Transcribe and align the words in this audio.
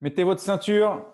Mettez 0.00 0.22
votre 0.22 0.40
ceinture. 0.40 1.04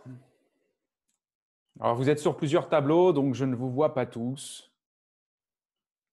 Alors, 1.80 1.96
vous 1.96 2.10
êtes 2.10 2.18
sur 2.18 2.36
plusieurs 2.36 2.68
tableaux, 2.68 3.14
donc 3.14 3.34
je 3.34 3.46
ne 3.46 3.54
vous 3.54 3.70
vois 3.70 3.94
pas 3.94 4.04
tous. 4.04 4.70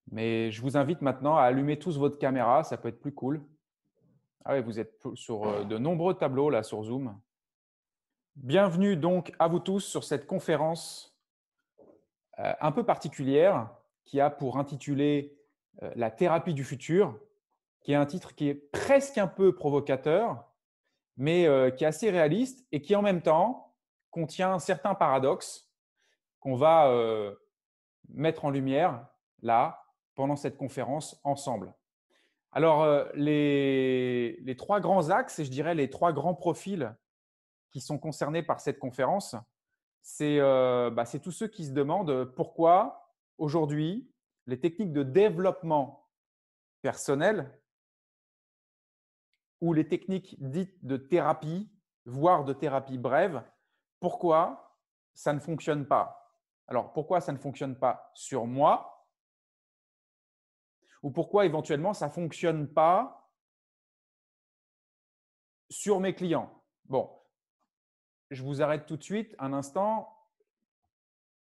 Mais 0.09 0.52
je 0.52 0.62
vous 0.62 0.78
invite 0.78 1.02
maintenant 1.02 1.36
à 1.36 1.44
allumer 1.44 1.78
tous 1.78 1.97
votre 1.97 2.18
caméra, 2.18 2.63
ça 2.63 2.78
peut 2.78 2.88
être 2.88 3.02
plus 3.02 3.13
cool. 3.13 3.44
Ah 4.45 4.54
oui, 4.54 4.62
vous 4.62 4.80
êtes 4.80 5.04
sur 5.16 5.45
euh, 5.45 5.63
de 5.63 5.77
nombreux 5.77 6.13
tableaux 6.13 6.49
là 6.49 6.63
sur 6.63 6.81
Zoom. 6.84 7.20
Bienvenue 8.36 8.95
donc 8.95 9.34
à 9.38 9.48
vous 9.48 9.59
tous 9.59 9.81
sur 9.81 10.03
cette 10.03 10.26
conférence 10.26 11.16
euh, 12.40 12.53
un 12.59 12.72
peu 12.72 12.84
particulière 12.84 13.70
qui 14.05 14.20
a 14.20 14.30
pour 14.30 14.58
intitulé 14.58 15.38
euh, 15.84 15.91
La 15.95 16.09
thérapie 16.09 16.53
du 16.53 16.63
futur, 16.63 17.20
qui 17.81 17.91
est 17.91 17.95
un 17.95 18.05
titre 18.05 18.34
qui 18.34 18.48
est 18.48 18.55
presque 18.55 19.17
un 19.17 19.27
peu 19.27 19.53
provocateur, 19.53 20.51
mais 21.17 21.45
qui 21.75 21.83
est 21.83 21.88
assez 21.88 22.09
réaliste 22.09 22.65
et 22.71 22.81
qui 22.81 22.95
en 22.95 23.01
même 23.01 23.21
temps 23.21 23.75
contient 24.09 24.59
certains 24.59 24.95
paradoxes 24.95 25.70
qu'on 26.39 26.55
va 26.55 26.91
mettre 28.09 28.45
en 28.45 28.49
lumière 28.49 29.07
là 29.41 29.84
pendant 30.15 30.35
cette 30.35 30.57
conférence 30.57 31.20
ensemble. 31.23 31.73
Alors, 32.53 32.84
euh, 32.84 33.05
les, 33.13 34.55
trois 34.57 34.81
grands 34.81 35.09
axes, 35.09 35.39
et 35.39 35.45
je 35.45 35.51
dirais 35.51 35.73
les 35.73 35.89
trois 35.89 36.11
grands 36.11 36.35
profils 36.35 36.93
qui 37.71 37.79
sont 37.79 37.98
concernés 37.98 38.43
par 38.43 38.59
cette 38.59 38.77
conférence, 38.77 39.35
euh, 40.21 40.89
bah, 40.89 41.05
c'est 41.05 41.20
tous 41.20 41.31
ceux 41.31 41.48
qui 41.48 41.65
se 41.65 41.71
demandent 41.71 42.25
pourquoi 42.35 43.13
aujourd'hui 43.37 44.12
les 44.48 44.59
techniques 44.59 44.91
de 44.91 45.03
développement 45.03 46.09
personnel 46.81 47.57
ou 49.61 49.73
les 49.73 49.88
techniques 49.88 50.35
dites 50.39 50.84
de 50.84 50.98
thérapie, 50.98 51.71
voire 52.05 52.43
de 52.43 52.54
thérapie 52.54 52.98
brève, 52.98 53.43
pourquoi 53.99 54.79
ça 55.13 55.34
ne 55.34 55.40
fonctionne 55.40 55.87
pas? 55.87 56.35
Alors, 56.68 56.91
pourquoi 56.93 57.21
ça 57.21 57.31
ne 57.31 57.37
fonctionne 57.37 57.77
pas 57.77 58.12
sur 58.15 58.48
moi? 58.48 59.07
Ou 61.03 61.12
pourquoi 61.12 61.45
éventuellement 61.45 61.93
ça 61.93 62.07
ne 62.07 62.12
fonctionne 62.12 62.68
pas 62.68 63.31
sur 65.69 66.00
mes 66.00 66.16
clients? 66.16 66.51
Bon, 66.85 67.09
je 68.31 68.44
vous 68.44 68.62
arrête 68.62 68.85
tout 68.85 68.97
de 68.97 69.03
suite 69.03 69.35
un 69.38 69.53
instant. 69.53 70.18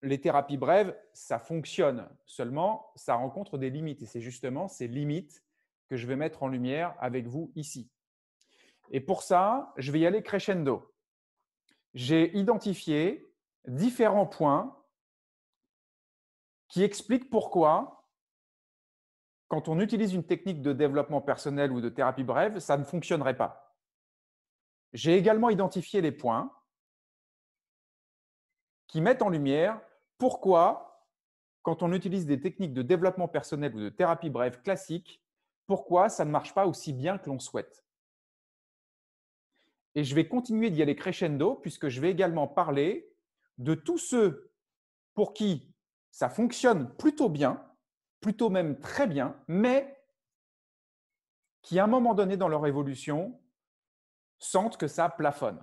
Les 0.03 0.21
thérapies 0.21 0.57
brèves, 0.57 0.99
ça 1.13 1.39
fonctionne. 1.39 2.09
Seulement, 2.25 2.91
ça 2.97 3.15
rencontre 3.15 3.59
des 3.59 3.71
limites. 3.71 4.03
Et 4.03 4.07
c'est 4.07 4.23
justement 4.23 4.67
ces 4.67 4.89
limites 4.89 5.45
que 5.89 5.97
je 5.97 6.07
vais 6.07 6.17
mettre 6.17 6.43
en 6.43 6.49
lumière 6.49 6.97
avec 6.99 7.27
vous 7.27 7.53
ici. 7.55 7.91
Et 8.91 9.01
pour 9.01 9.23
ça, 9.23 9.73
je 9.77 9.93
vais 9.93 10.01
y 10.01 10.07
aller 10.07 10.23
crescendo. 10.23 10.93
J'ai 11.95 12.37
identifié 12.37 13.33
différents 13.67 14.27
points 14.27 14.77
qui 16.69 16.83
expliquent 16.83 17.31
pourquoi 17.31 18.01
quand 19.51 19.67
on 19.67 19.81
utilise 19.81 20.15
une 20.15 20.25
technique 20.25 20.63
de 20.63 20.73
développement 20.73 21.21
personnel 21.21 21.73
ou 21.73 21.81
de 21.81 21.89
thérapie 21.89 22.23
brève, 22.23 22.61
ça 22.61 22.77
ne 22.77 22.85
fonctionnerait 22.85 23.37
pas. 23.37 23.77
J'ai 24.93 25.17
également 25.17 25.51
identifié 25.51 26.01
les 26.01 26.13
points 26.13 26.53
qui 28.87 29.01
mettent 29.01 29.23
en 29.23 29.29
lumière 29.29 29.81
pourquoi, 30.19 31.05
quand 31.63 31.83
on 31.83 31.93
utilise 31.93 32.27
des 32.27 32.41
techniques 32.41 32.75
de 32.75 32.83
développement 32.83 33.27
personnel 33.27 33.75
ou 33.75 33.81
de 33.81 33.89
thérapie 33.89 34.31
brève 34.31 34.63
classiques, 34.63 35.21
pourquoi 35.67 36.09
ça 36.09 36.25
ne 36.25 36.31
marche 36.31 36.55
pas 36.55 36.67
aussi 36.67 36.93
bien 36.93 37.19
que 37.19 37.29
l'on 37.29 37.41
souhaite. 37.41 37.85
Et 39.95 40.05
je 40.05 40.15
vais 40.15 40.29
continuer 40.29 40.71
d'y 40.71 40.83
aller 40.83 40.97
crescendo 40.97 41.55
puisque 41.57 41.89
je 41.89 42.01
vais 42.01 42.11
également 42.11 42.47
parler 42.47 43.13
de 43.59 43.75
tous 43.75 43.99
ceux 43.99 44.53
pour 45.15 45.35
qui 45.35 45.75
ça 46.11 46.29
fonctionne 46.29 46.95
plutôt 46.97 47.29
bien, 47.29 47.65
plutôt 48.21 48.51
même 48.51 48.79
très 48.79 49.07
bien, 49.07 49.37
mais 49.49 49.97
qui, 51.63 51.79
à 51.79 51.85
un 51.85 51.89
moment 51.89 52.15
donné 52.15 52.37
dans 52.37 52.49
leur 52.49 52.67
évolution, 52.67 53.39
sentent 54.39 54.77
que 54.77 54.89
ça 54.89 55.09
plafonne. 55.09 55.63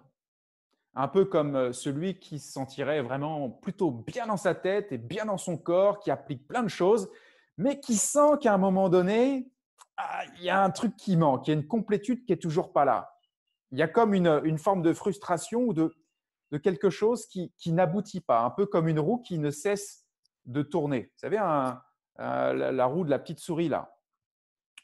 Un 0.93 1.07
peu 1.07 1.25
comme 1.25 1.55
euh, 1.55 1.73
celui 1.73 2.19
qui 2.19 2.39
se 2.39 2.51
sentirait 2.51 3.01
vraiment 3.01 3.49
plutôt 3.49 3.91
bien 3.91 4.27
dans 4.27 4.37
sa 4.37 4.55
tête 4.55 4.91
et 4.91 4.97
bien 4.97 5.25
dans 5.25 5.37
son 5.37 5.57
corps, 5.57 5.99
qui 5.99 6.11
applique 6.11 6.47
plein 6.47 6.63
de 6.63 6.69
choses, 6.69 7.09
mais 7.57 7.79
qui 7.79 7.95
sent 7.95 8.37
qu'à 8.41 8.53
un 8.53 8.57
moment 8.57 8.89
donné, 8.89 9.51
ah, 9.97 10.23
il 10.37 10.43
y 10.43 10.49
a 10.49 10.63
un 10.63 10.69
truc 10.69 10.95
qui 10.95 11.17
manque, 11.17 11.47
il 11.47 11.51
y 11.51 11.53
a 11.55 11.59
une 11.59 11.67
complétude 11.67 12.25
qui 12.25 12.33
est 12.33 12.41
toujours 12.41 12.71
pas 12.71 12.85
là. 12.85 13.16
Il 13.72 13.78
y 13.78 13.81
a 13.81 13.88
comme 13.88 14.13
une, 14.13 14.57
forme 14.57 14.81
de 14.81 14.94
frustration 14.94 15.61
ou 15.61 15.73
de, 15.73 15.94
quelque 16.63 16.89
chose 16.89 17.28
qui, 17.28 17.72
n'aboutit 17.72 18.22
pas, 18.22 18.41
un 18.41 18.50
peu 18.50 18.66
comme 18.66 18.88
une 18.88 19.00
roue 19.00 19.19
qui 19.19 19.39
ne 19.39 19.51
cesse 19.51 20.05
de 20.45 20.61
tourner. 20.61 21.11
Vous 21.13 21.19
savez, 21.19 21.38
euh, 21.39 22.72
la, 22.72 22.85
roue 22.85 23.03
de 23.03 23.09
la 23.09 23.19
petite 23.19 23.39
souris 23.39 23.67
là, 23.67 23.94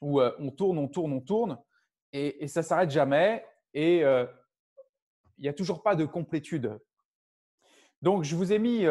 où 0.02 0.20
euh, 0.20 0.32
on 0.40 0.52
tourne, 0.52 0.78
on 0.78 0.88
tourne, 0.88 1.14
on 1.14 1.22
tourne, 1.22 1.58
et, 2.12 2.48
ça 2.48 2.60
ne 2.60 2.66
s'arrête 2.66 2.92
jamais, 2.92 3.46
et 3.74 4.04
euh, 4.04 4.26
il 5.38 5.44
n'y 5.44 5.50
a 5.50 5.54
toujours 5.54 5.82
pas 5.82 5.96
de 5.96 6.06
complétude. 6.06 6.78
Donc, 8.02 8.24
je 8.24 8.36
vous 8.36 8.52
ai 8.52 8.60
mis 8.60 8.86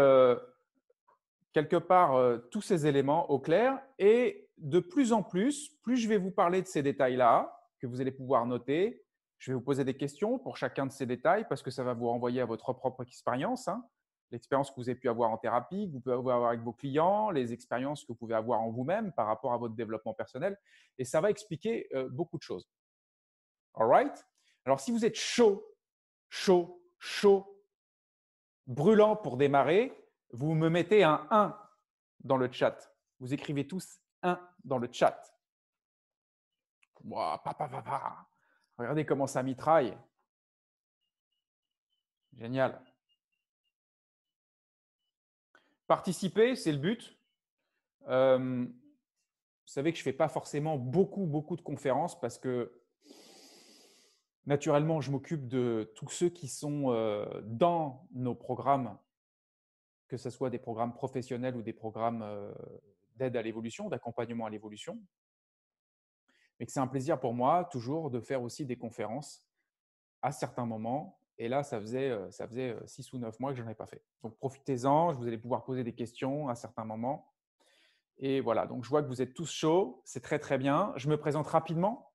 quelque 1.53 1.77
part 1.77 2.41
tous 2.51 2.63
ces 2.63 2.87
éléments 2.87 3.31
au 3.31 3.39
clair, 3.39 3.79
et 3.99 4.49
de 4.57 4.81
plus 4.81 5.13
en 5.13 5.23
plus, 5.23 5.69
plus 5.83 5.99
je 5.99 6.09
vais 6.09 6.17
vous 6.17 6.31
parler 6.31 6.63
de 6.63 6.67
ces 6.67 6.83
détails-là, 6.83 7.55
que 7.79 7.87
vous 7.87 8.01
allez 8.01 8.11
pouvoir 8.13 8.47
noter, 8.47 9.02
je 9.43 9.51
vais 9.51 9.57
vous 9.57 9.61
poser 9.61 9.85
des 9.85 9.97
questions 9.97 10.39
pour 10.39 10.57
chacun 10.57 10.87
de 10.87 10.93
ces 10.93 11.05
détails 11.05 11.45
parce 11.49 11.63
que 11.63 11.73
ça 11.73 11.83
va 11.83 11.95
vous 11.95 12.07
renvoyer 12.07 12.41
à 12.41 12.45
votre 12.45 12.73
propre 12.73 13.03
expérience. 13.03 13.67
Hein 13.67 13.85
l'expérience 14.31 14.71
que 14.71 14.77
vous 14.77 14.89
avez 14.89 14.99
pu 14.99 15.09
avoir 15.09 15.33
en 15.33 15.37
thérapie, 15.37 15.89
que 15.89 15.93
vous 15.95 16.01
pouvez 16.01 16.15
avoir 16.15 16.47
avec 16.47 16.61
vos 16.61 16.73
clients, 16.73 17.31
les 17.31 17.53
expériences 17.53 18.03
que 18.03 18.09
vous 18.09 18.15
pouvez 18.15 18.37
avoir 18.37 18.61
en 18.61 18.71
vous-même 18.71 19.13
par 19.13 19.27
rapport 19.27 19.53
à 19.53 19.59
votre 19.59 19.75
développement 19.75 20.15
personnel. 20.15 20.57
Et 20.97 21.05
ça 21.05 21.21
va 21.21 21.29
expliquer 21.29 21.89
euh, 21.93 22.09
beaucoup 22.09 22.39
de 22.39 22.43
choses. 22.43 22.71
All 23.75 23.89
right? 23.89 24.25
Alors, 24.65 24.79
si 24.79 24.93
vous 24.93 25.05
êtes 25.05 25.17
chaud, 25.17 25.77
chaud, 26.31 26.81
chaud, 27.01 27.65
brûlant 28.69 29.17
pour 29.17 29.37
démarrer, 29.37 29.93
vous 30.31 30.55
me 30.55 30.69
mettez 30.69 31.03
un 31.03 31.27
1 31.33 31.59
dans 32.21 32.37
le 32.37 32.51
chat. 32.51 32.95
Vous 33.19 33.35
écrivez 33.35 33.67
tous 33.67 34.01
1 34.23 34.41
dans 34.63 34.79
le 34.79 34.89
chat. 34.91 35.21
Regardez 38.83 39.05
comment 39.05 39.29
ça 39.29 39.45
mitraille. 39.45 39.97
Génial. 42.33 42.83
Participer, 45.87 46.57
c'est 46.57 46.73
le 46.73 46.79
but. 46.79 47.17
Euh, 48.09 48.65
vous 48.65 48.73
savez 49.67 49.93
que 49.93 49.99
je 49.99 50.03
ne 50.03 50.05
fais 50.05 50.13
pas 50.13 50.29
forcément 50.29 50.79
beaucoup, 50.79 51.27
beaucoup 51.27 51.55
de 51.55 51.63
conférences 51.63 52.19
parce 52.19 52.39
que 52.39 52.83
naturellement, 54.47 55.01
je 55.01 55.13
m'occupe 55.13 55.47
de 55.47 55.93
tous 55.95 56.09
ceux 56.11 56.29
qui 56.29 56.49
sont 56.49 56.91
euh, 56.91 57.25
dans 57.45 58.09
nos 58.11 58.35
programmes, 58.35 58.99
que 60.09 60.17
ce 60.17 60.29
soit 60.29 60.51
des 60.51 60.59
programmes 60.59 60.93
professionnels 60.93 61.55
ou 61.55 61.63
des 61.63 61.73
programmes 61.73 62.23
euh, 62.23 62.53
d'aide 63.15 63.37
à 63.37 63.43
l'évolution, 63.43 63.89
d'accompagnement 63.89 64.47
à 64.47 64.51
l'évolution. 64.51 65.01
Mais 66.59 66.67
que 66.67 66.73
c'est 66.73 66.81
un 66.81 66.87
plaisir 66.87 67.19
pour 67.19 67.35
moi 67.35 67.69
toujours 67.71 68.11
de 68.11 68.21
faire 68.21 68.43
aussi 68.43 68.65
des 68.65 68.77
conférences 68.77 69.45
à 70.23 70.33
certains 70.33 70.67
moments 70.67 71.19
et 71.39 71.49
là, 71.49 71.63
ça 71.63 71.81
faisait, 71.81 72.11
euh, 72.11 72.31
ça 72.31 72.47
faisait 72.47 72.71
euh, 72.71 72.87
six 72.87 73.13
ou 73.13 73.19
neuf 73.19 73.39
mois 73.41 73.51
que 73.51 73.59
je 73.59 73.65
n'en 73.65 73.71
ai 73.71 73.75
pas 73.75 73.87
fait. 73.87 74.03
Donc, 74.23 74.37
profitez-en. 74.37 75.13
Vous 75.15 75.27
allez 75.27 75.39
pouvoir 75.39 75.65
poser 75.65 75.83
des 75.83 75.93
questions 75.93 76.49
à 76.49 76.55
certains 76.55 76.85
moments. 76.85 77.33
Et 78.19 78.41
voilà, 78.41 78.67
donc 78.67 78.85
je 78.85 78.89
vois 78.89 79.03
que 79.03 79.09
vous 79.09 79.23
êtes 79.23 79.35
tous 79.35 79.51
chauds. 79.51 80.01
C'est 80.05 80.21
très, 80.21 80.39
très 80.39 80.59
bien. 80.59 80.93
Je 80.95 81.09
me 81.09 81.17
présente 81.17 81.49
rapidement. 81.49 82.13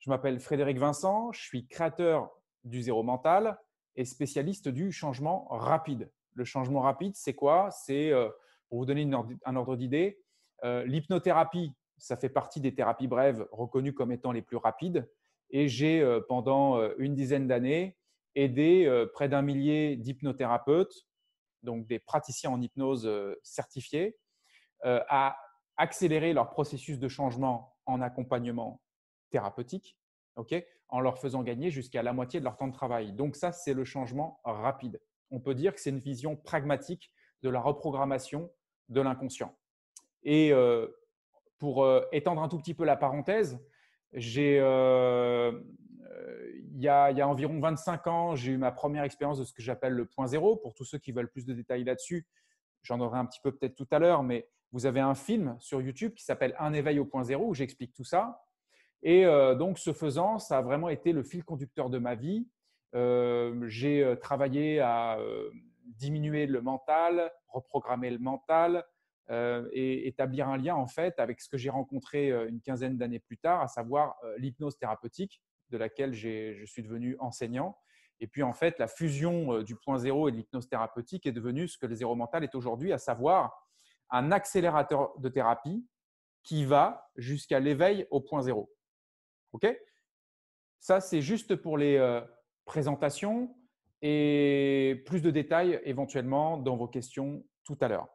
Je 0.00 0.10
m'appelle 0.10 0.40
Frédéric 0.40 0.76
Vincent. 0.78 1.32
Je 1.32 1.40
suis 1.40 1.66
créateur 1.66 2.30
du 2.64 2.82
zéro 2.82 3.02
mental 3.02 3.58
et 3.96 4.04
spécialiste 4.04 4.68
du 4.68 4.92
changement 4.92 5.46
rapide. 5.48 6.10
Le 6.34 6.44
changement 6.44 6.80
rapide, 6.80 7.16
c'est 7.16 7.34
quoi? 7.34 7.70
C'est, 7.70 8.12
euh, 8.12 8.28
pour 8.68 8.80
vous 8.80 8.84
donner 8.84 9.08
un 9.46 9.56
ordre 9.56 9.76
d'idée, 9.76 10.20
l'hypnothérapie, 10.62 11.72
ça 11.98 12.16
fait 12.16 12.28
partie 12.28 12.60
des 12.60 12.74
thérapies 12.74 13.08
brèves 13.08 13.46
reconnues 13.52 13.94
comme 13.94 14.12
étant 14.12 14.32
les 14.32 14.42
plus 14.42 14.56
rapides. 14.56 15.10
Et 15.50 15.68
j'ai, 15.68 16.06
pendant 16.28 16.80
une 16.98 17.14
dizaine 17.14 17.48
d'années, 17.48 17.98
aider 18.38 18.86
euh, 18.86 19.06
près 19.06 19.28
d'un 19.28 19.42
millier 19.42 19.96
d'hypnothérapeutes, 19.96 21.06
donc 21.62 21.86
des 21.86 21.98
praticiens 21.98 22.50
en 22.50 22.60
hypnose 22.60 23.06
euh, 23.06 23.34
certifiés, 23.42 24.16
euh, 24.84 25.00
à 25.08 25.36
accélérer 25.76 26.32
leur 26.32 26.50
processus 26.50 26.98
de 26.98 27.08
changement 27.08 27.76
en 27.86 28.00
accompagnement 28.00 28.80
thérapeutique, 29.30 29.96
en 30.88 31.00
leur 31.00 31.18
faisant 31.18 31.42
gagner 31.42 31.70
jusqu'à 31.70 32.02
la 32.02 32.12
moitié 32.12 32.38
de 32.38 32.44
leur 32.44 32.56
temps 32.56 32.68
de 32.68 32.72
travail. 32.72 33.12
Donc 33.12 33.34
ça, 33.34 33.50
c'est 33.50 33.74
le 33.74 33.84
changement 33.84 34.40
rapide. 34.44 35.00
On 35.30 35.40
peut 35.40 35.54
dire 35.54 35.74
que 35.74 35.80
c'est 35.80 35.90
une 35.90 35.98
vision 35.98 36.36
pragmatique 36.36 37.12
de 37.42 37.48
la 37.48 37.60
reprogrammation 37.60 38.50
de 38.88 39.00
l'inconscient. 39.00 39.56
Et 40.22 40.52
pour 41.58 41.86
étendre 42.12 42.42
un 42.42 42.48
tout 42.48 42.58
petit 42.58 42.74
peu 42.74 42.84
la 42.84 42.96
parenthèse, 42.96 43.58
j'ai 44.12 44.56
il, 44.56 46.82
y 46.82 46.88
a, 46.88 47.10
il, 47.10 47.18
y 47.18 47.20
a, 47.20 47.28
environ 47.28 47.60
25 47.60 48.06
ans, 48.06 48.36
j'ai 48.36 48.52
eu 48.52 48.56
ma 48.56 48.70
première 48.70 49.04
expérience 49.04 49.38
de 49.38 49.44
ce 49.44 49.52
que 49.52 49.62
j'appelle 49.62 49.92
le 49.92 50.06
point 50.06 50.26
zéro. 50.26 50.56
Pour 50.56 50.74
tous 50.74 50.84
ceux 50.84 50.98
qui 50.98 51.12
veulent 51.12 51.30
plus 51.30 51.44
de 51.44 51.52
détails 51.52 51.84
là-dessus, 51.84 52.26
j'en 52.82 53.00
aurai 53.00 53.18
un 53.18 53.26
petit 53.26 53.40
peu 53.40 53.52
peut-être 53.52 53.74
tout 53.74 53.88
à 53.90 53.98
l'heure, 53.98 54.22
mais 54.22 54.48
vous 54.72 54.86
avez 54.86 55.00
un 55.00 55.14
film 55.14 55.56
sur 55.58 55.80
YouTube 55.80 56.14
qui 56.14 56.24
s'appelle 56.24 56.54
Un 56.58 56.72
éveil 56.72 56.98
au 56.98 57.04
point 57.04 57.24
zéro 57.24 57.46
où 57.46 57.54
j'explique 57.54 57.94
tout 57.94 58.04
ça. 58.04 58.44
Et 59.02 59.24
euh, 59.24 59.54
donc, 59.54 59.78
ce 59.78 59.92
faisant, 59.92 60.38
ça 60.38 60.58
a 60.58 60.62
vraiment 60.62 60.88
été 60.88 61.12
le 61.12 61.22
fil 61.22 61.44
conducteur 61.44 61.90
de 61.90 61.98
ma 61.98 62.14
vie. 62.14 62.46
Euh, 62.94 63.64
j'ai 63.68 64.02
euh, 64.02 64.16
travaillé 64.16 64.80
à 64.80 65.18
diminuer 65.84 66.46
le 66.46 66.60
mental, 66.60 67.32
reprogrammer 67.48 68.10
le 68.10 68.18
mental 68.18 68.84
et 69.30 70.08
établir 70.08 70.48
un 70.48 70.56
lien 70.56 70.74
en 70.74 70.86
fait 70.86 71.18
avec 71.18 71.40
ce 71.40 71.48
que 71.48 71.58
j'ai 71.58 71.70
rencontré 71.70 72.30
une 72.48 72.60
quinzaine 72.62 72.96
d'années 72.96 73.18
plus 73.18 73.36
tard, 73.36 73.60
à 73.60 73.68
savoir 73.68 74.16
l'hypnose 74.38 74.78
thérapeutique, 74.78 75.42
de 75.70 75.76
laquelle 75.76 76.14
je 76.14 76.64
suis 76.64 76.82
devenu 76.82 77.16
enseignant. 77.20 77.76
Et 78.20 78.26
puis 78.26 78.42
en 78.42 78.52
fait, 78.52 78.78
la 78.78 78.88
fusion 78.88 79.62
du 79.62 79.76
point 79.76 79.98
zéro 79.98 80.28
et 80.28 80.32
de 80.32 80.36
l'hypnose 80.36 80.68
thérapeutique 80.68 81.26
est 81.26 81.32
devenue 81.32 81.68
ce 81.68 81.76
que 81.76 81.86
le 81.86 81.94
zéro 81.94 82.14
mental 82.14 82.42
est 82.42 82.54
aujourd'hui, 82.54 82.92
à 82.92 82.98
savoir 82.98 83.52
un 84.10 84.32
accélérateur 84.32 85.18
de 85.18 85.28
thérapie 85.28 85.86
qui 86.42 86.64
va 86.64 87.10
jusqu'à 87.16 87.60
l'éveil 87.60 88.06
au 88.10 88.20
point 88.20 88.42
zéro. 88.42 88.72
OK? 89.52 89.66
Ça, 90.80 91.00
c'est 91.00 91.20
juste 91.20 91.56
pour 91.56 91.76
les 91.76 91.96
euh, 91.96 92.20
présentations 92.64 93.54
et 94.00 95.02
plus 95.06 95.22
de 95.22 95.30
détails 95.30 95.80
éventuellement 95.84 96.56
dans 96.56 96.76
vos 96.76 96.88
questions 96.88 97.44
tout 97.64 97.76
à 97.80 97.88
l'heure. 97.88 98.08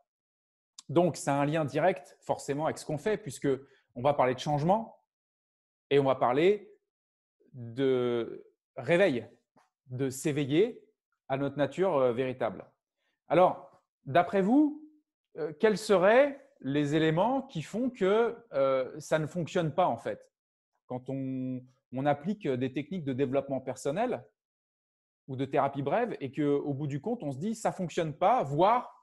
Donc, 0.89 1.15
c'est 1.15 1.31
un 1.31 1.45
lien 1.45 1.65
direct 1.65 2.17
forcément 2.21 2.65
avec 2.65 2.77
ce 2.77 2.85
qu'on 2.85 2.97
fait 2.97 3.17
puisque 3.17 3.47
on 3.95 4.01
va 4.01 4.13
parler 4.13 4.33
de 4.33 4.39
changement 4.39 4.97
et 5.89 5.99
on 5.99 6.03
va 6.03 6.15
parler 6.15 6.73
de 7.53 8.45
réveil, 8.75 9.27
de 9.87 10.09
s'éveiller 10.09 10.83
à 11.29 11.37
notre 11.37 11.57
nature 11.57 11.97
euh, 11.97 12.13
véritable. 12.13 12.65
Alors, 13.27 13.81
d'après 14.05 14.41
vous, 14.41 14.83
euh, 15.37 15.53
quels 15.59 15.77
seraient 15.77 16.39
les 16.61 16.95
éléments 16.95 17.41
qui 17.43 17.61
font 17.61 17.89
que 17.89 18.35
euh, 18.53 18.99
ça 18.99 19.19
ne 19.19 19.27
fonctionne 19.27 19.73
pas 19.73 19.87
en 19.87 19.97
fait? 19.97 20.31
Quand 20.87 21.09
on, 21.09 21.61
applique 22.05 22.47
des 22.47 22.73
techniques 22.73 23.03
de 23.03 23.13
développement 23.13 23.61
personnel 23.61 24.25
ou 25.27 25.35
de 25.35 25.45
thérapie 25.45 25.83
brève 25.83 26.17
et 26.19 26.31
qu'au 26.31 26.73
bout 26.73 26.87
du 26.87 26.99
compte, 26.99 27.21
on 27.21 27.31
se 27.31 27.37
dit 27.37 27.53
ça 27.53 27.69
ne 27.69 27.75
fonctionne 27.75 28.13
pas, 28.13 28.41
voire 28.41 29.02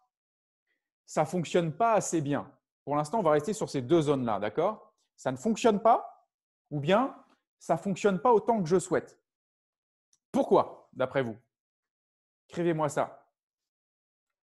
ça 1.11 1.23
ne 1.23 1.27
fonctionne 1.27 1.73
pas 1.73 1.95
assez 1.95 2.21
bien. 2.21 2.49
Pour 2.85 2.95
l'instant, 2.95 3.19
on 3.19 3.23
va 3.25 3.33
rester 3.33 3.53
sur 3.53 3.69
ces 3.69 3.83
deux 3.83 4.03
zones-là, 4.03 4.39
d'accord? 4.39 4.95
Ça 5.17 5.33
ne 5.33 5.37
fonctionne 5.37 5.81
pas 5.81 6.29
ou 6.71 6.79
bien 6.79 7.17
ça 7.59 7.75
ne 7.75 7.81
fonctionne 7.81 8.21
pas 8.21 8.33
autant 8.33 8.63
que 8.63 8.69
je 8.69 8.79
souhaite. 8.79 9.21
Pourquoi, 10.31 10.89
d'après 10.93 11.25
vous? 11.25 11.37
Écrivez-moi 12.49 12.89
ça 12.89 13.27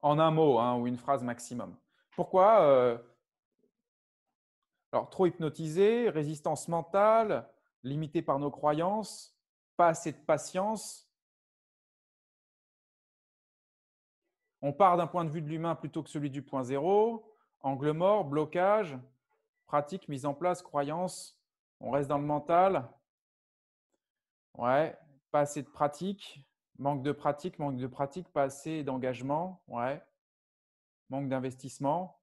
en 0.04 0.20
un 0.20 0.30
mot 0.30 0.60
hein, 0.60 0.76
ou 0.76 0.86
une 0.86 0.98
phrase 0.98 1.24
maximum. 1.24 1.76
Pourquoi 2.16 2.62
euh, 2.62 3.00
Alors, 4.92 5.10
trop 5.10 5.26
hypnotisé, 5.26 6.08
résistance 6.08 6.68
mentale, 6.68 7.50
limité 7.82 8.22
par 8.22 8.38
nos 8.38 8.52
croyances, 8.52 9.36
pas 9.76 9.88
assez 9.88 10.12
de 10.12 10.18
patience. 10.18 11.12
On 14.66 14.72
part 14.72 14.96
d'un 14.96 15.08
point 15.08 15.26
de 15.26 15.30
vue 15.30 15.42
de 15.42 15.50
l'humain 15.50 15.76
plutôt 15.76 16.02
que 16.02 16.10
celui 16.10 16.30
du 16.30 16.42
point 16.42 16.64
zéro. 16.64 17.30
Angle 17.60 17.92
mort, 17.92 18.24
blocage, 18.24 18.98
pratique, 19.66 20.08
mise 20.08 20.26
en 20.26 20.34
place, 20.34 20.62
croyance. 20.62 21.38
On 21.82 21.92
reste 21.92 22.08
dans 22.08 22.18
le 22.18 22.24
mental. 22.24 22.90
Ouais, 24.54 24.98
pas 25.32 25.42
assez 25.42 25.62
de 25.62 25.68
pratique. 25.68 26.42
Manque 26.80 27.04
de 27.04 27.12
pratique, 27.12 27.60
manque 27.60 27.76
de 27.76 27.88
pratique, 27.88 28.30
pas 28.30 28.44
assez 28.44 28.86
d'engagement, 28.86 29.62
ouais. 29.68 30.02
Manque 31.10 31.28
d'investissement. 31.28 32.22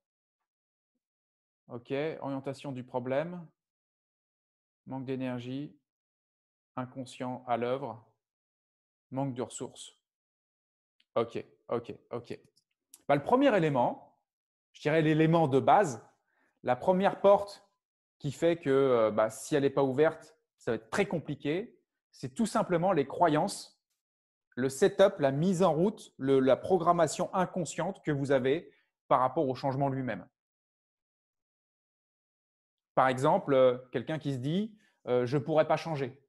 OK, 1.68 1.92
orientation 2.20 2.72
du 2.72 2.84
problème. 2.84 3.46
Manque 4.86 5.04
d'énergie, 5.04 5.78
inconscient 6.74 7.44
à 7.46 7.58
l'œuvre, 7.58 8.02
manque 9.10 9.34
de 9.34 9.42
ressources. 9.42 9.94
OK, 11.16 11.44
OK, 11.70 11.94
OK. 12.10 12.38
Bah, 13.08 13.16
le 13.16 13.22
premier 13.22 13.54
élément, 13.56 14.18
je 14.72 14.82
dirais 14.82 15.02
l'élément 15.02 15.48
de 15.48 15.60
base, 15.60 16.06
la 16.62 16.76
première 16.76 17.20
porte 17.20 17.66
qui 18.18 18.32
fait 18.32 18.56
que 18.56 18.70
euh, 18.70 19.10
bah, 19.10 19.30
si 19.30 19.54
elle 19.56 19.62
n'est 19.62 19.70
pas 19.70 19.82
ouverte, 19.82 20.36
ça 20.58 20.72
va 20.72 20.76
être 20.76 20.90
très 20.90 21.06
compliqué, 21.06 21.78
c'est 22.12 22.34
tout 22.34 22.46
simplement 22.46 22.92
les 22.92 23.06
croyances 23.06 23.80
le 24.60 24.68
setup, 24.68 25.18
la 25.18 25.32
mise 25.32 25.62
en 25.62 25.72
route, 25.72 26.12
la 26.18 26.56
programmation 26.56 27.32
inconsciente 27.34 28.02
que 28.02 28.10
vous 28.10 28.30
avez 28.30 28.72
par 29.08 29.20
rapport 29.20 29.48
au 29.48 29.54
changement 29.54 29.88
lui-même. 29.88 30.26
Par 32.94 33.08
exemple, 33.08 33.54
euh, 33.54 33.78
quelqu'un 33.92 34.18
qui 34.18 34.34
se 34.34 34.38
dit 34.38 34.76
euh, 35.06 35.24
je 35.24 35.38
ne 35.38 35.42
pourrais 35.42 35.66
pas 35.66 35.76
changer. 35.76 36.20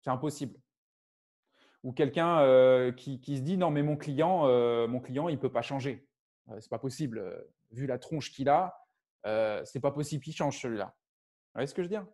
C'est 0.00 0.10
impossible. 0.10 0.58
Ou 1.82 1.92
quelqu'un 1.92 2.40
euh, 2.40 2.92
qui, 2.92 3.20
se 3.36 3.42
dit 3.42 3.56
non 3.56 3.70
mais 3.70 3.82
mon 3.82 3.96
client, 3.96 4.46
mon 4.88 5.00
client 5.00 5.28
il 5.28 5.38
peut 5.38 5.52
pas 5.52 5.62
changer. 5.62 6.08
Ce 6.48 6.54
n'est 6.54 6.68
pas 6.70 6.78
possible. 6.78 7.46
Vu 7.70 7.86
la 7.86 7.98
tronche 7.98 8.32
qu'il 8.32 8.48
a, 8.48 8.76
ce 9.24 9.70
n'est 9.74 9.80
pas 9.80 9.92
possible 9.92 10.22
qu'il 10.24 10.34
change 10.34 10.60
celui-là. 10.60 10.86
Vous 10.86 11.52
voyez 11.54 11.66
ce 11.66 11.74
que 11.74 11.82
je 11.82 11.88
veux 11.88 11.90
dire? 11.90 12.06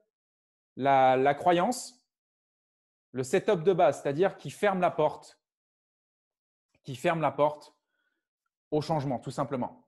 La 0.76 1.34
croyance, 1.34 2.02
le 3.12 3.22
setup 3.22 3.62
de 3.62 3.72
base, 3.72 4.02
c'est-à-dire 4.02 4.36
qui 4.36 4.50
ferme 4.50 4.80
la 4.80 4.90
porte, 4.90 5.38
qui 6.82 6.96
ferme 6.96 7.20
la 7.20 7.30
porte 7.30 7.74
au 8.70 8.80
changement, 8.80 9.18
tout 9.18 9.30
simplement. 9.30 9.86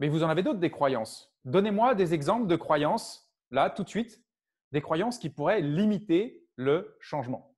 Mais 0.00 0.08
vous 0.08 0.24
en 0.24 0.28
avez 0.28 0.42
d'autres 0.42 0.58
des 0.58 0.70
croyances. 0.70 1.32
Donnez-moi 1.44 1.94
des 1.94 2.12
exemples 2.12 2.48
de 2.48 2.56
croyances, 2.56 3.30
là, 3.50 3.70
tout 3.70 3.84
de 3.84 3.88
suite, 3.88 4.22
des 4.72 4.80
croyances 4.80 5.18
qui 5.18 5.30
pourraient 5.30 5.60
limiter 5.60 6.44
le 6.56 6.96
changement. 7.00 7.51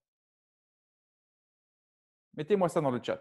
Mettez-moi 2.36 2.68
ça 2.68 2.80
dans 2.80 2.90
le 2.90 3.00
chat. 3.02 3.20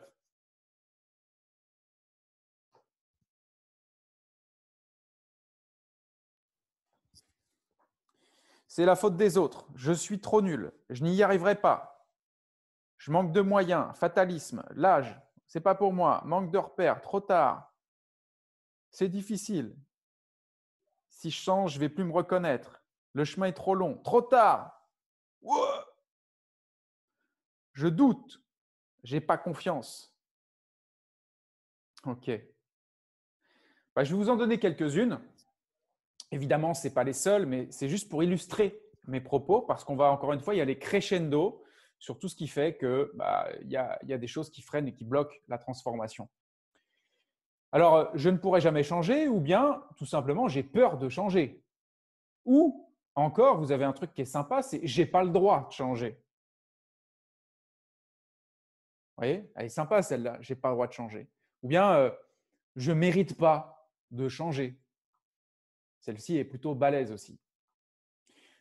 C'est 8.67 8.85
la 8.85 8.95
faute 8.95 9.17
des 9.17 9.37
autres. 9.37 9.67
Je 9.75 9.91
suis 9.91 10.19
trop 10.19 10.41
nul. 10.41 10.71
Je 10.89 11.03
n'y 11.03 11.21
arriverai 11.21 11.61
pas. 11.61 12.07
Je 12.97 13.11
manque 13.11 13.31
de 13.31 13.41
moyens. 13.41 13.95
Fatalisme. 13.95 14.63
L'âge. 14.71 15.15
C'est 15.45 15.61
pas 15.61 15.75
pour 15.75 15.93
moi. 15.93 16.23
Manque 16.25 16.51
de 16.51 16.57
repères. 16.57 16.99
Trop 17.01 17.19
tard. 17.19 17.71
C'est 18.89 19.09
difficile. 19.09 19.77
Si 21.09 21.29
je 21.29 21.39
change, 21.39 21.73
je 21.73 21.79
vais 21.79 21.89
plus 21.89 22.03
me 22.03 22.11
reconnaître. 22.11 22.81
Le 23.13 23.25
chemin 23.25 23.45
est 23.45 23.53
trop 23.53 23.75
long. 23.75 24.01
Trop 24.01 24.23
tard. 24.23 24.89
Je 27.73 27.87
doute. 27.87 28.42
J'ai 29.03 29.21
pas 29.21 29.37
confiance. 29.37 30.15
Ok. 32.05 32.31
Bah, 33.95 34.03
je 34.03 34.11
vais 34.11 34.17
vous 34.17 34.29
en 34.29 34.35
donner 34.35 34.59
quelques-unes. 34.59 35.19
Évidemment, 36.31 36.73
ce 36.73 36.87
n'est 36.87 36.93
pas 36.93 37.03
les 37.03 37.13
seuls, 37.13 37.45
mais 37.45 37.67
c'est 37.69 37.89
juste 37.89 38.09
pour 38.09 38.23
illustrer 38.23 38.81
mes 39.05 39.21
propos, 39.21 39.61
parce 39.61 39.83
qu'on 39.83 39.95
va 39.95 40.11
encore 40.11 40.33
une 40.33 40.39
fois 40.39 40.55
y 40.55 40.61
aller 40.61 40.79
crescendo 40.79 41.63
sur 41.99 42.17
tout 42.17 42.27
ce 42.27 42.35
qui 42.35 42.47
fait 42.47 42.77
qu'il 42.77 43.09
bah, 43.13 43.49
y, 43.63 43.75
a, 43.75 43.99
y 44.03 44.13
a 44.13 44.17
des 44.17 44.27
choses 44.27 44.49
qui 44.49 44.61
freinent 44.61 44.87
et 44.87 44.93
qui 44.93 45.05
bloquent 45.05 45.35
la 45.47 45.57
transformation. 45.57 46.29
Alors, 47.71 48.09
je 48.15 48.29
ne 48.29 48.37
pourrai 48.37 48.61
jamais 48.61 48.83
changer, 48.83 49.27
ou 49.27 49.39
bien 49.39 49.83
tout 49.97 50.05
simplement, 50.05 50.47
j'ai 50.47 50.63
peur 50.63 50.97
de 50.97 51.09
changer. 51.09 51.63
Ou 52.45 52.89
encore, 53.15 53.59
vous 53.59 53.71
avez 53.71 53.85
un 53.85 53.93
truc 53.93 54.13
qui 54.13 54.21
est 54.21 54.25
sympa, 54.25 54.61
c'est 54.61 54.85
j'ai 54.85 55.05
pas 55.05 55.23
le 55.23 55.29
droit 55.29 55.67
de 55.67 55.73
changer. 55.73 56.21
Vous 59.15 59.21
voyez, 59.21 59.51
elle 59.55 59.65
est 59.65 59.69
sympa 59.69 60.01
celle-là, 60.01 60.37
j'ai 60.41 60.55
pas 60.55 60.69
le 60.69 60.75
droit 60.75 60.87
de 60.87 60.93
changer. 60.93 61.29
Ou 61.61 61.67
bien, 61.67 61.93
euh, 61.93 62.11
je 62.75 62.91
ne 62.91 62.97
mérite 62.97 63.37
pas 63.37 63.89
de 64.11 64.27
changer. 64.27 64.79
Celle-ci 65.99 66.37
est 66.37 66.45
plutôt 66.45 66.75
balèze 66.75 67.11
aussi. 67.11 67.39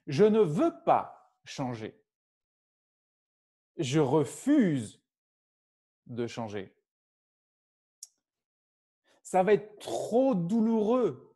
Je 0.07 0.25
ne 0.25 0.41
veux 0.41 0.73
pas 0.85 1.35
changer. 1.45 1.99
Je 3.79 3.99
refuse 3.99 5.01
de 6.07 6.27
changer. 6.27 6.75
Ça 9.23 9.43
va 9.43 9.55
être 9.55 9.79
trop 9.79 10.35
douloureux 10.35 11.35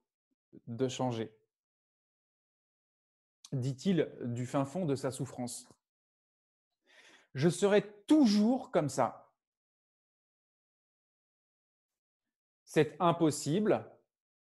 de 0.67 0.89
changer, 0.89 1.35
dit-il 3.53 4.11
du 4.23 4.47
fin 4.47 4.65
fond 4.65 4.85
de 4.85 4.95
sa 4.95 5.11
souffrance. 5.11 5.69
Je 7.37 7.51
serai 7.51 7.83
toujours 8.07 8.71
comme 8.71 8.89
ça. 8.89 9.31
C'est 12.65 12.97
impossible. 12.99 13.85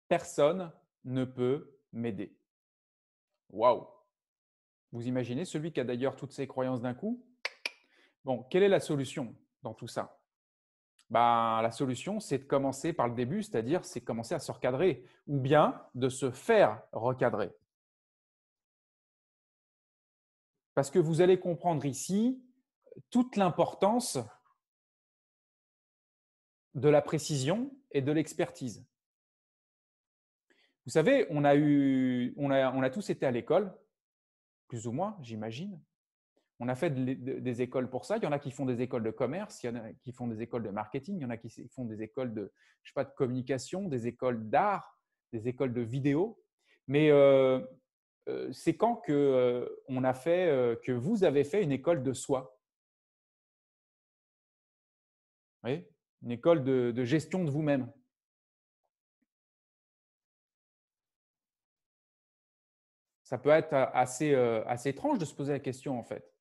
Personne 0.08 0.72
ne 1.05 1.24
peut 1.24 1.77
m'aider. 1.93 2.36
Waouh 3.51 3.88
Vous 4.91 5.08
imaginez 5.08 5.46
celui 5.46 5.72
qui 5.72 5.79
a 5.79 5.84
d'ailleurs 5.84 6.15
toutes 6.15 6.31
ses 6.31 6.48
croyances 6.48 6.81
d'un 6.81 6.96
coup? 6.96 7.24
Bon, 8.25 8.41
quelle 8.50 8.63
est 8.63 8.69
la 8.69 8.79
solution 8.79 9.36
dans 9.62 9.75
tout 9.75 9.88
ça? 9.88 10.19
Ben, 11.12 11.62
La 11.62 11.69
solution, 11.69 12.19
c'est 12.19 12.39
de 12.39 12.46
commencer 12.46 12.91
par 12.91 13.08
le 13.08 13.13
début, 13.13 13.43
c'est-à-dire 13.43 13.86
c'est 13.86 14.01
commencer 14.01 14.34
à 14.34 14.39
se 14.39 14.51
recadrer 14.51 15.05
ou 15.27 15.39
bien 15.39 15.79
de 15.93 16.10
se 16.10 16.31
faire 16.31 16.81
recadrer. 16.91 17.55
Parce 20.74 20.89
que 20.89 20.98
vous 20.98 21.22
allez 21.22 21.39
comprendre 21.39 21.86
ici 21.86 22.43
toute 23.10 23.36
l'importance 23.36 24.17
de 26.75 26.89
la 26.89 27.01
précision 27.01 27.72
et 27.91 28.01
de 28.01 28.12
l'expertise. 28.12 28.86
Vous 30.86 30.91
savez, 30.91 31.27
on 31.29 31.43
a, 31.43 31.55
eu, 31.55 32.34
on 32.38 32.51
a, 32.51 32.72
on 32.72 32.81
a 32.81 32.89
tous 32.89 33.10
été 33.10 33.25
à 33.25 33.31
l'école, 33.31 33.75
plus 34.67 34.88
ou 34.88 34.91
moins, 34.91 35.17
j'imagine. 35.22 35.79
On 36.60 36.67
a 36.67 36.75
fait 36.75 36.89
des 36.89 37.62
écoles 37.62 37.89
pour 37.89 38.05
ça. 38.05 38.17
Il 38.17 38.24
y 38.24 38.27
en 38.27 38.31
a 38.31 38.39
qui 38.39 38.51
font 38.51 38.65
des 38.65 38.81
écoles 38.81 39.03
de 39.03 39.12
commerce, 39.12 39.63
il 39.63 39.67
y 39.67 39.69
en 39.69 39.75
a 39.75 39.93
qui 39.93 40.12
font 40.12 40.27
des 40.27 40.41
écoles 40.41 40.63
de 40.63 40.69
marketing, 40.69 41.17
il 41.17 41.22
y 41.22 41.25
en 41.25 41.29
a 41.29 41.38
qui 41.38 41.50
font 41.69 41.86
des 41.86 42.01
écoles 42.01 42.34
de, 42.34 42.51
je 42.84 42.89
sais 42.89 42.93
pas, 42.93 43.05
de 43.05 43.13
communication, 43.15 43.88
des 43.88 44.08
écoles 44.08 44.50
d'art, 44.50 45.00
des 45.31 45.48
écoles 45.48 45.74
de 45.74 45.81
vidéo. 45.81 46.41
Mais 46.88 47.12
euh, 47.12 47.62
euh, 48.27 48.51
c'est 48.51 48.75
quand 48.75 48.98
que 48.98 49.13
euh, 49.13 49.69
on 49.88 50.03
a 50.03 50.13
fait, 50.13 50.77
que 50.84 50.91
vous 50.91 51.24
avez 51.24 51.43
fait 51.43 51.63
une 51.63 51.72
école 51.72 52.03
de 52.03 52.13
soi? 52.13 52.59
Oui, 55.63 55.86
une 56.22 56.32
école 56.32 56.63
de 56.63 57.04
gestion 57.04 57.44
de 57.44 57.51
vous-même. 57.51 57.92
Ça 63.24 63.38
peut 63.38 63.50
être 63.51 63.74
assez, 63.94 64.34
assez 64.34 64.89
étrange 64.89 65.20
de 65.20 65.25
se 65.25 65.36
poser 65.36 65.54
la 65.54 65.60
question 65.60 66.00
en 66.00 66.04
fait. 66.04 66.34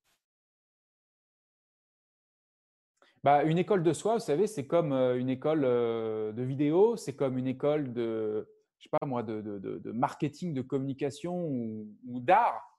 Bah, 3.24 3.42
une 3.44 3.58
école 3.58 3.82
de 3.82 3.92
soi, 3.92 4.14
vous 4.14 4.20
savez, 4.20 4.46
c'est 4.46 4.66
comme 4.66 4.92
une 4.92 5.28
école 5.28 5.62
de 5.62 6.42
vidéo, 6.42 6.96
c'est 6.96 7.16
comme 7.16 7.36
une 7.36 7.48
école 7.48 7.92
de, 7.92 8.48
je 8.78 8.88
moi, 9.04 9.22
de, 9.22 9.40
de, 9.42 9.92
marketing, 9.92 10.54
de 10.54 10.62
communication 10.62 11.36
ou, 11.46 12.20
d'art, 12.20 12.78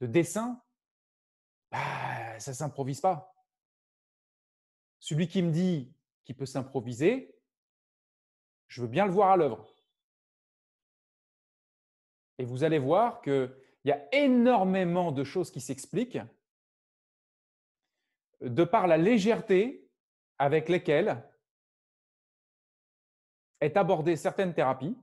de 0.00 0.06
dessin. 0.06 0.60
Bah, 1.70 2.38
ça 2.38 2.50
ne 2.52 2.56
s'improvise 2.56 3.00
pas. 3.00 3.33
Celui 5.04 5.28
qui 5.28 5.42
me 5.42 5.52
dit 5.52 5.92
qu'il 6.24 6.34
peut 6.34 6.46
s'improviser, 6.46 7.38
je 8.68 8.80
veux 8.80 8.88
bien 8.88 9.04
le 9.04 9.12
voir 9.12 9.32
à 9.32 9.36
l'œuvre. 9.36 9.70
Et 12.38 12.46
vous 12.46 12.64
allez 12.64 12.78
voir 12.78 13.20
qu'il 13.20 13.54
y 13.84 13.90
a 13.90 14.02
énormément 14.14 15.12
de 15.12 15.22
choses 15.22 15.50
qui 15.50 15.60
s'expliquent 15.60 16.20
de 18.40 18.64
par 18.64 18.86
la 18.86 18.96
légèreté 18.96 19.90
avec 20.38 20.70
lesquelles 20.70 21.22
est 23.60 23.76
abordée 23.76 24.16
certaines 24.16 24.54
thérapies. 24.54 24.96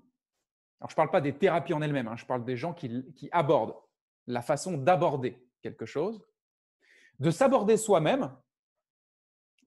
Alors, 0.79 0.89
je 0.89 0.93
ne 0.93 0.96
parle 0.96 1.12
pas 1.12 1.22
des 1.22 1.38
thérapies 1.38 1.75
en 1.75 1.81
elles-mêmes, 1.84 2.08
hein, 2.08 2.17
je 2.17 2.25
parle 2.25 2.43
des 2.43 2.58
gens 2.58 2.74
qui 2.74 3.29
abordent 3.31 3.77
la 4.25 4.41
façon 4.41 4.79
d'aborder 4.79 5.48
quelque 5.62 5.86
chose, 5.86 6.25
de 7.20 7.29
s'aborder 7.29 7.77
soi-même, 7.77 8.36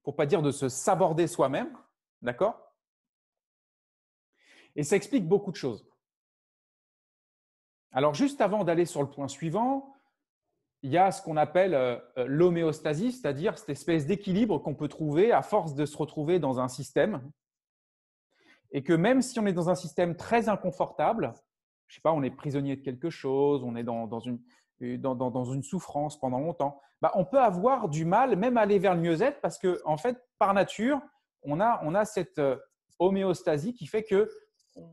pour 0.04 0.14
pas 0.14 0.26
dire 0.26 0.42
de 0.42 0.52
se 0.52 0.68
s'aborder 0.68 1.26
soi-même, 1.26 1.76
d'accord? 2.23 2.61
Et 4.76 4.84
ça 4.84 4.96
explique 4.96 5.26
beaucoup 5.26 5.50
de 5.50 5.56
choses. 5.56 5.87
Alors, 7.90 8.14
juste 8.14 8.40
avant 8.40 8.64
d'aller 8.64 8.87
sur 8.87 9.02
le 9.02 9.08
point 9.08 9.28
suivant, 9.28 9.94
il 10.82 10.90
y 10.90 10.99
a 10.99 11.11
ce 11.11 11.23
qu'on 11.23 11.37
appelle 11.37 11.75
euh, 11.75 11.96
euh, 12.18 12.26
l'homéostasie, 12.26 13.12
c'est-à-dire 13.12 13.56
cette 13.56 13.70
espèce 13.70 14.06
d'équilibre 14.06 14.58
qu'on 14.58 14.75
peut 14.75 14.88
trouver 14.88 15.32
à 15.32 15.42
force 15.42 15.75
de 15.75 15.87
se 15.87 15.96
retrouver 15.96 16.38
dans 16.38 16.61
un 16.61 16.68
système. 16.68 17.23
Et 18.73 18.82
que 18.82 18.92
même 18.92 19.23
si 19.23 19.38
on 19.38 19.46
est 19.46 19.52
dans 19.52 19.70
un 19.70 19.76
système 19.76 20.16
très 20.16 20.49
inconfortable, 20.49 21.32
je 21.87 21.94
sais 21.94 22.00
pas, 22.02 22.12
on 22.12 22.23
est 22.23 22.30
prisonnier 22.30 22.76
de 22.76 22.82
quelque 22.82 23.08
chose, 23.08 23.62
on 23.62 23.76
est 23.76 23.84
dans, 23.84 24.20
une, 24.20 24.40
dans, 24.80 25.44
une 25.44 25.62
souffrance 25.62 26.18
pendant 26.18 26.40
longtemps, 26.40 26.80
bah, 27.00 27.12
on 27.14 27.24
peut 27.24 27.40
avoir 27.40 27.88
du 27.88 28.04
mal 28.04 28.36
même 28.36 28.56
aller 28.56 28.78
vers 28.78 28.94
le 28.94 29.00
mieux-être 29.00 29.40
parce 29.40 29.58
que, 29.58 29.80
en 29.84 29.96
fait, 29.96 30.16
par 30.38 30.54
nature, 30.54 31.00
on 31.42 31.60
a, 31.60 31.80
on 31.84 31.94
a 31.94 32.04
cette 32.04 32.38
euh, 32.38 32.56
homéostasie 32.98 33.74
qui 33.74 33.86
fait 33.86 34.04
que 34.04 34.28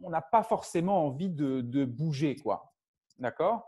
on 0.03 0.09
n'a 0.09 0.21
pas 0.21 0.43
forcément 0.43 1.05
envie 1.05 1.29
de, 1.29 1.61
de 1.61 1.85
bouger, 1.85 2.35
quoi. 2.35 2.73
D'accord? 3.17 3.65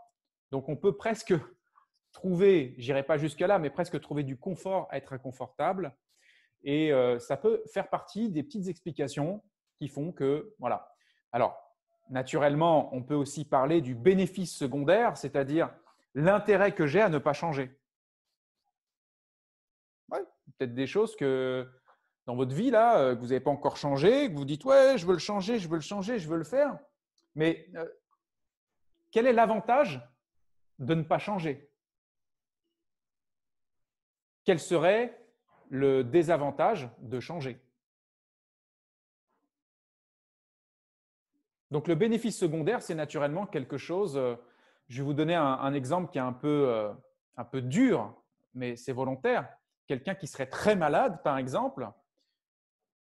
Donc, 0.52 0.68
on 0.68 0.76
peut 0.76 0.96
presque 0.96 1.34
trouver, 2.12 2.74
j'irai 2.78 3.02
pas 3.02 3.18
jusque-là, 3.18 3.58
mais 3.58 3.70
presque 3.70 4.00
trouver 4.00 4.22
du 4.22 4.38
confort 4.38 4.86
à 4.90 4.98
être 4.98 5.12
inconfortable. 5.12 5.96
Et 6.62 6.92
euh, 6.92 7.18
ça 7.18 7.36
peut 7.36 7.62
faire 7.72 7.90
partie 7.90 8.30
des 8.30 8.42
petites 8.42 8.68
explications 8.68 9.42
qui 9.76 9.88
font 9.88 10.12
que, 10.12 10.54
voilà. 10.58 10.94
Alors, 11.32 11.58
naturellement, 12.08 12.94
on 12.94 13.02
peut 13.02 13.14
aussi 13.14 13.44
parler 13.44 13.80
du 13.80 13.94
bénéfice 13.94 14.56
secondaire, 14.56 15.16
c'est-à-dire 15.16 15.74
l'intérêt 16.14 16.74
que 16.74 16.86
j'ai 16.86 17.00
à 17.00 17.08
ne 17.08 17.18
pas 17.18 17.32
changer. 17.32 17.76
Ouais, 20.08 20.22
peut-être 20.58 20.74
des 20.74 20.86
choses 20.86 21.16
que 21.16 21.68
dans 22.26 22.36
votre 22.36 22.54
vie, 22.54 22.70
là, 22.70 22.98
euh, 22.98 23.14
que 23.14 23.20
vous 23.20 23.28
n'avez 23.28 23.40
pas 23.40 23.50
encore 23.50 23.76
changé, 23.76 24.30
que 24.30 24.36
vous 24.36 24.44
dites, 24.44 24.64
ouais, 24.64 24.96
je 24.96 25.06
veux 25.06 25.12
le 25.12 25.18
changer, 25.18 25.58
je 25.58 25.68
veux 25.68 25.76
le 25.76 25.80
changer, 25.82 26.18
je 26.18 26.28
veux 26.28 26.38
le 26.38 26.44
faire. 26.44 26.78
Mais 27.34 27.68
euh, 27.74 27.86
quel 29.10 29.26
est 29.26 29.32
l'avantage 29.32 30.00
de 30.78 30.94
ne 30.94 31.02
pas 31.02 31.18
changer? 31.18 31.70
Quel 34.44 34.58
serait 34.58 35.18
le 35.68 36.04
désavantage 36.04 36.88
de 36.98 37.20
changer? 37.20 37.60
Donc 41.70 41.88
le 41.88 41.94
bénéfice 41.94 42.38
secondaire, 42.38 42.82
c'est 42.82 42.94
naturellement 42.94 43.46
quelque 43.46 43.78
chose, 43.78 44.16
euh, 44.16 44.36
je 44.88 44.98
vais 44.98 45.04
vous 45.04 45.14
donner 45.14 45.34
un, 45.34 45.72
exemple 45.74 46.10
qui 46.10 46.18
est 46.18 46.22
un 46.22 46.32
peu, 46.32 46.68
euh, 46.68 46.92
un 47.36 47.44
peu 47.44 47.62
dur, 47.62 48.14
mais 48.52 48.76
c'est 48.76 48.92
volontaire. 48.92 49.48
Quelqu'un 49.86 50.14
qui 50.14 50.26
serait 50.26 50.48
très 50.48 50.76
malade, 50.76 51.22
par 51.22 51.38
exemple, 51.38 51.90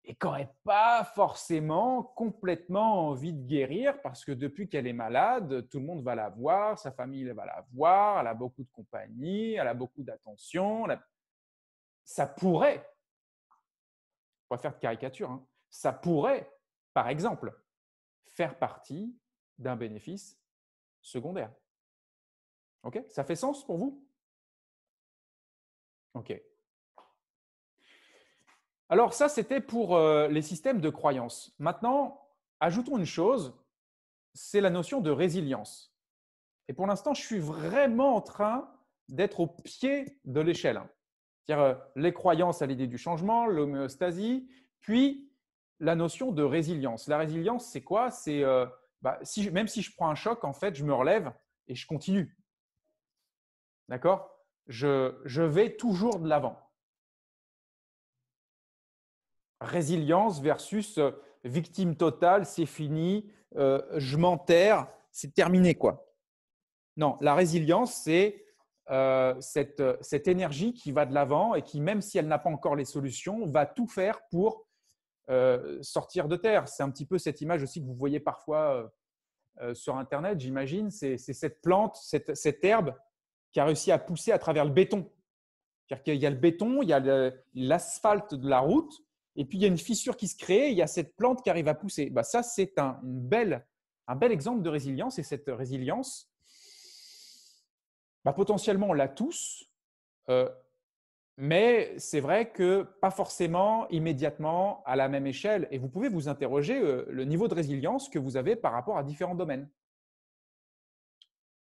et 0.03 0.15
qui 0.15 0.25
n'aurait 0.25 0.53
pas 0.63 1.03
forcément 1.03 2.03
complètement 2.03 3.07
envie 3.09 3.33
de 3.33 3.45
guérir 3.45 4.01
parce 4.01 4.25
que 4.25 4.31
depuis 4.31 4.67
qu'elle 4.67 4.87
est 4.87 4.93
malade, 4.93 5.67
tout 5.69 5.79
le 5.79 5.85
monde 5.85 6.03
va 6.03 6.15
la 6.15 6.29
voir, 6.29 6.77
sa 6.79 6.91
famille 6.91 7.23
va 7.29 7.45
la 7.45 7.65
voir, 7.71 8.19
elle 8.19 8.27
a 8.27 8.33
beaucoup 8.33 8.63
de 8.63 8.71
compagnie, 8.71 9.53
elle 9.53 9.67
a 9.67 9.75
beaucoup 9.75 10.01
d'attention. 10.01 10.87
Ça 12.03 12.25
pourrait, 12.25 12.89
on 14.49 14.55
va 14.55 14.61
faire 14.61 14.73
de 14.73 14.79
caricature, 14.79 15.29
hein, 15.29 15.45
ça 15.69 15.93
pourrait, 15.93 16.51
par 16.93 17.07
exemple, 17.07 17.55
faire 18.25 18.57
partie 18.57 19.15
d'un 19.59 19.75
bénéfice 19.75 20.39
secondaire. 20.99 21.51
OK 22.83 23.03
Ça 23.09 23.23
fait 23.23 23.35
sens 23.35 23.65
pour 23.65 23.77
vous? 23.77 24.03
OK. 26.13 26.39
Alors 28.89 29.13
ça, 29.13 29.29
c'était 29.29 29.61
pour 29.61 29.95
euh, 29.95 30.27
les 30.27 30.41
systèmes 30.41 30.81
de 30.81 30.89
croyances. 30.89 31.55
Maintenant, 31.59 32.27
ajoutons 32.59 32.97
une 32.97 33.05
chose, 33.05 33.57
c'est 34.33 34.59
la 34.59 34.69
notion 34.69 34.99
de 34.99 35.11
résilience. 35.11 35.95
Et 36.67 36.73
pour 36.73 36.87
l'instant, 36.87 37.13
je 37.13 37.21
suis 37.21 37.39
vraiment 37.39 38.15
en 38.15 38.21
train 38.21 38.69
d'être 39.07 39.39
au 39.39 39.47
pied 39.47 40.19
de 40.25 40.41
l'échelle. 40.41 40.81
C'est-à-dire 41.45 41.63
euh, 41.63 41.75
les 41.95 42.13
croyances 42.13 42.61
à 42.61 42.65
l'idée 42.65 42.87
du 42.87 42.97
changement, 42.97 43.45
l'homéostasie, 43.45 44.49
puis 44.81 45.31
la 45.79 45.95
notion 45.95 46.31
de 46.31 46.43
résilience. 46.43 47.07
La 47.07 47.17
résilience, 47.17 47.65
c'est 47.67 47.81
quoi? 47.81 48.11
C'est 48.11 48.43
euh, 48.43 48.65
bah, 49.01 49.19
même 49.51 49.67
si 49.67 49.81
je 49.81 49.95
prends 49.95 50.09
un 50.09 50.15
choc, 50.15 50.43
en 50.43 50.53
fait, 50.53 50.75
je 50.75 50.83
me 50.83 50.93
relève 50.93 51.33
et 51.67 51.75
je 51.75 51.87
continue. 51.87 52.37
D'accord? 53.91 54.31
Je, 54.67 55.41
vais 55.41 55.75
toujours 55.75 56.19
de 56.19 56.27
l'avant 56.27 56.57
résilience 59.59 60.41
versus 60.41 60.97
euh, 60.97 61.11
victime 61.43 61.95
totale, 61.95 62.47
c'est 62.47 62.65
fini, 62.65 63.31
euh, 63.57 63.79
je 63.97 64.17
m'enterre, 64.17 64.87
c'est 65.11 65.35
terminé 65.35 65.75
quoi. 65.75 66.07
Non, 66.97 67.17
la 67.21 67.35
résilience, 67.35 67.93
c'est 67.93 68.43
euh, 68.89 69.39
cette, 69.39 69.83
cette, 70.01 70.27
énergie 70.27 70.73
qui 70.73 70.91
va 70.91 71.05
de 71.05 71.13
l'avant 71.13 71.53
et 71.53 71.61
qui, 71.61 71.79
même 71.79 72.01
si 72.01 72.17
elle 72.17 72.27
n'a 72.27 72.39
pas 72.39 72.49
encore 72.49 72.75
les 72.75 72.85
solutions, 72.85 73.45
va 73.45 73.65
tout 73.67 73.87
faire 73.87 74.21
pour 74.31 74.65
sortir 75.81 76.27
de 76.27 76.35
terre. 76.35 76.67
C'est 76.67 76.83
un 76.83 76.89
petit 76.89 77.05
peu 77.05 77.17
cette 77.17 77.39
image 77.39 77.63
aussi 77.63 77.81
que 77.81 77.85
vous 77.85 77.95
voyez 77.95 78.19
parfois 78.19 78.91
sur 79.73 79.95
Internet, 79.95 80.41
j'imagine. 80.41 80.91
C'est 80.91 81.17
cette 81.17 81.61
plante, 81.61 81.95
cette, 81.95 82.63
herbe 82.65 82.93
qui 83.51 83.59
a 83.59 83.65
réussi 83.65 83.91
à 83.91 83.99
pousser 83.99 84.31
à 84.31 84.39
travers 84.39 84.65
le 84.65 84.71
béton. 84.71 85.09
C'est-à-dire 85.87 86.13
y 86.15 86.25
a 86.25 86.29
le 86.29 86.37
béton, 86.37 86.81
il 86.81 86.89
y 86.89 86.93
a 86.93 87.31
l'asphalte 87.53 88.33
de 88.33 88.49
la 88.49 88.59
route, 88.59 89.03
et 89.35 89.45
puis 89.45 89.57
il 89.57 89.61
y 89.61 89.65
a 89.65 89.67
une 89.67 89.77
fissure 89.77 90.17
qui 90.17 90.27
se 90.27 90.37
crée, 90.37 90.71
il 90.71 90.77
y 90.77 90.81
a 90.81 90.87
cette 90.87 91.15
plante 91.15 91.41
qui 91.41 91.49
arrive 91.49 91.67
à 91.67 91.73
pousser. 91.73 92.09
Bah, 92.09 92.23
ça, 92.23 92.43
c'est 92.43 92.77
un 92.77 92.99
bel 93.03 93.63
exemple 94.07 94.61
de 94.61 94.69
résilience. 94.69 95.19
Et 95.19 95.23
cette 95.23 95.47
résilience, 95.47 96.31
bah, 98.25 98.33
Potentiellement, 98.33 98.89
on 98.89 98.93
l'a 98.93 99.07
tous, 99.07 99.69
euh, 100.29 100.49
mais 101.37 101.97
c'est 101.97 102.19
vrai 102.19 102.51
que 102.51 102.83
pas 103.01 103.11
forcément 103.11 103.87
immédiatement 103.89 104.83
à 104.85 104.95
la 104.95 105.07
même 105.07 105.27
échelle. 105.27 105.67
Et 105.71 105.77
vous 105.77 105.89
pouvez 105.89 106.09
vous 106.09 106.27
interroger 106.27 106.79
euh, 106.79 107.05
le 107.09 107.25
niveau 107.25 107.47
de 107.47 107.55
résilience 107.55 108.09
que 108.09 108.19
vous 108.19 108.37
avez 108.37 108.55
par 108.55 108.73
rapport 108.73 108.97
à 108.97 109.03
différents 109.03 109.35
domaines. 109.35 109.69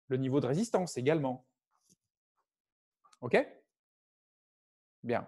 Le 0.08 0.16
niveau 0.16 0.40
de 0.40 0.46
résistance 0.46 0.96
également. 0.96 1.46
OK? 3.24 3.38
Bien. 5.02 5.26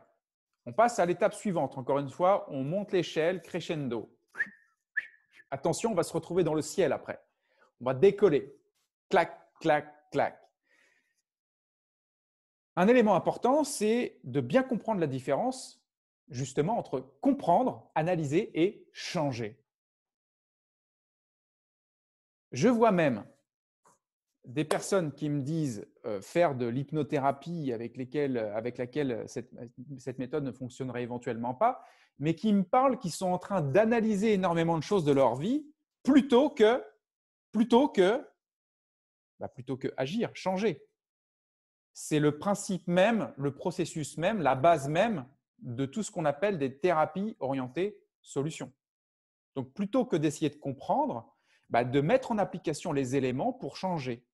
On 0.67 0.73
passe 0.75 0.99
à 0.99 1.07
l'étape 1.07 1.33
suivante. 1.33 1.79
Encore 1.79 1.99
une 1.99 2.11
fois, 2.11 2.47
on 2.51 2.63
monte 2.63 2.93
l'échelle 2.93 3.41
crescendo. 3.41 4.15
Attention, 5.51 5.93
on 5.93 5.95
va 5.95 6.03
se 6.03 6.13
retrouver 6.13 6.45
dans 6.45 6.53
le 6.53 6.61
ciel 6.61 6.93
après. 6.93 7.25
On 7.81 7.87
va 7.87 7.95
décoller. 7.95 8.55
Clac, 9.09 9.41
clac, 9.61 10.11
clac. 10.11 10.39
Un 12.77 12.87
élément 12.87 13.15
important, 13.15 13.65
c'est 13.65 14.21
de 14.25 14.43
bien 14.43 14.63
comprendre 14.63 15.01
la 15.01 15.07
différence 15.07 15.83
justement 16.29 16.77
entre 16.77 17.01
comprendre, 17.23 17.91
analyser 17.95 18.51
et 18.61 18.87
changer. 18.93 19.59
Je 22.53 22.69
vois 22.69 22.93
même 22.93 23.25
des 24.47 24.65
personnes 24.65 25.13
qui 25.13 25.29
me 25.29 25.43
disent 25.43 25.87
euh, 26.07 26.21
faire 26.21 26.55
de 26.55 26.67
l'hypnothérapie 26.67 27.73
avec, 27.73 27.99
avec 28.17 28.79
laquelle 28.79 29.25
cette, 29.27 29.51
cette, 29.99 30.19
méthode 30.19 30.45
ne 30.45 30.53
fonctionnerait 30.53 31.03
éventuellement 31.03 31.55
pas, 31.55 31.85
mais 32.19 32.35
qui 32.35 32.53
me 32.53 32.63
parlent 32.63 32.99
qu'ils 32.99 33.13
sont 33.13 33.27
en 33.27 33.39
train 33.39 33.61
d'analyser 33.61 34.33
énormément 34.33 34.79
de 34.79 34.83
choses 34.83 35.05
de 35.05 35.13
leur 35.13 35.35
vie 35.35 35.67
plutôt 36.03 36.49
que, 36.49 36.83
plutôt 37.51 37.89
que, 37.89 38.25
bah 39.41 39.49
plutôt 39.49 39.77
que 39.77 39.89
agir, 39.97 40.31
changer. 40.35 40.83
C'est 41.93 42.21
le 42.21 42.39
principe 42.39 42.87
même, 42.87 43.33
le 43.37 43.53
processus 43.53 44.17
même, 44.17 44.41
la 44.41 44.55
base 44.55 44.89
même 44.89 45.27
de 45.59 45.87
tout 45.87 46.03
ce 46.03 46.11
qu'on 46.11 46.25
appelle 46.25 46.59
des 46.59 46.79
thérapies 46.79 47.37
orientées 47.41 47.99
solutions. 48.23 48.73
Donc 49.57 49.73
plutôt 49.73 50.05
que 50.05 50.17
d'essayer 50.17 50.51
de 50.51 50.57
comprendre, 50.57 51.35
bah, 51.71 51.85
de 51.85 52.01
mettre 52.01 52.31
en 52.31 52.39
application 52.39 52.93
les 52.93 53.17
éléments 53.17 53.53
pour 53.53 53.77
changer. 53.77 54.25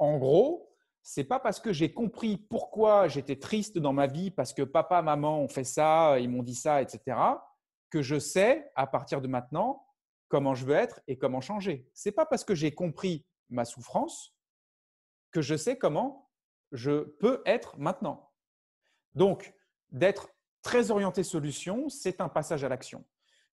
En 0.00 0.16
gros, 0.16 0.66
c'est 1.02 1.24
pas 1.24 1.38
parce 1.38 1.60
que 1.60 1.74
j'ai 1.74 1.92
compris 1.92 2.38
pourquoi 2.38 3.06
j'étais 3.06 3.36
triste 3.36 3.78
dans 3.78 3.92
ma 3.92 4.06
vie, 4.06 4.30
parce 4.30 4.54
que 4.54 4.62
papa, 4.62 5.02
maman 5.02 5.40
ont 5.40 5.48
fait 5.48 5.64
ça, 5.64 6.18
ils 6.18 6.28
m'ont 6.28 6.42
dit 6.42 6.54
ça, 6.54 6.80
etc., 6.80 7.18
que 7.90 8.00
je 8.00 8.18
sais 8.18 8.72
à 8.76 8.86
partir 8.86 9.20
de 9.20 9.28
maintenant 9.28 9.84
comment 10.28 10.54
je 10.54 10.64
veux 10.64 10.74
être 10.74 11.02
et 11.06 11.18
comment 11.18 11.42
changer. 11.42 11.86
C'est 11.92 12.12
pas 12.12 12.24
parce 12.24 12.44
que 12.44 12.54
j'ai 12.54 12.72
compris 12.72 13.26
ma 13.50 13.66
souffrance 13.66 14.34
que 15.32 15.42
je 15.42 15.54
sais 15.54 15.76
comment 15.76 16.30
je 16.72 17.02
peux 17.18 17.42
être 17.44 17.78
maintenant. 17.78 18.30
Donc, 19.14 19.54
d'être 19.90 20.30
très 20.62 20.90
orienté 20.90 21.24
solution, 21.24 21.90
c'est 21.90 22.22
un 22.22 22.28
passage 22.30 22.64
à 22.64 22.70
l'action. 22.70 23.04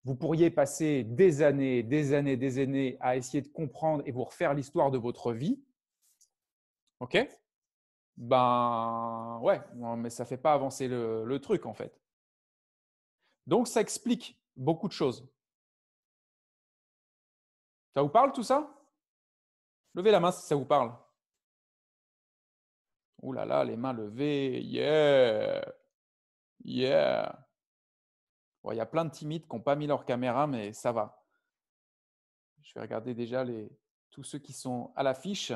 Vous 0.06 0.16
pourriez 0.16 0.50
passer 0.50 1.04
des 1.04 1.42
années, 1.42 1.84
des 1.84 2.13
années, 2.13 2.38
des 2.38 2.60
années 2.60 2.98
à 3.01 3.18
essayer 3.18 3.42
de 3.42 3.50
comprendre 3.50 4.04
et 4.06 4.12
vous 4.12 4.24
refaire 4.24 4.54
l'histoire 4.54 4.92
de 4.92 4.98
votre 4.98 5.34
vie. 5.34 5.62
OK? 7.00 7.18
Ben 8.18 9.39
ouais, 9.44 9.62
mais 9.75 10.10
ça 10.10 10.24
ne 10.24 10.27
fait 10.27 10.38
pas 10.38 10.54
avancer 10.54 10.88
le, 10.88 11.39
truc 11.39 11.66
en 11.66 11.74
fait. 11.74 12.01
Donc 13.46 13.68
ça 13.68 13.82
explique 13.82 14.42
beaucoup 14.56 14.88
de 14.88 14.94
choses. 14.94 15.27
Ça 17.94 18.01
vous 18.01 18.10
parle 18.10 18.34
tout 18.34 18.44
ça? 18.44 18.74
Levez 19.94 20.12
la 20.12 20.20
main 20.20 20.32
si 20.32 20.46
ça 20.46 20.56
vous 20.56 20.66
parle. 20.66 20.96
Ouh 23.22 23.34
là 23.34 23.46
là, 23.46 23.63
les 23.63 23.77
mains 23.77 23.94
levées. 23.94 24.62
Yeah. 24.62 25.63
Yeah. 26.63 27.48
il 28.71 28.76
y 28.76 28.80
a 28.80 28.86
plein 28.86 29.06
de 29.06 29.12
timides 29.12 29.48
qui 29.48 29.56
n'ont 29.56 29.62
pas 29.62 29.76
mis 29.76 29.88
leur 29.88 30.06
caméra, 30.06 30.48
mais 30.48 30.74
ça 30.74 30.91
va. 30.91 31.24
Je 32.62 32.74
vais 32.74 32.82
regarder 32.82 33.13
déjà 33.13 33.45
tous 34.10 34.24
ceux 34.24 34.39
qui 34.39 34.54
sont 34.54 34.91
à 34.95 35.04
l'affiche, 35.04 35.54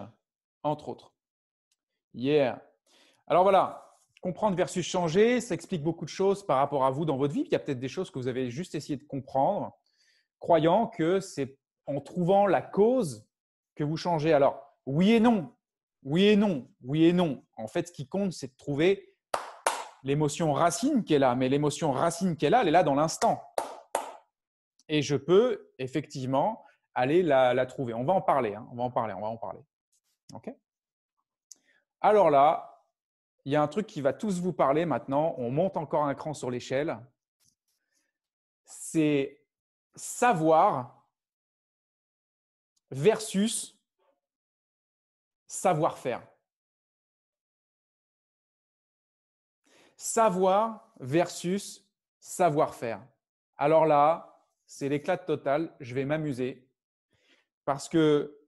entre 0.63 0.89
autres. 0.89 1.10
Yeah. 2.13 2.61
Alors 3.27 3.43
voilà, 3.43 3.97
comprendre 4.21 4.55
versus 4.55 4.85
changer, 4.85 5.41
ça 5.41 5.55
explique 5.55 5.83
beaucoup 5.83 6.05
de 6.05 6.09
choses 6.09 6.45
par 6.45 6.57
rapport 6.57 6.85
à 6.85 6.91
vous 6.91 7.05
dans 7.05 7.17
votre 7.17 7.33
vie. 7.33 7.41
Il 7.41 7.51
y 7.51 7.55
a 7.55 7.59
peut-être 7.59 7.79
des 7.79 7.87
choses 7.87 8.11
que 8.11 8.19
vous 8.19 8.27
avez 8.27 8.49
juste 8.49 8.75
essayé 8.75 8.97
de 8.97 9.03
comprendre, 9.03 9.77
croyant 10.39 10.87
que 10.87 11.19
c'est 11.19 11.57
en 11.87 11.99
trouvant 12.01 12.45
la 12.45 12.61
cause 12.61 13.27
que 13.75 13.83
vous 13.83 13.97
changez. 13.97 14.33
Alors, 14.33 14.61
oui 14.85 15.13
et 15.13 15.19
non, 15.19 15.53
oui 16.03 16.25
et 16.25 16.35
non, 16.35 16.67
oui 16.83 17.05
et 17.05 17.13
non. 17.13 17.43
En 17.57 17.67
fait, 17.67 17.87
ce 17.87 17.91
qui 17.91 18.07
compte, 18.07 18.33
c'est 18.33 18.47
de 18.47 18.57
trouver 18.57 19.15
l'émotion 20.03 20.53
racine 20.53 21.03
qui 21.03 21.13
est 21.13 21.19
là. 21.19 21.35
Mais 21.35 21.49
l'émotion 21.49 21.91
racine 21.91 22.35
qui 22.35 22.45
est 22.45 22.49
là, 22.49 22.61
elle 22.61 22.67
est 22.67 22.71
là 22.71 22.83
dans 22.83 22.95
l'instant. 22.95 23.41
Et 24.87 25.01
je 25.01 25.15
peux 25.15 25.71
effectivement 25.79 26.63
aller 26.93 27.23
la, 27.23 27.65
trouver. 27.65 27.93
On 27.93 28.03
va 28.03 28.13
en 28.13 28.21
parler. 28.21 28.55
Hein. 28.55 28.67
On 28.71 28.75
va 28.75 28.83
en 28.83 28.91
parler. 28.91 29.13
On 29.13 29.21
va 29.21 29.27
en 29.27 29.37
parler. 29.37 29.61
OK? 30.33 30.53
Alors 32.01 32.31
là, 32.31 32.83
il 33.45 33.51
y 33.51 33.55
a 33.55 33.61
un 33.61 33.67
truc 33.67 33.87
qui 33.87 34.01
va 34.01 34.13
tous 34.13 34.39
vous 34.39 34.53
parler 34.53 34.85
maintenant. 34.85 35.35
On 35.37 35.51
monte 35.51 35.77
encore 35.77 36.05
un 36.05 36.15
cran 36.15 36.33
sur 36.33 36.51
l'échelle. 36.51 36.97
C'est 38.65 39.43
savoir 39.95 41.05
versus 42.89 43.77
savoir-faire. 45.47 46.21
Savoir 49.95 50.91
versus 50.99 51.85
savoir-faire. 52.19 53.01
Alors 53.57 53.85
là, 53.85 54.43
c'est 54.65 54.89
l'éclat 54.89 55.17
total. 55.17 55.75
Je 55.79 55.93
vais 55.93 56.05
m'amuser 56.05 56.67
parce 57.65 57.87
que 57.89 58.39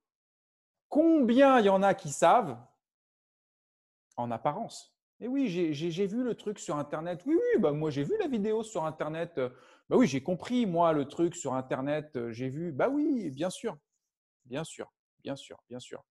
combien 0.90 1.60
il 1.60 1.66
y 1.66 1.70
en 1.70 1.84
a 1.84 1.94
qui 1.94 2.12
savent 2.12 2.58
en 4.16 4.32
apparence. 4.32 4.96
Et 5.20 5.28
oui, 5.28 5.48
j'ai 5.48 6.08
vu 6.08 6.24
le 6.24 6.36
truc 6.36 6.60
sur 6.60 6.78
Internet. 6.78 7.24
Oui, 7.26 7.36
oui, 7.36 7.62
bah 7.62 7.72
moi 7.72 7.92
j'ai 7.92 8.04
vu 8.04 8.14
la 8.20 8.28
vidéo 8.28 8.64
sur 8.64 8.86
Internet. 8.86 9.40
Bah 9.90 9.98
oui, 9.98 10.08
j'ai 10.08 10.22
compris, 10.22 10.66
moi, 10.66 10.94
le 10.94 11.08
truc 11.08 11.36
sur 11.36 11.54
Internet. 11.54 12.32
J'ai 12.32 12.50
vu. 12.50 12.72
Bah 12.72 12.90
oui, 12.90 13.30
bien 13.32 13.50
sûr. 13.50 13.78
Bien 14.46 14.64
sûr, 14.64 14.92
bien 15.24 15.36
sûr, 15.36 15.58
bien 15.70 15.80
sûr. 15.80 16.04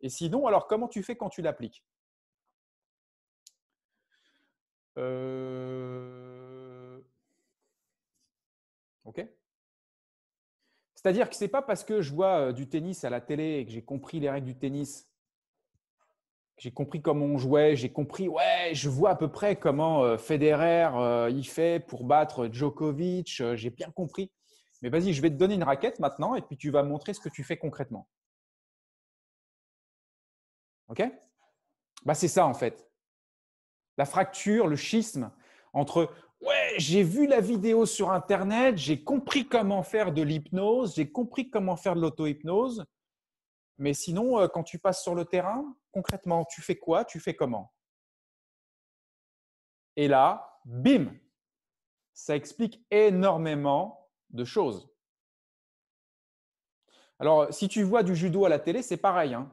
Et 0.00 0.08
sinon, 0.08 0.46
alors 0.46 0.66
comment 0.66 0.88
tu 0.88 1.02
fais 1.02 1.16
quand 1.16 1.28
tu 1.28 1.42
l'appliques? 1.42 1.84
Euh... 4.98 7.00
Ok 9.04 9.24
C'est-à-dire 10.94 11.28
que 11.28 11.36
ce 11.36 11.44
n'est 11.44 11.48
pas 11.48 11.62
parce 11.62 11.84
que 11.84 12.00
je 12.00 12.12
vois 12.12 12.52
du 12.52 12.68
tennis 12.68 13.04
à 13.04 13.10
la 13.10 13.20
télé 13.20 13.58
et 13.58 13.66
que 13.66 13.70
j'ai 13.70 13.84
compris 13.84 14.18
les 14.18 14.30
règles 14.30 14.46
du 14.46 14.58
tennis 14.58 15.08
j'ai 16.58 16.70
compris 16.70 17.02
comment 17.02 17.26
on 17.26 17.38
jouait, 17.38 17.76
j'ai 17.76 17.90
compris, 17.90 18.28
ouais, 18.28 18.70
je 18.72 18.88
vois 18.88 19.10
à 19.10 19.16
peu 19.16 19.30
près 19.30 19.56
comment 19.56 20.02
euh, 20.04 20.16
Federer 20.16 20.88
euh, 20.94 21.30
il 21.30 21.46
fait 21.46 21.84
pour 21.86 22.04
battre 22.04 22.48
Djokovic, 22.50 23.40
euh, 23.40 23.56
j'ai 23.56 23.70
bien 23.70 23.90
compris. 23.90 24.32
Mais 24.82 24.88
vas-y, 24.88 25.12
je 25.12 25.22
vais 25.22 25.30
te 25.30 25.36
donner 25.36 25.54
une 25.54 25.62
raquette 25.62 25.98
maintenant 26.00 26.34
et 26.34 26.42
puis 26.42 26.56
tu 26.56 26.70
vas 26.70 26.82
montrer 26.82 27.14
ce 27.14 27.20
que 27.20 27.28
tu 27.28 27.44
fais 27.44 27.56
concrètement. 27.56 28.08
OK? 30.88 31.02
Bah, 32.04 32.14
C'est 32.14 32.28
ça 32.28 32.46
en 32.46 32.54
fait. 32.54 32.88
La 33.98 34.04
fracture, 34.04 34.66
le 34.66 34.76
schisme 34.76 35.30
entre 35.72 36.10
ouais, 36.40 36.74
j'ai 36.78 37.02
vu 37.02 37.26
la 37.26 37.40
vidéo 37.40 37.84
sur 37.84 38.10
Internet, 38.12 38.78
j'ai 38.78 39.02
compris 39.02 39.46
comment 39.46 39.82
faire 39.82 40.12
de 40.12 40.22
l'hypnose, 40.22 40.94
j'ai 40.94 41.10
compris 41.10 41.50
comment 41.50 41.76
faire 41.76 41.96
de 41.96 42.00
l'auto-hypnose, 42.00 42.84
mais 43.78 43.94
sinon, 43.94 44.38
euh, 44.40 44.48
quand 44.48 44.62
tu 44.62 44.78
passes 44.78 45.02
sur 45.02 45.14
le 45.14 45.24
terrain, 45.24 45.76
concrètement, 45.92 46.44
tu 46.44 46.62
fais 46.62 46.76
quoi? 46.76 47.04
Tu 47.04 47.20
fais 47.20 47.34
comment? 47.34 47.72
Et 49.96 50.08
là, 50.08 50.60
bim, 50.64 51.12
ça 52.12 52.36
explique 52.36 52.84
énormément 52.90 54.08
de 54.30 54.44
choses. 54.44 54.88
Alors, 57.18 57.52
si 57.52 57.68
tu 57.68 57.82
vois 57.82 58.02
du 58.02 58.14
judo 58.14 58.44
à 58.44 58.48
la 58.48 58.58
télé, 58.58 58.82
c'est 58.82 58.96
pareil. 58.96 59.34
Hein. 59.34 59.50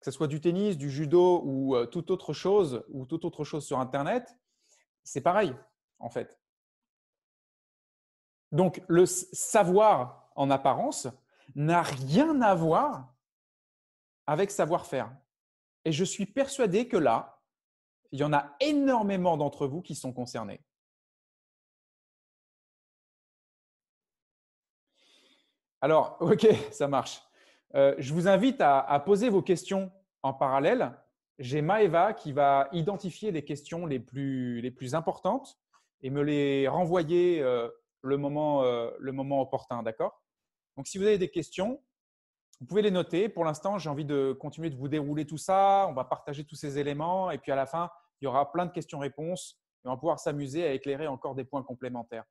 Que 0.00 0.04
ce 0.06 0.10
soit 0.10 0.28
du 0.28 0.40
tennis, 0.40 0.76
du 0.76 0.90
judo 0.90 1.42
ou 1.44 1.76
euh, 1.76 1.86
toute 1.86 2.10
autre 2.10 2.32
chose, 2.32 2.84
ou 2.88 3.06
toute 3.06 3.24
autre 3.24 3.44
chose 3.44 3.64
sur 3.64 3.78
Internet, 3.78 4.36
c'est 5.04 5.20
pareil, 5.20 5.54
en 5.98 6.10
fait. 6.10 6.40
Donc, 8.52 8.82
le 8.88 9.06
savoir 9.06 10.30
en 10.36 10.50
apparence 10.50 11.08
n'a 11.54 11.82
rien 11.82 12.40
à 12.42 12.54
voir 12.54 13.11
avec 14.26 14.50
savoir-faire. 14.50 15.14
Et 15.84 15.92
je 15.92 16.04
suis 16.04 16.26
persuadé 16.26 16.88
que 16.88 16.96
là, 16.96 17.40
il 18.12 18.20
y 18.20 18.24
en 18.24 18.32
a 18.32 18.54
énormément 18.60 19.36
d'entre 19.36 19.66
vous 19.66 19.82
qui 19.82 19.94
sont 19.94 20.12
concernés. 20.12 20.60
Alors, 25.80 26.16
OK, 26.20 26.46
ça 26.70 26.88
marche. 26.88 27.22
Euh, 27.74 27.94
je 27.98 28.14
vous 28.14 28.28
invite 28.28 28.60
à, 28.60 29.00
poser 29.04 29.28
vos 29.28 29.42
questions 29.42 29.90
en 30.22 30.32
parallèle, 30.32 30.96
j'ai 31.38 31.62
Maeva 31.62 32.12
qui 32.12 32.32
va 32.32 32.68
identifier 32.72 33.32
les 33.32 33.44
questions 33.44 33.86
les 33.86 33.98
plus, 33.98 34.60
les 34.60 34.70
plus 34.70 34.94
importantes 34.94 35.58
et 36.02 36.10
me 36.10 36.22
les 36.22 36.68
renvoyer 36.68 37.42
euh, 37.42 37.68
le, 38.02 38.16
moment, 38.16 38.62
euh, 38.62 38.90
le 39.00 39.12
moment 39.12 39.40
opportun. 39.40 39.82
D'accord? 39.82 40.22
Donc, 40.76 40.86
si 40.86 40.98
vous 40.98 41.04
avez 41.04 41.18
des 41.18 41.30
questions, 41.30 41.82
vous 42.62 42.66
pouvez 42.68 42.82
les 42.82 42.92
noter. 42.92 43.28
Pour 43.28 43.44
l'instant, 43.44 43.76
j'ai 43.76 43.90
envie 43.90 44.04
de 44.04 44.36
continuer 44.40 44.70
de 44.70 44.76
vous 44.76 44.86
dérouler 44.86 45.26
tout 45.26 45.36
ça. 45.36 45.84
On 45.88 45.94
va 45.94 46.04
partager 46.04 46.44
tous 46.44 46.54
ces 46.54 46.78
éléments 46.78 47.32
et 47.32 47.38
puis 47.38 47.50
à 47.50 47.56
la 47.56 47.66
fin, 47.66 47.90
il 48.20 48.24
y 48.24 48.28
aura 48.28 48.52
plein 48.52 48.66
de 48.66 48.70
questions-réponses 48.70 49.60
et 49.84 49.88
on 49.88 49.90
va 49.90 49.96
pouvoir 49.96 50.20
s'amuser 50.20 50.64
à 50.64 50.72
éclairer 50.72 51.08
encore 51.08 51.34
des 51.34 51.42
points 51.42 51.64
complémentaires. 51.64 52.22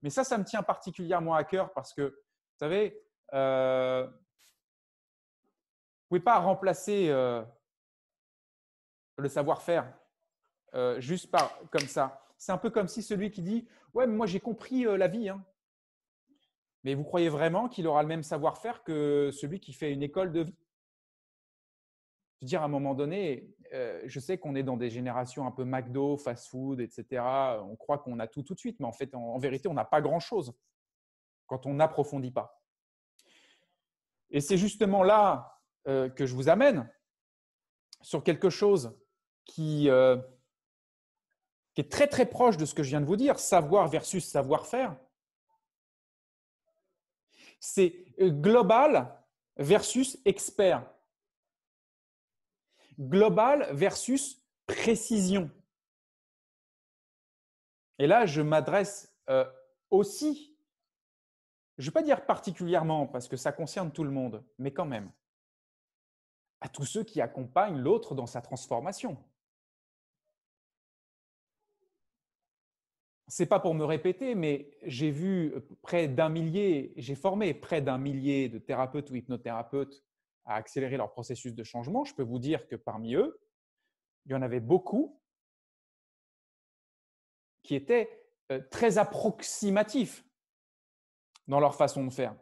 Mais 0.00 0.10
ça, 0.10 0.22
ça 0.22 0.38
me 0.38 0.44
tient 0.44 0.62
particulièrement 0.62 1.34
à 1.34 1.42
cœur 1.42 1.72
parce 1.72 1.92
que, 1.92 2.02
vous 2.02 2.58
savez, 2.60 3.02
euh, 3.32 4.04
vous 4.06 4.12
ne 4.12 6.08
pouvez 6.08 6.20
pas 6.20 6.38
remplacer 6.38 7.08
euh, 7.08 7.42
le 9.16 9.28
savoir-faire 9.28 9.92
euh, 10.74 11.00
juste 11.00 11.32
par, 11.32 11.58
comme 11.72 11.88
ça. 11.88 12.24
C'est 12.38 12.52
un 12.52 12.58
peu 12.58 12.70
comme 12.70 12.86
si 12.86 13.02
celui 13.02 13.32
qui 13.32 13.42
dit 13.42 13.66
Ouais, 13.92 14.06
moi 14.06 14.26
j'ai 14.26 14.38
compris 14.38 14.84
la 14.84 15.08
vie. 15.08 15.30
Hein. 15.30 15.44
Mais 16.84 16.94
vous 16.94 17.04
croyez 17.04 17.28
vraiment 17.28 17.68
qu'il 17.68 17.86
aura 17.86 18.02
le 18.02 18.08
même 18.08 18.22
savoir-faire 18.22 18.84
que 18.84 19.30
celui 19.32 19.58
qui 19.58 19.72
fait 19.72 19.92
une 19.92 20.02
école 20.02 20.32
de 20.32 20.42
vie? 20.42 20.58
Je 22.40 22.46
veux 22.46 22.48
dire, 22.48 22.62
à 22.62 22.66
un 22.66 22.68
moment 22.68 22.94
donné, 22.94 23.48
je 24.04 24.20
sais 24.20 24.36
qu'on 24.36 24.54
est 24.54 24.62
dans 24.62 24.76
des 24.76 24.90
générations 24.90 25.46
un 25.46 25.50
peu 25.50 25.64
McDo, 25.64 26.18
fast-food, 26.18 26.80
etc. 26.80 27.22
On 27.62 27.74
croit 27.74 27.98
qu'on 27.98 28.18
a 28.18 28.26
tout 28.26 28.42
tout 28.42 28.54
de 28.54 28.58
suite, 28.58 28.78
mais 28.80 28.86
en 28.86 28.92
fait, 28.92 29.14
en 29.14 29.38
vérité, 29.38 29.66
on 29.66 29.74
n'a 29.74 29.86
pas 29.86 30.02
grand-chose 30.02 30.52
quand 31.46 31.66
on 31.66 31.74
n'approfondit 31.74 32.30
pas. 32.30 32.62
Et 34.30 34.40
c'est 34.40 34.56
justement 34.56 35.02
là 35.02 35.60
euh, 35.86 36.08
que 36.08 36.26
je 36.26 36.34
vous 36.34 36.48
amène 36.48 36.90
sur 38.02 38.24
quelque 38.24 38.50
chose 38.50 38.98
euh, 39.58 40.16
qui 41.74 41.80
est 41.80 41.90
très 41.90 42.06
très 42.08 42.26
proche 42.26 42.56
de 42.56 42.64
ce 42.64 42.74
que 42.74 42.82
je 42.82 42.90
viens 42.90 43.00
de 43.00 43.06
vous 43.06 43.16
dire, 43.16 43.38
savoir 43.38 43.88
versus 43.88 44.26
savoir-faire. 44.26 44.96
C'est 47.66 48.04
global 48.20 49.18
versus 49.56 50.18
expert. 50.24 50.84
Global 52.98 53.68
versus 53.72 54.42
précision. 54.66 55.50
Et 57.98 58.06
là, 58.06 58.26
je 58.26 58.42
m'adresse 58.42 59.16
euh, 59.30 59.50
aussi 59.90 60.54
je 61.78 61.82
ne 61.82 61.90
vais 61.90 61.92
pas 61.92 62.02
dire 62.02 62.24
particulièrement 62.24 63.06
parce 63.06 63.26
que 63.26 63.36
ça 63.36 63.52
concerne 63.52 63.90
tout 63.90 64.04
le 64.04 64.10
monde, 64.10 64.44
mais 64.58 64.72
quand 64.72 64.84
même, 64.84 65.10
à 66.60 66.68
tous 66.68 66.84
ceux 66.84 67.02
qui 67.02 67.20
accompagnent 67.20 67.78
l'autre 67.78 68.14
dans 68.14 68.26
sa 68.26 68.40
transformation. 68.40 69.16
Ce 73.34 73.42
n'est 73.42 73.48
pas 73.48 73.58
pour 73.58 73.74
me 73.74 73.84
répéter, 73.84 74.36
mais 74.36 74.70
j'ai 74.84 75.10
vu 75.10 75.52
près 75.82 76.06
d'un 76.06 76.28
millier, 76.28 76.92
j'ai 76.96 77.16
formé 77.16 77.52
près 77.52 77.82
d'un 77.82 77.98
millier 77.98 78.48
de 78.48 78.60
thérapeutes 78.60 79.10
ou 79.10 79.16
hypnothérapeutes 79.16 80.04
à 80.44 80.54
accélérer 80.54 80.96
leur 80.96 81.10
processus 81.10 81.52
de 81.52 81.64
changement. 81.64 82.04
Je 82.04 82.14
peux 82.14 82.22
vous 82.22 82.38
dire 82.38 82.68
que 82.68 82.76
parmi 82.76 83.16
eux, 83.16 83.40
il 84.24 84.30
y 84.30 84.34
en 84.36 84.42
avait 84.42 84.60
beaucoup 84.60 85.20
qui 87.64 87.74
étaient 87.74 88.08
euh, 88.52 88.60
très 88.70 88.98
approximatifs 88.98 90.24
dans 91.48 91.58
leur 91.58 91.74
façon 91.74 92.04
de 92.04 92.10
faire. 92.10 92.36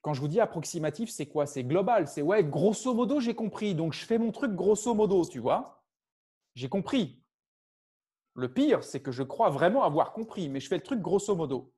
Quand 0.00 0.14
je 0.14 0.22
vous 0.22 0.28
dis 0.28 0.40
approximatif, 0.40 1.10
c'est 1.10 1.26
quoi? 1.26 1.44
C'est 1.44 1.64
global. 1.64 2.08
C'est 2.08 2.22
ouais, 2.22 2.42
grosso 2.42 2.94
modo, 2.94 3.20
j'ai 3.20 3.34
compris. 3.34 3.74
Donc, 3.74 3.92
je 3.92 4.06
fais 4.06 4.16
mon 4.16 4.32
truc 4.32 4.52
grosso 4.52 4.94
modo, 4.94 5.26
tu 5.26 5.40
vois? 5.40 5.84
J'ai 6.54 6.70
compris. 6.70 7.22
Le 8.38 8.52
pire, 8.52 8.84
c'est 8.84 9.02
que 9.02 9.10
je 9.10 9.22
crois 9.22 9.50
vraiment 9.50 9.82
avoir 9.82 10.12
compris, 10.12 10.48
mais 10.48 10.60
je 10.60 10.68
fais 10.68 10.76
le 10.76 10.82
truc 10.82 11.00
grosso 11.00 11.34
modo. 11.34 11.72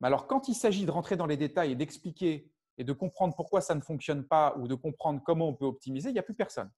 Mais 0.00 0.06
alors, 0.06 0.26
quand 0.26 0.48
il 0.48 0.54
s'agit 0.54 0.86
de 0.86 0.90
rentrer 0.90 1.16
dans 1.16 1.26
les 1.26 1.36
détails 1.36 1.72
et 1.72 1.76
d'expliquer 1.76 2.50
et 2.78 2.84
de 2.84 2.92
comprendre 2.92 3.34
pourquoi 3.36 3.60
ça 3.60 3.74
ne 3.74 3.80
fonctionne 3.80 4.24
pas 4.24 4.56
ou 4.58 4.68
de 4.68 4.74
comprendre 4.74 5.20
comment 5.24 5.48
on 5.48 5.54
peut 5.54 5.66
optimiser, 5.66 6.08
il 6.08 6.14
n'y 6.14 6.18
a 6.18 6.22
plus 6.22 6.34
personne. 6.34 6.70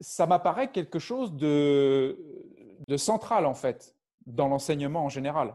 ça 0.00 0.26
m'apparaît 0.26 0.72
quelque 0.72 0.98
chose 0.98 1.34
de, 1.34 2.18
central 2.96 3.46
en 3.46 3.54
fait 3.54 3.94
dans 4.26 4.48
l'enseignement 4.48 5.04
en 5.04 5.08
général. 5.08 5.54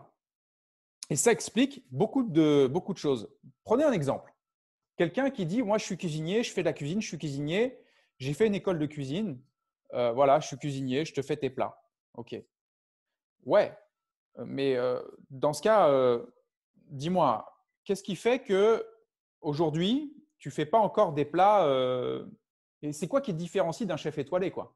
Et 1.09 1.15
ça 1.15 1.31
explique 1.31 1.85
beaucoup 1.91 2.23
de, 2.23 2.67
beaucoup 2.71 2.93
de 2.93 2.97
choses. 2.97 3.29
Prenez 3.63 3.83
un 3.83 3.91
exemple. 3.91 4.33
Quelqu'un 4.97 5.29
qui 5.29 5.45
dit, 5.45 5.61
moi 5.61 5.77
je 5.77 5.83
suis 5.83 5.97
cuisinier, 5.97 6.43
je 6.43 6.51
fais 6.51 6.61
de 6.61 6.65
la 6.65 6.73
cuisine, 6.73 7.01
je 7.01 7.07
suis 7.07 7.17
cuisinier, 7.17 7.77
j'ai 8.17 8.33
fait 8.33 8.47
une 8.47 8.55
école 8.55 8.79
de 8.79 8.85
cuisine, 8.85 9.41
euh, 9.93 10.11
voilà, 10.11 10.39
je 10.39 10.47
suis 10.47 10.57
cuisinier, 10.57 11.05
je 11.05 11.13
te 11.13 11.21
fais 11.21 11.37
tes 11.37 11.49
plats. 11.49 11.81
OK. 12.15 12.35
Ouais, 13.45 13.77
mais 14.37 14.75
euh, 14.75 15.01
dans 15.29 15.53
ce 15.53 15.61
cas, 15.61 15.89
euh, 15.89 16.25
dis-moi, 16.87 17.45
qu'est-ce 17.83 18.03
qui 18.03 18.15
fait 18.15 18.39
que 18.39 18.85
aujourd'hui, 19.41 20.13
tu 20.37 20.51
fais 20.51 20.65
pas 20.65 20.79
encore 20.79 21.13
des 21.13 21.25
plats 21.25 21.67
et 22.81 22.93
c'est 22.93 23.07
quoi 23.07 23.21
qui 23.21 23.31
te 23.31 23.37
différencie 23.37 23.87
d'un 23.87 23.97
chef 23.97 24.17
étoilé 24.17 24.51
quoi? 24.51 24.75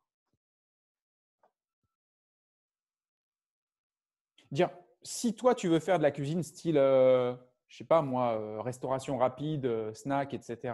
Dire, 4.51 4.71
si 5.03 5.35
toi 5.35 5.53
tu 5.53 5.67
veux 5.67 5.79
faire 5.79 5.97
de 5.97 6.03
la 6.03 6.11
cuisine 6.11 6.41
style, 6.41 6.75
je 6.75 7.37
sais 7.77 7.83
pas 7.83 8.01
moi, 8.01 8.61
restauration 8.63 9.17
rapide, 9.17 9.93
snack, 9.93 10.33
etc., 10.33 10.73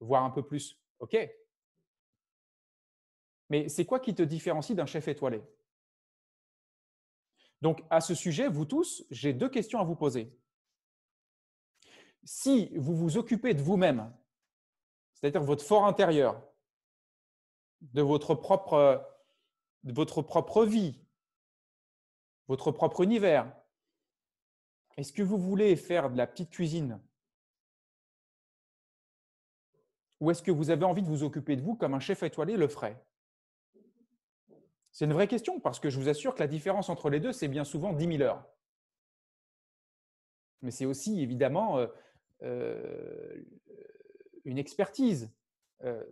voire 0.00 0.24
un 0.24 0.30
peu 0.30 0.42
plus, 0.42 0.78
ok. 0.98 1.16
Mais 3.48 3.68
c'est 3.68 3.84
quoi 3.84 4.00
qui 4.00 4.14
te 4.14 4.22
différencie 4.22 4.76
d'un 4.76 4.86
chef 4.86 5.08
étoilé? 5.08 5.42
Donc 7.62 7.82
à 7.90 8.00
ce 8.00 8.14
sujet, 8.14 8.48
vous 8.48 8.64
tous, 8.64 9.04
j'ai 9.10 9.32
deux 9.32 9.48
questions 9.48 9.80
à 9.80 9.84
vous 9.84 9.96
poser. 9.96 10.36
Si 12.24 12.76
vous 12.76 12.96
vous 12.96 13.16
occupez 13.16 13.54
de 13.54 13.62
vous-même 13.62 14.12
c'est-à-dire 15.16 15.42
votre 15.42 15.64
fort 15.64 15.86
intérieur, 15.86 16.42
de 17.80 18.02
votre 18.02 18.34
propre, 18.34 19.02
de 19.82 19.92
votre 19.94 20.20
propre 20.20 20.66
vie, 20.66 21.00
votre 22.48 22.70
propre 22.70 23.00
univers. 23.02 23.50
Est-ce 24.98 25.14
que 25.14 25.22
vous 25.22 25.38
voulez 25.38 25.74
faire 25.74 26.10
de 26.10 26.18
la 26.18 26.26
petite 26.26 26.50
cuisine? 26.50 27.00
Ou 30.20 30.30
est-ce 30.30 30.42
que 30.42 30.50
vous 30.50 30.70
avez 30.70 30.84
envie 30.84 31.02
de 31.02 31.08
vous 31.08 31.22
occuper 31.22 31.56
de 31.56 31.62
vous 31.62 31.74
comme 31.74 31.94
un 31.94 32.00
chef 32.00 32.22
étoilé 32.22 32.56
le 32.56 32.68
ferait? 32.68 33.02
C'est 34.92 35.04
une 35.04 35.12
vraie 35.12 35.28
question 35.28 35.60
parce 35.60 35.78
que 35.78 35.90
je 35.90 36.00
vous 36.00 36.08
assure 36.08 36.34
que 36.34 36.40
la 36.40 36.46
différence 36.46 36.88
entre 36.88 37.10
les 37.10 37.20
deux, 37.20 37.32
c'est 37.32 37.48
bien 37.48 37.64
souvent 37.64 37.92
10 37.92 38.16
000 38.16 38.22
heures. 38.22 38.46
Mais 40.62 40.70
c'est 40.70 40.86
aussi 40.86 41.20
évidemment 41.20 41.78
euh, 41.78 41.86
euh, 42.42 43.44
une 44.44 44.56
expertise. 44.56 45.30
Euh, 45.84 46.02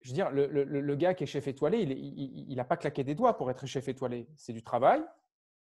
je 0.00 0.10
veux 0.10 0.14
dire, 0.14 0.30
le, 0.32 0.94
gars 0.96 1.14
qui 1.14 1.24
est 1.24 1.28
chef 1.28 1.46
étoilé, 1.46 1.80
il 1.80 2.54
n'a 2.56 2.64
pas 2.64 2.76
claqué 2.76 3.04
des 3.04 3.14
doigts 3.14 3.36
pour 3.36 3.50
être 3.50 3.66
chef 3.66 3.88
étoilé. 3.88 4.28
C'est 4.36 4.52
du 4.52 4.62
travail, 4.62 5.02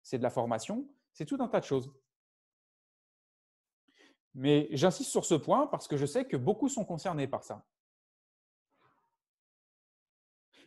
c'est 0.02 0.18
de 0.18 0.24
la 0.24 0.30
formation, 0.30 0.89
c'est 1.13 1.26
tout 1.26 1.38
un 1.39 1.48
tas 1.48 1.60
de 1.60 1.65
choses. 1.65 1.94
Mais 4.36 4.67
j'insiste 4.71 5.10
sur 5.10 5.26
ce 5.26 5.36
point 5.36 5.67
parce 5.67 5.88
que 5.88 5.98
je 5.98 6.06
sais 6.06 6.26
que 6.26 6.38
beaucoup 6.38 6.69
sont 6.69 6.86
concernés 6.86 7.28
par 7.28 7.43
ça. 7.43 7.65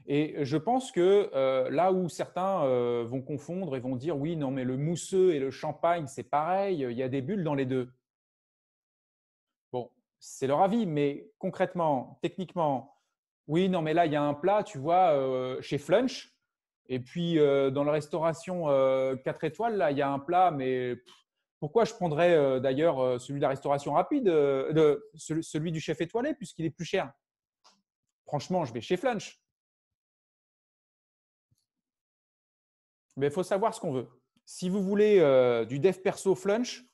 Et 0.06 0.42
je 0.44 0.56
pense 0.56 0.90
que 0.90 1.30
euh, 1.34 1.68
là 1.68 1.92
où 1.92 2.08
certains 2.08 2.64
euh, 2.64 3.04
vont 3.06 3.20
confondre 3.20 3.76
et 3.76 3.80
vont 3.80 3.94
dire 3.94 4.16
oui, 4.16 4.36
non, 4.36 4.50
mais 4.50 4.64
le 4.64 4.78
mousseux 4.78 5.34
et 5.34 5.38
le 5.38 5.50
champagne, 5.50 6.06
c'est 6.06 6.22
pareil, 6.22 6.80
il 6.80 6.96
y 6.96 7.02
a 7.02 7.08
des 7.08 7.20
bulles 7.20 7.44
dans 7.44 7.54
les 7.54 7.66
deux 7.66 7.92
c'est 10.20 10.46
leur 10.46 10.62
avis, 10.62 10.86
mais 10.86 11.30
concrètement, 11.38 12.18
techniquement, 12.22 12.96
oui, 13.46 13.68
non, 13.68 13.82
mais 13.82 13.94
là, 13.94 14.06
il 14.06 14.12
y 14.12 14.16
a 14.16 14.22
un 14.22 14.34
plat, 14.34 14.62
tu 14.62 14.78
vois, 14.78 15.12
euh, 15.12 15.60
chez 15.62 15.78
Flunch, 15.78 16.34
et 16.88 17.00
puis 17.00 17.36
dans 17.36 17.84
la 17.84 17.92
restauration 17.92 18.64
4 18.64 18.68
euh, 18.68 19.16
étoiles, 19.42 19.76
là, 19.76 19.90
il 19.90 19.98
y 19.98 20.02
a 20.02 20.10
un 20.10 20.18
plat, 20.18 20.50
mais 20.50 20.96
pourquoi 21.60 21.84
je 21.84 21.94
prendrais 21.94 22.60
d'ailleurs 22.60 23.20
celui 23.20 23.40
de 23.40 23.42
la 23.42 23.48
restauration 23.48 23.92
rapide, 23.92 24.24
de, 24.24 25.04
celui 25.14 25.72
du 25.72 25.80
chef 25.80 26.00
étoilé, 26.00 26.34
puisqu'il 26.34 26.64
est 26.64 26.70
plus 26.70 26.84
cher? 26.84 27.12
Franchement, 28.26 28.64
je 28.64 28.72
vais 28.72 28.80
chez 28.80 28.96
Flunch. 28.96 29.40
Mais 33.16 33.26
il 33.26 33.32
faut 33.32 33.42
savoir 33.42 33.74
ce 33.74 33.80
qu'on 33.80 33.92
veut. 33.92 34.08
Si 34.44 34.68
vous 34.68 34.82
voulez 34.82 35.16
du 35.68 35.80
dev 35.80 35.98
perso 35.98 36.34
Flunch, 36.34 36.88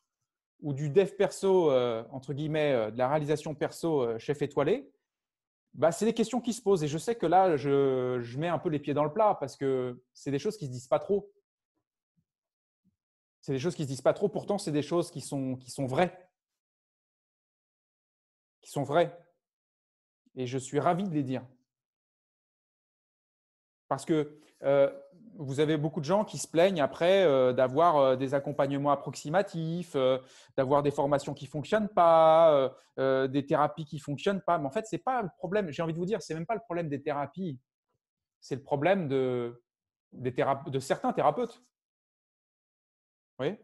ou 0.65 0.73
du 0.73 0.89
dev 0.89 1.11
perso, 1.17 1.71
euh, 1.71 2.03
entre 2.11 2.33
guillemets, 2.33 2.73
euh, 2.73 2.91
de 2.91 2.97
la 2.97 3.09
réalisation 3.09 3.55
perso 3.55 4.03
euh, 4.03 4.19
chef 4.19 4.41
étoilé, 4.41 4.91
bah, 5.75 5.93
c'est 5.93 6.07
des 6.07 6.15
questions 6.15 6.41
qui 6.41 6.55
se 6.55 6.63
posent. 6.63 6.83
Et 6.83 6.89
je 6.89 6.97
sais 6.97 7.15
que 7.15 7.27
là, 7.27 7.57
je, 7.57 8.19
je 8.23 8.39
mets 8.39 8.49
un 8.49 8.59
peu 8.59 8.71
les 8.71 8.79
pieds 8.79 8.95
dans 8.95 9.05
le 9.05 9.13
plat 9.13 9.37
parce 9.39 9.57
que 9.57 10.03
c'est 10.15 10.31
des 10.31 10.39
choses 10.39 10.57
qui 10.57 10.65
ne 10.65 10.71
se 10.71 10.73
disent 10.73 10.89
pas 10.89 10.99
trop. 10.99 11.31
C'est 13.45 13.53
des 13.53 13.59
choses 13.59 13.75
qui 13.75 13.83
ne 13.83 13.87
se 13.87 13.91
disent 13.91 14.01
pas 14.01 14.15
trop, 14.15 14.31
pourtant, 14.31 14.57
c'est 14.57 14.73
des 14.73 14.81
choses 14.81 15.11
qui 15.11 15.21
sont, 15.21 15.57
qui 15.57 15.71
sont 15.71 15.85
vraies. 15.85 16.31
Qui 18.63 18.71
sont 18.71 18.85
vraies. 18.85 19.15
Et 20.35 20.47
je 20.47 20.57
suis 20.57 20.81
ravi 20.81 21.05
de 21.05 21.13
les 21.13 21.23
dire. 21.23 21.47
Parce 23.87 24.07
que 24.07 24.41
euh, 24.63 24.91
vous 25.35 25.61
avez 25.61 25.77
beaucoup 25.77 26.01
de 26.01 26.07
gens 26.07 26.25
qui 26.25 26.39
se 26.39 26.49
plaignent 26.49 26.81
après 26.81 27.25
euh, 27.25 27.53
d'avoir 27.53 27.99
euh, 27.99 28.17
des 28.17 28.33
accompagnements 28.33 28.93
approximatifs, 28.93 29.95
d'avoir 30.57 30.83
des 30.83 30.91
formations 30.91 31.35
qui 31.35 31.45
ne 31.45 31.51
fonctionnent 31.51 31.91
pas, 31.91 32.75
des 32.97 33.45
thérapies 33.47 33.85
qui 33.85 33.97
ne 33.97 34.01
fonctionnent 34.01 34.41
pas. 34.41 34.57
Mais 34.57 34.65
en 34.65 34.71
fait, 34.71 34.87
ce 34.87 34.97
n'est 34.97 35.03
pas 35.03 35.21
le 35.21 35.29
problème. 35.37 35.71
J'ai 35.71 35.83
envie 35.83 35.93
de 35.93 35.99
vous 35.99 36.07
dire, 36.07 36.23
ce 36.23 36.33
n'est 36.33 36.39
même 36.39 36.47
pas 36.47 36.55
le 36.55 36.63
problème 36.65 36.89
des 36.89 37.03
thérapies. 37.03 37.61
C'est 38.41 38.57
le 38.57 38.63
problème 38.63 39.07
de, 39.07 39.63
des 40.13 40.33
de 40.33 40.79
certains 40.79 41.13
thérapeutes. 41.13 41.63
Moi, 43.39 43.57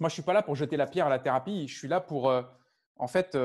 je 0.00 0.04
ne 0.04 0.08
suis 0.08 0.22
pas 0.22 0.32
là 0.32 0.42
pour 0.42 0.56
jeter 0.56 0.76
la 0.76 0.86
pierre 0.86 1.06
à 1.06 1.10
la 1.10 1.18
thérapie. 1.18 1.68
Je 1.68 1.78
suis 1.78 1.88
là 1.88 2.00
pour, 2.00 2.32
en 2.96 3.06
fait, 3.06 3.36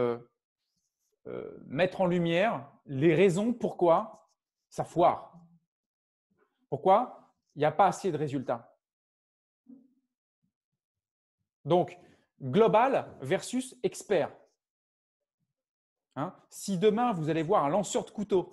mettre 1.65 2.01
en 2.01 2.05
lumière 2.05 2.69
les 2.85 3.13
raisons 3.13 3.53
pourquoi 3.53 4.29
ça 4.69 4.83
foire. 4.83 5.33
Pourquoi 6.69 7.33
Il 7.55 7.59
n'y 7.59 7.65
a 7.65 7.71
pas 7.71 7.87
assez 7.87 8.11
de 8.11 8.17
résultats. 8.17 8.75
Donc, 11.65 11.97
global 12.41 13.15
versus 13.21 13.75
expert. 13.83 14.31
Hein? 16.15 16.35
si 16.49 16.77
demain, 16.77 17.13
vous 17.13 17.29
allez 17.29 17.43
voir 17.43 17.63
un 17.63 17.69
lanceur 17.69 18.03
de 18.03 18.09
couteau, 18.09 18.51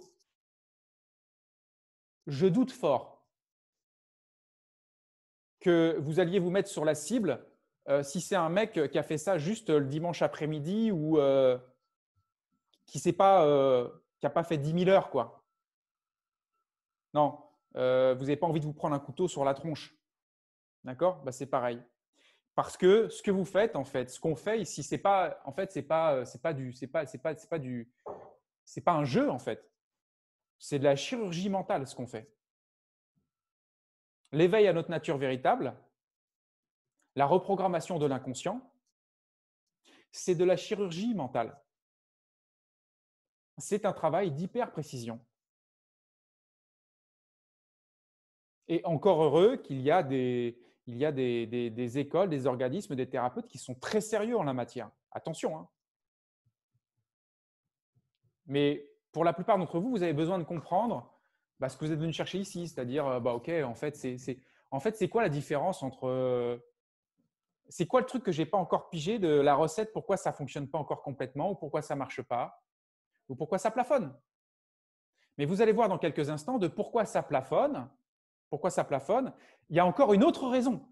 je 2.27 2.47
doute 2.47 2.71
fort 2.71 3.16
que 5.67 5.97
vous 5.99 6.21
alliez 6.21 6.39
vous 6.39 6.51
mettre 6.51 6.69
sur 6.69 6.85
la 6.85 6.95
cible 6.95 7.45
euh, 7.89 8.05
si 8.05 8.21
c'est 8.21 8.37
un 8.37 8.49
mec 8.49 8.81
qui 8.91 8.99
a 8.99 9.03
fait 9.03 9.19
ça 9.19 9.37
juste 9.37 9.69
le 9.71 9.85
dimanche 9.85 10.23
après-midi 10.23 10.93
ou 10.93 11.19
euh, 11.19 11.59
qui 12.85 13.03
n'a 13.05 13.13
pas, 13.13 13.45
euh, 13.45 13.89
pas 14.33 14.45
fait 14.45 14.59
10 14.59 14.85
000 14.85 14.91
heures. 14.91 15.11
Quoi. 15.11 15.45
Non, 17.15 17.39
euh, 17.77 18.15
vous 18.15 18.25
n'avez 18.25 18.37
pas 18.37 18.47
envie 18.47 18.61
de 18.61 18.65
vous 18.65 18.73
prendre 18.73 18.95
un 18.95 19.01
couteau 19.01 19.27
sur 19.27 19.45
la 19.45 19.55
tronche. 19.55 19.97
D'accord? 20.85 21.23
Bah, 21.25 21.33
C'est 21.33 21.47
pareil. 21.47 21.83
Parce 22.55 22.77
que 22.77 23.09
ce 23.09 23.23
que 23.23 23.33
vous 23.33 23.45
faites, 23.45 23.77
en 23.77 23.85
fait, 23.85 24.09
ce 24.09 24.21
qu'on 24.21 24.37
fait 24.37 24.61
ici, 24.61 24.83
c'est 24.83 24.99
pas, 24.99 25.41
en 25.45 25.53
fait, 25.53 25.73
c'est 25.73 25.83
pas, 25.83 26.25
c'est 26.25 26.41
pas 26.41 26.55
du, 26.55 26.73
c'est 26.73 26.87
pas, 26.87 27.07
c'est 27.07 27.19
pas, 27.19 27.37
c'est 27.37 27.51
pas 27.51 27.59
du, 27.59 27.93
c'est 28.65 28.81
pas 28.81 28.93
un 28.93 29.05
jeu 29.05 29.31
en 29.31 29.39
fait. 29.39 29.69
C'est 30.59 30.79
de 30.79 30.85
la 30.85 30.97
chirurgie 30.97 31.51
mentale 31.51 31.87
ce 31.87 31.95
qu'on 31.95 32.07
fait. 32.07 32.33
L'éveil 34.37 34.69
à 34.69 34.75
notre 34.75 34.91
nature 34.91 35.17
véritable, 35.17 35.75
la 37.15 37.25
reprogrammation 37.25 37.99
de 37.99 38.05
l'inconscient, 38.05 38.61
c'est 40.13 40.35
de 40.35 40.45
la 40.45 40.59
chirurgie 40.59 41.15
mentale. 41.15 41.59
C'est 43.57 43.87
un 43.87 43.95
travail 43.95 44.31
d'hyper 44.33 44.73
précision. 44.73 45.25
Et 48.69 48.85
encore 48.85 49.23
heureux 49.23 49.57
qu'il 49.57 49.81
y 49.81 49.91
a, 49.91 50.03
des, 50.03 50.59
écoles, 51.99 52.29
des 52.29 52.47
organismes, 52.47 52.95
des 52.95 53.09
thérapeutes 53.09 53.49
qui 53.49 53.57
sont 53.57 53.75
très 53.75 54.03
sérieux 54.03 54.37
en 54.37 54.43
la 54.43 54.53
matière. 54.53 54.91
Attention. 55.13 55.59
Hein. 55.59 55.69
Mais 58.45 58.87
pour 59.13 59.25
la 59.25 59.33
plupart 59.33 59.57
d'entre 59.57 59.81
vous, 59.81 59.89
vous 59.89 60.03
avez 60.03 60.13
besoin 60.13 60.39
de 60.39 60.45
comprendre 60.45 61.16
bah, 61.61 61.69
ce 61.69 61.77
que 61.77 61.85
vous 61.85 61.93
êtes 61.93 61.99
venu 61.99 62.13
chercher 62.13 62.39
ici. 62.39 62.69
C'est-à-dire, 62.69 63.07
euh, 63.07 63.21
bah, 63.21 63.35
OK, 63.35 63.49
en 63.49 63.75
fait, 63.75 63.97
c'est 63.97 64.39
en 64.71 64.81
fait, 64.81 64.97
c'est 64.97 65.09
quoi 65.09 65.23
la 65.23 65.29
différence 65.29 65.83
entre. 65.83 66.61
C'est 67.69 67.87
quoi 67.87 68.01
le 68.01 68.07
truc 68.07 68.23
que 68.23 68.31
je 68.31 68.43
n'ai 68.43 68.47
pas 68.47 68.59
encore 68.59 68.91
pigé 68.91 69.19
de 69.19 69.29
la 69.29 69.55
recette? 69.55 69.93
Pourquoi 69.93 70.17
ça 70.17 70.31
ne 70.31 70.37
fonctionne 70.37 70.69
pas 70.69 70.79
encore 70.79 71.03
complètement? 71.03 71.51
Ou 71.51 71.55
pourquoi 71.55 71.83
ça 71.83 71.97
marche 71.97 72.23
pas? 72.23 72.63
Ou 73.29 73.35
pourquoi 73.35 73.59
ça 73.59 73.71
plafonne? 73.71 74.15
Mais 75.39 75.47
vous 75.47 75.63
allez 75.63 75.73
voir 75.73 75.89
dans 75.89 75.99
quelques 75.99 76.31
instants 76.31 76.59
de 76.59 76.69
pourquoi 76.69 77.05
ça 77.05 77.23
plafonne 77.23 77.89
pourquoi 78.49 78.71
ça 78.71 78.85
plafonne 78.85 79.33
Il 79.69 79.77
y 79.77 79.81
a 79.81 79.87
encore 79.87 80.15
une 80.15 80.25
autre 80.25 80.49
raison. 80.49 80.87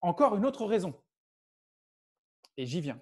Encore 0.00 0.36
une 0.36 0.44
autre 0.44 0.66
raison. 0.66 0.94
Et 2.56 2.66
j'y 2.66 2.80
viens. 2.80 3.00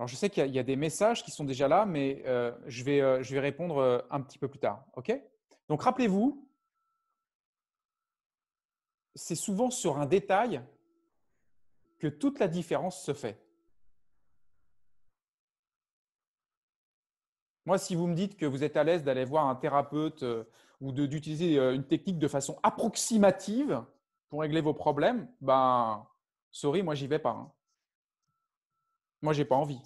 Alors, 0.00 0.08
je 0.08 0.16
sais 0.16 0.30
qu'il 0.30 0.46
y, 0.46 0.58
a 0.58 0.62
des 0.62 0.76
messages 0.76 1.22
qui 1.22 1.30
sont 1.30 1.44
déjà 1.44 1.68
là, 1.68 1.84
mais 1.84 2.22
euh, 2.24 2.52
je, 2.64 2.84
vais, 2.84 3.02
euh, 3.02 3.22
je 3.22 3.34
vais 3.34 3.40
répondre 3.40 3.76
euh, 3.76 3.98
un 4.10 4.22
petit 4.22 4.38
peu 4.38 4.48
plus 4.48 4.58
tard. 4.58 4.82
OK? 4.96 5.12
Donc, 5.68 5.82
rappelez-vous, 5.82 6.48
c'est 9.14 9.34
souvent 9.34 9.68
sur 9.68 9.98
un 9.98 10.06
détail 10.06 10.62
que 11.98 12.06
toute 12.06 12.38
la 12.38 12.48
différence 12.48 13.04
se 13.04 13.12
fait. 13.12 13.46
Moi, 17.66 17.76
si 17.76 17.94
vous 17.94 18.06
me 18.06 18.14
dites 18.14 18.38
que 18.38 18.46
vous 18.46 18.64
êtes 18.64 18.78
à 18.78 18.84
l'aise 18.84 19.04
d'aller 19.04 19.26
voir 19.26 19.48
un 19.48 19.54
thérapeute 19.54 20.24
ou 20.80 20.92
d'utiliser 20.92 21.58
une 21.58 21.84
technique 21.84 22.18
de 22.18 22.26
façon 22.26 22.58
approximative 22.62 23.84
pour 24.30 24.40
régler 24.40 24.62
vos 24.62 24.72
problèmes, 24.72 25.30
ben, 25.42 26.06
sorry, 26.50 26.82
moi, 26.82 26.94
j'y 26.94 27.06
vais 27.06 27.18
pas. 27.18 27.32
Hein. 27.32 27.52
Moi, 29.22 29.32
j'ai 29.32 29.44
pas 29.44 29.56
envie. 29.56 29.80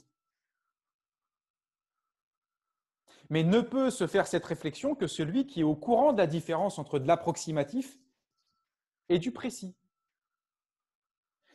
Mais 3.30 3.42
ne 3.42 3.60
peut 3.60 3.90
se 3.90 4.06
faire 4.06 4.26
cette 4.26 4.44
réflexion 4.44 4.94
que 4.94 5.06
celui 5.06 5.46
qui 5.46 5.60
est 5.60 5.64
au 5.64 5.74
courant 5.74 6.12
de 6.12 6.18
la 6.18 6.26
différence 6.26 6.78
entre 6.78 6.98
de 6.98 7.06
l'approximatif 7.08 7.98
et 9.08 9.18
du 9.18 9.32
précis 9.32 9.74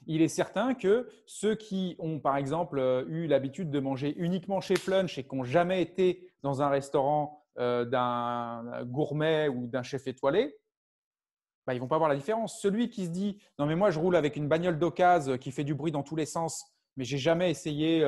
il 0.10 0.24
est 0.24 0.28
certain 0.28 0.74
que 0.74 1.08
ceux 1.28 1.54
qui 1.54 1.96
ont, 2.00 2.20
par 2.20 2.36
exemple, 2.36 2.80
euh, 2.80 3.06
eu 3.08 3.28
l'habitude 3.28 3.70
de 3.70 3.80
manger 3.80 4.16
uniquement 4.18 4.60
chez 4.60 4.76
Flunch 4.76 5.20
et 5.20 5.24
qui 5.24 5.36
n'ont 5.36 5.44
jamais 5.44 5.84
été 5.84 6.28
dans 6.42 6.64
un 6.64 6.70
restaurant 6.70 7.46
euh, 7.60 7.86
d'un 7.86 8.84
gourmet 8.86 9.48
ou 9.50 9.68
d'un 9.68 9.84
chef 9.84 10.08
étoilé, 10.08 10.58
bah, 11.68 11.74
ils 11.74 11.78
ne 11.78 11.82
vont 11.82 11.88
pas 11.88 12.00
voir 12.00 12.10
la 12.10 12.16
différence. 12.16 12.60
Celui 12.60 12.90
qui 12.90 13.06
se 13.06 13.12
dit 13.12 13.38
Non, 13.60 13.68
mais 13.68 13.76
moi, 13.76 13.92
je 13.92 14.00
roule 14.00 14.16
avec 14.16 14.36
une 14.36 14.48
bagnole 14.48 14.80
d'occasion 14.80 15.38
qui 15.38 15.52
fait 15.52 15.64
du 15.64 15.76
bruit 15.76 15.92
dans 15.92 16.04
tous 16.04 16.16
les 16.16 16.26
sens, 16.26 16.66
mais 17.00 17.06
j'ai 17.06 17.18
jamais 17.18 17.50
essayé 17.50 18.04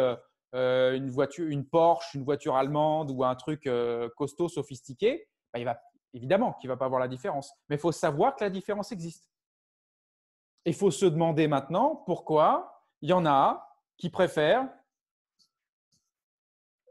euh, 0.53 0.93
une 0.93 1.09
voiture, 1.09 1.47
une 1.47 1.65
Porsche, 1.65 2.13
une 2.13 2.25
voiture 2.25 2.57
allemande 2.57 3.09
ou 3.09 3.23
un 3.23 3.35
truc 3.35 3.69
costaud, 4.17 4.49
sophistiqué, 4.49 5.29
bah, 5.53 5.59
il 5.59 5.65
va 5.65 5.81
évidemment 6.13 6.51
qu'il 6.59 6.67
va 6.67 6.75
pas 6.75 6.89
voir 6.89 6.99
la 6.99 7.07
différence. 7.07 7.53
Mais 7.69 7.77
il 7.77 7.79
faut 7.79 7.93
savoir 7.93 8.35
que 8.35 8.43
la 8.43 8.49
différence 8.49 8.91
existe. 8.91 9.31
Il 10.65 10.73
faut 10.73 10.91
se 10.91 11.05
demander 11.05 11.47
maintenant 11.47 11.95
pourquoi 12.05 12.85
il 12.99 13.09
y 13.09 13.13
en 13.13 13.25
a 13.25 13.65
qui 13.95 14.09
préfèrent 14.09 14.67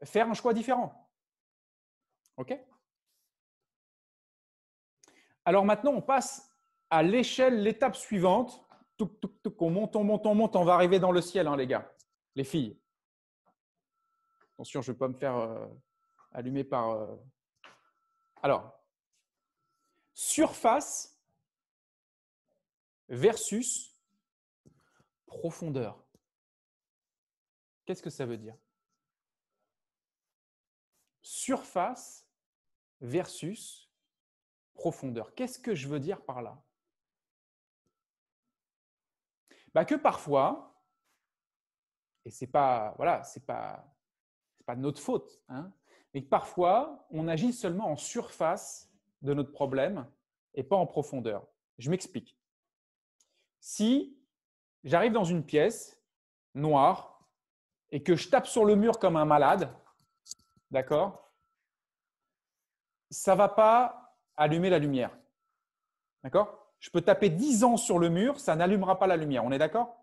faire 0.02 0.26
un 0.26 0.32
choix 0.32 0.54
différent. 0.54 1.10
OK? 2.38 2.58
Alors 5.44 5.66
maintenant, 5.66 5.92
on 5.92 6.00
passe 6.00 6.50
à 6.88 7.02
l'échelle, 7.02 7.62
l'étape 7.62 7.94
suivante. 7.94 8.64
On 9.02 9.70
monte, 9.70 9.96
on 9.96 10.04
monte, 10.04 10.26
on 10.26 10.34
monte, 10.34 10.56
on 10.56 10.64
va 10.64 10.74
arriver 10.74 10.98
dans 10.98 11.12
le 11.12 11.20
ciel, 11.20 11.46
hein, 11.46 11.56
les 11.56 11.66
gars, 11.66 11.92
les 12.34 12.44
filles. 12.44 12.78
Attention, 14.54 14.82
je 14.82 14.90
ne 14.90 14.94
vais 14.94 14.98
pas 14.98 15.08
me 15.08 15.14
faire 15.14 15.36
euh, 15.36 15.66
allumer 16.32 16.64
par. 16.64 16.90
Euh, 16.90 17.16
alors, 18.42 18.78
surface 20.14 21.18
versus 23.08 23.96
profondeur. 25.26 26.02
Qu'est-ce 27.84 28.02
que 28.02 28.10
ça 28.10 28.26
veut 28.26 28.38
dire? 28.38 28.56
Surface 31.22 32.26
versus 33.00 33.90
profondeur. 34.74 35.34
Qu'est-ce 35.34 35.58
que 35.58 35.74
je 35.74 35.88
veux 35.88 36.00
dire 36.00 36.22
par 36.22 36.42
là? 36.42 36.62
Bah 39.74 39.84
Que 39.84 39.94
parfois, 39.94 40.70
et 42.24 42.30
ce 42.30 42.44
n'est 42.44 42.50
pas, 42.50 42.94
voilà, 42.96 43.22
c'est 43.22 43.44
pas, 43.44 43.84
pas 44.66 44.76
de 44.76 44.80
notre 44.80 45.00
faute, 45.00 45.40
hein, 45.48 45.72
mais 46.12 46.22
que 46.22 46.28
parfois, 46.28 47.06
on 47.10 47.28
agit 47.28 47.52
seulement 47.52 47.88
en 47.88 47.96
surface 47.96 48.90
de 49.22 49.34
notre 49.34 49.52
problème 49.52 50.06
et 50.54 50.62
pas 50.62 50.76
en 50.76 50.86
profondeur. 50.86 51.46
Je 51.78 51.90
m'explique. 51.90 52.36
Si 53.60 54.18
j'arrive 54.84 55.12
dans 55.12 55.24
une 55.24 55.44
pièce 55.44 56.00
noire 56.54 57.28
et 57.90 58.02
que 58.02 58.16
je 58.16 58.28
tape 58.28 58.46
sur 58.46 58.64
le 58.64 58.76
mur 58.76 58.98
comme 58.98 59.16
un 59.16 59.24
malade, 59.24 59.72
d'accord 60.70 61.32
Ça 63.10 63.32
ne 63.32 63.38
va 63.38 63.48
pas 63.48 64.16
allumer 64.36 64.70
la 64.70 64.78
lumière. 64.78 65.16
D'accord? 66.22 66.69
Je 66.80 66.90
peux 66.90 67.02
taper 67.02 67.28
10 67.28 67.64
ans 67.64 67.76
sur 67.76 67.98
le 67.98 68.08
mur, 68.08 68.40
ça 68.40 68.56
n'allumera 68.56 68.98
pas 68.98 69.06
la 69.06 69.16
lumière. 69.16 69.44
On 69.44 69.52
est 69.52 69.58
d'accord? 69.58 69.96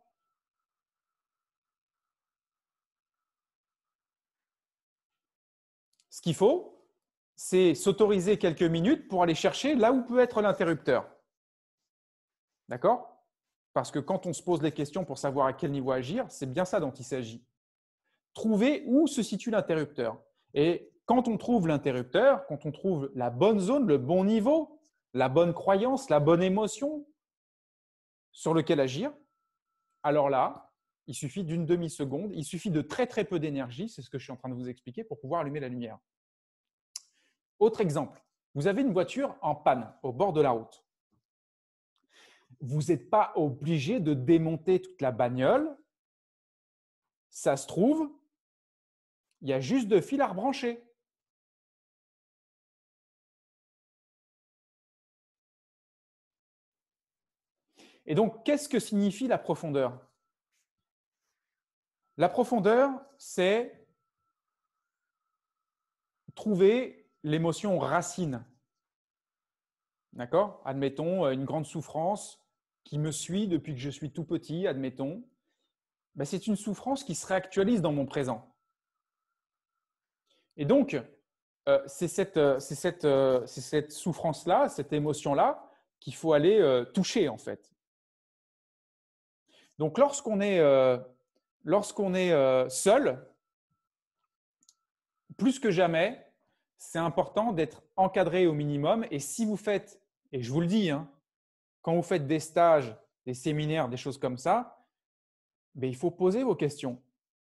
Ce 6.10 6.22
qu'il 6.22 6.36
faut, 6.36 6.84
c'est 7.36 7.76
s'autoriser 7.76 8.38
quelques 8.38 8.64
minutes 8.64 9.08
pour 9.08 9.22
aller 9.22 9.36
chercher 9.36 9.76
là 9.76 9.92
où 9.92 10.04
peut 10.04 10.20
être 10.20 10.42
l'interrupteur. 10.42 11.08
D'accord? 12.70 13.24
Parce 13.74 13.92
que 13.92 14.00
quand 14.00 14.26
on 14.26 14.34
se 14.34 14.42
pose 14.42 14.62
les 14.62 14.72
questions 14.72 15.06
pour 15.06 15.18
savoir 15.20 15.48
à 15.48 15.54
quel 15.54 15.72
niveau 15.72 15.92
agir, 15.92 16.26
c'est 16.30 16.52
bien 16.52 16.66
ça 16.66 16.80
dont 16.80 16.92
il 16.92 17.06
s'agit. 17.06 17.44
Trouver 18.34 18.84
où 18.88 19.08
se 19.08 19.22
situe 19.24 19.52
l'interrupteur. 19.52 20.20
Et 20.54 20.92
quand 21.06 21.28
on 21.28 21.38
trouve 21.38 21.68
l'interrupteur, 21.68 22.46
quand 22.48 22.66
on 22.66 22.72
trouve 22.72 23.12
la 23.16 23.30
bonne 23.30 23.60
zone, 23.60 23.88
le 23.88 23.98
bon 23.98 24.24
niveau, 24.24 24.77
la 25.14 25.30
bonne 25.30 25.54
croyance, 25.54 26.10
la 26.10 26.20
bonne 26.20 26.44
émotion 26.44 27.08
sur 28.32 28.54
lequel 28.54 28.80
agir, 28.80 29.14
alors 30.04 30.30
là, 30.30 30.74
il 31.08 31.16
suffit 31.16 31.44
d'une 31.44 31.66
demi-seconde, 31.66 32.32
il 32.34 32.44
suffit 32.44 32.70
de 32.70 32.82
très 32.82 33.08
très 33.08 33.24
peu 33.24 33.40
d'énergie, 33.40 33.90
c'est 33.90 34.02
ce 34.02 34.10
que 34.10 34.20
je 34.20 34.26
suis 34.26 34.34
en 34.34 34.38
train 34.38 34.50
de 34.50 34.54
vous 34.54 34.70
expliquer, 34.70 35.04
pour 35.04 35.20
pouvoir 35.20 35.42
allumer 35.42 35.60
la 35.60 35.70
lumière. 35.70 35.98
Autre 37.60 37.82
exemple, 37.82 38.24
vous 38.54 38.68
avez 38.68 38.82
une 38.82 38.94
voiture 38.94 39.36
en 39.42 39.56
panne 39.56 39.94
au 40.04 40.12
bord 40.12 40.34
de 40.34 40.42
la 40.42 40.52
route. 40.52 40.84
Vous 42.60 42.82
n'êtes 42.84 43.10
pas 43.10 43.34
obligé 43.36 44.00
de 44.00 44.14
démonter 44.14 44.82
toute 44.82 45.02
la 45.02 45.12
bagnole. 45.12 45.78
Ça 47.30 47.56
se 47.56 47.68
trouve, 47.68 48.12
il 49.42 49.50
y 49.50 49.54
a 49.54 49.60
juste 49.60 49.88
deux 49.88 50.02
fils 50.02 50.20
à 50.20 50.28
rebrancher. 50.28 50.84
Et 58.08 58.16
donc, 58.16 58.44
qu'est-ce 58.46 58.70
que 58.70 58.80
signifie 58.80 59.28
la 59.28 59.38
profondeur? 59.38 60.00
La 62.16 62.30
profondeur, 62.30 62.90
c'est 63.18 63.86
trouver 66.34 67.12
l'émotion 67.24 67.78
racine. 67.80 68.46
D'accord? 70.14 70.62
Admettons 70.66 71.26
euh, 71.26 71.32
une 71.32 71.46
grande 71.46 71.66
souffrance 71.66 72.42
qui 72.86 72.98
me 72.98 73.12
suit 73.12 73.48
depuis 73.48 73.74
que 73.74 73.82
je 73.82 73.90
suis 73.90 74.12
tout 74.12 74.24
petit, 74.24 74.66
admettons. 74.68 75.24
Ben, 76.16 76.24
c'est 76.24 76.48
une 76.48 76.56
souffrance 76.56 77.04
qui 77.04 77.14
se 77.14 77.28
réactualise 77.28 77.82
dans 77.82 77.92
mon 77.92 78.06
présent. 78.06 78.56
Et 80.56 80.66
donc, 80.66 80.98
euh, 81.68 81.84
c'est 81.86 82.08
cette, 82.08 82.38
euh, 82.38 83.46
cette 83.46 83.92
souffrance-là, 83.92 84.70
cette 84.70 84.94
émotion-là 84.94 85.70
qu'il 86.00 86.16
faut 86.16 86.34
aller 86.34 86.84
toucher 86.94 87.28
en 87.28 87.38
fait. 87.38 87.74
Donc, 89.78 89.98
lorsqu'on 89.98 90.42
est, 90.42 90.60
euh, 90.60 90.98
lorsqu'on 91.64 92.14
est 92.14 92.32
euh, 92.32 92.68
seul, 92.70 93.26
plus 95.38 95.60
que 95.60 95.70
jamais, 95.70 96.26
c'est 96.78 97.00
important 97.00 97.52
d'être 97.52 97.84
encadré 97.96 98.48
au 98.48 98.54
minimum. 98.54 99.06
Et 99.12 99.20
si 99.20 99.46
vous 99.46 99.58
faites, 99.58 100.02
et 100.32 100.42
je 100.42 100.52
vous 100.52 100.62
le 100.62 100.68
dis, 100.68 100.90
hein, 100.90 101.10
quand 101.82 101.96
vous 101.96 102.02
faites 102.02 102.28
des 102.28 102.40
stages, 102.40 102.96
des 103.26 103.34
séminaires, 103.34 103.90
des 103.90 103.98
choses 103.98 104.18
comme 104.18 104.38
ça, 104.38 104.86
ben, 105.76 105.88
il 105.88 105.96
faut 105.96 106.12
poser 106.12 106.44
vos 106.44 106.56
questions. 106.56 107.02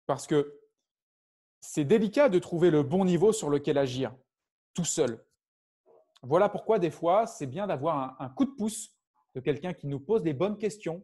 Parce 0.08 0.26
que 0.26 0.60
c'est 1.62 1.86
délicat 1.86 2.30
de 2.30 2.40
trouver 2.40 2.70
le 2.72 2.84
bon 2.84 3.06
niveau 3.06 3.34
sur 3.34 3.50
lequel 3.50 3.78
agir 3.78 4.16
tout 4.74 4.86
seul. 4.86 5.24
Voilà 6.22 6.50
pourquoi 6.50 6.80
des 6.80 6.92
fois, 6.92 7.28
c'est 7.28 7.46
bien 7.46 7.68
d'avoir 7.68 8.20
un 8.20 8.30
coup 8.30 8.46
de 8.46 8.52
pouce 8.52 8.96
de 9.36 9.40
quelqu'un 9.42 9.74
qui 9.74 9.88
nous 9.88 10.00
pose 10.00 10.24
les 10.24 10.34
bonnes 10.34 10.58
questions, 10.58 11.04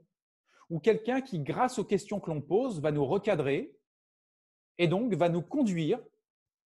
ou 0.71 0.79
quelqu'un 0.79 1.21
qui, 1.21 1.39
grâce 1.39 1.77
aux 1.77 1.83
questions 1.83 2.19
que 2.19 2.31
l'on 2.31 2.41
pose, 2.41 2.81
va 2.81 2.91
nous 2.91 3.05
recadrer 3.05 3.77
et 4.79 4.87
donc 4.87 5.13
va 5.13 5.29
nous 5.29 5.43
conduire 5.43 5.99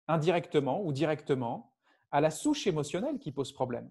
indirectement 0.10 0.84
ou 0.84 0.92
directement 0.92 1.74
à 2.12 2.20
la 2.20 2.30
souche 2.30 2.68
émotionnelle 2.68 3.20
qui 3.20 3.32
pose 3.32 3.54
problème. 3.54 3.90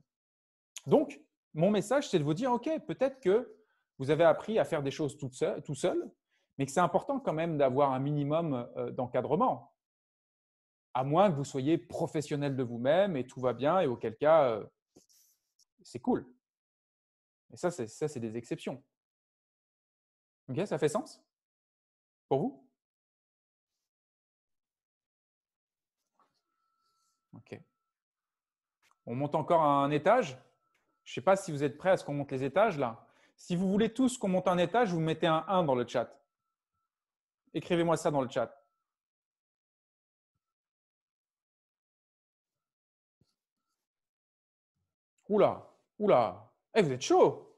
Donc, 0.86 1.22
mon 1.54 1.70
message, 1.70 2.10
c'est 2.10 2.18
de 2.18 2.24
vous 2.24 2.34
dire, 2.34 2.52
OK, 2.52 2.68
peut-être 2.86 3.20
que 3.20 3.56
vous 3.98 4.10
avez 4.10 4.24
appris 4.24 4.58
à 4.58 4.64
faire 4.64 4.82
des 4.82 4.90
choses 4.90 5.16
tout 5.16 5.30
seul, 5.32 5.62
tout 5.62 5.74
seul 5.74 6.10
mais 6.58 6.66
que 6.66 6.72
c'est 6.72 6.80
important 6.80 7.20
quand 7.20 7.32
même 7.32 7.58
d'avoir 7.58 7.92
un 7.92 7.98
minimum 7.98 8.68
euh, 8.76 8.90
d'encadrement, 8.90 9.74
à 10.94 11.04
moins 11.04 11.30
que 11.30 11.36
vous 11.36 11.44
soyez 11.44 11.78
professionnel 11.78 12.56
de 12.56 12.62
vous-même 12.62 13.16
et 13.16 13.26
tout 13.26 13.40
va 13.40 13.52
bien, 13.52 13.80
et 13.80 13.86
auquel 13.86 14.16
cas, 14.16 14.50
euh, 14.50 14.64
c'est 15.82 16.00
cool. 16.00 16.26
Et 17.52 17.56
ça, 17.56 17.70
c'est 17.70 18.20
des 18.20 18.36
exceptions. 18.36 18.82
Ok, 20.48 20.66
ça 20.66 20.78
fait 20.78 20.88
sens? 20.88 21.22
Pour 22.28 22.40
vous? 22.40 22.68
Ok. 27.34 27.60
On 29.06 29.14
monte 29.14 29.34
encore 29.34 29.62
un 29.62 29.90
étage? 29.90 30.38
Je 31.04 31.10
ne 31.12 31.14
sais 31.14 31.20
pas 31.20 31.36
si 31.36 31.50
vous 31.52 31.64
êtes 31.64 31.78
prêts 31.78 31.90
à 31.90 31.96
ce 31.96 32.04
qu'on 32.04 32.14
monte 32.14 32.30
les 32.32 32.44
étages 32.44 32.78
là. 32.78 33.06
Si 33.36 33.56
vous 33.56 33.68
voulez 33.70 33.92
tous 33.92 34.18
qu'on 34.18 34.28
monte 34.28 34.48
un 34.48 34.58
étage, 34.58 34.92
vous 34.92 35.00
mettez 35.00 35.26
un 35.26 35.44
1 35.48 35.64
dans 35.64 35.74
le 35.74 35.86
chat. 35.86 36.08
Écrivez-moi 37.54 37.96
ça 37.96 38.10
dans 38.10 38.20
le 38.22 38.28
chat. 38.28 38.56
Oula, 45.28 45.66
oula. 45.98 46.52
Eh, 46.74 46.82
vous 46.82 46.92
êtes 46.92 47.02
chaud 47.02 47.51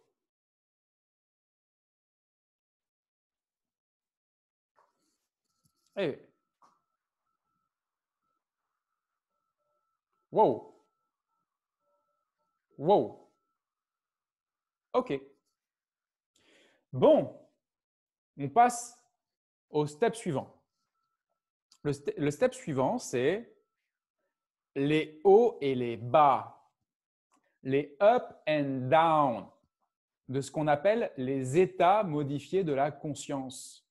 Wow. 10.33 10.74
Wow. 12.76 13.30
OK. 14.92 15.20
Bon, 16.92 17.40
on 18.37 18.48
passe 18.48 19.00
au 19.70 19.87
step 19.87 20.14
suivant. 20.14 20.61
Le 21.83 22.30
step 22.30 22.54
suivant, 22.54 22.98
c'est 22.98 23.54
les 24.74 25.20
hauts 25.22 25.59
et 25.61 25.74
les 25.74 25.96
bas, 25.96 26.68
les 27.62 27.96
up 28.00 28.24
and 28.48 28.88
down 28.88 29.46
de 30.28 30.40
ce 30.40 30.50
qu'on 30.50 30.66
appelle 30.66 31.12
les 31.16 31.59
états 31.59 32.02
modifiés 32.02 32.64
de 32.64 32.72
la 32.72 32.90
conscience 32.90 33.83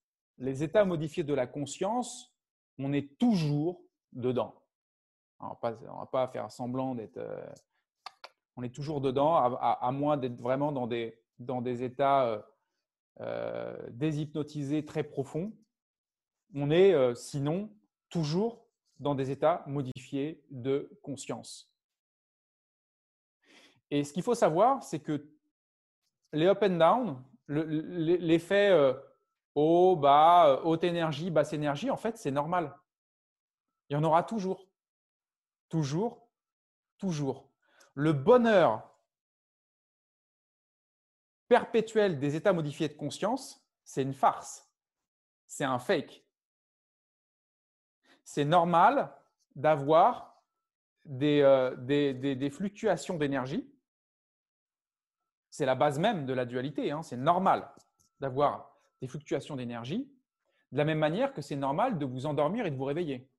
les 0.44 0.62
états 0.62 0.84
modifiés 0.84 1.24
de 1.24 1.34
la 1.34 1.48
conscience, 1.48 2.36
on 2.78 2.92
est 2.92 3.18
toujours 3.18 3.82
dedans. 4.12 4.54
on 5.40 5.48
ne 5.48 6.00
va 6.00 6.10
pas 6.12 6.28
faire 6.28 6.52
semblant 6.52 6.96
d'être. 6.96 7.18
Euh, 7.18 7.54
on 8.58 8.62
est 8.62 8.76
toujours 8.76 9.02
dedans, 9.02 9.36
à, 9.36 9.92
moins 9.92 10.18
d'être 10.18 10.40
vraiment 10.40 10.72
dans 10.72 10.86
des, 10.86 11.18
dans 11.40 11.62
des 11.62 11.82
états 11.82 12.28
euh, 12.28 12.42
euh, 13.22 13.90
déshypnotisés 13.90 14.86
très 14.86 15.04
profonds. 15.04 15.54
On 16.54 16.70
est 16.70 17.16
sinon 17.16 17.72
toujours 18.10 18.68
dans 19.00 19.16
des 19.16 19.32
états 19.32 19.64
modifiés 19.66 20.44
de 20.52 21.00
conscience. 21.02 21.74
Et 23.90 24.04
ce 24.04 24.14
qu'il 24.14 24.22
faut 24.22 24.36
savoir, 24.36 24.84
c'est 24.84 25.00
que 25.00 25.26
les 26.32 26.46
up 26.46 26.62
and 26.62 26.78
down, 26.78 27.24
l'effet 27.48 28.72
bas, 29.56 30.48
euh, 30.48 30.62
haute 30.64 30.84
énergie, 30.84 31.30
basse 31.30 31.54
énergie, 31.54 31.90
en 31.90 31.98
fait, 31.98 32.18
c'est 32.18 32.32
normal. 32.32 32.76
Il 33.90 33.94
y 33.94 33.96
en 33.96 34.04
aura 34.04 34.24
toujours. 34.24 34.68
Toujours, 35.70 36.28
toujours. 36.98 37.50
Le 37.94 38.14
bonheur 38.14 38.90
perpétuel 41.48 42.20
des 42.20 42.36
états 42.36 42.54
modifiés 42.54 42.90
de 42.90 42.94
conscience, 42.94 43.64
c'est 43.84 44.02
une 44.02 44.14
farce. 44.14 44.70
C'est 45.48 45.66
un 45.66 45.80
fake. 45.80 46.26
C'est 48.24 48.46
normal 48.46 49.16
d'avoir 49.56 50.42
des, 51.06 51.42
euh, 51.42 52.50
fluctuations 52.50 53.18
d'énergie. 53.18 53.70
C'est 55.50 55.66
la 55.66 55.76
base 55.76 56.00
même 56.00 56.26
de 56.26 56.34
la 56.34 56.46
dualité. 56.46 56.92
Hein. 56.92 57.04
C'est 57.04 57.18
normal 57.18 57.72
d'avoir 58.20 58.73
des 59.04 59.10
fluctuations 59.10 59.58
d'énergie, 59.58 60.10
de 60.72 60.78
la 60.78 60.86
même 60.86 60.98
manière 60.98 61.34
que 61.34 61.42
c'est 61.42 61.58
normal 61.58 62.00
de 62.00 62.06
vous 62.06 62.26
endormir 62.26 62.66
et 62.66 62.72
de 62.72 62.78
vous 62.78 62.86
réveiller. 62.86 63.30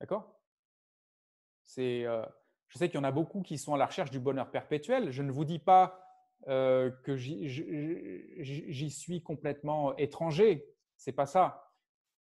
D'accord? 0.00 0.40
C'est, 1.66 2.06
euh, 2.06 2.24
Je 2.68 2.78
sais 2.78 2.88
qu'il 2.88 2.96
y 2.96 3.00
en 3.02 3.04
a 3.04 3.12
beaucoup 3.12 3.42
qui 3.42 3.58
sont 3.58 3.74
à 3.74 3.76
la 3.76 3.84
recherche 3.84 4.10
du 4.10 4.18
bonheur 4.18 4.50
perpétuel. 4.50 5.10
Je 5.10 5.22
ne 5.22 5.30
vous 5.30 5.44
dis 5.44 5.58
pas 5.58 6.02
euh, 6.48 6.90
que 7.04 7.18
j'y 7.18 8.90
suis 8.90 9.22
complètement 9.22 9.94
étranger. 9.98 10.66
C'est 10.96 11.12
pas 11.12 11.26
ça. 11.26 11.70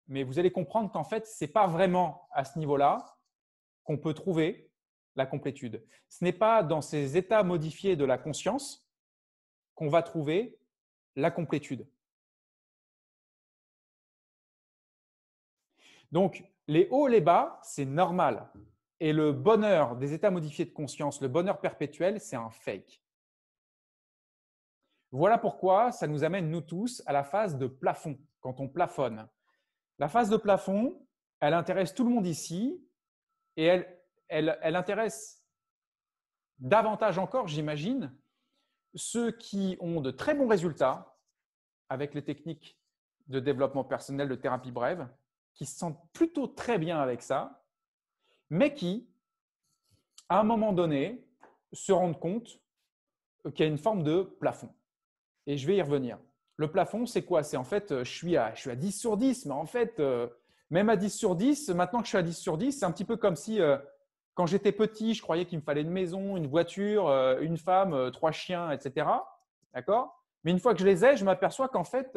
Mais 0.09 0.23
vous 0.23 0.39
allez 0.39 0.51
comprendre 0.51 0.91
qu'en 0.91 1.05
fait, 1.05 1.27
ce 1.27 1.45
n'est 1.45 1.51
pas 1.51 1.67
vraiment 1.67 2.27
à 2.33 2.47
ce 2.47 2.59
niveau-là 2.59 3.19
qu'on 3.85 3.99
peut 3.99 4.15
trouver 4.15 4.71
la 5.15 5.27
complétude. 5.27 5.85
Ce 6.09 6.25
n'est 6.25 6.33
pas 6.33 6.63
dans 6.63 6.81
ces 6.81 7.19
états 7.19 7.43
modifiés 7.43 7.97
de 7.97 8.07
la 8.07 8.17
conscience 8.17 8.89
qu'on 9.75 9.91
va 9.91 10.03
trouver 10.03 10.60
la 11.17 11.31
complétude. 11.31 11.87
Donc, 16.13 16.45
les 16.67 16.89
hauts, 16.91 17.07
les 17.07 17.21
bas, 17.21 17.61
c'est 17.63 17.85
normal. 17.85 18.51
Et 18.99 19.13
le 19.13 19.33
bonheur 19.33 19.97
des 19.97 20.13
états 20.13 20.31
modifiés 20.31 20.65
de 20.65 20.73
conscience, 20.73 21.21
le 21.21 21.29
bonheur 21.29 21.61
perpétuel, 21.61 22.21
c'est 22.21 22.37
un 22.37 22.51
fake. 22.51 23.03
Voilà 25.13 25.39
pourquoi 25.39 25.91
ça 25.91 26.07
nous 26.07 26.23
amène, 26.23 26.51
nous 26.51 26.61
tous, 26.61 27.03
à 27.07 27.13
la 27.13 27.25
phase 27.25 27.59
de 27.59 27.67
plafond, 27.67 28.19
quand 28.41 28.61
on 28.61 28.69
plafonne. 28.69 29.29
La 29.99 30.09
phase 30.09 30.31
de 30.31 30.37
plafond, 30.37 31.07
elle 31.41 31.55
intéresse 31.55 31.95
tout 31.95 32.05
le 32.05 32.11
monde 32.11 32.27
ici 32.27 32.87
et 33.57 33.65
elle, 33.65 34.01
elle, 34.29 34.59
elle 34.63 34.77
intéresse 34.77 35.45
davantage 36.59 37.19
encore, 37.19 37.49
j'imagine, 37.49 38.15
ceux 38.95 39.31
qui 39.31 39.77
ont 39.81 40.01
de 40.01 40.11
très 40.11 40.35
bons 40.35 40.49
résultats 40.49 41.17
avec 41.89 42.15
les 42.15 42.23
techniques 42.23 42.79
de 43.29 43.41
développement 43.41 43.85
personnel, 43.85 44.29
de 44.29 44.35
thérapie 44.35 44.73
brève, 44.73 45.09
qui 45.55 45.67
se 45.67 45.79
sentent 45.79 46.01
plutôt 46.13 46.47
très 46.47 46.79
bien 46.79 46.99
avec 47.01 47.23
ça, 47.23 47.63
mais 48.49 48.75
qui, 48.75 49.09
à 50.29 50.41
un 50.41 50.45
moment 50.45 50.73
donné, 50.73 51.25
se 51.73 51.93
rendent 51.93 52.19
compte 52.19 52.61
qu'il 53.55 53.61
y 53.61 53.69
a 53.69 53.71
une 53.71 53.79
forme 53.79 54.03
de 54.03 54.23
plafond. 54.23 54.73
Et 55.47 55.57
je 55.57 55.67
vais 55.67 55.77
y 55.77 55.83
revenir. 55.83 56.19
Le 56.57 56.71
plafond, 56.71 57.07
c'est 57.07 57.25
quoi? 57.25 57.43
C'est 57.43 57.57
en 57.57 57.65
fait, 57.65 58.05
je 58.05 58.11
suis, 58.11 58.37
à, 58.37 58.55
je 58.55 58.61
suis 58.61 58.71
à 58.71 58.77
10 58.77 58.93
sur 58.93 59.17
10, 59.17 59.47
mais 59.47 59.55
en 59.55 59.67
fait, 59.67 59.99
euh, 59.99 60.29
même 60.69 60.89
à 60.89 60.97
10 60.97 61.11
sur 61.11 61.35
10, 61.35 61.71
maintenant 61.71 62.01
que 62.01 62.05
je 62.05 62.11
suis 62.11 62.19
à 62.19 62.23
10 62.23 62.37
sur 62.37 62.59
10, 62.59 62.73
c'est 62.73 62.85
un 62.85 62.93
petit 62.93 63.05
peu 63.05 63.17
comme 63.17 63.37
si, 63.37 63.61
euh, 63.61 63.79
quand 64.41 64.47
j'étais 64.47 64.73
petit, 64.73 65.13
je 65.13 65.21
croyais 65.21 65.45
qu'il 65.45 65.59
me 65.59 65.63
fallait 65.63 65.83
une 65.83 65.91
maison, 65.91 66.35
une 66.39 66.47
voiture, 66.47 67.09
euh, 67.09 67.39
une 67.43 67.59
femme, 67.59 68.11
trois 68.11 68.33
chiens, 68.33 68.71
etc. 68.71 69.07
D'accord? 69.75 70.19
Mais 70.45 70.51
une 70.51 70.59
fois 70.59 70.73
que 70.73 70.81
je 70.81 70.87
les 70.87 71.05
ai, 71.05 71.15
je 71.15 71.27
m'aperçois 71.27 71.69
qu'en 71.69 71.85
fait, 71.85 72.09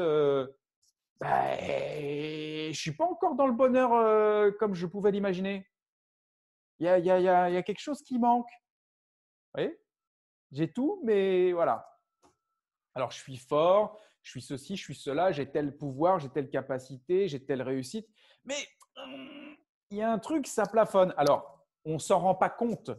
bah, 1.19 1.57
je 1.57 2.69
ne 2.69 2.73
suis 2.73 2.93
pas 2.93 3.03
encore 3.03 3.35
dans 3.35 3.45
le 3.45 3.51
bonheur 3.51 4.55
comme 4.57 4.73
je 4.73 4.85
pouvais 4.85 5.11
l'imaginer. 5.11 5.67
Il 6.79 6.85
y 6.85 6.87
a, 6.87 6.97
y, 6.97 7.09
a, 7.11 7.49
y 7.49 7.57
a, 7.57 7.61
quelque 7.61 7.81
chose 7.81 8.01
qui 8.01 8.17
manque. 8.17 8.47
Vous 8.47 9.61
voyez? 9.61 9.77
J'ai 10.53 10.71
tout, 10.71 11.01
mais 11.03 11.51
voilà. 11.51 11.85
Alors, 12.95 13.11
je 13.11 13.17
suis 13.17 13.35
fort, 13.35 13.99
je 14.21 14.31
suis 14.31 14.41
ceci, 14.41 14.77
je 14.77 14.81
suis 14.81 14.95
cela, 14.95 15.33
j'ai 15.33 15.51
tel 15.51 15.75
pouvoir, 15.75 16.19
j'ai 16.19 16.29
telle 16.29 16.49
capacité, 16.49 17.27
j'ai 17.27 17.43
telle 17.43 17.63
réussite. 17.63 18.07
Mais 18.45 18.55
hum, 18.95 19.57
il 19.89 19.97
y 19.97 20.01
a 20.01 20.09
un 20.09 20.19
truc, 20.19 20.47
ça 20.47 20.65
plafonne. 20.65 21.13
Alors, 21.17 21.52
on 21.85 21.93
ne 21.93 21.99
s'en 21.99 22.19
rend 22.19 22.35
pas 22.35 22.49
compte 22.49 22.91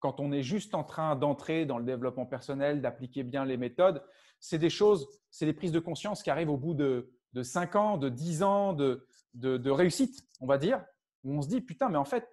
quand 0.00 0.20
on 0.20 0.32
est 0.32 0.42
juste 0.42 0.74
en 0.74 0.84
train 0.84 1.16
d'entrer 1.16 1.64
dans 1.64 1.78
le 1.78 1.84
développement 1.84 2.26
personnel, 2.26 2.82
d'appliquer 2.82 3.22
bien 3.22 3.46
les 3.46 3.56
méthodes. 3.56 4.04
C'est 4.38 4.58
des 4.58 4.68
choses, 4.68 5.08
c'est 5.30 5.46
des 5.46 5.54
prises 5.54 5.72
de 5.72 5.78
conscience 5.78 6.22
qui 6.22 6.28
arrivent 6.28 6.50
au 6.50 6.58
bout 6.58 6.74
de, 6.74 7.10
de 7.32 7.42
5 7.42 7.76
ans, 7.76 7.96
de 7.96 8.10
10 8.10 8.42
ans 8.42 8.72
de, 8.74 9.06
de, 9.32 9.70
réussite, 9.70 10.28
on 10.40 10.46
va 10.46 10.58
dire, 10.58 10.84
où 11.22 11.32
on 11.32 11.40
se 11.42 11.48
dit, 11.48 11.60
putain, 11.60 11.88
mais 11.88 11.96
en 11.96 12.04
fait, 12.04 12.30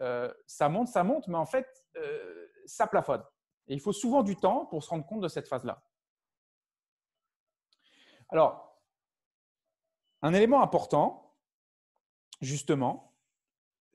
euh, 0.00 0.32
ça 0.46 0.68
monte, 0.68 0.88
ça 0.88 1.04
monte, 1.04 1.26
mais 1.28 1.38
en 1.38 1.46
fait, 1.46 1.66
euh, 1.96 2.46
ça 2.66 2.86
plafonne. 2.86 3.22
Et 3.68 3.74
il 3.74 3.80
faut 3.80 3.92
souvent 3.92 4.22
du 4.22 4.36
temps 4.36 4.66
pour 4.66 4.84
se 4.84 4.90
rendre 4.90 5.06
compte 5.06 5.22
de 5.22 5.28
cette 5.28 5.48
phase-là. 5.48 5.82
Alors, 8.28 8.78
un 10.22 10.34
élément 10.34 10.62
important, 10.62 11.34
justement, 12.40 13.05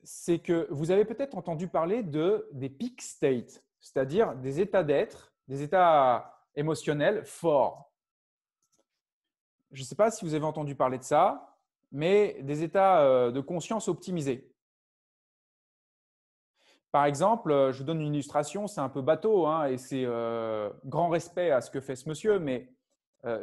c'est 0.04 0.40
que 0.40 0.68
vous 0.72 0.92
avez 0.92 1.06
peut-être 1.06 1.38
entendu 1.38 1.68
parler 1.68 2.04
de, 2.04 2.48
des 2.54 2.70
peak 2.70 3.02
states, 3.02 3.64
c'est-à-dire 3.80 4.36
des 4.36 4.60
états 4.60 4.84
d'être, 4.84 5.34
des 5.48 5.62
états 5.62 6.42
émotionnels 6.56 7.24
forts. 7.26 7.92
Je 9.72 9.82
ne 9.82 9.86
sais 9.86 9.96
pas 9.96 10.12
si 10.12 10.26
vous 10.26 10.34
avez 10.34 10.46
entendu 10.46 10.76
parler 10.76 10.98
de 10.98 11.04
ça, 11.04 11.58
mais 11.92 12.38
des 12.42 12.64
états 12.64 13.02
euh, 13.02 13.32
de 13.32 13.40
conscience 13.40 13.88
optimisés. 13.88 14.50
Par 16.92 17.06
exemple, 17.06 17.52
euh, 17.52 17.72
je 17.72 17.80
vous 17.80 17.84
donne 17.86 18.02
une 18.02 18.14
illustration, 18.14 18.68
c'est 18.68 18.82
un 18.82 18.90
peu 18.90 19.02
bateau 19.02 19.48
hein, 19.48 19.68
et 19.68 19.78
c'est 19.78 20.04
euh, 20.06 20.70
grand 20.86 21.10
respect 21.10 21.52
à 21.52 21.62
ce 21.62 21.72
que 21.72 21.80
fait 21.80 21.96
ce 21.96 22.08
monsieur, 22.10 22.40
mais 22.40 22.70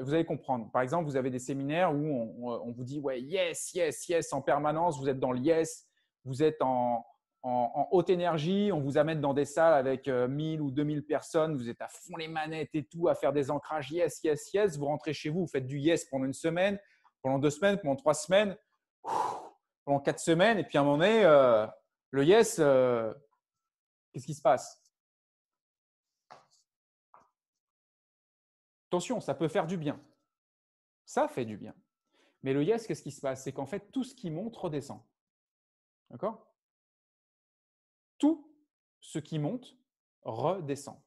vous 0.01 0.13
allez 0.13 0.25
comprendre. 0.25 0.69
Par 0.73 0.83
exemple, 0.83 1.05
vous 1.05 1.15
avez 1.15 1.31
des 1.31 1.39
séminaires 1.39 1.95
où 1.95 2.35
on, 2.43 2.73
vous 2.73 2.83
dit 2.83 2.99
ouais, 2.99 3.21
yes, 3.21 3.73
yes, 3.75 4.09
yes 4.09 4.33
en 4.33 4.43
permanence, 4.43 4.99
vous 4.99 5.09
êtes 5.09 5.21
dans 5.21 5.31
le 5.31 5.39
yes, 5.39 5.88
vous 6.29 6.43
êtes 6.43 6.63
en, 6.63 7.05
haute 7.43 8.11
énergie, 8.11 8.71
on 8.73 8.81
vous 8.81 8.99
amène 8.99 9.21
dans 9.21 9.33
des 9.33 9.45
salles 9.45 9.75
avec 9.75 10.09
1000 10.09 10.61
ou 10.61 10.71
2000 10.71 11.05
personnes, 11.05 11.57
vous 11.57 11.69
êtes 11.69 11.81
à 11.81 11.89
fond 11.89 12.17
les 12.17 12.29
manettes 12.29 12.75
et 12.75 12.85
tout, 12.85 13.09
à 13.09 13.15
faire 13.15 13.33
des 13.33 13.51
ancrages 13.51 13.91
yes, 13.91 14.23
yes, 14.23 14.53
yes, 14.53 14.77
vous 14.77 14.87
rentrez 14.87 15.15
chez 15.15 15.31
vous, 15.31 15.41
vous 15.41 15.47
faites 15.47 15.67
du 15.67 15.79
yes 15.79 16.05
pendant 16.05 16.27
une 16.27 16.35
semaine, 16.35 16.79
pendant 17.23 17.39
deux 17.39 17.51
semaines, 17.51 17.79
pendant 17.79 17.97
trois 17.97 18.15
semaines, 18.15 18.57
pendant 19.85 20.01
quatre 20.01 20.21
semaines, 20.21 20.59
et 20.59 20.65
puis 20.65 20.77
à 20.77 20.83
un 20.83 20.85
moment 20.85 20.99
donné, 20.99 21.23
le 22.11 22.25
yes, 22.25 22.61
Qu'est-ce 24.13 24.27
qui 24.27 24.35
se 24.35 24.43
passe? 24.43 24.83
Attention, 28.89 29.21
ça 29.21 29.35
peut 29.35 29.49
faire 29.49 29.67
du 29.67 29.77
bien. 29.77 30.01
Ça 31.05 31.29
fait 31.29 31.45
du 31.45 31.57
bien. 31.57 31.75
Mais 32.43 32.53
le 32.53 32.65
yes, 32.65 32.87
qu'est-ce 32.87 33.03
qui 33.03 33.11
se 33.11 33.21
passe? 33.21 33.45
C'est 33.45 33.53
qu'en 33.53 33.67
fait, 33.67 33.93
tout 33.93 34.05
ce 34.05 34.15
qui 34.15 34.31
monte 34.31 34.57
redescend. 34.57 35.03
D'accord? 36.11 36.47
Tout 38.19 38.51
ce 39.01 39.19
qui 39.19 39.39
monte 39.39 39.77
redescend. 40.23 41.01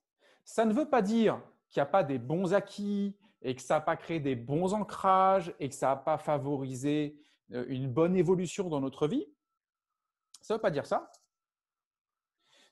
Ça 0.43 0.65
ne 0.65 0.73
veut 0.73 0.89
pas 0.89 1.01
dire 1.01 1.41
qu'il 1.69 1.79
n'y 1.79 1.83
a 1.83 1.91
pas 1.91 2.03
des 2.03 2.17
bons 2.17 2.53
acquis 2.53 3.17
et 3.41 3.55
que 3.55 3.61
ça 3.61 3.75
n'a 3.75 3.81
pas 3.81 3.95
créé 3.95 4.19
des 4.19 4.35
bons 4.35 4.73
ancrages 4.73 5.53
et 5.59 5.69
que 5.69 5.75
ça 5.75 5.87
n'a 5.87 5.95
pas 5.95 6.17
favorisé 6.17 7.19
euh, 7.53 7.65
une 7.67 7.91
bonne 7.91 8.15
évolution 8.15 8.69
dans 8.69 8.79
notre 8.79 9.07
vie. 9.07 9.27
Ça 10.41 10.53
ne 10.53 10.57
veut 10.57 10.61
pas 10.61 10.71
dire 10.71 10.85
ça. 10.85 11.11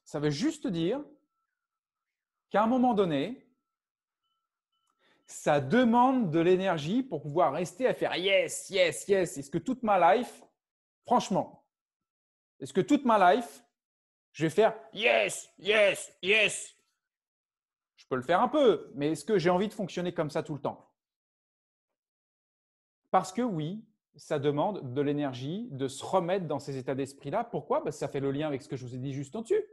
Ça 0.04 0.20
veut 0.20 0.30
juste 0.30 0.68
dire 0.68 1.04
qu'à 2.50 2.64
un 2.64 2.68
moment 2.68 2.94
donné, 2.94 3.48
ça 5.26 5.62
demande 5.62 6.32
de 6.32 6.40
l'énergie 6.40 7.04
pour 7.04 7.22
pouvoir 7.22 7.54
rester 7.54 7.88
à 7.88 7.94
faire 7.94 8.16
yes, 8.16 8.70
yes, 8.72 9.08
yes. 9.08 9.38
Est-ce 9.38 9.52
que 9.52 9.60
toute 9.60 9.84
ma 9.84 10.16
life, 10.16 10.44
franchement, 11.06 11.59
est-ce 12.60 12.74
que 12.74 12.82
toute 12.82 13.06
ma 13.06 13.34
life, 13.34 13.64
je 14.34 14.46
vais 14.46 14.50
faire 14.50 14.76
yes, 14.94 15.50
yes, 15.58 16.12
yes 16.22 16.76
Je 17.96 18.06
peux 18.08 18.16
le 18.16 18.22
faire 18.22 18.42
un 18.42 18.48
peu, 18.48 18.92
mais 18.96 19.12
est-ce 19.12 19.26
que 19.26 19.38
j'ai 19.38 19.50
envie 19.50 19.68
de 19.68 19.74
fonctionner 19.74 20.14
comme 20.14 20.30
ça 20.30 20.44
tout 20.44 20.54
le 20.54 20.62
temps? 20.62 20.92
Parce 23.12 23.32
que 23.32 23.42
oui, 23.42 23.84
ça 24.16 24.38
demande 24.38 24.94
de 24.94 25.02
l'énergie 25.02 25.68
de 25.72 25.88
se 25.88 26.04
remettre 26.04 26.46
dans 26.46 26.60
ces 26.60 26.78
états 26.78 26.96
d'esprit-là. 26.96 27.44
Pourquoi? 27.44 27.84
Parce 27.84 27.96
que 27.96 28.00
Ça 28.00 28.08
fait 28.08 28.20
le 28.20 28.32
lien 28.32 28.48
avec 28.48 28.62
ce 28.62 28.68
que 28.68 28.76
je 28.76 28.86
vous 28.86 28.96
ai 28.96 29.00
dit 29.00 29.14
juste 29.14 29.36
au-dessus 29.36 29.64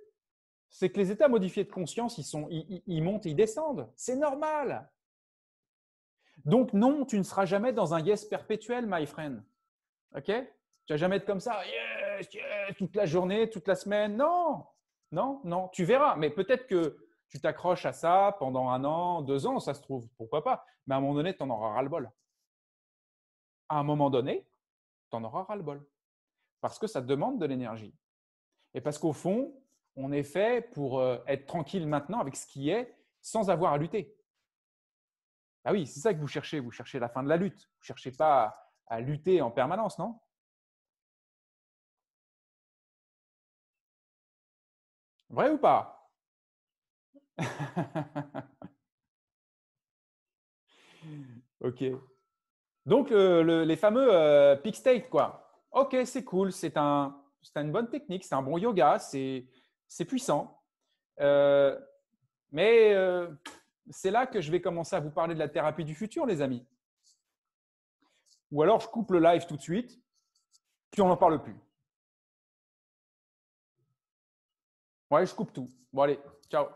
c'est 0.68 0.90
que 0.90 0.98
les 0.98 1.10
états 1.10 1.28
modifiés 1.28 1.64
de 1.64 1.70
conscience, 1.70 2.18
ils, 2.18 3.02
montent 3.02 3.26
et 3.26 3.30
ils 3.30 3.36
descendent. 3.36 3.90
C'est 3.96 4.16
normal. 4.16 4.90
Donc 6.44 6.72
non, 6.72 7.04
tu 7.04 7.18
ne 7.18 7.22
seras 7.22 7.46
jamais 7.46 7.72
dans 7.72 7.94
un 7.94 8.00
yes 8.00 8.24
perpétuel, 8.24 8.86
my 8.86 9.06
friend. 9.06 9.42
OK? 10.14 10.26
Tu 10.26 10.92
vas 10.92 10.96
jamais 10.96 11.16
être 11.16 11.26
comme 11.26 11.40
ça, 11.40 11.60
yes, 12.20 12.76
toute 12.76 12.94
la 12.94 13.06
journée, 13.06 13.50
toute 13.50 13.66
la 13.68 13.74
semaine. 13.74 14.16
Non, 14.16 14.66
non, 15.12 15.40
non. 15.44 15.68
Tu 15.68 15.84
verras. 15.84 16.16
Mais 16.16 16.30
peut-être 16.30 16.66
que 16.66 16.96
tu 17.28 17.40
t'accroches 17.40 17.86
à 17.86 17.92
ça 17.92 18.36
pendant 18.38 18.68
un 18.70 18.84
an, 18.84 19.22
deux 19.22 19.46
ans, 19.46 19.58
ça 19.58 19.74
se 19.74 19.82
trouve. 19.82 20.08
Pourquoi 20.16 20.44
pas 20.44 20.64
Mais 20.86 20.94
à 20.94 20.98
un 20.98 21.00
moment 21.00 21.14
donné, 21.14 21.36
tu 21.36 21.42
en 21.42 21.50
auras 21.50 21.74
ras-le-bol. 21.74 22.10
À 23.68 23.78
un 23.78 23.82
moment 23.82 24.10
donné, 24.10 24.46
tu 25.10 25.16
en 25.16 25.24
auras 25.24 25.42
ras-le-bol. 25.44 25.84
Parce 26.60 26.78
que 26.78 26.86
ça 26.86 27.00
demande 27.00 27.38
de 27.38 27.46
l'énergie. 27.46 27.94
Et 28.74 28.80
parce 28.80 28.98
qu'au 28.98 29.12
fond, 29.12 29.54
on 29.96 30.12
est 30.12 30.22
fait 30.22 30.70
pour 30.72 31.00
euh, 31.00 31.18
être 31.26 31.46
tranquille 31.46 31.86
maintenant 31.86 32.20
avec 32.20 32.36
ce 32.36 32.46
qui 32.46 32.70
est 32.70 32.94
sans 33.20 33.50
avoir 33.50 33.72
à 33.72 33.78
lutter. 33.78 34.14
Ah 35.64 35.72
oui, 35.72 35.86
c'est 35.86 36.00
ça 36.00 36.14
que 36.14 36.20
vous 36.20 36.28
cherchez. 36.28 36.60
Vous 36.60 36.70
cherchez 36.70 36.98
la 37.00 37.08
fin 37.08 37.24
de 37.24 37.28
la 37.28 37.36
lutte. 37.36 37.58
Vous 37.58 37.80
ne 37.80 37.86
cherchez 37.86 38.12
pas 38.12 38.56
à, 38.86 39.00
lutter 39.00 39.42
en 39.42 39.50
permanence, 39.50 39.98
non? 39.98 40.20
Vrai 45.30 45.50
ou 45.50 45.58
pas? 45.58 46.10
Ok. 51.60 51.82
Donc, 52.84 53.10
les 53.10 53.76
fameux 53.76 54.08
euh, 54.12 54.56
peak 54.56 54.76
state, 54.76 55.08
quoi. 55.08 55.46
Ok, 55.72 55.96
c'est 56.04 56.24
cool, 56.24 56.52
c'est 56.52 56.76
un, 56.76 57.16
une 57.56 57.72
bonne 57.72 57.88
technique, 57.88 58.24
c'est 58.24 58.34
un 58.34 58.42
bon 58.42 58.58
yoga, 58.58 58.98
c'est 58.98 59.46
c'est 59.88 60.04
puissant. 60.04 60.62
Euh, 61.20 61.78
mais 62.50 62.94
euh, 62.94 63.28
c'est 63.90 64.10
là 64.10 64.26
que 64.26 64.40
je 64.40 64.50
vais 64.50 64.60
commencer 64.60 64.96
à 64.96 65.00
vous 65.00 65.10
parler 65.10 65.34
de 65.34 65.38
la 65.38 65.48
thérapie 65.48 65.84
du 65.84 65.94
futur, 65.94 66.26
les 66.26 66.40
amis. 66.42 66.66
Ou 68.50 68.62
alors 68.62 68.80
je 68.80 68.88
coupe 68.88 69.10
le 69.10 69.20
live 69.20 69.46
tout 69.46 69.56
de 69.56 69.62
suite, 69.62 70.00
puis 70.90 71.02
on 71.02 71.08
n'en 71.08 71.16
parle 71.16 71.42
plus. 71.42 71.56
Ouais, 75.16 75.24
je 75.24 75.34
coupe 75.34 75.50
tout. 75.50 75.66
Bon, 75.94 76.02
allez, 76.02 76.20
ciao. 76.50 76.66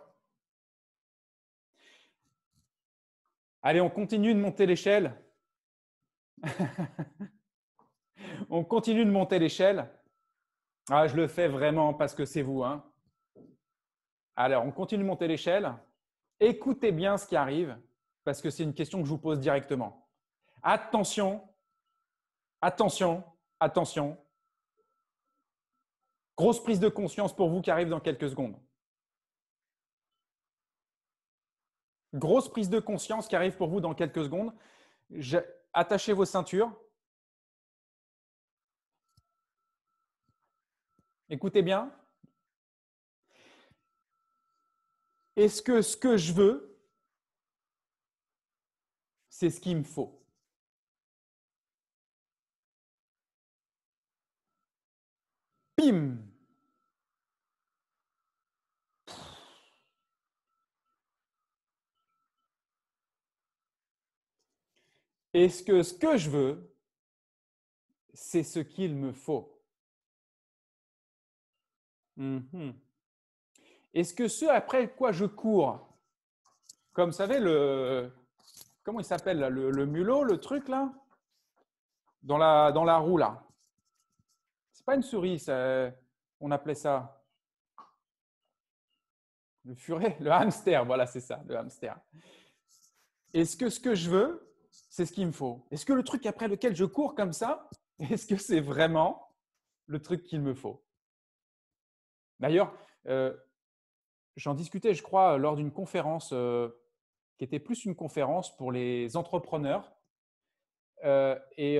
Allez, 3.61 3.82
on 3.82 3.91
continue 3.91 4.32
de 4.32 4.41
monter 4.41 4.64
l'échelle. 4.64 5.14
on 8.49 8.64
continue 8.64 9.05
de 9.05 9.11
monter 9.11 9.38
l'échelle. 9.38 9.91
Ah, 10.88 11.07
je 11.07 11.16
le 11.16 11.28
fais 11.28 11.49
vraiment 11.49 11.93
parce 11.93 12.14
que 12.14 12.24
c'est 12.24 12.41
vous. 12.41 12.64
Hein. 12.64 12.82
Alors, 14.36 14.64
on 14.64 14.72
continue 14.72 15.03
de 15.03 15.09
monter 15.09 15.28
l'échelle. 15.28 15.74
Écoutez 16.38 16.93
bien 16.93 17.18
ce 17.18 17.26
qui 17.26 17.36
arrive. 17.36 17.78
parce 18.24 18.41
que 18.41 18.49
c'est 18.49 18.62
une 18.62 18.72
question 18.72 19.01
que 19.01 19.05
je 19.05 19.11
vous 19.11 19.18
pose 19.18 19.38
directement. 19.38 20.09
Attention, 20.62 21.47
attention, 22.62 23.22
attention. 23.59 24.16
Grosse 26.41 26.62
prise 26.62 26.80
de 26.80 26.88
conscience 26.88 27.36
pour 27.36 27.51
vous 27.51 27.61
qui 27.61 27.70
arrive 27.70 27.91
dans 27.91 28.01
quelques 28.01 28.30
secondes. 28.30 28.59
Grosse 32.14 32.49
prise 32.49 32.70
de 32.70 32.80
conscience 32.80 33.28
qui 33.28 33.36
arrive 33.36 33.59
pour 33.59 33.68
vous 33.68 33.82
dans 33.82 33.95
quelques 33.95 34.24
secondes. 34.24 34.55
Attachez 35.74 36.14
vos 36.14 36.24
ceintures. 36.24 36.74
Écoutez 41.28 41.61
bien. 41.61 41.95
Est-ce 45.36 45.61
que 45.61 45.82
ce 45.82 45.95
que 45.95 46.16
je 46.16 46.32
veux, 46.32 46.80
c'est 49.28 49.51
ce 49.51 49.61
qu'il 49.61 49.76
me 49.76 49.84
faut? 49.84 50.24
Pim 55.76 56.30
Est-ce 65.33 65.62
que 65.62 65.83
ce 65.83 65.95
que 65.95 66.16
je 66.16 66.31
veux, 66.31 66.74
c'est 68.12 68.43
ce 68.43 68.59
qu'il 68.61 68.97
me 68.97 69.12
faut? 69.12 69.61
Mhm. 72.16 72.74
Est-ce 73.95 74.14
que 74.14 74.28
ce 74.28 74.45
après 74.47 74.93
quoi 74.93 75.12
je 75.12 75.24
cours, 75.24 75.89
comme 76.93 77.11
vous 77.11 77.16
savez, 77.16 77.39
le, 77.41 78.12
comment 78.83 79.01
il 79.01 79.05
s'appelle 79.05 79.39
le, 79.39 79.87
mulot, 79.87 80.24
le 80.24 80.39
truc 80.39 80.68
là, 80.68 80.93
dans 82.22 82.39
la, 82.39 82.72
dans 82.72 83.03
roue 83.03 83.16
là 83.16 83.43
C'est 84.72 84.85
pas 84.85 84.97
une 84.97 85.03
souris, 85.03 85.45
on 86.41 86.51
appelait 86.51 86.74
ça. 86.74 87.16
Le 89.64 89.74
furet, 89.74 90.16
le 90.20 90.31
hamster, 90.31 90.85
voilà, 90.85 91.07
c'est 91.07 91.20
ça, 91.20 91.43
le 91.47 91.57
hamster. 91.57 91.99
Est-ce 93.33 93.57
que 93.57 93.70
ce 93.70 93.78
que 93.78 93.95
je 93.95 94.11
veux, 94.11 94.49
c'est 94.71 95.07
ce 95.07 95.12
qu'il 95.12 95.27
me 95.27 95.33
faut. 95.33 95.66
Est-ce 95.71 95.87
que 95.87 95.93
le 95.93 96.03
truc 96.03 96.27
après 96.27 96.49
lequel 96.49 96.75
je 96.75 96.85
cours 96.85 97.14
comme 97.14 97.33
ça, 97.33 97.68
est-ce 97.99 98.27
que 98.27 98.37
c'est 98.37 98.61
vraiment 98.61 99.29
le 99.87 100.01
truc 100.01 100.25
qu'il 100.25 100.41
me 100.41 100.55
faut? 100.55 100.85
D'ailleurs, 102.39 102.73
euh, 103.07 103.37
j'en 104.37 104.55
discutais, 104.55 104.95
je 104.95 105.03
crois, 105.03 105.37
lors 105.39 105.57
d'une 105.57 105.73
conférence 105.73 106.31
euh, 106.33 106.68
qui 107.39 107.45
était 107.45 107.59
plus 107.59 107.85
une 107.85 107.95
conférence 107.95 108.57
pour 108.57 108.73
les 108.73 109.16
entrepreneurs 109.16 109.93
euh, 111.05 111.39
et 111.57 111.79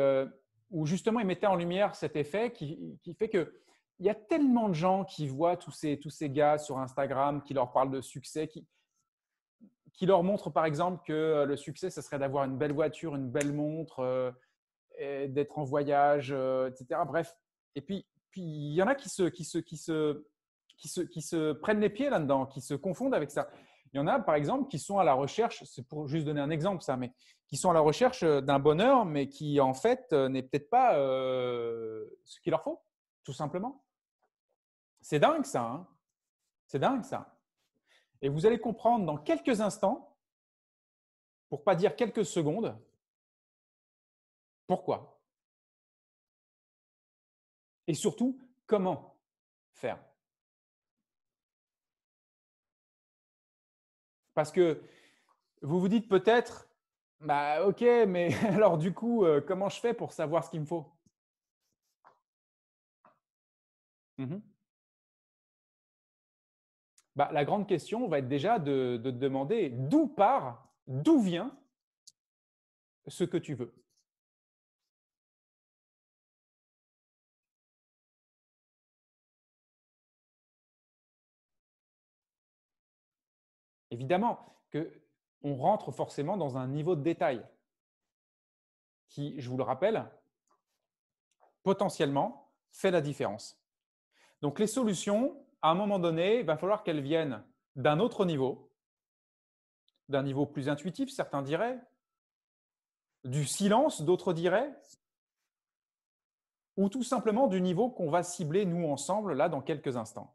où 0.70 0.86
justement 0.86 1.20
ils 1.20 1.26
mettaient 1.26 1.47
en 1.47 1.57
lumière 1.57 1.95
cet 1.97 2.16
effet 2.16 2.53
qui, 2.53 2.99
fait 3.18 3.28
que 3.28 3.61
il 3.99 4.07
y 4.07 4.09
a 4.09 4.14
tellement 4.14 4.68
de 4.68 4.74
gens 4.74 5.05
qui 5.05 5.28
voient 5.28 5.59
tous 5.59 5.72
ces, 5.72 5.99
tous 5.99 6.09
ces 6.09 6.30
gars 6.30 6.57
sur 6.57 6.78
Instagram 6.78 7.43
qui 7.43 7.53
leur 7.53 7.70
parlent 7.70 7.91
de 7.91 8.01
succès, 8.01 8.49
qui, 8.49 8.66
qui 9.93 10.07
leur 10.07 10.22
montrent 10.22 10.51
par 10.51 10.64
exemple 10.64 11.03
que 11.07 11.45
le 11.47 11.57
succès, 11.57 11.91
ce 11.91 12.01
serait 12.03 12.18
d'avoir 12.18 12.45
une 12.45 12.57
belle 12.57 12.72
voiture, 12.72 13.14
une 13.16 13.30
belle 13.30 13.53
montre, 13.53 14.34
d'être 14.99 15.59
en 15.59 15.64
voyage, 15.64 16.30
etc. 16.30 17.01
Bref. 17.07 17.36
Et 17.74 17.80
puis, 17.80 18.07
il 18.36 18.74
y 18.74 18.82
en 18.82 18.86
a 18.86 18.95
qui 18.95 19.09
se, 19.09 20.22
prennent 21.53 21.80
les 21.80 21.91
pieds 21.91 22.11
là-dedans, 22.11 22.47
qui 22.47 22.61
se 22.61 22.74
confondent 22.74 23.14
avec 23.14 23.30
ça. 23.30 23.49
Il 23.93 23.97
y 23.97 24.01
en 24.01 24.07
a, 24.07 24.20
par 24.20 24.36
exemple, 24.36 24.68
qui 24.68 24.78
sont 24.78 24.99
à 24.99 25.05
la 25.05 25.14
recherche, 25.14 25.64
c'est 25.64 25.86
pour 25.86 26.07
juste 26.07 26.24
donner 26.24 26.41
un 26.41 26.51
exemple, 26.51 26.82
ça, 26.82 26.97
mais 26.97 27.12
qui 27.49 27.57
sont 27.57 27.70
à 27.70 27.74
la 27.74 27.80
recherche 27.80 28.22
d'un 28.22 28.61
bonheur, 28.61 29.05
mais 29.05 29.28
qui, 29.28 29.61
en 29.61 29.74
fait, 29.74 30.07
euh, 30.12 30.28
n'est 30.28 30.45
peut-être 30.45 30.70
pas 30.70 30.97
euh, 30.97 32.07
ce 32.24 32.41
qu'il 32.41 32.53
leur 32.53 32.62
faut, 32.62 32.80
tout 33.24 33.32
simplement. 33.32 33.84
C'est 35.01 35.18
dingue, 35.18 35.45
ça. 35.45 35.62
Hein 35.62 35.88
c'est 36.66 36.78
dingue, 36.78 37.03
ça. 37.03 37.36
Et 38.22 38.28
vous 38.28 38.46
allez 38.46 38.58
comprendre 38.58 39.06
dans 39.06 39.16
quelques 39.16 39.60
instants, 39.60 40.16
pour 41.48 41.64
pas 41.64 41.74
dire 41.74 41.96
quelques 41.96 42.24
secondes, 42.24 42.78
pourquoi. 44.66 45.20
Et 47.86 47.94
surtout, 47.94 48.38
comment 48.66 49.16
faire. 49.72 49.98
Parce 54.34 54.52
que 54.52 54.80
vous 55.62 55.80
vous 55.80 55.88
dites 55.88 56.08
peut-être, 56.08 56.68
bah 57.20 57.66
ok, 57.66 57.82
mais 58.06 58.32
alors 58.46 58.78
du 58.78 58.94
coup, 58.94 59.24
euh, 59.24 59.40
comment 59.40 59.68
je 59.68 59.80
fais 59.80 59.92
pour 59.92 60.12
savoir 60.12 60.44
ce 60.44 60.50
qu'il 60.50 60.60
me 60.60 60.66
faut? 60.66 60.86
Mmh 64.18 64.49
bah, 67.20 67.28
La 67.32 67.44
grande 67.44 67.66
question 67.68 68.08
va 68.08 68.20
être 68.20 68.28
déjà 68.28 68.58
de, 68.58 68.96
de 68.96 69.10
te 69.10 69.16
demander 69.16 69.68
d'où 69.68 70.08
part, 70.08 70.72
d'où 70.86 71.20
vient 71.20 71.54
ce 73.06 73.24
que 73.24 73.36
tu 73.36 73.52
veux. 73.52 73.74
Évidemment 83.90 84.38
qu'on 84.72 85.56
rentre 85.56 85.92
forcément 85.92 86.38
dans 86.38 86.56
un 86.56 86.68
niveau 86.68 86.96
de 86.96 87.02
détail 87.02 87.46
qui, 89.08 89.38
je 89.38 89.50
vous 89.50 89.58
le 89.58 89.62
rappelle, 89.62 90.10
potentiellement 91.64 92.50
fait 92.70 92.90
la 92.90 93.02
différence. 93.02 93.62
Donc 94.40 94.58
les 94.58 94.66
solutions, 94.66 95.44
à 95.62 95.70
un 95.70 95.74
moment 95.74 95.98
donné, 95.98 96.40
il 96.40 96.46
va 96.46 96.56
falloir 96.56 96.82
qu'elles 96.82 97.02
viennent 97.02 97.44
d'un 97.76 98.00
autre 98.00 98.24
niveau, 98.24 98.70
d'un 100.08 100.22
niveau 100.22 100.46
plus 100.46 100.68
intuitif, 100.68 101.11
certains 101.11 101.42
diraient, 101.42 101.78
du 103.24 103.44
silence, 103.44 104.02
d'autres 104.02 104.32
diraient, 104.32 104.74
ou 106.76 106.88
tout 106.88 107.02
simplement 107.02 107.46
du 107.46 107.61
niveau 107.61 107.90
qu'on 107.90 108.11
va 108.11 108.22
cibler 108.22 108.64
nous 108.64 108.88
ensemble 108.88 109.34
là 109.34 109.48
dans 109.48 109.61
quelques 109.61 109.96
instants. 109.96 110.34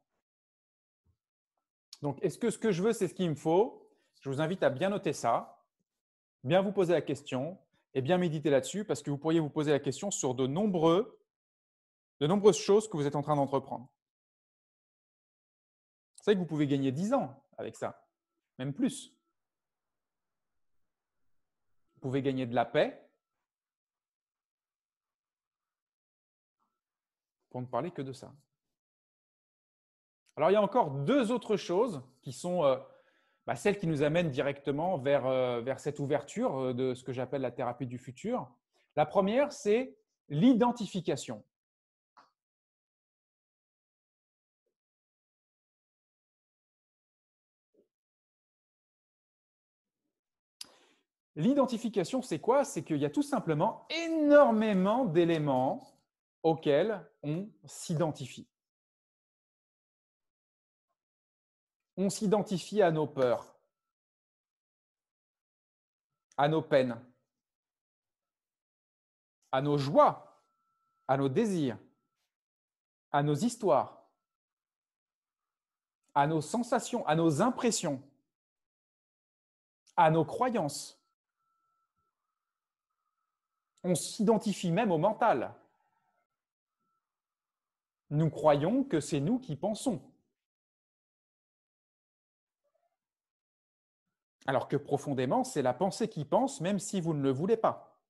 Donc, 2.01 2.21
est-ce 2.21 2.37
que 2.37 2.51
ce 2.51 2.59
que 2.59 2.71
je 2.71 2.83
veux, 2.83 2.93
c'est 2.93 3.07
ce 3.07 3.13
qu'il 3.13 3.29
me 3.29 3.35
faut? 3.35 3.89
Je 4.21 4.29
vous 4.29 4.41
invite 4.41 4.61
à 4.63 4.69
bien 4.69 4.89
noter 4.89 5.13
ça, 5.13 5.63
bien 6.43 6.61
vous 6.61 6.71
poser 6.71 6.93
la 6.93 7.01
question 7.01 7.57
et 7.93 8.01
bien 8.01 8.17
méditer 8.17 8.49
là-dessus 8.49 8.85
parce 8.85 9.01
que 9.01 9.09
vous 9.09 9.17
pourriez 9.17 9.39
vous 9.39 9.49
poser 9.49 9.71
la 9.71 9.79
question 9.79 10.11
sur 10.11 10.35
de, 10.35 10.45
nombreuses 10.45 11.07
choses 12.57 12.87
que 12.87 12.97
vous 12.97 13.07
êtes 13.07 13.15
en 13.15 13.21
train 13.21 13.35
d'entreprendre. 13.35 13.89
Savez 16.25 16.37
que 16.37 16.39
vous 16.39 16.47
pouvez 16.47 16.65
gagner 16.65 16.91
10 16.91 17.13
ans 17.13 17.39
avec 17.55 17.75
ça, 17.75 18.03
même 18.57 18.73
plus. 18.73 19.15
Vous 21.93 22.01
pouvez 22.01 22.23
gagner 22.23 22.47
de 22.47 22.55
la 22.55 22.65
paix, 22.65 22.99
pour 27.51 27.61
ne 27.61 27.67
parler 27.67 27.91
que 27.91 28.01
de 28.01 28.11
ça. 28.11 28.33
Alors, 30.35 30.49
il 30.49 30.53
y 30.53 30.55
a 30.55 30.63
encore 30.63 30.89
deux 30.89 31.31
autres 31.31 31.57
choses 31.57 32.01
qui 32.23 32.33
sont 32.33 32.63
euh, 32.63 32.75
bah, 33.45 33.55
celles 33.55 33.77
qui 33.77 33.85
nous 33.85 34.01
amènent 34.01 34.31
directement 34.31 34.97
vers, 34.97 35.27
euh, 35.27 35.61
vers 35.61 35.79
cette 35.79 35.99
ouverture 35.99 36.57
euh, 36.57 36.73
de 36.73 36.95
ce 36.95 37.03
que 37.03 37.13
j'appelle 37.13 37.43
la 37.43 37.51
thérapie 37.51 37.85
du 37.85 37.99
futur. 37.99 38.51
La 38.95 39.05
première, 39.05 39.51
c'est 39.51 39.95
l'identification. 40.29 41.45
L'identification, 51.35 52.21
c'est 52.21 52.39
quoi? 52.39 52.63
C'est 52.63 52.83
qu'il 52.83 52.97
y 52.97 53.05
a 53.05 53.09
tout 53.09 53.23
simplement 53.23 53.85
énormément 53.89 55.05
d'éléments 55.05 55.85
auxquels 56.43 57.05
on 57.23 57.49
s'identifie. 57.65 58.47
on 61.97 62.09
s'identifie 62.09 62.81
à 62.81 62.91
nos 62.91 63.07
peurs, 63.07 63.55
à 66.37 66.47
nos 66.47 66.61
peines, 66.61 66.99
à 69.51 69.61
nos 69.61 69.77
joies, 69.77 70.43
à 71.07 71.17
nos 71.17 71.29
désirs, 71.29 71.77
à 73.11 73.23
nos 73.23 73.35
histoires, 73.35 74.03
à 76.13 76.27
nos 76.27 76.41
sensations, 76.41 77.05
à 77.07 77.15
nos 77.15 77.41
impressions, 77.41 78.01
à 79.95 80.11
nos 80.11 80.25
croyances. 80.25 80.94
On 83.87 83.93
s'identifie 83.93 84.71
même 84.71 84.91
au 84.91 84.97
mental. 84.97 85.53
Nous 88.09 88.31
croyons 88.31 88.83
que 88.83 88.99
c'est 88.99 89.19
nous 89.19 89.37
qui 89.37 89.55
pensons. 89.55 90.01
Alors 94.47 94.67
que 94.67 94.75
profondément, 94.75 95.43
c'est 95.43 95.61
la 95.61 95.75
pensée 95.75 96.09
qui 96.09 96.25
pense, 96.25 96.61
même 96.61 96.79
si 96.79 96.99
vous 96.99 97.13
ne 97.13 97.21
le 97.21 97.29
voulez 97.29 97.57
pas. 97.57 98.01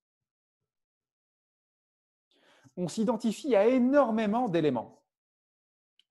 On 2.78 2.88
s'identifie 2.88 3.54
à 3.54 3.66
énormément 3.66 4.48
d'éléments. 4.48 5.02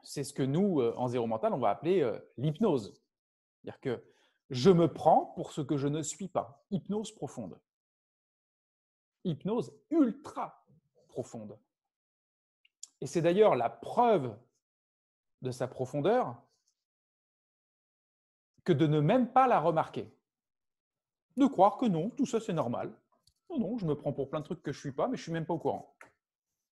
C'est 0.03 0.23
ce 0.23 0.33
que 0.33 0.43
nous, 0.43 0.79
euh, 0.79 0.93
en 0.95 1.07
zéro 1.07 1.25
mental, 1.25 1.53
on 1.53 1.59
va 1.59 1.71
appeler 1.71 2.01
euh, 2.01 2.19
l'hypnose. 2.37 3.01
C'est-à-dire 3.63 3.79
que 3.81 4.03
je 4.51 4.69
me 4.69 4.93
prends 4.93 5.33
pour 5.35 5.53
ce 5.53 5.61
que 5.61 5.75
je 5.75 5.87
ne 5.87 6.03
suis 6.03 6.27
pas. 6.27 6.63
Hypnose 6.69 7.11
profonde. 7.11 7.59
Hypnose 9.25 9.73
ultra 9.89 10.65
profonde. 11.09 11.59
Et 13.01 13.07
c'est 13.07 13.21
d'ailleurs 13.21 13.55
la 13.55 13.69
preuve 13.69 14.37
de 15.41 15.51
sa 15.51 15.67
profondeur 15.67 16.41
que 18.63 18.73
de 18.73 18.87
ne 18.87 18.99
même 18.99 19.31
pas 19.31 19.47
la 19.47 19.59
remarquer. 19.59 20.11
De 21.37 21.45
croire 21.45 21.77
que 21.77 21.85
non, 21.85 22.09
tout 22.09 22.25
ça 22.25 22.39
c'est 22.39 22.53
normal. 22.53 22.95
Non, 23.49 23.59
non, 23.59 23.77
je 23.77 23.85
me 23.85 23.95
prends 23.95 24.13
pour 24.13 24.29
plein 24.29 24.39
de 24.39 24.45
trucs 24.45 24.63
que 24.63 24.71
je 24.71 24.77
ne 24.77 24.81
suis 24.81 24.91
pas, 24.91 25.07
mais 25.07 25.17
je 25.17 25.21
ne 25.21 25.23
suis 25.23 25.31
même 25.31 25.45
pas 25.45 25.53
au 25.53 25.59
courant. 25.59 25.95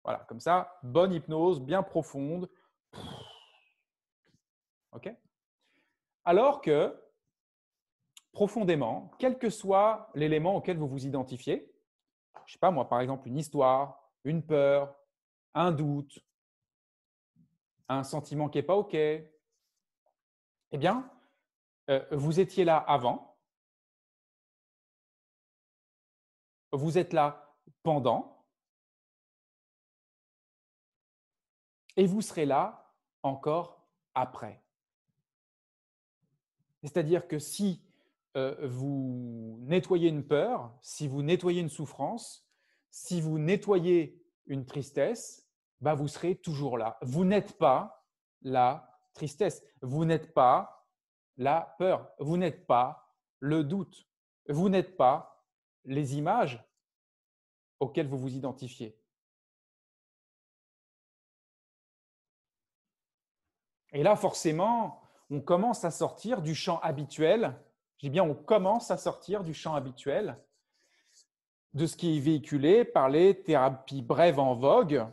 Voilà, 0.04 0.20
comme 0.28 0.40
ça, 0.40 0.80
bonne 0.84 1.14
hypnose, 1.14 1.62
bien 1.62 1.84
profonde. 1.84 2.50
OK? 4.92 5.14
Alors 6.26 6.62
que, 6.62 7.00
profondément, 8.32 9.12
quel 9.20 9.38
que 9.38 9.50
soit 9.50 10.10
l'élément 10.16 10.56
auquel 10.56 10.78
vous 10.78 10.88
vous 10.88 11.06
identifiez, 11.06 11.73
je 12.46 12.54
sais 12.54 12.60
pas 12.60 12.72
moi, 12.72 12.88
par 12.88 13.02
exemple, 13.02 13.28
une 13.28 13.38
histoire, 13.38 14.12
une 14.24 14.46
peur, 14.46 14.96
un 15.54 15.72
doute, 15.72 16.20
un 17.88 18.04
sentiment 18.04 18.50
qui 18.50 18.58
n'est 18.58 18.64
pas 18.64 18.76
OK, 18.76 18.94
eh 18.94 19.28
bien, 20.72 21.10
euh, 21.90 22.06
vous 22.12 22.40
étiez 22.40 22.64
là 22.64 22.78
avant, 22.78 23.38
vous 26.72 26.98
êtes 26.98 27.14
là 27.14 27.56
pendant, 27.84 28.46
et 31.96 32.08
vous 32.08 32.22
serez 32.22 32.46
là 32.46 32.92
encore 33.22 33.88
après. 34.16 34.64
C'est-à-dire 36.82 37.28
que 37.28 37.40
si 37.40 37.82
euh, 38.36 38.56
vous 38.68 39.58
nettoyez 39.62 40.10
une 40.10 40.26
peur, 40.26 40.76
si 40.82 41.08
vous 41.08 41.22
nettoyez 41.22 41.62
une 41.62 41.70
souffrance, 41.70 42.48
si 42.90 43.22
vous 43.22 43.38
nettoyez 43.38 44.22
une 44.46 44.66
tristesse, 44.66 45.48
bah 45.82 45.94
vous 45.94 46.08
serez 46.08 46.36
toujours 46.36 46.78
là. 46.78 46.98
Vous 47.02 47.26
n'êtes 47.26 47.58
pas 47.58 48.06
la 48.42 48.90
tristesse, 49.14 49.64
vous 49.82 50.06
n'êtes 50.06 50.34
pas 50.34 50.88
la 51.38 51.76
peur, 51.78 52.10
vous 52.20 52.38
n'êtes 52.38 52.66
pas 52.66 53.16
le 53.40 53.64
doute, 53.64 54.08
vous 54.48 54.70
n'êtes 54.70 54.98
pas 54.98 55.46
les 55.86 56.18
images 56.18 56.64
auxquelles 57.80 58.08
vous 58.08 58.18
vous 58.18 58.36
identifiez. 58.36 58.98
Et 63.92 64.02
là, 64.02 64.16
forcément, 64.16 65.02
on 65.30 65.40
commence 65.40 65.86
à 65.86 65.92
sortir 65.92 66.42
du 66.42 66.56
champ 66.56 66.80
habituel. 66.80 67.56
Bien, 68.10 68.24
on 68.24 68.36
commence 68.36 68.92
à 68.92 68.98
sortir 68.98 69.44
du 69.44 69.54
champ 69.54 69.76
habituel 69.76 70.38
de 71.74 71.86
ce 71.86 71.96
qui 71.96 72.18
est 72.18 72.20
véhiculé 72.20 72.84
par 72.86 73.10
les 73.10 73.42
thérapies 73.42 74.02
brèves 74.02 74.40
en 74.40 74.56
vogue, 74.56 75.08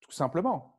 tout 0.00 0.12
simplement. 0.12 0.78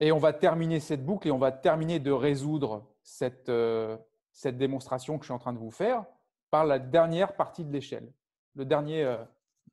Et 0.00 0.10
on 0.10 0.18
va 0.18 0.32
terminer 0.32 0.80
cette 0.80 1.06
boucle 1.06 1.28
et 1.28 1.30
on 1.30 1.38
va 1.38 1.52
terminer 1.52 2.00
de 2.00 2.10
résoudre 2.10 2.92
cette, 3.02 3.48
euh, 3.48 3.96
démonstration 4.44 5.16
que 5.16 5.22
je 5.22 5.28
suis 5.28 5.34
en 5.34 5.38
train 5.38 5.52
de 5.52 5.58
vous 5.58 5.70
faire 5.70 6.04
par 6.50 6.66
la 6.66 6.80
dernière 6.80 7.36
partie 7.36 7.64
de 7.64 7.72
l'échelle, 7.72 8.12
le 8.54 8.64
dernier, 8.64 9.04
euh, 9.04 9.24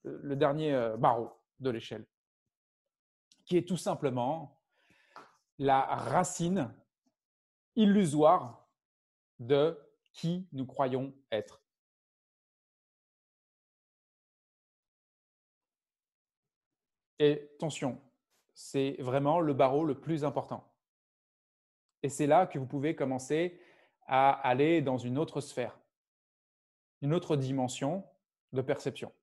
euh, 0.06 0.98
barreau 0.98 1.34
de 1.60 1.72
l'échelle, 1.72 2.06
qui 3.46 3.58
est 3.58 3.68
tout 3.68 3.76
simplement 3.76 4.62
la 5.58 5.82
racine 5.82 6.72
illusoire 7.76 8.68
de 9.40 9.80
qui 10.14 10.48
nous 10.52 10.66
croyons 10.66 11.14
être. 11.32 11.62
Et 17.20 17.52
attention, 17.56 18.02
c'est 18.54 18.96
vraiment 19.00 19.40
le 19.40 19.54
barreau 19.54 19.84
le 19.84 20.00
plus 20.00 20.24
important. 20.24 20.66
Et 22.02 22.10
c'est 22.10 22.28
là 22.28 22.48
que 22.48 22.58
vous 22.58 22.66
pouvez 22.66 22.96
commencer 22.96 23.60
à 24.08 24.32
aller 24.32 24.82
dans 24.82 24.98
une 24.98 25.18
autre 25.18 25.42
sphère, 25.42 25.78
une 27.02 27.14
autre 27.14 27.36
dimension 27.36 28.06
de 28.54 28.62
perception. 28.62 29.14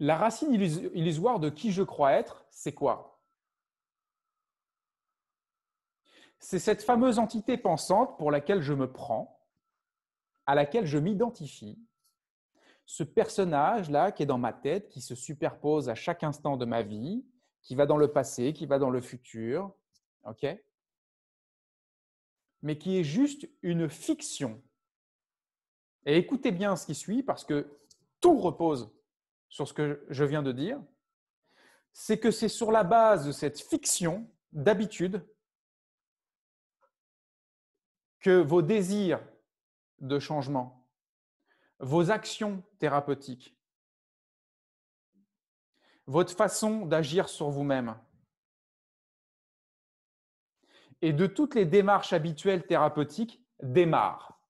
La 0.00 0.16
racine 0.16 0.52
illusoire 0.52 1.40
de 1.40 1.50
qui 1.50 1.72
je 1.72 1.82
crois 1.82 2.12
être, 2.12 2.46
c'est 2.50 2.74
quoi? 2.74 3.17
C'est 6.40 6.58
cette 6.58 6.82
fameuse 6.82 7.18
entité 7.18 7.56
pensante 7.56 8.16
pour 8.18 8.30
laquelle 8.30 8.60
je 8.60 8.72
me 8.72 8.90
prends, 8.90 9.40
à 10.46 10.54
laquelle 10.54 10.86
je 10.86 10.98
m'identifie, 10.98 11.78
ce 12.86 13.02
personnage-là 13.02 14.12
qui 14.12 14.22
est 14.22 14.26
dans 14.26 14.38
ma 14.38 14.54
tête, 14.54 14.88
qui 14.88 15.02
se 15.02 15.14
superpose 15.14 15.90
à 15.90 15.94
chaque 15.94 16.24
instant 16.24 16.56
de 16.56 16.64
ma 16.64 16.82
vie, 16.82 17.26
qui 17.60 17.74
va 17.74 17.84
dans 17.84 17.98
le 17.98 18.10
passé, 18.10 18.54
qui 18.54 18.64
va 18.64 18.78
dans 18.78 18.88
le 18.88 19.02
futur, 19.02 19.74
ok? 20.24 20.46
Mais 22.62 22.78
qui 22.78 22.96
est 22.98 23.04
juste 23.04 23.46
une 23.60 23.90
fiction. 23.90 24.62
Et 26.06 26.16
écoutez 26.16 26.50
bien 26.50 26.76
ce 26.76 26.86
qui 26.86 26.94
suit, 26.94 27.22
parce 27.22 27.44
que 27.44 27.78
tout 28.20 28.38
repose 28.38 28.90
sur 29.50 29.68
ce 29.68 29.74
que 29.74 30.06
je 30.08 30.24
viens 30.24 30.42
de 30.42 30.52
dire. 30.52 30.80
C'est 31.92 32.18
que 32.18 32.30
c'est 32.30 32.48
sur 32.48 32.72
la 32.72 32.84
base 32.84 33.26
de 33.26 33.32
cette 33.32 33.60
fiction, 33.60 34.30
d'habitude, 34.52 35.26
que 38.20 38.40
vos 38.40 38.62
désirs 38.62 39.20
de 40.00 40.18
changement, 40.18 40.86
vos 41.78 42.10
actions 42.10 42.62
thérapeutiques, 42.78 43.56
votre 46.06 46.34
façon 46.34 46.86
d'agir 46.86 47.28
sur 47.28 47.50
vous-même 47.50 47.96
et 51.02 51.12
de 51.12 51.26
toutes 51.26 51.54
les 51.54 51.66
démarches 51.66 52.12
habituelles 52.12 52.66
thérapeutiques 52.66 53.42
démarrent. 53.62 54.40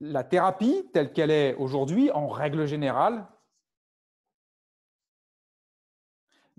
La 0.00 0.24
thérapie, 0.24 0.90
telle 0.92 1.12
qu'elle 1.12 1.30
est 1.30 1.54
aujourd'hui, 1.54 2.10
en 2.10 2.28
règle 2.28 2.66
générale, 2.66 3.28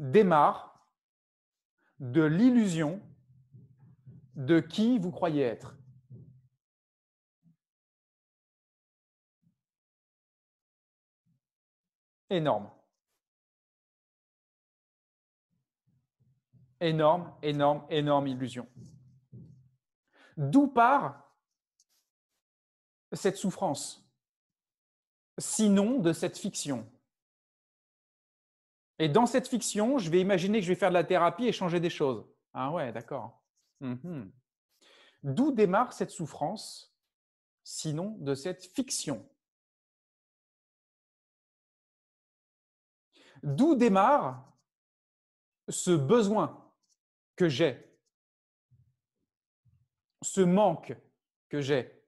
démarre 0.03 0.85
de 1.99 2.23
l'illusion 2.23 3.01
de 4.35 4.59
qui 4.59 4.99
vous 4.99 5.11
croyez 5.11 5.43
être. 5.43 5.75
Énorme. 12.29 12.69
Énorme, 16.81 17.33
énorme, 17.41 17.85
énorme 17.89 18.27
illusion. 18.27 18.67
D'où 20.35 20.67
part 20.67 21.33
cette 23.13 23.37
souffrance, 23.37 24.05
sinon 25.37 25.99
de 25.99 26.11
cette 26.11 26.37
fiction? 26.37 26.91
Et 29.03 29.09
dans 29.09 29.25
cette 29.25 29.49
fiction, 29.49 29.97
je 29.97 30.09
vais 30.09 30.21
imaginer 30.21 30.59
que 30.59 30.63
je 30.63 30.71
vais 30.71 30.79
faire 30.79 30.87
de 30.87 30.93
la 30.93 31.03
thérapie 31.03 31.45
et 31.45 31.51
changer 31.51 31.81
des 31.81 31.89
choses. 31.89 32.25
Ah 32.53 32.71
ouais, 32.71 32.93
d'accord. 32.93 33.43
Mmh 33.81 34.29
D'où 35.23 35.51
démarre 35.51 35.91
cette 35.91 36.09
souffrance, 36.09 36.95
sinon 37.65 38.15
de 38.19 38.33
cette 38.33 38.63
fiction? 38.63 39.29
D'où 43.43 43.75
démarre 43.75 44.49
ce 45.67 45.91
besoin 45.91 46.73
que 47.35 47.49
j'ai, 47.49 47.85
ce 50.21 50.39
manque 50.39 50.95
que 51.49 51.59
j'ai, 51.59 52.05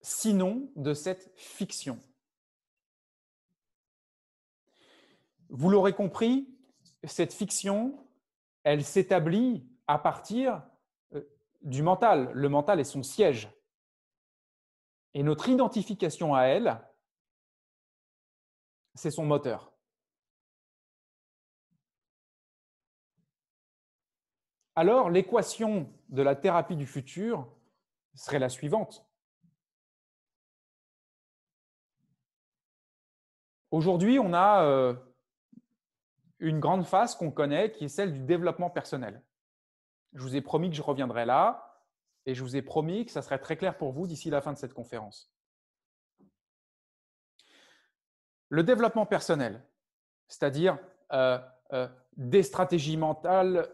sinon 0.00 0.72
de 0.74 0.92
cette 0.92 1.32
fiction 1.36 2.00
Vous 5.48 5.70
l'aurez 5.70 5.94
compris, 5.94 6.48
cette 7.04 7.32
fiction, 7.32 8.06
elle 8.64 8.84
s'établit 8.84 9.66
à 9.86 9.98
partir 9.98 10.62
euh, 11.14 11.22
du 11.62 11.82
mental. 11.82 12.30
Le 12.34 12.48
mental 12.48 12.80
est 12.80 12.84
son 12.84 13.02
siège. 13.02 13.50
Et 15.14 15.22
notre 15.22 15.48
identification 15.48 16.34
à 16.34 16.42
elle 16.42 16.78
c'est 18.98 19.10
son 19.12 19.24
moteur. 19.24 19.72
Alors, 24.74 25.08
l'équation 25.08 25.92
de 26.08 26.22
la 26.22 26.34
thérapie 26.34 26.76
du 26.76 26.86
futur 26.86 27.48
serait 28.14 28.38
la 28.38 28.48
suivante. 28.48 29.06
Aujourd'hui, 33.70 34.18
on 34.18 34.32
a 34.32 34.64
euh, 34.64 34.94
une 36.38 36.60
grande 36.60 36.86
phase 36.86 37.14
qu'on 37.14 37.30
connaît 37.30 37.72
qui 37.72 37.84
est 37.84 37.88
celle 37.88 38.12
du 38.12 38.20
développement 38.20 38.70
personnel. 38.70 39.22
Je 40.14 40.22
vous 40.22 40.36
ai 40.36 40.40
promis 40.40 40.70
que 40.70 40.76
je 40.76 40.82
reviendrai 40.82 41.26
là 41.26 41.82
et 42.26 42.34
je 42.34 42.42
vous 42.42 42.56
ai 42.56 42.62
promis 42.62 43.06
que 43.06 43.12
ça 43.12 43.22
serait 43.22 43.38
très 43.38 43.56
clair 43.56 43.76
pour 43.76 43.92
vous 43.92 44.06
d'ici 44.06 44.30
la 44.30 44.40
fin 44.40 44.52
de 44.52 44.58
cette 44.58 44.74
conférence. 44.74 45.32
Le 48.48 48.62
développement 48.62 49.04
personnel, 49.04 49.62
c'est-à-dire 50.28 50.78
euh, 51.12 51.38
euh, 51.72 51.88
des 52.16 52.42
stratégies 52.42 52.96
mentales, 52.96 53.68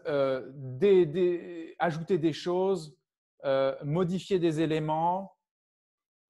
ajouter 1.79 2.17
des 2.17 2.33
choses, 2.33 2.97
modifier 3.83 4.39
des 4.39 4.59
éléments, 4.61 5.37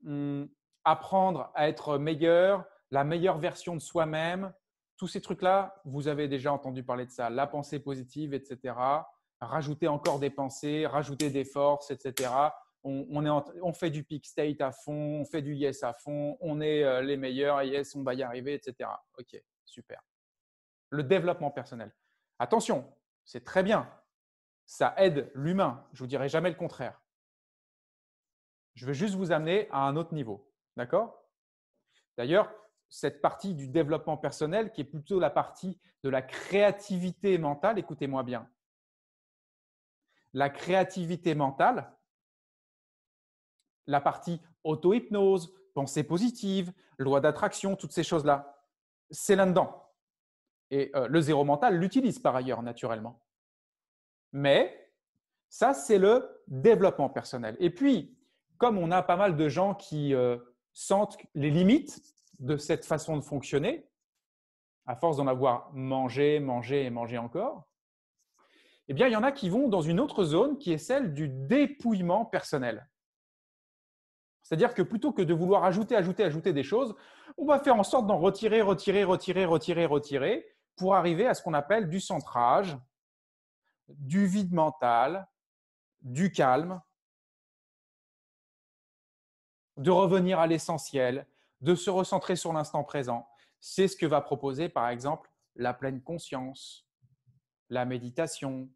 hum, 0.06 0.48
apprendre 0.84 1.52
à 1.56 1.68
être 1.68 1.98
meilleur, 1.98 2.66
la 2.92 3.04
meilleure 3.04 3.40
version 3.40 3.76
de 3.76 3.82
soi-même, 3.82 4.54
tous 4.98 5.08
ces 5.08 5.22
trucs-là, 5.22 5.82
vous 5.86 6.08
avez 6.08 6.28
déjà 6.28 6.54
entendu 6.54 6.84
parler 6.84 7.06
de 7.06 7.12
ça. 7.12 7.30
La 7.30 7.48
pensée 7.48 7.80
positive, 7.80 8.34
etc. 8.34 8.76
Rajouter 9.42 9.88
encore 9.88 10.20
des 10.20 10.30
pensées, 10.30 10.86
rajouter 10.86 11.30
des 11.30 11.46
forces, 11.46 11.92
etc. 11.92 12.32
On, 12.84 13.74
fait 13.74 13.90
du 13.90 14.04
peak 14.04 14.26
state 14.26 14.62
à 14.62 14.72
fond, 14.72 15.22
on 15.22 15.26
fait 15.26 15.42
du 15.42 15.56
yes 15.56 15.84
à 15.84 15.94
fond, 15.94 16.38
on 16.40 16.62
est 16.62 16.84
euh, 16.84 17.02
les 17.02 17.18
meilleurs, 17.18 17.64
yes, 17.64 17.96
on 17.96 18.04
va 18.04 18.14
y 18.14 18.22
arriver, 18.22 18.54
etc. 18.54 18.90
Ok, 19.18 19.42
super. 19.66 20.02
Le 20.92 21.04
développement 21.04 21.50
personnel. 21.50 21.94
Attention, 22.38 22.86
c'est 23.24 23.44
très 23.44 23.64
bien. 23.64 23.90
Ça 24.68 24.94
aide 24.98 25.32
l'humain. 25.34 25.86
Je 25.94 25.98
ne 25.98 26.00
vous 26.06 26.08
dirai 26.08 26.30
jamais 26.30 26.50
le 26.50 26.56
contraire. 26.56 27.02
Je 28.76 28.86
veux 28.86 28.94
juste 28.94 29.16
vous 29.16 29.32
amener 29.32 29.68
à 29.72 29.80
un 29.88 29.96
autre 29.96 30.14
niveau. 30.14 30.52
D'accord? 30.76 31.26
D'ailleurs, 32.18 32.54
cette 32.90 33.22
partie 33.22 33.54
du 33.54 33.68
développement 33.68 34.18
personnel 34.18 34.72
qui 34.72 34.82
est 34.82 34.86
plutôt 34.86 35.20
la 35.20 35.30
partie 35.30 35.80
de 36.04 36.10
la 36.10 36.22
créativité 36.22 37.38
mentale, 37.38 37.80
écoutez-moi 37.80 38.24
bien. 38.24 38.50
La 40.34 40.50
créativité 40.50 41.34
mentale, 41.34 41.92
la 43.88 44.02
partie 44.02 44.42
auto-hypnose, 44.64 45.54
pensée 45.74 46.04
positive, 46.04 46.72
loi 46.98 47.22
d'attraction, 47.22 47.76
toutes 47.76 47.92
ces 47.92 48.04
choses-là, 48.04 48.62
c'est 49.10 49.36
là-dedans. 49.36 49.84
Et 50.72 50.92
euh, 50.96 51.08
le 51.08 51.22
zéro 51.22 51.44
mental 51.44 51.78
l'utilise 51.78 52.20
par 52.20 52.36
ailleurs 52.36 52.64
naturellement. 52.64 53.22
Mais 54.32 54.92
ça, 55.50 55.74
c'est 55.74 56.00
le 56.00 56.42
développement 56.48 57.10
personnel. 57.10 57.56
Et 57.60 57.70
puis, 57.70 58.18
comme 58.58 58.78
on 58.78 58.92
a 58.92 59.02
pas 59.04 59.16
mal 59.16 59.36
de 59.36 59.50
gens 59.50 59.76
qui 59.76 60.14
euh, 60.14 60.38
sentent 60.74 61.18
les 61.34 61.52
limites 61.52 62.02
de 62.40 62.58
cette 62.58 62.86
façon 62.86 63.18
de 63.18 63.22
fonctionner, 63.22 63.88
à 64.86 64.96
force 64.96 65.18
d'en 65.18 65.28
avoir 65.28 65.72
mangé, 65.74 66.40
mangé 66.40 66.86
et 66.86 66.90
mangé 66.90 67.18
encore, 67.18 67.68
eh 68.88 68.94
bien, 68.94 69.08
il 69.08 69.14
y 69.14 69.16
en 69.16 69.24
a 69.24 69.32
qui 69.32 69.50
vont 69.50 69.68
dans 69.68 69.82
une 69.82 70.00
autre 70.00 70.24
zone 70.24 70.58
qui 70.58 70.72
est 70.72 70.78
celle 70.78 71.14
du 71.14 71.28
dépouillement 71.28 72.26
personnel. 72.26 72.88
C'est-à-dire 74.44 74.76
que 74.76 74.84
plutôt 74.84 75.12
que 75.12 75.24
de 75.24 75.34
vouloir 75.34 75.64
ajouter, 75.64 75.96
ajouter, 75.96 76.24
ajouter 76.24 76.54
des 76.54 76.64
choses, 76.64 76.96
on 77.38 77.46
va 77.46 77.60
faire 77.60 77.76
en 77.76 77.84
sorte 77.84 78.06
d'en 78.06 78.20
retirer, 78.20 78.62
retirer, 78.62 79.04
retirer, 79.04 79.46
retirer, 79.46 79.86
retirer, 79.88 80.56
pour 80.76 80.94
arriver 80.94 81.26
à 81.26 81.34
ce 81.34 81.42
qu'on 81.42 81.54
appelle 81.54 81.90
du 81.90 82.00
centrage, 82.00 82.78
du 83.88 84.28
vide 84.28 84.54
mental, 84.54 85.28
du 86.02 86.32
calme, 86.32 86.82
de 89.78 89.90
revenir 89.90 90.40
à 90.40 90.48
l'essentiel, 90.48 91.28
de 91.66 91.74
se 91.74 91.90
recentrer 91.90 92.36
sur 92.36 92.54
l'instant 92.54 92.84
présent. 92.84 93.28
C'est 93.60 93.88
ce 93.88 93.98
que 93.98 94.06
va 94.06 94.22
proposer, 94.22 94.70
par 94.70 94.88
exemple, 94.90 95.32
la 95.56 95.74
pleine 95.74 96.02
conscience, 96.02 96.88
la 97.70 97.86
méditation, 97.86 98.70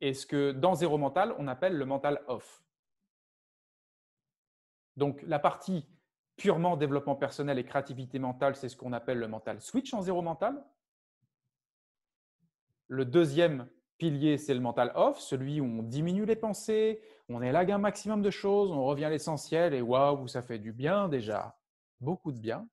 et 0.00 0.12
ce 0.12 0.26
que 0.26 0.50
dans 0.50 0.74
Zéro 0.74 0.98
Mental, 0.98 1.32
on 1.38 1.46
appelle 1.46 1.76
le 1.76 1.86
mental 1.86 2.20
off. 2.26 2.64
Donc, 4.96 5.22
la 5.22 5.38
partie 5.38 5.86
purement 6.36 6.76
développement 6.76 7.14
personnel 7.14 7.58
et 7.60 7.64
créativité 7.64 8.18
mentale, 8.18 8.56
c'est 8.56 8.68
ce 8.68 8.76
qu'on 8.76 8.92
appelle 8.92 9.18
le 9.18 9.28
mental 9.28 9.60
switch 9.60 9.94
en 9.94 10.02
Zéro 10.02 10.22
Mental. 10.22 10.60
Le 12.88 13.04
deuxième 13.04 13.68
pilier, 13.96 14.38
c'est 14.38 14.54
le 14.54 14.60
mental 14.60 14.90
off, 14.96 15.20
celui 15.20 15.60
où 15.60 15.64
on 15.64 15.84
diminue 15.84 16.24
les 16.24 16.34
pensées, 16.34 17.00
on 17.28 17.40
élague 17.42 17.70
un 17.70 17.78
maximum 17.78 18.22
de 18.22 18.30
choses, 18.30 18.72
on 18.72 18.84
revient 18.84 19.04
à 19.04 19.10
l'essentiel 19.10 19.72
et 19.72 19.82
waouh, 19.82 20.26
ça 20.26 20.42
fait 20.42 20.58
du 20.58 20.72
bien 20.72 21.08
déjà 21.08 21.56
beaucoup 22.02 22.32
de 22.32 22.38
bien. 22.38 22.68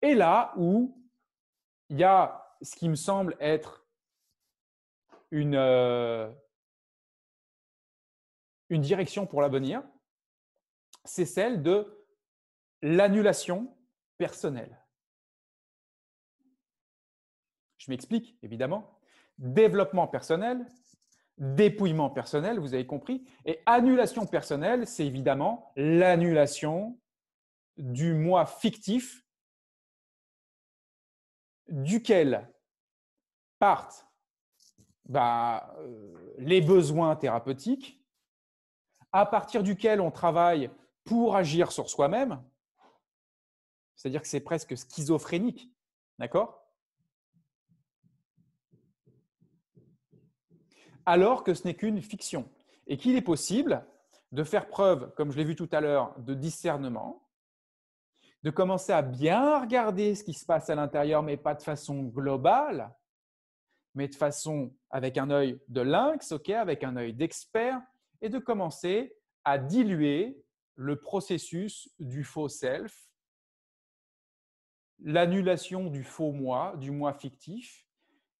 Et 0.00 0.14
là 0.14 0.54
où 0.56 0.98
il 1.88 1.98
y 1.98 2.04
a 2.04 2.56
ce 2.62 2.76
qui 2.76 2.88
me 2.88 2.94
semble 2.94 3.36
être 3.40 3.86
une, 5.30 5.56
euh, 5.56 6.32
une 8.70 8.82
direction 8.82 9.26
pour 9.26 9.42
l'avenir, 9.42 9.82
c'est 11.04 11.26
celle 11.26 11.62
de 11.62 12.06
l'annulation 12.80 13.76
personnelle. 14.16 14.78
Je 17.78 17.90
m'explique, 17.90 18.38
évidemment. 18.42 19.00
Développement 19.38 20.06
personnel, 20.06 20.64
dépouillement 21.38 22.10
personnel, 22.10 22.60
vous 22.60 22.74
avez 22.74 22.86
compris. 22.86 23.26
Et 23.44 23.60
annulation 23.66 24.26
personnelle, 24.26 24.86
c'est 24.86 25.06
évidemment 25.06 25.72
l'annulation 25.74 26.98
du 27.76 28.14
moi 28.14 28.46
fictif 28.46 29.24
duquel 31.68 32.52
partent 33.58 34.06
bah, 35.06 35.74
euh, 35.78 36.34
les 36.38 36.60
besoins 36.60 37.16
thérapeutiques, 37.16 38.00
à 39.12 39.26
partir 39.26 39.62
duquel 39.62 40.00
on 40.00 40.10
travaille 40.10 40.70
pour 41.04 41.36
agir 41.36 41.72
sur 41.72 41.90
soi-même, 41.90 42.42
c'est-à-dire 43.94 44.22
que 44.22 44.28
c'est 44.28 44.40
presque 44.40 44.76
schizophrénique, 44.76 45.70
d'accord? 46.18 46.66
Alors 51.04 51.44
que 51.44 51.54
ce 51.54 51.64
n'est 51.66 51.74
qu'une 51.74 52.00
fiction 52.00 52.48
et 52.86 52.96
qu'il 52.96 53.16
est 53.16 53.22
possible 53.22 53.84
de 54.30 54.44
faire 54.44 54.68
preuve, 54.68 55.12
comme 55.14 55.30
je 55.30 55.36
l'ai 55.36 55.44
vu 55.44 55.56
tout 55.56 55.68
à 55.72 55.80
l'heure, 55.80 56.18
de 56.20 56.34
discernement, 56.34 57.28
de 58.42 58.50
commencer 58.50 58.92
à 58.92 59.02
bien 59.02 59.60
regarder 59.60 60.14
ce 60.14 60.24
qui 60.24 60.32
se 60.32 60.44
passe 60.44 60.68
à 60.68 60.74
l'intérieur, 60.74 61.22
mais 61.22 61.36
pas 61.36 61.54
de 61.54 61.62
façon 61.62 62.02
globale, 62.02 62.92
mais 63.94 64.08
de 64.08 64.14
façon 64.14 64.74
avec 64.90 65.16
un 65.18 65.30
œil 65.30 65.60
de 65.68 65.80
lynx, 65.80 66.34
avec 66.48 66.82
un 66.82 66.96
œil 66.96 67.14
d'expert, 67.14 67.80
et 68.20 68.28
de 68.28 68.38
commencer 68.38 69.16
à 69.44 69.58
diluer 69.58 70.42
le 70.74 71.00
processus 71.00 71.88
du 71.98 72.24
faux 72.24 72.48
self, 72.48 73.08
l'annulation 75.00 75.90
du 75.90 76.04
faux 76.04 76.32
moi, 76.32 76.74
du 76.78 76.90
moi 76.90 77.12
fictif, 77.12 77.86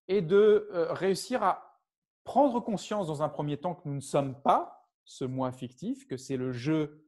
et 0.08 0.22
de 0.22 0.68
euh, 0.72 0.92
réussir 0.92 1.42
à 1.42 1.80
prendre 2.24 2.60
conscience 2.60 3.06
dans 3.06 3.22
un 3.22 3.28
premier 3.28 3.56
temps 3.56 3.74
que 3.74 3.88
nous 3.88 3.94
ne 3.94 4.00
sommes 4.00 4.40
pas 4.42 4.88
ce 5.04 5.24
moi 5.24 5.52
fictif, 5.52 6.06
que 6.06 6.16
c'est 6.16 6.36
le 6.36 6.52
jeu, 6.52 7.04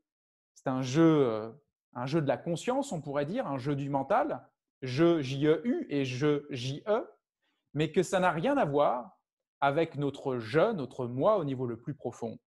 c'est 0.55 0.69
un 0.69 0.83
jeu 0.83 1.27
euh, 1.27 1.53
un 1.95 2.07
jeu 2.07 2.21
de 2.21 2.29
la 2.29 2.37
conscience, 2.37 2.93
on 2.93 3.01
pourrait 3.01 3.27
dire, 3.27 3.47
un 3.47 3.59
jeu 3.59 3.77
du 3.77 3.89
mental, 3.89 4.47
je 4.83 5.21
J-E-U 5.21 5.87
et 5.89 6.05
je 6.05 6.47
J-E, 6.51 7.09
mais 7.73 7.93
que 7.93 8.03
ça 8.03 8.21
n'a 8.21 8.31
rien 8.31 8.57
à 8.57 8.65
voir 8.65 9.19
avec 9.61 9.97
notre 9.97 10.39
je, 10.39 10.73
notre 10.73 11.07
moi 11.07 11.39
au 11.39 11.45
niveau 11.45 11.67
le 11.67 11.81
plus 11.81 11.95
profond, 11.95 12.39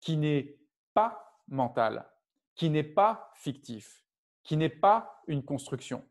qui 0.00 0.16
n'est 0.16 0.58
pas 0.94 1.40
mental, 1.48 2.10
qui 2.54 2.70
n'est 2.70 2.82
pas 2.82 3.30
fictif, 3.34 4.04
qui 4.42 4.56
n'est 4.56 4.68
pas 4.68 5.22
une 5.26 5.44
construction. 5.44 6.06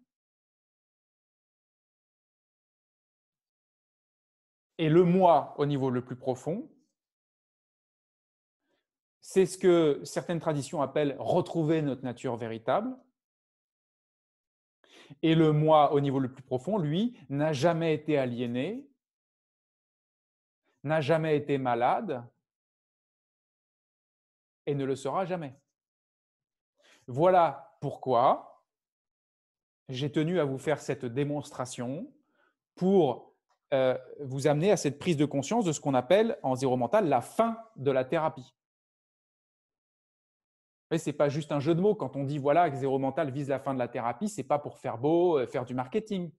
Et 4.77 4.89
le 4.89 5.03
moi 5.03 5.53
au 5.57 5.65
niveau 5.65 5.89
le 5.89 6.03
plus 6.03 6.15
profond, 6.15 6.72
c'est 9.25 9.45
ce 9.45 9.57
que 9.57 10.01
certaines 10.03 10.41
traditions 10.41 10.81
appellent 10.81 11.15
retrouver 11.17 11.81
notre 11.81 12.03
nature 12.03 12.35
véritable. 12.35 12.93
Et 15.21 15.33
le 15.33 15.53
moi, 15.53 15.93
au 15.93 16.01
niveau 16.01 16.19
le 16.19 16.31
plus 16.31 16.43
profond, 16.43 16.77
lui, 16.77 17.17
n'a 17.29 17.53
jamais 17.53 17.93
été 17.93 18.17
aliéné, 18.17 18.85
n'a 20.83 20.99
jamais 20.99 21.37
été 21.37 21.57
malade 21.57 22.21
et 24.65 24.75
ne 24.75 24.83
le 24.83 24.95
sera 24.97 25.25
jamais. 25.25 25.55
Voilà 27.07 27.77
pourquoi 27.79 28.65
j'ai 29.87 30.11
tenu 30.11 30.41
à 30.41 30.43
vous 30.43 30.57
faire 30.57 30.81
cette 30.81 31.05
démonstration 31.05 32.13
pour 32.75 33.33
euh, 33.73 33.97
vous 34.19 34.47
amener 34.47 34.71
à 34.71 34.77
cette 34.77 34.99
prise 34.99 35.15
de 35.15 35.25
conscience 35.25 35.63
de 35.63 35.71
ce 35.71 35.79
qu'on 35.79 35.93
appelle 35.93 36.37
en 36.43 36.55
zéro 36.55 36.75
mental 36.75 37.07
la 37.07 37.21
fin 37.21 37.57
de 37.77 37.91
la 37.91 38.03
thérapie. 38.03 38.53
Ce 40.97 41.09
n'est 41.09 41.15
pas 41.15 41.29
juste 41.29 41.51
un 41.51 41.59
jeu 41.59 41.75
de 41.75 41.81
mots. 41.81 41.95
Quand 41.95 42.15
on 42.15 42.23
dit 42.23 42.37
voilà 42.37 42.69
que 42.69 42.75
zéro 42.75 42.99
mental 42.99 43.31
vise 43.31 43.49
la 43.49 43.59
fin 43.59 43.73
de 43.73 43.79
la 43.79 43.87
thérapie, 43.87 44.29
ce 44.29 44.41
n'est 44.41 44.47
pas 44.47 44.59
pour 44.59 44.77
faire 44.77 44.97
beau, 44.97 45.39
euh, 45.39 45.47
faire 45.47 45.65
du 45.65 45.73
marketing. 45.73 46.31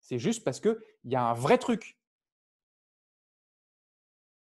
C'est 0.00 0.18
juste 0.18 0.44
parce 0.44 0.60
qu'il 0.60 0.78
y 1.04 1.16
a 1.16 1.22
un 1.22 1.34
vrai 1.34 1.58
truc. 1.58 1.98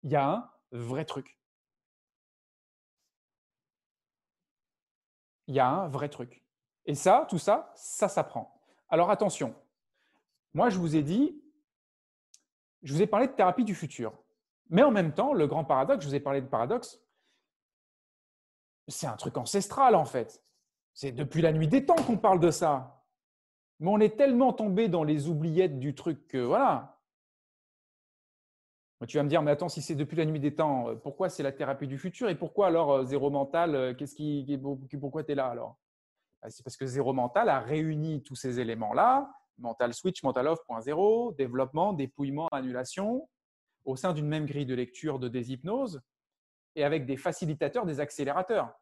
Il 0.04 0.12
y 0.12 0.16
a 0.16 0.28
un 0.28 0.52
vrai 0.72 1.06
truc. 1.06 1.38
Il 5.48 5.56
y 5.56 5.60
a 5.60 5.68
un 5.68 5.88
vrai 5.88 6.10
truc. 6.10 6.44
Et 6.86 6.96
ça, 6.96 7.26
tout 7.30 7.38
ça, 7.38 7.72
ça 7.76 8.08
s'apprend. 8.08 8.62
Alors 8.90 9.10
attention, 9.10 9.56
moi 10.54 10.70
je 10.70 10.78
vous 10.78 10.96
ai 10.96 11.04
dit, 11.04 11.42
je 12.84 12.94
vous 12.94 13.02
ai 13.02 13.08
parlé 13.08 13.28
de 13.28 13.34
thérapie 13.34 13.64
du 13.64 13.76
futur. 13.76 14.14
Mais 14.70 14.84
en 14.84 14.92
même 14.92 15.14
temps, 15.14 15.34
le 15.34 15.48
grand 15.48 15.64
paradoxe, 15.64 16.04
je 16.04 16.10
vous 16.10 16.16
ai 16.16 16.20
parlé 16.20 16.42
de 16.42 16.48
paradoxe, 16.48 17.03
c'est 18.88 19.08
un 19.08 19.16
truc 19.16 19.38
ancestral 19.38 19.96
en 19.96 20.06
fait. 20.06 20.44
C'est 20.94 21.12
depuis 21.12 21.42
la 21.42 21.52
nuit 21.52 21.68
des 21.68 21.86
temps 21.86 21.96
qu'on 21.96 22.18
parle 22.18 22.40
de 22.40 22.52
ça. 22.52 23.04
Mais 23.80 23.90
on 23.90 24.00
est 24.00 24.16
tellement 24.18 24.54
tombé 24.54 24.88
dans 24.88 25.04
les 25.04 25.28
oubliettes 25.28 25.80
du 25.80 25.96
truc 25.96 26.28
que 26.28 26.38
voilà. 26.38 27.00
Tu 29.08 29.18
vas 29.18 29.24
me 29.24 29.30
dire, 29.30 29.42
mais 29.42 29.52
attends, 29.52 29.68
si 29.68 29.82
c'est 29.82 29.96
depuis 29.96 30.16
la 30.16 30.24
nuit 30.24 30.40
des 30.40 30.56
temps, 30.56 30.88
euh, 30.88 30.96
pourquoi 30.96 31.28
c'est 31.28 31.44
la 31.44 31.52
thérapie 31.52 31.88
du 31.88 31.98
futur 31.98 32.30
et 32.30 32.36
pourquoi 32.36 32.68
alors 32.68 32.92
euh, 32.94 33.04
zéro 33.04 33.30
mental 33.30 33.76
euh, 33.76 33.94
Qu'est-ce 33.94 34.16
qui, 34.16 34.58
pourquoi 34.98 35.26
tu 35.26 35.34
es 35.34 35.36
là 35.36 35.48
alors? 35.48 35.78
Bah, 36.42 36.50
C'est 36.50 36.64
parce 36.64 36.78
que 36.78 36.86
zéro 36.86 37.12
mental 37.12 37.50
a 37.50 37.60
réuni 37.60 38.24
tous 38.24 38.36
ces 38.36 38.62
éléments-là 38.62 39.30
mental 39.58 39.94
switch, 39.94 40.24
mental 40.24 40.48
off, 40.48 40.60
point 40.66 40.82
zéro, 40.82 41.34
développement, 41.34 41.94
dépouillement, 41.94 42.48
annulation, 42.52 43.28
au 43.86 43.96
sein 43.96 44.14
d'une 44.14 44.28
même 44.28 44.46
grille 44.46 44.66
de 44.66 44.76
lecture 44.76 45.20
de 45.20 45.28
déshypnose 45.28 46.02
et 46.76 46.84
avec 46.84 47.06
des 47.06 47.18
facilitateurs, 47.18 47.86
des 47.86 48.00
accélérateurs. 48.00 48.74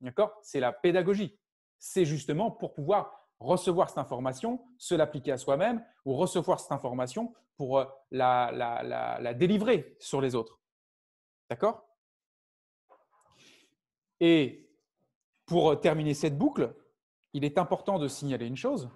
D'accord? 0.00 0.38
C'est 0.42 0.60
la 0.60 0.72
pédagogie. 0.72 1.38
C'est 1.78 2.04
justement 2.04 2.50
pour 2.50 2.72
pouvoir 2.72 3.28
recevoir 3.38 3.88
cette 3.88 3.98
information, 3.98 4.62
se 4.76 4.94
l'appliquer 4.94 5.32
à 5.32 5.38
soi-même 5.38 5.84
ou 6.04 6.14
recevoir 6.14 6.60
cette 6.60 6.72
information 6.72 7.34
pour 7.56 7.78
euh, 7.78 7.84
la, 8.10 9.34
délivrer 9.34 9.96
sur 9.98 10.20
les 10.20 10.34
autres. 10.34 10.60
D'accord? 11.48 11.86
Et 14.20 14.68
pour 15.46 15.70
euh, 15.70 15.76
terminer 15.76 16.14
cette 16.14 16.36
boucle, 16.36 16.74
il 17.32 17.44
est 17.44 17.58
important 17.58 17.98
de 17.98 18.08
signaler 18.08 18.46
une 18.46 18.56
chose, 18.56 18.90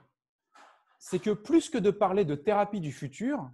c'est 0.98 1.18
que 1.18 1.30
plus 1.30 1.70
que 1.70 1.78
de 1.78 1.90
parler 1.90 2.24
de 2.24 2.34
thérapie 2.34 2.80
du 2.80 2.92
futur, 2.92 3.50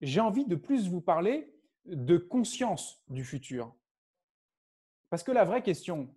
j'ai 0.00 0.20
envie 0.20 0.46
de 0.46 0.56
plus 0.56 0.88
vous 0.88 1.00
parler 1.00 1.51
de 1.84 2.16
conscience 2.16 3.02
du 3.08 3.24
futur. 3.24 3.74
Parce 5.10 5.22
que 5.22 5.32
la 5.32 5.44
vraie 5.44 5.62
question, 5.62 6.14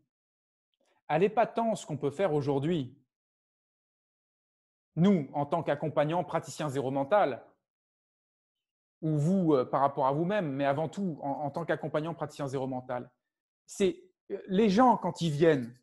elle 1.10 1.22
n'est 1.22 1.30
pas 1.30 1.48
tant 1.48 1.76
ce 1.76 1.86
qu'on 1.86 1.98
peut 1.98 2.12
faire 2.12 2.34
aujourd'hui, 2.34 2.98
nous, 4.96 5.30
en 5.34 5.46
tant 5.46 5.64
qu'accompagnants, 5.64 6.24
praticiens 6.24 6.70
zéro 6.70 6.92
mental, 6.92 7.44
ou 9.02 9.18
vous 9.18 9.54
euh, 9.54 9.66
par 9.66 9.82
rapport 9.82 10.08
à 10.08 10.12
vous-même, 10.12 10.52
mais 10.52 10.66
avant 10.66 10.88
tout 10.88 11.20
en, 11.22 11.50
tant 11.52 11.66
qu'accompagnant 11.66 12.14
praticien 12.14 12.48
zéro 12.48 12.66
mental, 12.68 13.12
c'est 13.66 14.02
euh, 14.32 14.42
les 14.48 14.70
gens 14.70 14.98
quand 14.98 15.22
ils 15.22 15.32
viennent 15.32 15.78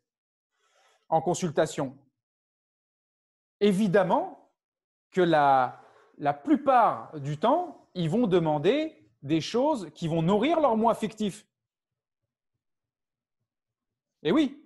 en 1.09 1.21
consultation, 1.21 1.97
évidemment 3.59 4.51
que 5.11 5.21
la, 5.21 5.79
la 6.17 6.33
plupart 6.33 7.17
du 7.19 7.37
temps, 7.37 7.87
ils 7.93 8.09
vont 8.09 8.25
demander 8.25 9.02
des 9.23 9.41
choses 9.41 9.89
qui 9.95 10.07
vont 10.07 10.21
nourrir 10.21 10.59
leur 10.59 10.77
moi 10.77 10.91
affectif. 10.91 11.47
Et 14.21 14.31
oui. 14.31 14.59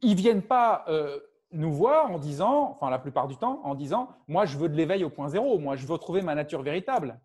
Ils 0.00 0.10
ne 0.10 0.16
viennent 0.16 0.42
pas 0.42 0.84
euh, 0.88 1.20
nous 1.52 1.72
voir 1.72 2.10
en 2.10 2.18
disant, 2.18 2.70
enfin 2.72 2.90
la 2.90 2.98
plupart 2.98 3.28
du 3.28 3.36
temps, 3.36 3.60
en 3.64 3.74
disant, 3.74 4.10
moi 4.26 4.44
je 4.44 4.58
veux 4.58 4.68
de 4.68 4.76
l'éveil 4.76 5.04
au 5.04 5.10
point 5.10 5.28
zéro, 5.28 5.58
moi 5.58 5.76
je 5.76 5.86
veux 5.86 5.98
trouver 5.98 6.22
ma 6.22 6.34
nature 6.34 6.62
véritable. 6.62 7.20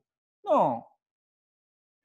Non, 0.45 0.83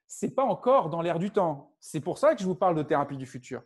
c'est 0.08 0.34
pas 0.34 0.44
encore 0.44 0.88
dans 0.88 1.02
l'air 1.02 1.18
du 1.18 1.30
temps. 1.30 1.76
C'est 1.80 2.00
pour 2.00 2.18
ça 2.18 2.34
que 2.34 2.40
je 2.40 2.46
vous 2.46 2.54
parle 2.54 2.74
de 2.74 2.82
thérapie 2.82 3.16
du 3.16 3.26
futur. 3.26 3.62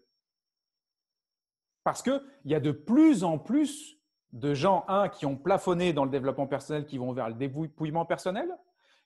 Parce 1.85 2.03
qu'il 2.03 2.23
y 2.45 2.55
a 2.55 2.61
de 2.61 2.73
plus 2.73 3.25
en 3.25 3.39
plus 3.39 3.99
de 4.33 4.55
gens, 4.55 4.85
un, 4.89 5.09
qui 5.09 5.27
ont 5.27 5.37
plafonné 5.37 5.93
dans 5.93 6.05
le 6.05 6.11
développement 6.11 6.47
personnel, 6.47 6.87
qui 6.87 6.99
vont 6.99 7.13
vers 7.13 7.29
le 7.29 7.35
dépouillement 7.35 8.07
personnel, 8.07 8.57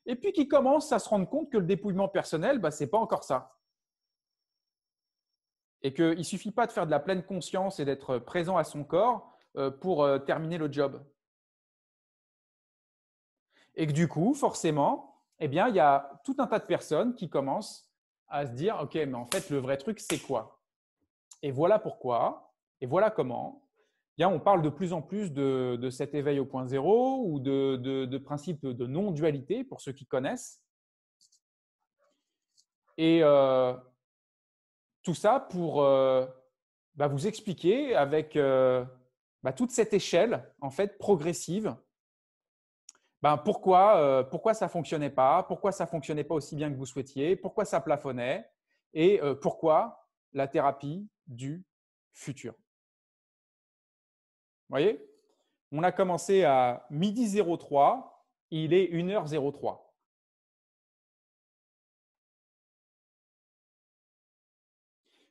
et 0.06 0.14
puis 0.14 0.32
qui 0.32 0.46
commencent 0.46 0.92
à 0.92 0.98
se 0.98 1.08
rendre 1.08 1.28
compte 1.28 1.50
que 1.50 1.58
le 1.58 1.66
dépouillement 1.66 2.08
personnel, 2.08 2.58
bah, 2.58 2.70
ce 2.70 2.84
n'est 2.84 2.90
pas 2.90 2.98
encore 2.98 3.24
ça. 3.24 3.58
Et 5.82 5.92
qu'il 5.92 6.18
ne 6.18 6.22
suffit 6.22 6.52
pas 6.52 6.66
de 6.66 6.72
faire 6.72 6.86
de 6.86 6.90
la 6.90 7.00
pleine 7.00 7.24
conscience 7.24 7.80
et 7.80 7.84
d'être 7.84 8.18
présent 8.18 8.56
à 8.56 8.64
son 8.64 8.84
corps 8.84 9.32
euh, 9.56 9.70
pour 9.70 10.04
euh, 10.04 10.18
terminer 10.18 10.58
le 10.58 10.70
job. 10.70 11.04
Et 13.74 13.86
que 13.86 13.92
du 13.92 14.08
coup, 14.08 14.32
forcément, 14.32 15.22
eh 15.38 15.48
bien, 15.48 15.68
il 15.68 15.74
y 15.74 15.80
a 15.80 16.20
tout 16.24 16.36
un 16.38 16.46
tas 16.46 16.60
de 16.60 16.64
personnes 16.64 17.14
qui 17.14 17.28
commencent 17.28 17.92
à 18.28 18.46
se 18.46 18.52
dire, 18.52 18.78
OK, 18.80 18.94
mais 18.94 19.14
en 19.14 19.26
fait, 19.26 19.50
le 19.50 19.58
vrai 19.58 19.76
truc, 19.76 20.00
c'est 20.00 20.18
quoi? 20.18 20.60
Et 21.42 21.50
voilà 21.50 21.78
pourquoi, 21.78 22.54
et 22.80 22.86
voilà 22.86 23.10
comment, 23.10 23.65
on 24.24 24.40
parle 24.40 24.62
de 24.62 24.70
plus 24.70 24.92
en 24.92 25.02
plus 25.02 25.32
de, 25.32 25.90
cet 25.90 26.14
éveil 26.14 26.40
au 26.40 26.46
point 26.46 26.66
zéro 26.66 27.22
ou 27.26 27.38
de, 27.38 27.76
de, 27.76 28.18
principe 28.18 28.66
de 28.66 28.86
non-dualité 28.86 29.62
pour 29.62 29.80
ceux 29.80 29.92
qui 29.92 30.06
connaissent. 30.06 30.62
Et 32.98 33.20
euh, 33.22 33.74
tout 35.02 35.14
ça 35.14 35.40
pour 35.40 35.82
euh, 35.82 36.26
bah, 36.94 37.08
vous 37.08 37.26
expliquer 37.26 37.94
avec 37.94 38.36
euh, 38.36 38.84
bah, 39.42 39.52
toute 39.52 39.70
cette 39.70 39.92
échelle 39.92 40.50
en 40.60 40.70
fait 40.70 40.98
progressive 40.98 41.76
ben, 43.22 43.38
pourquoi, 43.38 44.28
pourquoi 44.30 44.54
ça 44.54 44.66
ne 44.66 44.70
fonctionnait 44.70 45.10
pas, 45.10 45.42
pourquoi 45.42 45.72
ça 45.72 45.84
ne 45.84 45.88
fonctionnait 45.88 46.22
pas 46.22 46.34
aussi 46.34 46.54
bien 46.54 46.70
que 46.70 46.76
vous 46.76 46.86
souhaitiez, 46.86 47.34
pourquoi 47.34 47.64
ça 47.64 47.80
plafonnait 47.80 48.48
et 48.92 49.20
pourquoi 49.40 50.06
la 50.32 50.46
thérapie 50.46 51.08
du 51.26 51.64
futur 52.12 52.54
voyez? 54.68 55.00
On 55.72 55.82
a 55.82 55.92
commencé 55.92 56.44
à 56.44 56.86
midi 56.90 57.40
03, 57.40 58.26
il 58.50 58.72
est 58.72 58.86
1h03. 58.92 59.86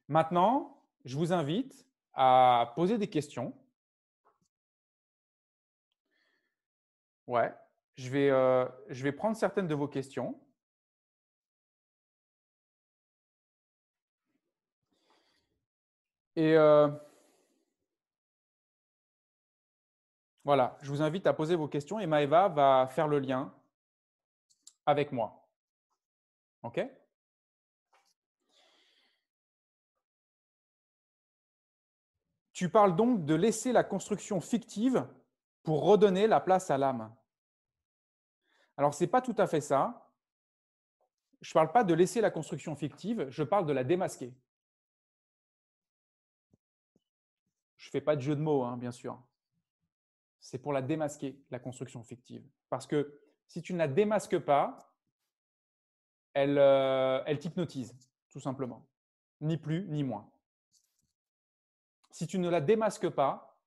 Maintenant, 0.07 0.81
je 1.03 1.17
vous 1.17 1.33
invite 1.33 1.85
à 2.13 2.73
poser 2.75 2.97
des 2.97 3.07
questions. 3.09 3.53
Ouais, 7.27 7.53
je 7.95 8.09
vais, 8.09 8.29
euh, 8.29 8.65
je 8.89 9.03
vais 9.03 9.11
prendre 9.11 9.35
certaines 9.35 9.67
de 9.67 9.75
vos 9.75 9.87
questions. 9.87 10.39
Et 16.35 16.55
euh, 16.55 16.89
Voilà, 20.45 20.77
je 20.83 20.91
vous 20.91 21.01
invite 21.01 21.25
à 21.25 21.33
poser 21.33 21.55
vos 21.55 21.67
questions 21.67 21.99
et 21.99 22.05
Maëva 22.05 22.49
va 22.49 22.87
faire 22.91 23.07
le 23.07 23.17
lien 23.17 23.51
avec 24.85 25.11
moi. 25.11 25.49
OK? 26.61 26.79
Tu 32.53 32.69
parles 32.69 32.95
donc 32.95 33.25
de 33.25 33.33
laisser 33.33 33.71
la 33.71 33.83
construction 33.83 34.39
fictive 34.39 35.07
pour 35.63 35.83
redonner 35.83 36.27
la 36.27 36.39
place 36.39 36.69
à 36.69 36.77
l'âme. 36.77 37.13
Alors, 38.77 38.93
ce 38.93 39.03
n'est 39.03 39.09
pas 39.09 39.23
tout 39.23 39.35
à 39.39 39.47
fait 39.47 39.61
ça. 39.61 40.11
Je 41.41 41.49
ne 41.49 41.53
parle 41.53 41.71
pas 41.71 41.83
de 41.83 41.93
laisser 41.95 42.21
la 42.21 42.29
construction 42.29 42.75
fictive, 42.75 43.27
je 43.29 43.41
parle 43.41 43.65
de 43.65 43.73
la 43.73 43.83
démasquer. 43.83 44.31
Je 47.77 47.87
ne 47.87 47.91
fais 47.91 48.01
pas 48.01 48.15
de 48.15 48.21
jeu 48.21 48.35
de 48.35 48.41
mots, 48.41 48.63
hein, 48.63 48.77
bien 48.77 48.91
sûr 48.91 49.19
c'est 50.45 50.59
pour 50.59 50.73
la 50.73 50.83
démasquer, 50.83 51.43
la 51.49 51.57
construction 51.57 52.03
fictive. 52.03 52.47
Parce 52.69 52.85
que 52.85 53.19
si 53.47 53.63
tu 53.63 53.73
ne 53.73 53.79
la 53.79 53.87
démasques 53.87 54.37
pas, 54.37 54.95
elle, 56.33 56.59
euh, 56.59 57.23
elle 57.25 57.39
t'hypnotise, 57.39 57.97
tout 58.29 58.39
simplement. 58.39 58.87
Ni 59.41 59.57
plus, 59.57 59.87
ni 59.87 60.03
moins. 60.03 60.31
Si 62.11 62.27
tu 62.27 62.37
ne 62.37 62.47
la 62.47 62.61
démasques 62.61 63.09
pas, 63.09 63.59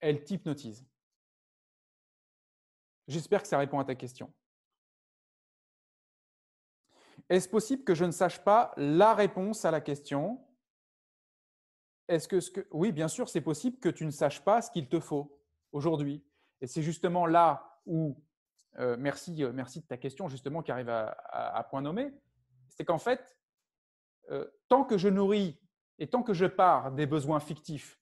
elle 0.00 0.24
t'hypnotise. 0.24 0.88
J'espère 3.08 3.42
que 3.42 3.48
ça 3.48 3.58
répond 3.58 3.78
à 3.78 3.84
ta 3.84 3.94
question. 3.94 4.32
Est-ce 7.28 7.48
possible 7.48 7.84
que 7.84 7.94
je 7.94 8.06
ne 8.06 8.10
sache 8.10 8.42
pas 8.42 8.72
la 8.78 9.12
réponse 9.12 9.66
à 9.66 9.70
la 9.70 9.82
question 9.82 10.42
Est-ce 12.10 12.26
que, 12.26 12.40
ce 12.40 12.50
que 12.50 12.66
oui, 12.72 12.90
bien 12.90 13.06
sûr, 13.06 13.28
c'est 13.28 13.40
possible 13.40 13.78
que 13.78 13.88
tu 13.88 14.04
ne 14.04 14.10
saches 14.10 14.40
pas 14.40 14.60
ce 14.62 14.70
qu'il 14.72 14.88
te 14.88 14.98
faut 14.98 15.40
aujourd'hui. 15.70 16.24
Et 16.60 16.66
c'est 16.66 16.82
justement 16.82 17.24
là 17.24 17.80
où, 17.86 18.20
euh, 18.80 18.96
merci, 18.98 19.44
euh, 19.44 19.52
merci 19.52 19.80
de 19.80 19.86
ta 19.86 19.96
question 19.96 20.28
justement 20.28 20.60
qui 20.60 20.72
arrive 20.72 20.88
à, 20.88 21.64
point 21.70 21.82
nommé, 21.82 22.12
c'est 22.68 22.84
qu'en 22.84 22.98
fait, 22.98 23.38
euh, 24.30 24.44
tant 24.68 24.84
que 24.84 24.98
je 24.98 25.08
nourris 25.08 25.56
et 26.00 26.08
tant 26.08 26.24
que 26.24 26.34
je 26.34 26.46
pars 26.46 26.90
des 26.90 27.06
besoins 27.06 27.38
fictifs, 27.38 28.00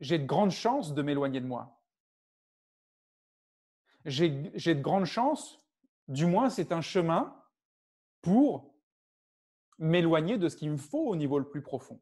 j'ai 0.00 0.18
de 0.18 0.24
grandes 0.24 0.50
chances 0.50 0.94
de 0.94 1.02
m'éloigner 1.02 1.42
de 1.42 1.46
moi. 1.46 1.78
J'ai 4.06 4.30
de 4.30 4.80
grandes 4.80 5.04
chances, 5.04 5.62
du 6.08 6.24
moins 6.24 6.48
c'est 6.48 6.72
un 6.72 6.80
chemin 6.80 7.38
pour 8.22 8.74
m'éloigner 9.76 10.38
de 10.38 10.48
ce 10.48 10.56
qu'il 10.56 10.70
me 10.70 10.78
faut 10.78 11.06
au 11.06 11.16
niveau 11.16 11.38
le 11.38 11.46
plus 11.46 11.60
profond. 11.60 12.00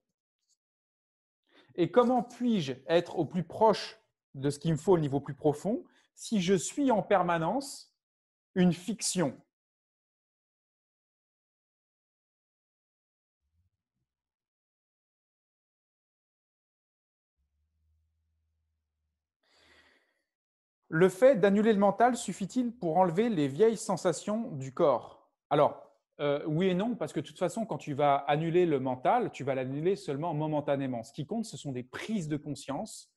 Et 1.81 1.93
comment 1.93 2.25
puis-je 2.25 2.73
être 2.89 3.19
au 3.21 3.25
plus 3.25 3.45
proche 3.45 4.01
de 4.35 4.51
ce 4.51 4.59
qu'il 4.59 4.73
me 4.73 4.77
faut 4.77 4.95
au 4.95 4.99
niveau 4.99 5.21
plus 5.21 5.35
profond 5.35 5.85
si 6.17 6.43
je 6.43 6.55
suis 6.55 6.91
en 6.91 7.03
permanence 7.03 7.95
une 8.57 8.73
fiction? 8.73 9.41
Le 20.89 21.09
fait 21.09 21.37
d'annuler 21.37 21.73
le 21.73 21.79
mental 21.79 22.17
suffit-il 22.17 22.73
pour 22.73 22.97
enlever 22.97 23.29
les 23.29 23.47
vieilles 23.47 23.77
sensations 23.77 24.51
du 24.51 24.75
corps? 24.75 25.31
Alors, 25.49 25.88
euh, 26.21 26.43
oui 26.47 26.69
et 26.69 26.75
non, 26.75 26.97
parce 26.97 27.13
que 27.13 27.21
de 27.21 27.27
toute 27.27 27.39
façon, 27.39 27.65
quand 27.65 27.79
tu 27.79 27.95
vas 27.95 28.17
annuler 28.17 28.67
le 28.67 28.81
mental, 28.81 29.31
tu 29.31 29.45
vas 29.45 29.55
l'annuler 29.55 29.95
seulement 29.95 30.35
momentanément. 30.35 31.05
Ce 31.05 31.13
qui 31.13 31.27
compte, 31.27 31.45
ce 31.45 31.57
sont 31.57 31.73
des 31.73 31.85
prises 31.85 32.29
de 32.29 32.37
conscience 32.37 33.13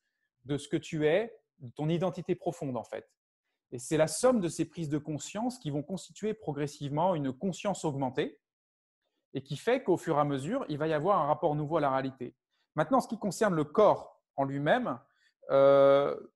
de 0.45 0.57
ce 0.57 0.67
que 0.67 0.77
tu 0.77 1.07
es, 1.07 1.35
de 1.59 1.71
ton 1.71 1.89
identité 1.89 2.35
profonde 2.35 2.77
en 2.77 2.83
fait. 2.83 3.07
Et 3.71 3.79
c'est 3.79 3.97
la 3.97 4.07
somme 4.07 4.39
de 4.39 4.49
ces 4.49 4.65
prises 4.65 4.89
de 4.89 4.97
conscience 4.97 5.57
qui 5.57 5.69
vont 5.71 5.83
constituer 5.83 6.33
progressivement 6.33 7.15
une 7.15 7.31
conscience 7.31 7.85
augmentée 7.85 8.39
et 9.33 9.41
qui 9.41 9.55
fait 9.55 9.81
qu'au 9.81 9.97
fur 9.97 10.17
et 10.17 10.19
à 10.19 10.25
mesure, 10.25 10.65
il 10.67 10.77
va 10.77 10.87
y 10.87 10.93
avoir 10.93 11.21
un 11.21 11.27
rapport 11.27 11.55
nouveau 11.55 11.77
à 11.77 11.81
la 11.81 11.89
réalité. 11.89 12.35
Maintenant, 12.75 12.99
ce 12.99 13.07
qui 13.07 13.17
concerne 13.17 13.55
le 13.55 13.63
corps 13.63 14.21
en 14.35 14.43
lui-même, 14.43 14.99
euh, 15.51 16.15
tu 16.19 16.27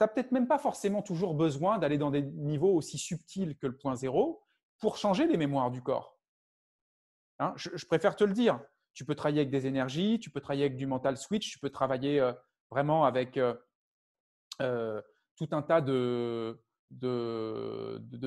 n'as 0.00 0.08
peut-être 0.08 0.32
même 0.32 0.48
pas 0.48 0.58
forcément 0.58 1.02
toujours 1.02 1.34
besoin 1.34 1.78
d'aller 1.78 1.98
dans 1.98 2.10
des 2.10 2.22
niveaux 2.22 2.74
aussi 2.74 2.98
subtils 2.98 3.56
que 3.56 3.66
le 3.66 3.76
point 3.76 3.94
zéro 3.94 4.42
pour 4.80 4.96
changer 4.96 5.26
les 5.26 5.36
mémoires 5.36 5.70
du 5.70 5.82
corps. 5.82 6.18
Hein, 7.38 7.54
je, 7.56 7.86
préfère 7.86 8.16
te 8.16 8.24
le 8.24 8.32
dire. 8.32 8.60
Tu 8.92 9.04
peux 9.04 9.14
travailler 9.14 9.40
avec 9.40 9.50
des 9.50 9.66
énergies, 9.66 10.18
tu 10.20 10.30
peux 10.30 10.40
travailler 10.40 10.64
avec 10.64 10.76
du 10.76 10.86
mental 10.86 11.16
switch, 11.16 11.50
tu 11.50 11.58
peux 11.58 11.70
travailler 11.70 12.20
euh, 12.20 12.32
vraiment 12.70 13.04
avec 13.04 13.36
euh, 13.36 13.54
euh, 14.60 15.00
tout 15.36 15.48
un 15.52 15.62
tas 15.62 15.80
de, 15.80 16.60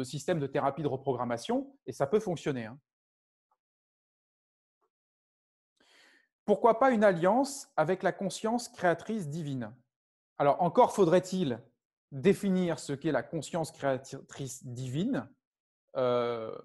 systèmes 0.04 0.40
de 0.40 0.48
thérapie 0.48 0.82
de 0.82 0.88
reprogrammation 0.88 1.76
et 1.86 1.92
ça 1.92 2.08
peut 2.08 2.20
fonctionner. 2.20 2.66
Hein. 2.66 2.80
Pourquoi 6.46 6.80
pas 6.80 6.92
une 6.92 7.04
alliance 7.04 7.72
avec 7.78 8.04
la 8.04 8.12
conscience 8.12 8.68
créatrice 8.68 9.30
divine? 9.30 9.76
Alors 10.38 10.62
encore 10.62 10.94
faudrait-il 10.94 11.62
définir 12.12 12.80
ce 12.80 12.94
qu'est 12.94 13.12
la 13.12 13.24
conscience 13.24 13.72
créatrice 13.72 14.66
divine 14.66 15.30
euh, 15.96 16.56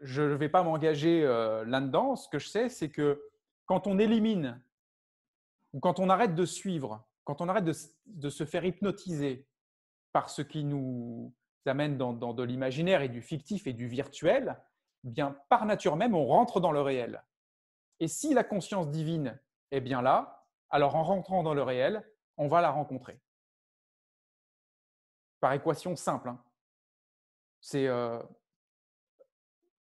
je 0.00 0.22
ne 0.22 0.34
vais 0.34 0.48
pas 0.48 0.62
m'engager 0.62 1.22
euh, 1.24 1.64
là-dedans. 1.64 2.16
Ce 2.16 2.28
que 2.28 2.38
je 2.38 2.48
sais, 2.48 2.68
c'est 2.68 2.90
que 2.90 3.22
quand 3.66 3.86
on 3.86 3.98
élimine 3.98 4.62
ou 5.72 5.80
quand 5.80 5.98
on 5.98 6.08
arrête 6.08 6.34
de 6.34 6.44
suivre, 6.44 7.06
quand 7.24 7.40
on 7.40 7.48
arrête 7.48 7.64
de, 7.64 8.30
se 8.30 8.44
faire 8.44 8.64
hypnotiser 8.64 9.48
par 10.12 10.28
ce 10.28 10.42
qui 10.42 10.62
nous 10.62 11.34
amène 11.66 11.96
dans, 11.96 12.12
de 12.12 12.42
l'imaginaire 12.42 13.00
et 13.02 13.08
du 13.08 13.22
fictif 13.22 13.66
et 13.66 13.72
du 13.72 13.88
virtuel, 13.88 14.60
eh 15.04 15.08
bien 15.08 15.36
par 15.48 15.64
nature 15.64 15.96
même, 15.96 16.14
on 16.14 16.26
rentre 16.26 16.60
dans 16.60 16.72
le 16.72 16.82
réel. 16.82 17.22
Et 18.00 18.08
si 18.08 18.34
la 18.34 18.44
conscience 18.44 18.90
divine 18.90 19.38
est 19.70 19.80
bien 19.80 20.02
là, 20.02 20.46
alors 20.68 20.96
en 20.96 21.02
rentrant 21.02 21.42
dans 21.42 21.54
le 21.54 21.62
réel, 21.62 22.04
on 22.36 22.48
va 22.48 22.60
la 22.60 22.70
rencontrer. 22.70 23.18
Par 25.40 25.52
équation 25.52 25.96
simple. 25.96 26.28
Hein. 26.28 26.43
C'est 27.64 27.86
euh, 27.86 28.22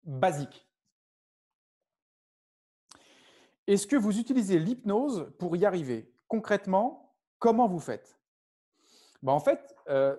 basique. 0.02 0.66
Est-ce 3.66 3.86
que 3.86 3.96
vous 3.96 4.18
utilisez 4.18 4.58
l'hypnose 4.58 5.30
pour 5.38 5.54
y 5.56 5.66
arriver? 5.66 6.10
Concrètement, 6.26 7.14
comment 7.38 7.68
vous 7.68 7.78
faites? 7.78 8.18
Ben, 9.22 9.32
En 9.32 9.40
fait, 9.40 9.76
euh, 9.90 10.16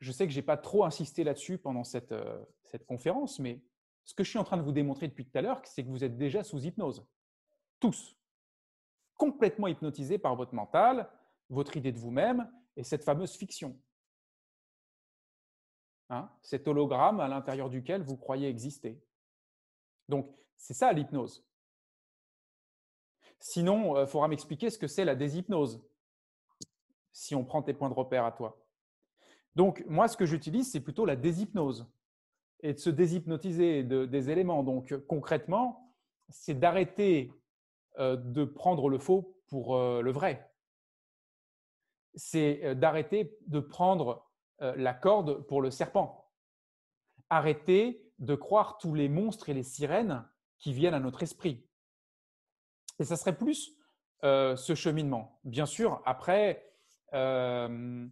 je 0.00 0.10
sais 0.10 0.26
que 0.26 0.32
je 0.32 0.38
n'ai 0.38 0.42
pas 0.42 0.56
trop 0.56 0.86
insisté 0.86 1.22
là-dessus 1.22 1.58
pendant 1.58 1.84
cette, 1.84 2.12
euh, 2.12 2.42
cette 2.64 2.86
conférence, 2.86 3.38
mais 3.38 3.60
ce 4.04 4.14
que 4.14 4.24
je 4.24 4.30
suis 4.30 4.38
en 4.38 4.44
train 4.44 4.56
de 4.56 4.62
vous 4.62 4.72
démontrer 4.72 5.06
depuis 5.06 5.26
tout 5.26 5.36
à 5.36 5.42
l'heure, 5.42 5.60
c'est 5.66 5.84
que 5.84 5.90
vous 5.90 6.02
êtes 6.02 6.16
déjà 6.16 6.42
sous 6.42 6.60
hypnose. 6.60 7.06
Tous. 7.78 8.16
Complètement 9.18 9.68
hypnotisés 9.68 10.16
par 10.16 10.34
votre 10.34 10.54
mental, 10.54 11.10
votre 11.50 11.76
idée 11.76 11.92
de 11.92 11.98
vous-même 11.98 12.50
et 12.74 12.84
cette 12.84 13.04
fameuse 13.04 13.36
fiction. 13.36 13.78
Hein, 16.10 16.30
cet 16.40 16.66
hologramme 16.66 17.20
à 17.20 17.28
l'intérieur 17.28 17.68
duquel 17.68 18.02
vous 18.02 18.16
croyez 18.16 18.48
exister. 18.48 18.98
Donc, 20.08 20.34
c'est 20.56 20.72
ça 20.72 20.90
l'hypnose. 20.92 21.44
Sinon, 23.40 23.94
il 23.96 24.00
euh, 24.00 24.06
faudra 24.06 24.26
m'expliquer 24.26 24.70
ce 24.70 24.78
que 24.78 24.86
c'est 24.86 25.04
la 25.04 25.14
déshypnose, 25.14 25.84
si 27.12 27.34
on 27.34 27.44
prend 27.44 27.62
tes 27.62 27.74
points 27.74 27.90
de 27.90 27.94
repère 27.94 28.24
à 28.24 28.32
toi. 28.32 28.64
Donc, 29.54 29.84
moi, 29.86 30.08
ce 30.08 30.16
que 30.16 30.24
j'utilise, 30.24 30.72
c'est 30.72 30.80
plutôt 30.80 31.04
la 31.04 31.14
déshypnose 31.14 31.86
et 32.60 32.72
de 32.72 32.78
se 32.78 32.90
déshypnotiser 32.90 33.82
des 33.82 34.30
éléments. 34.30 34.64
Donc, 34.64 34.94
concrètement, 35.06 35.94
c'est 36.30 36.58
d'arrêter 36.58 37.32
euh, 37.98 38.16
de 38.16 38.44
prendre 38.44 38.88
le 38.88 38.98
faux 38.98 39.36
pour 39.48 39.76
euh, 39.76 40.00
le 40.00 40.10
vrai. 40.10 40.50
C'est 42.14 42.74
d'arrêter 42.74 43.36
de 43.46 43.60
prendre 43.60 44.27
la 44.60 44.94
corde 44.94 45.46
pour 45.46 45.62
le 45.62 45.70
serpent. 45.70 46.30
Arrêtez 47.30 48.08
de 48.18 48.34
croire 48.34 48.78
tous 48.78 48.94
les 48.94 49.08
monstres 49.08 49.48
et 49.48 49.54
les 49.54 49.62
sirènes 49.62 50.24
qui 50.58 50.72
viennent 50.72 50.94
à 50.94 51.00
notre 51.00 51.22
esprit. 51.22 51.64
Et 52.98 53.04
ça 53.04 53.16
serait 53.16 53.36
plus 53.36 53.76
euh, 54.24 54.56
ce 54.56 54.74
cheminement. 54.74 55.38
Bien 55.44 55.66
sûr, 55.66 56.02
après, 56.04 56.72
euh, 57.14 58.06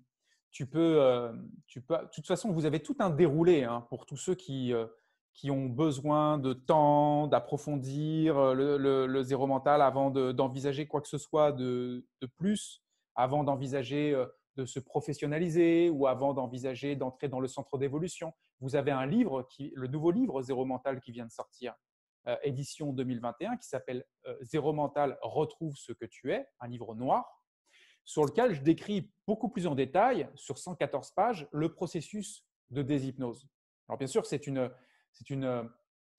tu, 0.53 0.67
peux, 0.67 1.33
tu 1.67 1.81
peux, 1.81 1.97
de 1.99 2.09
toute 2.13 2.27
façon, 2.27 2.53
vous 2.53 2.67
avez 2.67 2.81
tout 2.81 2.97
un 3.01 3.11
déroulé 3.11 3.65
hein, 3.65 3.87
pour 3.89 4.07
tous 4.07 4.17
ceux 4.17 4.37
qui, 4.37 4.73
qui 5.33 5.51
ont 5.51 5.67
besoin 5.67 6.39
de 6.39 6.53
temps, 6.53 7.27
d'approfondir 7.27 8.55
le, 8.55 9.23
zéro 9.23 9.47
mental 9.47 9.83
avant 9.83 10.11
d'envisager 10.11 10.87
quoi 10.87 11.01
que 11.01 11.09
ce 11.09 11.19
soit 11.19 11.53
de, 11.53 12.07
de 12.21 12.27
plus, 12.27 12.83
avant 13.17 13.43
d'envisager 13.43 14.15
de 14.57 14.65
se 14.65 14.81
professionnaliser 14.81 15.91
ou 15.91 16.07
avant 16.07 16.35
d'envisager 16.35 16.97
d'entrer 16.97 17.29
dans 17.29 17.41
le 17.41 17.49
centre 17.49 17.79
d'évolution. 17.79 18.33
Vous 18.61 18.77
avez 18.77 18.91
un 18.91 19.07
livre, 19.07 19.43
qui, 19.51 19.73
le 19.75 19.87
nouveau 19.89 20.11
livre 20.11 20.43
Zéro 20.43 20.65
Mental 20.65 21.01
qui 21.01 21.13
vient 21.13 21.27
de 21.27 21.31
sortir, 21.31 21.75
euh, 22.29 22.37
édition 22.43 22.93
2021, 22.93 23.57
qui 23.57 23.69
s'appelle 23.69 24.05
euh, 24.27 24.37
Zéro 24.41 24.73
Mental, 24.73 25.19
retrouve 25.23 25.77
ce 25.77 25.93
que 25.93 26.05
tu 26.05 26.33
es, 26.33 26.49
un 26.61 26.69
livre 26.69 26.95
noir, 26.95 27.45
sur 28.05 28.25
lequel 28.25 28.55
je 28.55 28.63
décris 28.63 29.13
beaucoup 29.27 29.49
plus 29.49 29.67
en 29.67 29.75
détail, 29.75 30.29
sur 30.35 30.59
114 30.59 31.11
pages, 31.13 31.49
le 31.53 31.73
processus 31.73 32.47
de 32.71 32.83
déshypnose. 32.83 33.49
Alors 33.89 33.99
bien 33.99 34.09
sûr, 34.09 34.27
c'est 34.27 34.47
une, 34.47 34.71
c'est 35.13 35.31
une, 35.31 35.71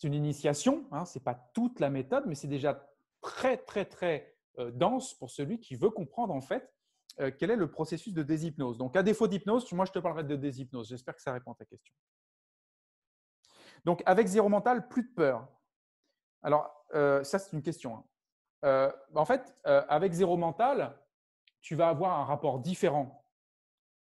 une 0.04 0.14
initiation, 0.14 0.86
hein, 0.92 1.06
ce 1.06 1.18
n'est 1.18 1.24
pas 1.24 1.36
toute 1.54 1.80
la 1.80 1.90
méthode, 1.90 2.26
mais 2.28 2.36
c'est 2.36 2.48
déjà 2.48 2.88
très, 3.22 3.58
très, 3.58 3.86
très 3.86 4.38
euh, 4.60 4.72
dense 4.72 5.14
pour 5.14 5.30
celui 5.30 5.60
qui 5.60 5.76
veut 5.76 5.90
comprendre 5.90 6.34
en 6.34 6.42
fait 6.42 6.74
euh, 7.20 7.32
quel 7.36 7.50
est 7.50 7.56
le 7.56 7.70
processus 7.70 8.14
de 8.14 8.22
déshypnose? 8.22 8.78
Donc, 8.78 8.96
à 8.96 9.04
défaut 9.04 9.28
d'hypnose, 9.28 9.72
moi, 9.72 9.86
je 9.86 9.92
te 9.92 10.00
parlerai 10.00 10.24
de 10.24 10.36
déshypnose. 10.36 10.90
J'espère 10.90 11.16
que 11.16 11.22
ça 11.22 11.34
répond 11.34 11.52
à 11.52 11.56
ta 11.56 11.66
question. 11.66 11.94
Donc, 13.86 14.04
avec 14.06 14.28
zéro 14.28 14.50
mental, 14.50 14.88
plus 14.88 15.04
de 15.04 15.14
peur. 15.16 15.48
Alors, 16.44 16.86
euh, 16.94 17.24
ça, 17.24 17.40
c'est 17.40 17.54
une 17.54 17.64
question. 17.64 17.98
Hein. 17.98 18.06
Euh, 18.66 18.92
en 19.16 19.26
fait, 19.26 19.56
avec 19.64 20.14
zéro 20.14 20.36
mental, 20.38 21.00
tu 21.62 21.76
vas 21.76 21.90
avoir 21.90 22.20
un 22.20 22.26
rapport 22.26 22.60
différent 22.60 23.26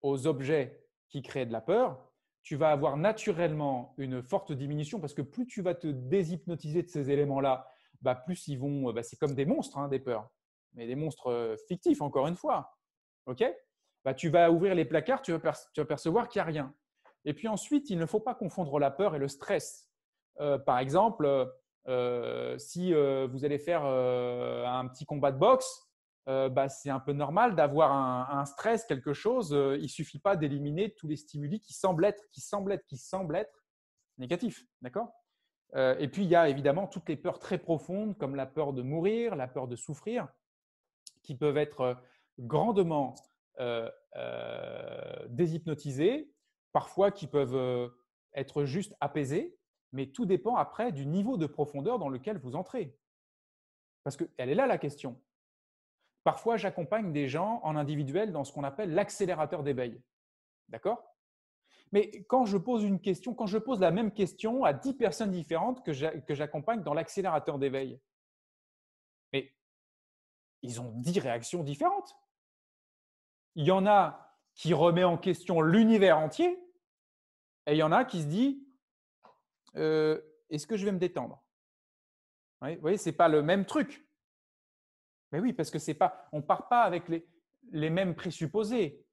aux 0.02 0.28
objets 0.28 0.88
qui 1.10 1.22
créent 1.22 1.46
de 1.46 1.52
la 1.52 1.62
peur. 1.62 2.04
Tu 2.44 2.56
vas 2.56 2.72
avoir 2.72 2.98
naturellement 2.98 3.94
une 3.98 4.22
forte 4.22 4.52
diminution 4.52 5.00
parce 5.00 5.14
que 5.14 5.22
plus 5.22 5.48
tu 5.48 5.62
vas 5.62 5.76
te 5.76 5.88
déshypnotiser 5.88 6.84
de 6.84 6.88
ces 6.88 7.10
éléments-là, 7.12 7.68
bah, 8.02 8.16
plus 8.16 8.48
ils 8.48 8.58
vont. 8.58 8.94
Bah, 8.94 9.04
c'est 9.04 9.18
comme 9.18 9.36
des 9.36 9.46
monstres, 9.46 9.78
hein, 9.78 9.88
des 9.88 10.00
peurs, 10.00 10.30
mais 10.74 10.88
des 10.88 10.96
monstres 10.96 11.56
fictifs, 11.68 12.02
encore 12.02 12.28
une 12.28 12.36
fois. 12.36 12.77
OK? 13.28 13.44
Bah, 14.04 14.14
Tu 14.14 14.30
vas 14.30 14.50
ouvrir 14.52 14.74
les 14.74 14.86
placards, 14.86 15.22
tu 15.22 15.32
vas, 15.32 15.86
percevoir 15.86 16.28
qu'il 16.28 16.40
n'y 16.40 16.44
a 16.44 16.46
rien. 16.46 16.74
Et 17.26 17.34
puis 17.34 17.48
ensuite, 17.48 17.90
il 17.90 18.00
ne 18.00 18.06
faut 18.06 18.22
pas 18.22 18.34
confondre 18.34 18.80
la 18.80 18.90
peur 18.90 19.16
et 19.16 19.20
le 19.20 19.28
stress. 19.28 19.90
Euh, 20.40 20.58
par 20.58 20.80
exemple, 20.80 21.52
euh, 21.88 22.58
si 22.58 22.94
euh, 22.94 23.28
vous 23.30 23.44
allez 23.44 23.60
faire 23.60 23.84
un 23.84 24.88
petit 24.88 25.06
combat 25.06 25.32
de 25.32 25.38
boxe, 25.38 25.84
bah, 26.26 26.68
c'est 26.68 26.90
un 26.90 27.00
peu 27.00 27.14
normal 27.14 27.56
d'avoir 27.56 27.92
un, 27.94 28.46
stress, 28.46 28.84
quelque 28.86 29.14
chose. 29.14 29.52
il 29.52 29.84
ne 29.84 29.88
suffit 29.88 30.20
pas 30.20 30.36
d'éliminer 30.36 30.94
tous 30.94 31.08
les 31.08 31.16
stimuli 31.16 31.62
qui 31.62 31.74
semblent 31.74 32.04
être, 32.04 32.22
qui 32.32 32.42
semblent 32.42 32.74
être, 32.74 32.86
qui 32.86 32.98
semblent 32.98 33.36
être 33.38 33.64
négatifs. 34.18 34.66
D'accord? 34.82 35.10
Et 35.76 36.10
puis, 36.10 36.24
il 36.24 36.30
y 36.30 36.36
a 36.36 36.50
évidemment 36.50 36.88
toutes 36.88 37.08
les 37.08 37.16
peurs 37.16 37.40
très 37.40 37.58
profondes, 37.58 38.18
comme 38.18 38.36
la 38.36 38.46
peur 38.46 38.74
de 38.74 38.82
mourir, 38.82 39.38
la 39.38 39.48
peur 39.48 39.70
de 39.70 39.78
souffrir, 39.78 40.28
qui 41.24 41.34
peuvent 41.34 41.58
être 41.58 41.98
grandement 42.40 43.16
déshypnotisées, 45.30 46.32
parfois 46.74 47.12
qui 47.12 47.28
peuvent 47.28 47.92
être 48.34 48.66
juste 48.66 48.96
apaisées, 49.00 49.58
mais 49.94 50.08
tout 50.08 50.26
dépend 50.26 50.56
après 50.56 50.92
du 50.92 51.06
niveau 51.06 51.38
de 51.38 51.46
profondeur 51.46 51.98
dans 51.98 52.10
lequel 52.10 52.38
vous 52.38 52.56
entrez. 52.56 52.98
Parce 54.04 54.18
qu'elle 54.18 54.50
est 54.50 54.56
là 54.56 54.68
la 54.68 54.78
question. 54.78 55.22
Parfois, 56.24 56.58
j'accompagne 56.58 57.14
des 57.14 57.28
gens 57.28 57.62
en 57.64 57.76
individuel 57.76 58.32
dans 58.32 58.44
ce 58.44 58.52
qu'on 58.52 58.64
appelle 58.64 58.94
l'accélérateur 58.94 59.64
d'éveil. 59.64 60.02
D'accord? 60.68 61.04
Mais 61.94 62.24
quand 62.26 62.46
je 62.46 62.58
pose 62.58 62.84
une 62.84 63.00
question, 63.00 63.34
quand 63.34 63.46
je 63.46 63.58
pose 63.58 63.80
la 63.80 63.92
même 63.92 64.12
question 64.12 64.66
à 64.66 64.74
10 64.74 64.96
personnes 64.96 65.32
différentes 65.32 65.86
que 65.86 65.94
j'accompagne 65.94 66.84
dans 66.84 66.94
l'accélérateur 66.94 67.58
d'éveil, 67.58 68.00
mais 69.32 69.56
ils 70.62 70.82
ont 70.82 70.92
10 70.98 71.20
réactions 71.20 71.64
différentes. 71.64 72.14
Il 73.58 73.66
y 73.66 73.72
en 73.72 73.88
a 73.88 74.34
qui 74.54 74.74
remet 74.74 75.04
en 75.04 75.18
question 75.18 75.62
l'univers 75.62 76.18
entier 76.20 76.58
et 77.66 77.74
il 77.74 77.78
y 77.78 77.84
en 77.84 77.92
a 77.92 78.06
qui 78.06 78.22
se 78.22 78.28
dit 78.28 78.64
euh, 79.76 80.22
est-ce 80.50 80.68
que 80.68 80.78
je 80.78 80.86
vais 80.86 80.92
me 80.92 81.00
détendre? 81.00 81.44
Vous 82.62 82.80
voyez, 82.80 82.98
ce 82.98 83.10
n'est 83.10 83.16
pas 83.16 83.28
le 83.28 83.42
même 83.42 83.66
truc. 83.66 84.08
Mais 85.32 85.40
oui, 85.40 85.54
parce 85.54 85.72
que 85.72 85.80
c'est 85.80 85.96
pas, 85.96 86.28
on 86.32 86.42
part 86.42 86.70
pas 86.70 86.84
avec 86.84 87.10
les, 87.10 87.28
les 87.72 87.90
mêmes 87.90 88.16
présupposés. 88.16 89.04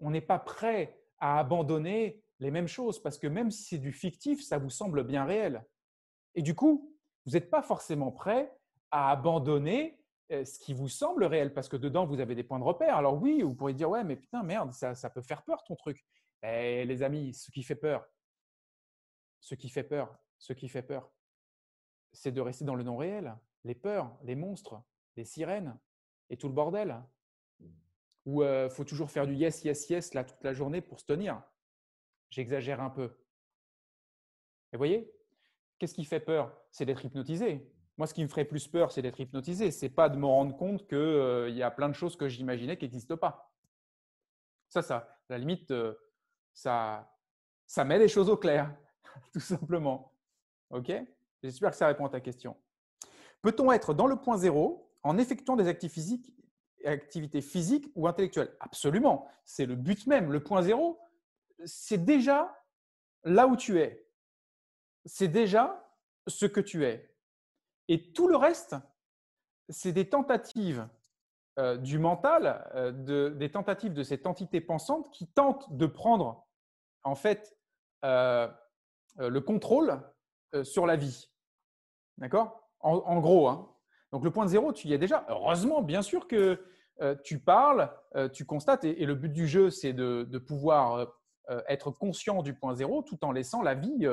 On 0.00 0.10
n'est 0.10 0.20
pas 0.20 0.38
prêt 0.38 1.00
à 1.18 1.38
abandonner 1.38 2.22
les 2.40 2.50
mêmes 2.50 2.68
choses 2.68 3.00
parce 3.00 3.18
que 3.18 3.28
même 3.28 3.52
si 3.52 3.62
c'est 3.62 3.78
du 3.78 3.92
fictif, 3.92 4.42
ça 4.42 4.58
vous 4.58 4.70
semble 4.70 5.04
bien 5.04 5.24
réel. 5.24 5.64
Et 6.34 6.42
du 6.42 6.56
coup, 6.56 6.92
vous 7.24 7.32
n'êtes 7.32 7.50
pas 7.50 7.62
forcément 7.62 8.10
prêt 8.10 8.52
à 8.90 9.12
abandonner 9.12 10.01
ce 10.44 10.58
qui 10.58 10.74
vous 10.74 10.88
semble 10.88 11.24
réel 11.24 11.52
parce 11.52 11.68
que 11.68 11.76
dedans, 11.76 12.06
vous 12.06 12.20
avez 12.20 12.34
des 12.34 12.42
points 12.42 12.58
de 12.58 12.64
repère. 12.64 12.96
Alors 12.96 13.20
oui, 13.20 13.42
vous 13.42 13.54
pourriez 13.54 13.74
dire, 13.74 13.90
ouais, 13.90 14.04
mais 14.04 14.16
putain, 14.16 14.42
merde, 14.42 14.72
ça, 14.72 14.94
ça 14.94 15.10
peut 15.10 15.22
faire 15.22 15.42
peur 15.42 15.62
ton 15.64 15.76
truc. 15.76 16.04
Eh, 16.42 16.84
les 16.84 17.02
amis, 17.02 17.34
ce 17.34 17.50
qui 17.50 17.62
fait 17.62 17.76
peur, 17.76 18.06
ce 19.40 19.54
qui 19.54 19.68
fait 19.68 19.84
peur, 19.84 20.18
ce 20.38 20.52
qui 20.52 20.68
fait 20.68 20.82
peur, 20.82 21.10
c'est 22.12 22.32
de 22.32 22.40
rester 22.40 22.64
dans 22.64 22.74
le 22.74 22.82
non 22.82 22.96
réel. 22.96 23.36
Les 23.64 23.74
peurs, 23.74 24.16
les 24.24 24.34
monstres, 24.34 24.82
les 25.16 25.24
sirènes 25.24 25.78
et 26.30 26.36
tout 26.36 26.48
le 26.48 26.54
bordel. 26.54 27.02
Ou 28.24 28.42
il 28.44 28.70
faut 28.70 28.84
toujours 28.84 29.10
faire 29.10 29.26
du 29.26 29.34
yes, 29.34 29.64
yes, 29.64 29.88
yes 29.90 30.14
là 30.14 30.24
toute 30.24 30.42
la 30.44 30.52
journée 30.52 30.80
pour 30.80 31.00
se 31.00 31.06
tenir. 31.06 31.42
J'exagère 32.30 32.80
un 32.80 32.90
peu. 32.90 33.04
Et 34.72 34.76
vous 34.76 34.78
voyez, 34.78 35.12
qu'est-ce 35.78 35.94
qui 35.94 36.04
fait 36.04 36.20
peur? 36.20 36.56
C'est 36.70 36.86
d'être 36.86 37.04
hypnotisé. 37.04 37.70
Moi, 37.98 38.06
ce 38.06 38.14
qui 38.14 38.22
me 38.22 38.28
ferait 38.28 38.44
plus 38.44 38.66
peur, 38.68 38.90
c'est 38.90 39.02
d'être 39.02 39.20
hypnotisé. 39.20 39.70
C'est 39.70 39.90
pas 39.90 40.08
de 40.08 40.16
me 40.16 40.26
rendre 40.26 40.56
compte 40.56 40.88
qu'il 40.88 41.54
y 41.54 41.62
a 41.62 41.70
plein 41.70 41.88
de 41.88 41.94
choses 41.94 42.16
que 42.16 42.28
j'imaginais 42.28 42.76
qui 42.76 42.84
n'existent 42.84 43.16
pas. 43.16 43.52
Ça, 44.68 44.80
ça, 44.82 44.96
à 44.96 45.34
la 45.34 45.38
limite, 45.38 45.72
ça, 46.54 47.14
ça 47.66 47.84
met 47.84 47.98
les 47.98 48.08
choses 48.08 48.30
au 48.30 48.36
clair. 48.36 48.74
tout 49.32 49.40
simplement. 49.40 50.12
OK? 50.70 50.92
J'espère 51.42 51.70
que 51.70 51.76
ça 51.76 51.86
répond 51.86 52.06
à 52.06 52.08
ta 52.08 52.20
question. 52.20 52.56
Peut-on 53.42 53.72
être 53.72 53.94
dans 53.94 54.06
le 54.06 54.16
point 54.16 54.36
zéro 54.36 54.90
en 55.02 55.18
effectuant 55.18 55.56
des 55.56 55.66
activités 55.66 57.40
physiques 57.40 57.90
ou 57.94 58.06
intellectuelles? 58.06 58.54
Absolument. 58.60 59.28
C'est 59.44 59.66
le 59.66 59.74
but 59.74 60.06
même. 60.06 60.32
Le 60.32 60.42
point 60.42 60.62
zéro, 60.62 61.00
c'est 61.64 62.04
déjà 62.04 62.56
là 63.24 63.46
où 63.46 63.56
tu 63.56 63.80
es. 63.80 64.06
C'est 65.04 65.28
déjà 65.28 65.84
ce 66.28 66.46
que 66.46 66.60
tu 66.60 66.84
es. 66.84 67.11
Et 67.92 68.10
tout 68.14 68.26
le 68.26 68.36
reste, 68.36 68.74
c'est 69.68 69.92
des 69.92 70.08
tentatives 70.08 70.88
euh, 71.58 71.76
du 71.76 71.98
mental, 71.98 72.66
euh, 72.74 73.28
des 73.28 73.50
tentatives 73.50 73.92
de 73.92 74.02
cette 74.02 74.26
entité 74.26 74.62
pensante 74.62 75.10
qui 75.10 75.26
tente 75.26 75.76
de 75.76 75.84
prendre 75.84 76.46
en 77.04 77.14
fait 77.14 77.54
euh, 78.06 78.48
le 79.18 79.40
contrôle 79.42 80.00
sur 80.62 80.86
la 80.86 80.96
vie. 80.96 81.30
D'accord? 82.16 82.66
En, 82.80 83.20
gros. 83.20 83.46
Hein. 83.48 83.70
Donc, 84.10 84.24
le 84.24 84.30
point 84.30 84.46
zéro, 84.46 84.72
tu 84.72 84.88
y 84.88 84.94
es 84.94 84.98
déjà. 84.98 85.26
Heureusement, 85.28 85.82
bien 85.82 86.00
sûr 86.00 86.26
que 86.26 86.64
tu 87.24 87.40
parles, 87.40 87.92
tu 88.32 88.46
constates, 88.46 88.84
et, 88.84 89.04
le 89.04 89.14
but 89.14 89.32
du 89.32 89.46
jeu, 89.46 89.68
c'est 89.68 89.92
de, 89.92 90.38
pouvoir 90.38 91.14
être 91.68 91.90
conscient 91.90 92.42
du 92.42 92.54
point 92.54 92.74
zéro 92.74 93.02
tout 93.02 93.22
en 93.22 93.32
laissant 93.32 93.60
la 93.60 93.74
vie 93.74 94.06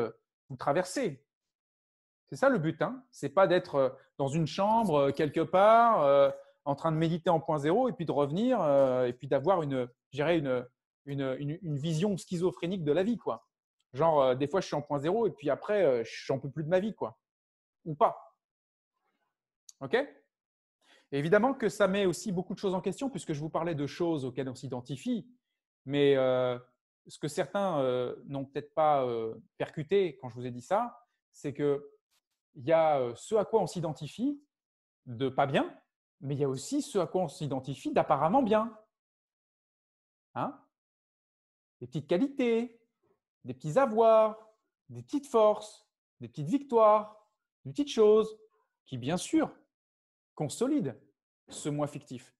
vous 0.49 0.55
traverser. 0.57 1.23
C'est 2.29 2.35
ça 2.35 2.49
le 2.49 2.59
but. 2.59 2.81
Hein 2.81 3.03
Ce 3.11 3.25
n'est 3.25 3.31
pas 3.31 3.47
d'être 3.47 3.97
dans 4.17 4.27
une 4.27 4.47
chambre 4.47 5.11
quelque 5.11 5.41
part 5.41 6.33
en 6.65 6.75
train 6.75 6.91
de 6.91 6.97
méditer 6.97 7.29
en 7.29 7.39
point 7.39 7.57
zéro 7.57 7.89
et 7.89 7.93
puis 7.93 8.05
de 8.05 8.11
revenir 8.11 8.59
et 9.05 9.13
puis 9.13 9.27
d'avoir 9.27 9.63
une, 9.63 9.89
une, 11.05 11.57
une, 11.61 11.77
vision 11.77 12.17
schizophrénique 12.17 12.83
de 12.83 12.91
la 12.91 13.03
vie. 13.03 13.17
Quoi. 13.17 13.47
Genre, 13.93 14.21
euh, 14.21 14.35
des 14.35 14.47
fois, 14.47 14.61
je 14.61 14.67
suis 14.67 14.75
en 14.75 14.81
point 14.81 14.99
zéro 14.99 15.27
et 15.27 15.31
puis 15.31 15.49
après, 15.49 15.83
euh, 15.83 16.03
je 16.05 16.31
n'en 16.31 16.39
peux 16.39 16.49
plus 16.49 16.63
de 16.63 16.69
ma 16.69 16.79
vie, 16.79 16.93
quoi. 16.93 17.19
Ou 17.85 17.95
pas. 17.95 18.35
OK? 19.81 19.97
Évidemment 21.11 21.53
que 21.53 21.69
ça 21.69 21.87
met 21.87 22.05
aussi 22.05 22.31
beaucoup 22.31 22.53
de 22.53 22.59
choses 22.59 22.75
en 22.75 22.81
question 22.81 23.09
puisque 23.09 23.33
je 23.33 23.39
vous 23.39 23.49
parlais 23.49 23.73
de 23.73 23.87
choses 23.87 24.25
auxquelles 24.25 24.49
on 24.49 24.55
s'identifie, 24.55 25.27
mais 25.85 26.15
euh, 26.15 26.59
ce 27.07 27.17
que 27.17 27.27
certains 27.27 27.81
n'ont 28.27 28.45
peut-être 28.45 28.75
pas 28.75 29.07
percuté 29.57 30.17
quand 30.17 30.29
je 30.29 30.35
vous 30.35 30.45
ai 30.45 30.51
dit 30.51 30.61
ça, 30.61 30.99
c'est 31.31 31.53
qu'il 32.53 32.65
y 32.65 32.71
a 32.71 33.13
ce 33.15 33.35
à 33.35 33.45
quoi 33.45 33.61
on 33.61 33.67
s'identifie 33.67 34.41
de 35.05 35.29
pas 35.29 35.47
bien, 35.47 35.75
mais 36.21 36.35
il 36.35 36.41
y 36.41 36.43
a 36.43 36.49
aussi 36.49 36.81
ce 36.81 36.99
à 36.99 37.07
quoi 37.07 37.23
on 37.23 37.27
s'identifie 37.27 37.91
d'apparemment 37.91 38.43
bien. 38.43 38.77
Hein? 40.35 40.59
Les 41.81 41.87
petites 41.87 42.07
qualités, 42.07 42.79
des 43.45 43.53
petits 43.53 43.79
avoirs, 43.79 44.53
des 44.89 45.01
petites 45.01 45.27
forces, 45.27 45.87
des 46.19 46.27
petites 46.27 46.49
victoires, 46.49 47.29
des 47.65 47.71
petites 47.71 47.91
choses 47.91 48.37
qui, 48.85 48.97
bien 48.97 49.17
sûr, 49.17 49.51
consolident 50.35 50.95
ce 51.47 51.69
moi 51.69 51.87
fictif. 51.87 52.35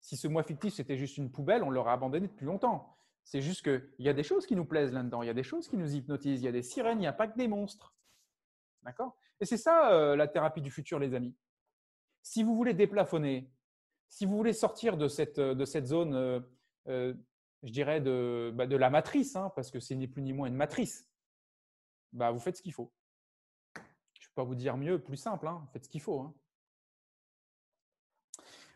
Si 0.00 0.16
ce 0.16 0.28
moi 0.28 0.42
fictif, 0.42 0.74
c'était 0.74 0.96
juste 0.96 1.16
une 1.16 1.30
poubelle, 1.30 1.62
on 1.62 1.70
l'aurait 1.70 1.92
abandonné 1.92 2.28
depuis 2.28 2.46
longtemps. 2.46 2.96
C'est 3.24 3.40
juste 3.40 3.62
qu'il 3.62 4.04
y 4.04 4.08
a 4.08 4.12
des 4.12 4.22
choses 4.22 4.46
qui 4.46 4.54
nous 4.54 4.64
plaisent 4.64 4.92
là-dedans, 4.92 5.22
il 5.22 5.26
y 5.26 5.30
a 5.30 5.34
des 5.34 5.42
choses 5.42 5.68
qui 5.68 5.76
nous 5.76 5.94
hypnotisent, 5.94 6.40
il 6.40 6.44
y 6.44 6.48
a 6.48 6.52
des 6.52 6.62
sirènes, 6.62 6.98
il 6.98 7.00
n'y 7.00 7.06
a 7.08 7.12
pas 7.12 7.26
que 7.26 7.36
des 7.36 7.48
monstres. 7.48 7.92
D'accord? 8.86 9.16
Et 9.40 9.44
c'est 9.44 9.58
ça 9.58 9.92
euh, 9.92 10.16
la 10.16 10.28
thérapie 10.28 10.62
du 10.62 10.70
futur, 10.70 10.98
les 10.98 11.12
amis. 11.12 11.36
Si 12.22 12.42
vous 12.42 12.56
voulez 12.56 12.72
déplafonner, 12.72 13.50
si 14.08 14.24
vous 14.24 14.36
voulez 14.36 14.52
sortir 14.52 14.96
de 14.96 15.08
cette, 15.08 15.40
de 15.40 15.64
cette 15.64 15.86
zone 15.86 16.14
euh, 16.14 16.40
euh, 16.88 17.14
je 17.62 17.72
dirais, 17.72 18.00
de, 18.00 18.52
bah, 18.54 18.66
de 18.66 18.76
la 18.76 18.90
matrice, 18.90 19.34
hein, 19.36 19.50
parce 19.56 19.70
que 19.70 19.80
c'est 19.80 19.96
ni 19.96 20.06
plus 20.06 20.22
ni 20.22 20.32
moins 20.32 20.46
une 20.46 20.54
matrice, 20.54 21.08
bah, 22.12 22.30
vous 22.30 22.38
faites 22.38 22.56
ce 22.56 22.62
qu'il 22.62 22.72
faut. 22.72 22.92
Je 23.74 23.80
ne 23.80 24.28
peux 24.28 24.34
pas 24.36 24.44
vous 24.44 24.54
dire 24.54 24.76
mieux, 24.76 25.02
plus 25.02 25.16
simple, 25.16 25.48
hein, 25.48 25.66
faites 25.72 25.84
ce 25.84 25.88
qu'il 25.88 26.00
faut. 26.00 26.20
Hein. 26.20 26.34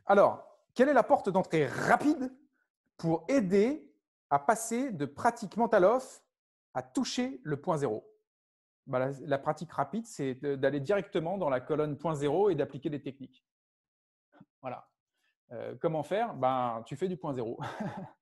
Alors, 0.07 0.45
quelle 0.75 0.89
est 0.89 0.95
la 0.95 1.05
porte 1.05 1.29
d'entrée 1.29 1.67
rapide 1.67 2.35
pour 2.97 3.25
aider 3.29 3.89
à 4.29 4.39
passer 4.39 4.91
de 4.91 5.07
pratique 5.07 5.57
mental 5.57 5.85
off 5.85 6.25
à 6.75 6.83
toucher 6.83 7.41
le 7.45 7.61
point 7.61 7.79
zéro? 7.79 8.07
Bah, 8.91 9.11
la, 9.21 9.39
pratique 9.39 9.73
rapide, 9.73 10.07
c'est 10.07 10.35
d'aller 10.35 10.81
directement 10.81 11.39
dans 11.39 11.49
la 11.49 11.61
colonne 11.61 11.97
point 11.97 12.15
zéro 12.15 12.51
et 12.51 12.57
d'appliquer 12.57 12.91
des 12.91 13.01
techniques. 13.01 13.47
Voilà. 14.61 14.89
Euh, 15.53 15.77
comment 15.81 16.03
faire? 16.03 16.35
Ben, 16.35 16.83
Tu 16.87 16.97
fais 16.97 17.09
du 17.09 17.17
point 17.17 17.33
zéro. 17.33 17.59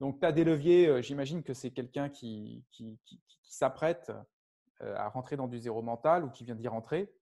Donc, 0.00 0.20
tu 0.20 0.26
as 0.26 0.32
des 0.32 0.44
leviers. 0.44 0.88
Euh, 0.88 1.02
j'imagine 1.02 1.42
que 1.42 1.54
c'est 1.54 1.70
quelqu'un 1.70 2.08
qui, 2.08 2.64
s'apprête 3.42 4.12
euh, 4.82 4.96
à 4.96 5.08
rentrer 5.08 5.36
dans 5.36 5.48
du 5.48 5.58
zéro 5.58 5.82
mental 5.82 6.24
ou 6.24 6.30
qui 6.30 6.44
vient 6.44 6.54
d'y 6.54 6.68
rentrer. 6.68 7.12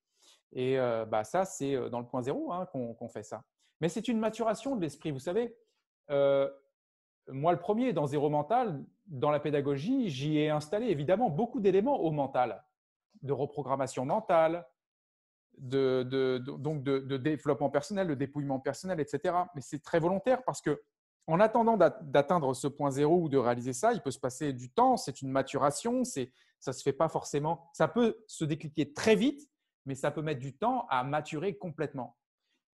Et 0.52 0.78
euh, 0.78 1.04
bah, 1.04 1.24
ça, 1.24 1.44
c'est 1.44 1.90
dans 1.90 2.00
le 2.00 2.06
point 2.06 2.22
zéro 2.22 2.52
hein, 2.52 2.66
qu'on 2.66 3.08
fait 3.08 3.22
ça. 3.22 3.42
Mais 3.80 3.88
c'est 3.88 4.08
une 4.08 4.18
maturation 4.18 4.76
de 4.76 4.80
l'esprit. 4.80 5.10
Vous 5.10 5.18
savez, 5.18 5.56
moi, 6.08 7.52
le 7.52 7.58
premier, 7.58 7.92
dans 7.92 8.06
zéro 8.06 8.30
mental, 8.30 8.84
dans 9.06 9.30
la 9.30 9.40
pédagogie, 9.40 10.08
j'y 10.08 10.38
ai 10.38 10.50
installé 10.50 10.86
évidemment 10.86 11.30
beaucoup 11.30 11.60
d'éléments 11.60 12.00
au 12.00 12.10
mental, 12.10 12.63
de 13.24 13.32
reprogrammation 13.32 14.04
mentale, 14.04 14.66
de, 15.58 16.38
donc 16.38 16.82
de, 16.82 17.16
développement 17.16 17.70
personnel, 17.70 18.08
de 18.08 18.14
dépouillement 18.14 18.60
personnel, 18.60 19.00
etc. 19.00 19.34
Mais 19.54 19.60
c'est 19.60 19.82
très 19.82 19.98
volontaire 19.98 20.44
parce 20.44 20.60
que 20.60 20.82
en 21.26 21.40
attendant 21.40 21.78
d'atteindre 21.78 22.52
ce 22.52 22.68
point 22.68 22.90
zéro 22.90 23.22
ou 23.22 23.28
de 23.30 23.38
réaliser 23.38 23.72
ça, 23.72 23.94
il 23.94 24.02
peut 24.02 24.10
se 24.10 24.18
passer 24.18 24.52
du 24.52 24.70
temps, 24.70 24.98
c'est 24.98 25.22
une 25.22 25.30
maturation, 25.30 26.04
ça 26.04 26.20
ne 26.66 26.72
se 26.72 26.82
fait 26.82 26.92
pas 26.92 27.08
forcément. 27.08 27.70
Ça 27.72 27.88
peut 27.88 28.22
se 28.26 28.44
décliquer 28.44 28.92
très 28.92 29.14
vite, 29.14 29.48
mais 29.86 29.94
ça 29.94 30.10
peut 30.10 30.20
mettre 30.20 30.40
du 30.40 30.54
temps 30.54 30.86
à 30.90 31.02
maturer 31.02 31.56
complètement. 31.56 32.18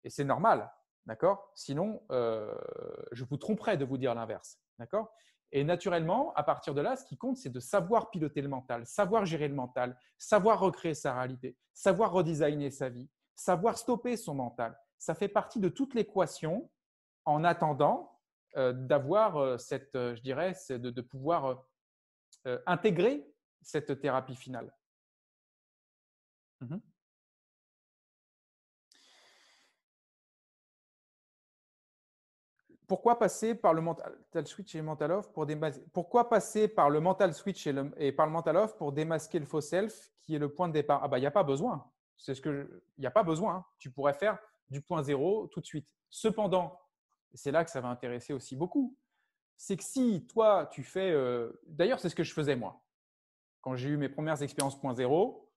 Et 0.03 0.09
c'est 0.09 0.23
normal, 0.23 0.71
d'accord? 1.05 1.51
Sinon, 1.53 2.01
euh, 2.11 2.55
je 3.11 3.23
vous 3.23 3.38
tromperais 3.38 3.77
de 3.77 3.85
vous 3.85 3.99
dire 3.99 4.15
l'inverse, 4.15 4.59
d'accord? 4.80 5.13
Et 5.51 5.63
naturellement, 5.63 6.31
à 6.35 6.43
partir 6.43 6.76
de 6.76 6.81
là, 6.81 6.95
ce 6.95 7.05
qui 7.05 7.17
compte, 7.17 7.38
c'est 7.38 7.49
de 7.49 7.59
savoir 7.59 8.11
piloter 8.11 8.41
le 8.41 8.49
mental, 8.49 8.85
savoir 8.85 9.26
gérer 9.26 9.47
le 9.47 9.55
mental, 9.55 9.97
savoir 10.17 10.59
recréer 10.59 10.93
sa 10.93 11.13
réalité, 11.13 11.57
savoir 11.73 12.11
redesigner 12.11 12.69
sa 12.69 12.89
vie, 12.89 13.09
savoir 13.35 13.77
stopper 13.77 14.15
son 14.15 14.35
mental. 14.35 14.77
Ça 14.99 15.15
fait 15.15 15.27
partie 15.27 15.59
de 15.59 15.69
toute 15.69 15.95
l'équation 15.95 16.69
en 17.26 17.43
attendant 17.43 18.19
euh, 18.57 18.73
d'avoir 18.73 19.38
euh, 19.38 19.57
cette, 19.57 19.95
euh, 19.95 20.15
je 20.15 20.21
dirais, 20.21 20.55
de, 20.69 21.01
pouvoir 21.01 21.65
intégrer 22.65 23.27
cette 23.61 23.99
thérapie 23.99 24.35
finale. 24.35 24.73
Mmh 26.61 26.77
Pourquoi 32.90 33.20
passer 33.20 33.53
par 33.53 33.76
le 33.76 33.82
mental 33.82 34.48
switch 34.48 34.74
et 34.74 34.82
mental 34.82 35.11
off 35.11 35.32
pour 35.32 35.45
démasquer 35.45 35.86
Pourquoi 35.94 36.28
passer 36.28 36.68
par 36.68 36.90
le 36.90 36.99
mental 36.99 37.36
switch 37.36 37.68
et, 37.68 38.11
par 38.11 38.26
le 38.26 38.32
mental 38.32 38.57
off 38.57 38.76
pour 38.76 38.91
démasquer 38.91 39.38
le 39.38 39.45
faux 39.45 39.61
self 39.61 40.11
qui 40.24 40.34
est 40.34 40.40
le 40.40 40.52
point 40.52 40.68
de 40.68 40.74
départ? 40.74 40.99
Ah 41.03 41.07
bah 41.07 41.20
il 41.20 41.22
n'y 41.22 41.28
a 41.28 41.32
pas 41.32 41.44
besoin. 41.44 41.86
C'est 42.18 42.34
ce 42.34 42.41
que 42.41 42.84
il 42.98 43.02
n'y 43.02 43.06
a 43.06 43.11
pas 43.11 43.22
besoin. 43.22 43.57
Hein. 43.57 43.66
Tu 43.78 43.91
pourrais 43.91 44.16
faire 44.16 44.40
du 44.72 44.82
point 44.82 45.03
zéro 45.03 45.45
tout 45.48 45.61
de 45.61 45.68
suite. 45.68 45.88
Cependant, 46.10 46.80
c'est 47.36 47.52
là 47.52 47.64
que 47.64 47.70
ça 47.70 47.80
va 47.80 47.90
intéresser 47.90 48.34
aussi 48.34 48.56
beaucoup. 48.56 48.98
C'est 49.56 49.78
que 49.78 49.84
si 49.84 50.26
toi, 50.26 50.68
tu 50.72 50.82
fais… 50.82 51.11
Euh, 51.11 51.61
d'ailleurs, 51.68 51.99
c'est 51.99 52.10
ce 52.10 52.16
que 52.16 52.24
je 52.24 52.34
faisais 52.34 52.56
moi. 52.56 52.82
Quand 53.61 53.76
j'ai 53.76 53.90
eu 53.90 53.98
mes 53.98 54.10
premières 54.10 54.41
expériences 54.41 54.80
point 54.80 54.95
zéro, 54.95 55.48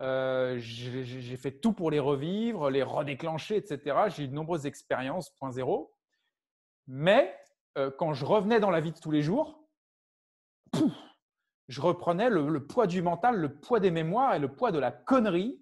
euh, 0.00 0.56
j'ai 0.58 1.36
fait 1.36 1.52
tout 1.52 1.72
pour 1.72 1.90
les 1.90 1.98
revivre, 1.98 2.70
les 2.70 2.84
redéclencher, 2.84 3.56
etc. 3.56 3.96
J'ai 4.08 4.24
eu 4.24 4.28
de 4.28 4.34
nombreuses 4.34 4.66
expériences 4.66 5.30
point 5.30 5.50
zéro. 5.50 5.95
Mais 6.86 7.36
euh, 7.78 7.90
quand 7.98 8.14
je 8.14 8.24
revenais 8.24 8.60
dans 8.60 8.70
la 8.70 8.80
vie 8.80 8.92
de 8.92 8.98
tous 8.98 9.10
les 9.10 9.22
jours, 9.22 9.66
je 11.68 11.80
reprenais 11.80 12.30
le, 12.30 12.66
poids 12.66 12.86
du 12.86 13.02
mental, 13.02 13.36
le 13.36 13.54
poids 13.54 13.80
des 13.80 13.90
mémoires 13.90 14.34
et 14.34 14.38
le 14.38 14.48
poids 14.52 14.72
de 14.72 14.78
la 14.78 14.92
connerie, 14.92 15.60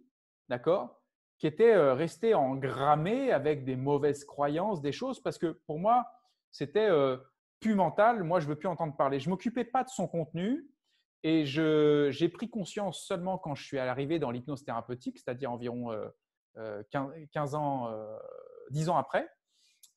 d'accord 0.48 1.00
qui 1.38 1.46
était 1.46 1.72
euh, 1.74 1.94
resté 1.94 2.34
engrammé 2.34 3.32
avec 3.32 3.64
des 3.64 3.76
mauvaises 3.76 4.24
croyances, 4.24 4.80
des 4.80 4.92
choses, 4.92 5.20
parce 5.20 5.38
que 5.38 5.60
pour 5.66 5.78
moi, 5.78 6.06
c'était 6.50 6.88
euh, 6.88 7.16
plus 7.60 7.74
mental. 7.74 8.22
Moi, 8.22 8.40
je 8.40 8.46
ne 8.46 8.50
veux 8.50 8.58
plus 8.58 8.68
entendre 8.68 8.96
parler. 8.96 9.20
Je 9.20 9.28
ne 9.28 9.30
m'occupais 9.30 9.64
pas 9.64 9.84
de 9.84 9.88
son 9.88 10.06
contenu 10.06 10.66
et 11.22 11.44
j'ai 11.46 12.28
pris 12.28 12.50
conscience 12.50 13.06
seulement 13.06 13.38
quand 13.38 13.54
je 13.54 13.64
suis 13.64 13.78
arrivé 13.78 14.18
dans 14.18 14.30
l'hypnose 14.30 14.64
thérapeutique, 14.64 15.18
c'est-à-dire 15.18 15.50
environ 15.50 15.90
15, 16.90 17.54
euh, 17.54 17.58
ans, 17.58 17.90
10 18.70 18.88
ans 18.90 18.96
après, 18.96 19.28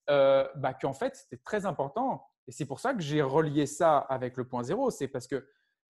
bah, 0.08 0.74
qu'en 0.80 0.94
fait, 0.94 1.16
c'était 1.16 1.42
très 1.44 1.66
important. 1.66 2.26
Et 2.48 2.52
c'est 2.52 2.66
pour 2.66 2.80
ça 2.80 2.94
que 2.94 3.02
j'ai 3.02 3.22
relié 3.22 3.66
ça 3.66 3.98
avec 3.98 4.38
le 4.38 4.48
point 4.48 4.64
zéro. 4.64 4.90
C'est 4.90 5.08
parce 5.08 5.28
que 5.28 5.48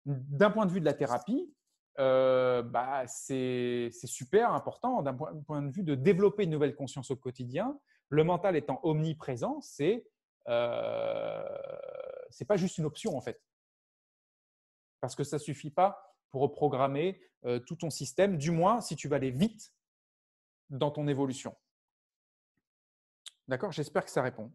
d'un 0.07 0.51
point 0.51 0.67
de 0.67 0.71
vue 0.73 0.81
de 0.81 0.85
la 0.85 0.95
thérapie, 0.95 1.53
euh, 1.99 2.63
bah, 2.63 3.07
c'est 3.07 3.91
super 4.05 4.53
important 4.53 5.03
d'un 5.03 5.15
point, 5.15 5.63
de 5.63 5.71
vue 5.71 5.83
de 5.83 5.95
développer 5.95 6.45
une 6.45 6.51
nouvelle 6.51 6.75
conscience 6.75 7.11
au 7.11 7.17
quotidien. 7.17 7.79
Le 8.09 8.23
mental 8.23 8.57
étant 8.57 8.81
omniprésent, 8.83 9.61
c'est 9.61 10.07
euh, 10.49 11.43
pas 12.47 12.57
juste 12.57 12.79
une 12.79 12.85
option 12.85 13.17
en 13.17 13.21
fait, 13.21 13.43
parce 15.01 15.17
que 15.17 15.25
ça 15.25 15.39
suffit 15.39 15.71
pas 15.71 16.15
pour 16.31 16.43
reprogrammer 16.43 17.21
euh, 17.47 17.59
tout 17.59 17.77
ton 17.77 17.91
système, 17.91 18.37
du 18.37 18.51
moins 18.51 18.81
si 18.81 18.95
tu 18.95 19.09
vas 19.09 19.17
aller 19.17 19.31
vite 19.31 19.73
dans 20.71 20.91
ton 20.91 21.09
évolution. 21.09 21.57
D'accord 23.48 23.73
J'espère 23.73 24.05
que 24.05 24.10
ça 24.10 24.23
répond. 24.23 24.52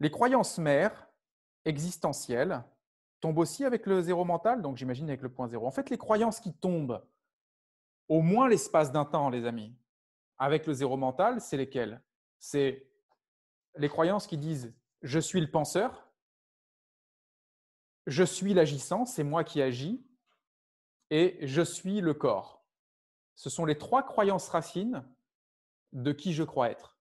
Les 0.00 0.10
croyances 0.10 0.58
mères 0.58 1.08
existentielles 1.64 2.62
tombe 3.20 3.38
aussi 3.38 3.64
avec 3.64 3.86
le 3.86 4.02
zéro 4.02 4.24
mental, 4.24 4.60
donc 4.60 4.76
j'imagine 4.76 5.08
avec 5.08 5.22
le 5.22 5.32
point 5.32 5.48
zéro. 5.48 5.66
En 5.66 5.70
fait, 5.70 5.88
les 5.88 5.98
croyances 5.98 6.40
qui 6.40 6.52
tombent 6.52 7.02
au 8.08 8.20
moins 8.20 8.48
l'espace 8.48 8.92
d'un 8.92 9.04
temps, 9.04 9.30
les 9.30 9.46
amis, 9.46 9.74
avec 10.36 10.66
le 10.66 10.74
zéro 10.74 10.96
mental, 10.96 11.40
c'est 11.40 11.56
lesquelles? 11.56 12.02
C'est 12.38 12.86
les 13.76 13.88
croyances 13.88 14.26
qui 14.26 14.36
disent 14.36 14.74
je 15.02 15.18
suis 15.18 15.40
le 15.40 15.50
penseur, 15.50 16.10
je 18.06 18.24
suis 18.24 18.52
l'agissant, 18.52 19.06
c'est 19.06 19.24
moi 19.24 19.44
qui 19.44 19.62
agis, 19.62 20.04
et 21.10 21.38
je 21.46 21.62
suis 21.62 22.00
le 22.00 22.14
corps. 22.14 22.64
Ce 23.34 23.50
sont 23.50 23.64
les 23.64 23.78
trois 23.78 24.02
croyances 24.02 24.48
racines 24.48 25.04
de 25.92 26.12
qui 26.12 26.32
je 26.32 26.42
crois 26.42 26.70
être. 26.70 26.93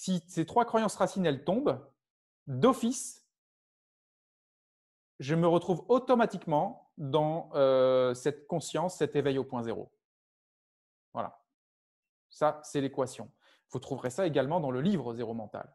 Si 0.00 0.24
ces 0.28 0.46
trois 0.46 0.64
croyances 0.64 0.96
racines, 0.96 1.26
elles 1.26 1.44
tombent, 1.44 1.78
d'office, 2.46 3.28
je 5.18 5.34
me 5.34 5.46
retrouve 5.46 5.84
automatiquement 5.88 6.90
dans 6.96 7.50
euh, 7.52 8.14
cette 8.14 8.46
conscience, 8.46 8.96
cet 8.96 9.14
éveil 9.14 9.36
au 9.36 9.44
point 9.44 9.62
zéro. 9.62 9.92
Voilà. 11.12 11.44
Ça, 12.30 12.62
c'est 12.64 12.80
l'équation. 12.80 13.30
Vous 13.68 13.78
trouverez 13.78 14.08
ça 14.08 14.26
également 14.26 14.58
dans 14.58 14.70
le 14.70 14.80
livre 14.80 15.12
Zéro 15.12 15.34
Mental. 15.34 15.70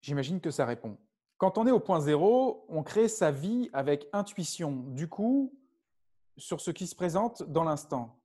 J'imagine 0.00 0.40
que 0.40 0.50
ça 0.50 0.66
répond. 0.66 0.98
Quand 1.38 1.56
on 1.56 1.68
est 1.68 1.70
au 1.70 1.78
point 1.78 2.00
zéro, 2.00 2.66
on 2.68 2.82
crée 2.82 3.06
sa 3.06 3.30
vie 3.30 3.70
avec 3.72 4.08
intuition, 4.12 4.72
du 4.72 5.08
coup, 5.08 5.56
sur 6.36 6.60
ce 6.60 6.72
qui 6.72 6.88
se 6.88 6.96
présente 6.96 7.44
dans 7.44 7.62
l'instant. 7.62 8.18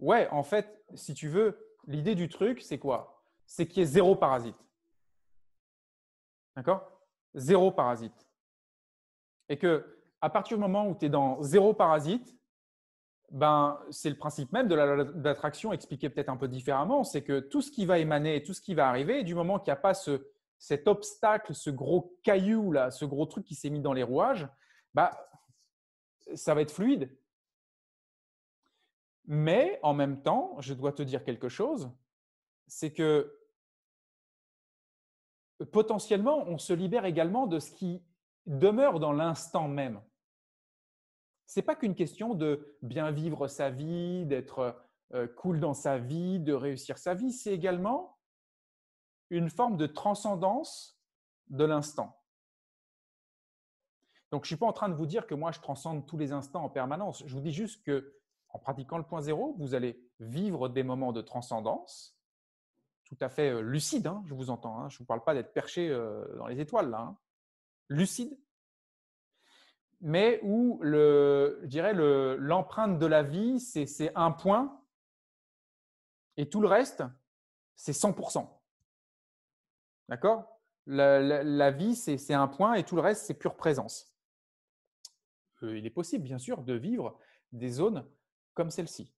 Ouais, 0.00 0.28
en 0.30 0.42
fait, 0.42 0.82
si 0.94 1.14
tu 1.14 1.28
veux, 1.28 1.76
l'idée 1.86 2.14
du 2.14 2.28
truc, 2.28 2.62
c'est 2.62 2.78
quoi? 2.78 3.22
C'est 3.46 3.66
qu'il 3.66 3.78
y 3.78 3.82
ait 3.82 3.86
zéro 3.86 4.16
parasite. 4.16 4.56
D'accord? 6.56 7.00
Zéro 7.34 7.70
parasite. 7.70 8.26
Et 9.48 9.58
que 9.58 10.00
à 10.20 10.30
partir 10.30 10.56
du 10.56 10.60
moment 10.60 10.88
où 10.88 10.94
tu 10.94 11.06
es 11.06 11.08
dans 11.08 11.40
zéro 11.42 11.72
parasite, 11.72 12.36
ben, 13.30 13.80
c'est 13.90 14.10
le 14.10 14.16
principe 14.16 14.52
même 14.52 14.68
de 14.68 14.74
l'attraction 14.74 15.72
expliqué 15.72 16.10
peut-être 16.10 16.28
un 16.28 16.36
peu 16.36 16.48
différemment. 16.48 17.04
C'est 17.04 17.22
que 17.22 17.38
tout 17.38 17.62
ce 17.62 17.70
qui 17.70 17.86
va 17.86 17.98
émaner, 17.98 18.42
tout 18.42 18.54
ce 18.54 18.60
qui 18.60 18.74
va 18.74 18.88
arriver, 18.88 19.22
du 19.22 19.34
moment 19.34 19.58
qu'il 19.58 19.72
n'y 19.72 19.78
a 19.78 19.80
pas 19.80 19.94
ce, 19.94 20.26
cet 20.58 20.88
obstacle, 20.88 21.54
ce 21.54 21.70
gros 21.70 22.18
caillou, 22.22 22.72
là, 22.72 22.90
ce 22.90 23.04
gros 23.04 23.26
truc 23.26 23.44
qui 23.44 23.54
s'est 23.54 23.70
mis 23.70 23.80
dans 23.80 23.92
les 23.92 24.02
rouages, 24.02 24.48
bah, 24.94 25.10
ça 26.34 26.54
va 26.54 26.62
être 26.62 26.72
fluide. 26.72 27.10
Mais 29.32 29.78
en 29.84 29.94
même 29.94 30.22
temps, 30.22 30.56
je 30.58 30.74
dois 30.74 30.92
te 30.92 31.04
dire 31.04 31.22
quelque 31.22 31.48
chose, 31.48 31.88
c'est 32.66 32.92
que 32.92 33.38
potentiellement, 35.70 36.42
on 36.48 36.58
se 36.58 36.72
libère 36.72 37.04
également 37.04 37.46
de 37.46 37.60
ce 37.60 37.70
qui 37.70 38.02
demeure 38.46 38.98
dans 38.98 39.12
l'instant 39.12 39.68
même. 39.68 40.02
Ce 41.46 41.60
n'est 41.60 41.64
pas 41.64 41.76
qu'une 41.76 41.94
question 41.94 42.34
de 42.34 42.76
bien 42.82 43.12
vivre 43.12 43.46
sa 43.46 43.70
vie, 43.70 44.26
d'être 44.26 44.82
euh, 45.14 45.28
cool 45.28 45.60
dans 45.60 45.74
sa 45.74 45.96
vie, 45.96 46.40
de 46.40 46.52
réussir 46.52 46.98
sa 46.98 47.14
vie, 47.14 47.30
c'est 47.32 47.52
également 47.52 48.18
une 49.30 49.48
forme 49.48 49.76
de 49.76 49.86
transcendance 49.86 51.00
de 51.50 51.62
l'instant. 51.62 52.20
Donc, 54.32 54.42
je 54.42 54.46
ne 54.46 54.56
suis 54.56 54.60
pas 54.60 54.66
en 54.66 54.72
train 54.72 54.88
de 54.88 54.94
vous 54.94 55.06
dire 55.06 55.28
que 55.28 55.36
moi, 55.36 55.52
je 55.52 55.60
transcende 55.60 56.04
tous 56.04 56.18
les 56.18 56.32
instants 56.32 56.64
en 56.64 56.68
permanence. 56.68 57.22
Je 57.24 57.32
vous 57.32 57.40
dis 57.40 57.52
juste 57.52 57.84
que 57.84 58.19
en 58.52 58.58
pratiquant 58.58 58.98
le 58.98 59.04
point 59.04 59.20
zéro, 59.20 59.54
vous 59.58 59.74
allez 59.74 60.02
vivre 60.18 60.68
des 60.68 60.82
moments 60.82 61.12
de 61.12 61.20
transcendance 61.20 62.20
tout 63.10 63.18
à 63.20 63.28
fait 63.28 63.50
euh, 63.50 63.60
lucide, 63.60 64.06
hein, 64.06 64.22
je 64.26 64.34
vous 64.34 64.50
entends. 64.50 64.78
Hein. 64.78 64.88
je 64.88 64.94
ne 64.94 64.98
vous 65.00 65.04
parle 65.04 65.24
pas 65.24 65.34
d'être 65.34 65.52
perché 65.52 65.90
euh, 65.90 66.24
dans 66.36 66.46
les 66.46 66.60
étoiles, 66.60 66.90
là. 66.90 67.00
Hein. 67.00 67.18
Lucide, 67.88 68.38
mais 70.00 70.38
où 70.44 70.80
je 70.84 71.66
dirais 71.66 71.92
l'empreinte 71.92 73.00
de 73.00 73.06
la 73.06 73.24
vie, 73.24 73.58
c'est 73.58 74.12
un 74.14 74.30
point 74.30 74.80
et 76.36 76.48
tout 76.48 76.60
le 76.60 76.68
reste, 76.68 77.02
c'est 77.74 77.92
100%. 77.92 78.48
D'accord? 80.08 80.60
La, 80.86 81.42
la, 81.42 81.70
vie, 81.72 81.96
c'est 81.96 82.32
un 82.32 82.46
point 82.46 82.74
et 82.74 82.84
tout 82.84 82.94
le 82.94 83.02
reste, 83.02 83.26
c'est 83.26 83.34
pure 83.34 83.56
présence. 83.56 84.14
Euh, 85.64 85.76
il 85.76 85.84
est 85.84 85.90
possible, 85.90 86.22
bien 86.22 86.38
sûr, 86.38 86.62
de 86.62 86.74
vivre 86.74 87.18
des 87.52 87.70
zones 87.70 88.08
celle-ci. 88.68 89.10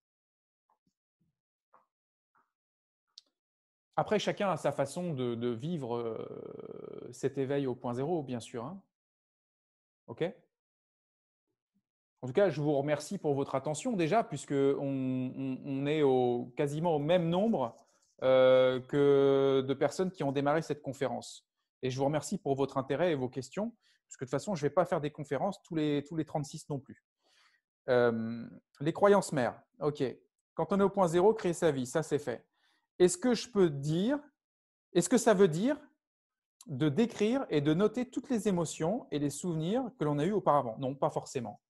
Après, 3.97 4.19
chacun 4.19 4.51
a 4.51 4.56
sa 4.56 4.73
façon 4.73 5.12
de, 5.12 5.48
vivre 5.48 5.97
euh, 5.97 7.10
cet 7.12 7.36
éveil 7.39 7.66
au 7.66 7.74
point 7.74 7.94
zéro, 7.94 8.23
bien 8.23 8.40
sûr. 8.40 8.64
Hein. 8.64 8.81
OK? 10.06 10.24
En 12.23 12.28
tout 12.28 12.32
cas, 12.32 12.48
je 12.48 12.60
vous 12.60 12.73
remercie 12.73 13.19
pour 13.19 13.35
votre 13.35 13.55
attention 13.55 13.93
déjà, 13.94 14.23
puisque 14.23 14.52
on, 14.52 15.86
est 15.86 16.02
au, 16.02 16.52
quasiment 16.56 16.94
au 16.94 17.01
même 17.01 17.28
nombre 17.28 17.74
euh, 18.23 18.81
que 18.81 19.64
de 19.66 19.74
personnes 19.74 20.12
qui 20.12 20.23
ont 20.23 20.32
démarré 20.32 20.62
cette 20.62 20.82
conférence. 20.82 21.47
Et 21.82 21.90
je 21.90 21.98
vous 21.98 22.05
remercie 22.05 22.39
pour 22.39 22.55
votre 22.55 22.78
intérêt 22.78 23.10
et 23.10 23.14
vos 23.16 23.28
questions, 23.28 23.74
parce 24.06 24.16
que 24.16 24.24
de 24.24 24.28
toute 24.28 24.31
façon, 24.31 24.55
je 24.55 24.64
ne 24.64 24.69
vais 24.69 24.74
pas 24.74 24.85
faire 24.85 25.01
des 25.01 25.10
conférences 25.10 25.60
tous 25.62 25.74
les, 25.74 26.05
tous 26.05 26.16
les 26.16 26.24
36 26.24 26.69
non 26.69 26.78
plus. 26.78 27.02
Euh, 27.88 28.46
les 28.80 28.92
croyances 28.92 29.32
mères. 29.32 29.60
OK. 29.80 30.02
Quand 30.54 30.72
on 30.72 30.80
est 30.80 30.84
au 30.84 30.90
point 30.90 31.09
zéro, 31.09 31.32
créer 31.34 31.54
sa 31.54 31.70
vie, 31.70 31.86
ça 31.86 32.02
c'est 32.02 32.18
fait. 32.18 32.46
Est-ce 32.98 33.16
que 33.16 33.34
je 33.34 33.48
peux 33.48 33.70
dire, 33.70 34.18
est-ce 34.92 35.09
que 35.09 35.18
ça 35.18 35.34
veut 35.34 35.48
dire 35.48 35.76
de 36.66 36.88
décrire 36.88 37.44
et 37.48 37.60
de 37.60 37.74
noter 37.74 38.09
toutes 38.09 38.28
les 38.28 38.48
émotions 38.48 39.09
et 39.10 39.18
les 39.18 39.30
souvenirs 39.30 39.90
que 39.98 40.04
l'on 40.04 40.18
a 40.18 40.24
eus 40.24 40.32
auparavant? 40.32 40.76
Non, 40.78 40.94
pas 40.94 41.10
forcément. 41.10 41.60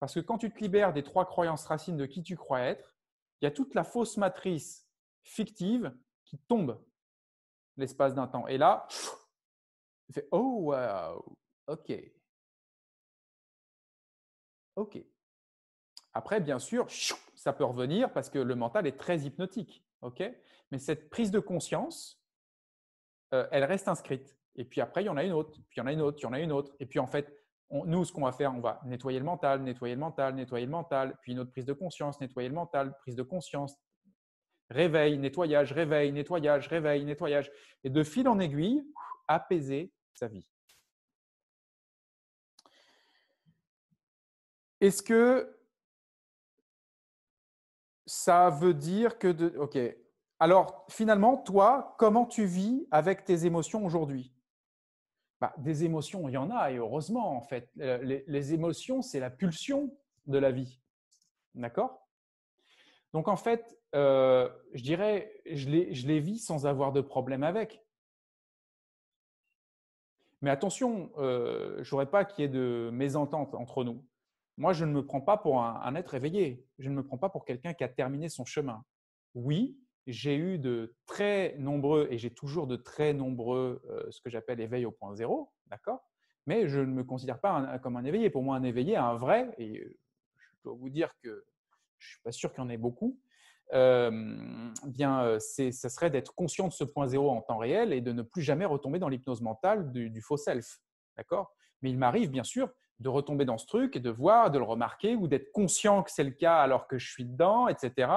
Parce 0.00 0.14
que 0.14 0.20
quand 0.20 0.38
tu 0.38 0.50
te 0.50 0.58
libères 0.60 0.92
des 0.92 1.02
trois 1.02 1.26
croyances 1.26 1.64
racines 1.64 1.96
de 1.96 2.06
qui 2.06 2.22
tu 2.22 2.36
crois 2.36 2.60
être, 2.60 2.96
il 3.40 3.44
y 3.44 3.48
a 3.48 3.50
toute 3.50 3.74
la 3.74 3.84
fausse 3.84 4.16
matrice 4.16 4.86
fictive 5.22 5.94
qui 6.24 6.38
tombe 6.38 6.82
l'espace 7.76 8.14
d'un 8.14 8.26
temps. 8.26 8.46
Et 8.48 8.58
là, 8.58 8.86
tu 10.06 10.12
fais 10.12 10.28
Oh, 10.30 10.72
wow, 10.72 11.36
OK. 11.66 11.92
OK. 14.76 15.04
Après, 16.18 16.40
bien 16.40 16.58
sûr, 16.58 16.88
ça 17.36 17.52
peut 17.52 17.62
revenir 17.62 18.12
parce 18.12 18.28
que 18.28 18.40
le 18.40 18.56
mental 18.56 18.88
est 18.88 18.98
très 18.98 19.20
hypnotique. 19.20 19.84
OK? 20.02 20.20
Mais 20.72 20.78
cette 20.78 21.10
prise 21.10 21.30
de 21.30 21.38
conscience, 21.38 22.20
euh, 23.32 23.46
elle 23.52 23.62
reste 23.62 23.86
inscrite. 23.86 24.36
Et 24.56 24.64
puis 24.64 24.80
après, 24.80 25.04
il 25.04 25.06
y 25.06 25.08
en 25.10 25.16
a 25.16 25.22
une 25.22 25.30
autre, 25.30 25.52
puis 25.52 25.76
il 25.76 25.78
y 25.78 25.80
en 25.80 25.86
a 25.86 25.92
une 25.92 26.00
autre, 26.00 26.18
il 26.20 26.24
y 26.24 26.26
en 26.26 26.32
a 26.32 26.40
une 26.40 26.50
autre. 26.50 26.74
Et 26.80 26.86
puis 26.86 26.98
en 26.98 27.06
fait, 27.06 27.32
nous, 27.70 28.04
ce 28.04 28.12
qu'on 28.12 28.24
va 28.24 28.32
faire, 28.32 28.52
on 28.52 28.58
va 28.58 28.80
nettoyer 28.84 29.20
le 29.20 29.24
mental, 29.24 29.62
nettoyer 29.62 29.94
le 29.94 30.00
mental, 30.00 30.34
nettoyer 30.34 30.66
le 30.66 30.72
mental, 30.72 31.16
puis 31.22 31.30
une 31.30 31.38
autre 31.38 31.52
prise 31.52 31.66
de 31.66 31.72
conscience, 31.72 32.20
nettoyer 32.20 32.48
le 32.48 32.54
mental, 32.56 32.96
prise 32.98 33.14
de 33.14 33.22
conscience, 33.22 33.76
réveil, 34.70 35.18
nettoyage, 35.18 35.72
réveil, 35.72 36.10
nettoyage, 36.10 36.66
réveil, 36.66 37.04
nettoyage. 37.04 37.48
Et 37.84 37.90
de 37.90 38.02
fil 38.02 38.26
en 38.26 38.40
aiguille, 38.40 38.82
apaiser 39.28 39.92
sa 40.14 40.26
vie. 40.26 40.48
Est-ce 44.80 45.00
que 45.00 45.54
ça 48.08 48.48
veut 48.48 48.72
dire 48.72 49.18
que 49.18 49.28
de... 49.28 49.54
OK. 49.58 49.78
Alors, 50.40 50.86
finalement, 50.88 51.36
toi, 51.36 51.94
comment 51.98 52.24
tu 52.24 52.46
vis 52.46 52.86
avec 52.90 53.24
tes 53.24 53.44
émotions 53.44 53.84
aujourd'hui? 53.84 54.32
Bah, 55.42 55.52
Des 55.58 55.84
émotions, 55.84 56.26
il 56.26 56.32
y 56.32 56.36
en 56.38 56.50
a, 56.50 56.72
et 56.72 56.76
heureusement, 56.76 57.36
en 57.36 57.42
fait. 57.42 57.70
Euh, 57.80 58.20
les, 58.26 58.54
émotions, 58.54 59.02
c'est 59.02 59.20
la 59.20 59.28
pulsion 59.28 59.94
de 60.26 60.38
la 60.38 60.50
vie. 60.50 60.80
D'accord? 61.54 62.08
Donc, 63.12 63.28
en 63.28 63.36
fait, 63.36 63.78
euh, 63.94 64.48
je 64.72 64.82
dirais, 64.82 65.30
je 65.44 65.68
les, 65.68 66.20
vis 66.20 66.38
sans 66.38 66.66
avoir 66.66 66.92
de 66.92 67.02
problème 67.02 67.42
avec. 67.42 67.84
Mais 70.40 70.48
attention, 70.48 71.10
euh, 71.18 71.82
je 71.84 71.94
n'aurais 71.94 72.08
pas 72.08 72.24
qu'il 72.24 72.42
y 72.42 72.44
ait 72.46 72.48
de 72.48 72.88
mésentente 72.90 73.54
entre 73.54 73.84
nous. 73.84 74.02
Moi, 74.58 74.72
je 74.72 74.84
ne 74.84 74.90
me 74.90 75.06
prends 75.06 75.20
pas 75.20 75.36
pour 75.36 75.62
un, 75.62 75.94
être 75.94 76.14
éveillé. 76.14 76.66
Je 76.80 76.90
ne 76.90 76.96
me 76.96 77.04
prends 77.04 77.16
pas 77.16 77.28
pour 77.28 77.44
quelqu'un 77.44 77.74
qui 77.74 77.84
a 77.84 77.88
terminé 77.88 78.28
son 78.28 78.44
chemin. 78.44 78.84
Oui, 79.34 79.78
j'ai 80.08 80.36
eu 80.36 80.58
de 80.58 80.96
très 81.06 81.54
nombreux, 81.58 82.08
et 82.10 82.18
j'ai 82.18 82.30
toujours 82.30 82.66
de 82.66 82.74
très 82.74 83.12
nombreux, 83.14 83.80
euh, 83.88 84.10
ce 84.10 84.20
que 84.20 84.28
j'appelle 84.28 84.60
éveil 84.60 84.84
au 84.84 84.90
point 84.90 85.14
zéro, 85.14 85.52
d'accord? 85.68 86.00
Mais 86.46 86.66
je 86.66 86.80
ne 86.80 86.86
me 86.86 87.04
considère 87.04 87.40
pas 87.40 87.78
comme 87.78 87.96
un 87.96 88.04
éveillé. 88.04 88.30
Pour 88.30 88.42
moi, 88.42 88.56
un 88.56 88.64
éveillé, 88.64 88.96
un 88.96 89.14
vrai, 89.14 89.54
et 89.58 89.78
euh, 89.78 89.96
je 90.36 90.56
dois 90.64 90.74
vous 90.74 90.90
dire 90.90 91.14
que 91.22 91.44
je 91.98 92.08
ne 92.08 92.10
suis 92.10 92.22
pas 92.24 92.32
sûr 92.32 92.52
qu'il 92.52 92.64
y 92.64 92.66
en 92.66 92.68
ait 92.68 92.76
beaucoup, 92.76 93.20
euh, 93.74 94.10
bien, 94.86 95.38
ça 95.38 95.88
serait 95.88 96.10
d'être 96.10 96.34
conscient 96.34 96.66
de 96.66 96.72
ce 96.72 96.82
point 96.82 97.06
zéro 97.06 97.30
en 97.30 97.42
temps 97.42 97.58
réel 97.58 97.92
et 97.92 98.00
de 98.00 98.12
ne 98.12 98.22
plus 98.22 98.42
jamais 98.42 98.64
retomber 98.64 98.98
dans 98.98 99.08
l'hypnose 99.08 99.40
mentale 99.40 99.92
du, 99.92 100.10
du 100.10 100.20
faux 100.20 100.36
self. 100.36 100.80
D'accord? 101.16 101.54
Mais 101.82 101.90
il 101.90 101.98
m'arrive, 101.98 102.30
bien 102.30 102.44
sûr, 102.44 102.70
de 103.00 103.08
retomber 103.08 103.44
dans 103.44 103.58
ce 103.58 103.66
truc 103.66 103.96
et 103.96 104.00
de 104.00 104.10
voir, 104.10 104.50
de 104.50 104.58
le 104.58 104.64
remarquer 104.64 105.14
ou 105.14 105.28
d'être 105.28 105.52
conscient 105.52 106.02
que 106.02 106.10
c'est 106.10 106.24
le 106.24 106.32
cas 106.32 106.56
alors 106.56 106.88
que 106.88 106.98
je 106.98 107.08
suis 107.08 107.24
dedans, 107.24 107.68
etc. 107.68 108.10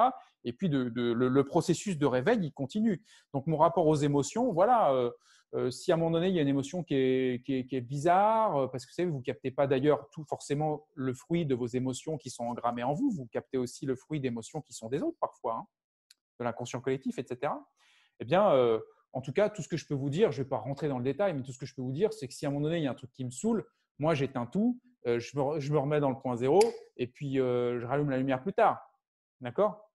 Et 0.44 0.52
puis 0.52 0.68
de, 0.68 0.90
le, 0.94 1.44
processus 1.44 1.96
de 1.96 2.06
réveil, 2.06 2.38
il 2.42 2.52
continue. 2.52 3.04
Donc 3.32 3.46
mon 3.46 3.56
rapport 3.56 3.86
aux 3.86 3.94
émotions, 3.94 4.52
voilà, 4.52 4.92
euh, 4.92 5.10
euh, 5.54 5.70
si 5.70 5.92
à 5.92 5.94
un 5.94 5.98
moment 5.98 6.10
donné 6.10 6.28
il 6.28 6.34
y 6.34 6.38
a 6.38 6.42
une 6.42 6.48
émotion 6.48 6.82
qui 6.82 6.94
est, 6.94 7.44
qui 7.44 7.66
est, 7.70 7.80
bizarre, 7.80 8.56
euh, 8.56 8.66
parce 8.66 8.84
que 8.84 8.90
vous 8.90 8.94
savez, 8.94 9.10
vous 9.10 9.18
ne 9.18 9.22
captez 9.22 9.52
pas 9.52 9.68
d'ailleurs 9.68 10.08
tout 10.10 10.24
forcément 10.24 10.86
le 10.94 11.14
fruit 11.14 11.46
de 11.46 11.54
vos 11.54 11.66
émotions 11.66 12.18
qui 12.18 12.30
sont 12.30 12.44
engrammées 12.44 12.82
en 12.82 12.94
vous, 12.94 13.10
vous 13.10 13.26
captez 13.26 13.58
aussi 13.58 13.86
le 13.86 13.94
fruit 13.94 14.20
d'émotions 14.20 14.60
qui 14.62 14.72
sont 14.72 14.88
des 14.88 15.00
autres 15.00 15.18
parfois, 15.20 15.58
hein, 15.58 15.66
de 16.40 16.44
l'inconscient 16.44 16.80
collectif, 16.80 17.18
etc. 17.18 17.52
Eh 18.18 18.24
bien, 18.24 18.80
en 19.12 19.20
tout 19.20 19.32
cas, 19.32 19.50
tout 19.50 19.62
ce 19.62 19.68
que 19.68 19.76
je 19.76 19.86
peux 19.86 19.94
vous 19.94 20.10
dire, 20.10 20.32
je 20.32 20.40
ne 20.40 20.44
vais 20.44 20.48
pas 20.48 20.58
rentrer 20.58 20.88
dans 20.88 20.98
le 20.98 21.04
détail, 21.04 21.34
mais 21.34 21.42
tout 21.42 21.52
ce 21.52 21.58
que 21.58 21.66
je 21.66 21.74
peux 21.74 21.82
vous 21.82 21.92
dire, 21.92 22.12
c'est 22.12 22.28
que 22.28 22.34
si 22.34 22.46
à 22.46 22.48
un 22.48 22.52
moment 22.52 22.64
donné 22.64 22.78
il 22.78 22.84
y 22.84 22.86
a 22.86 22.90
un 22.90 22.94
truc 22.94 23.12
qui 23.12 23.24
me 23.24 23.30
saoule, 23.30 23.66
moi, 23.98 24.14
j'éteins 24.14 24.46
tout, 24.46 24.80
euh, 25.06 25.18
je, 25.18 25.36
me, 25.36 25.78
remets 25.78 26.00
dans 26.00 26.10
le 26.10 26.18
point 26.18 26.36
zéro 26.36 26.60
et 26.96 27.08
puis 27.08 27.40
euh, 27.40 27.80
je 27.80 27.86
rallume 27.86 28.10
la 28.10 28.18
lumière 28.18 28.40
plus 28.40 28.52
tard. 28.52 28.88
D'accord? 29.40 29.90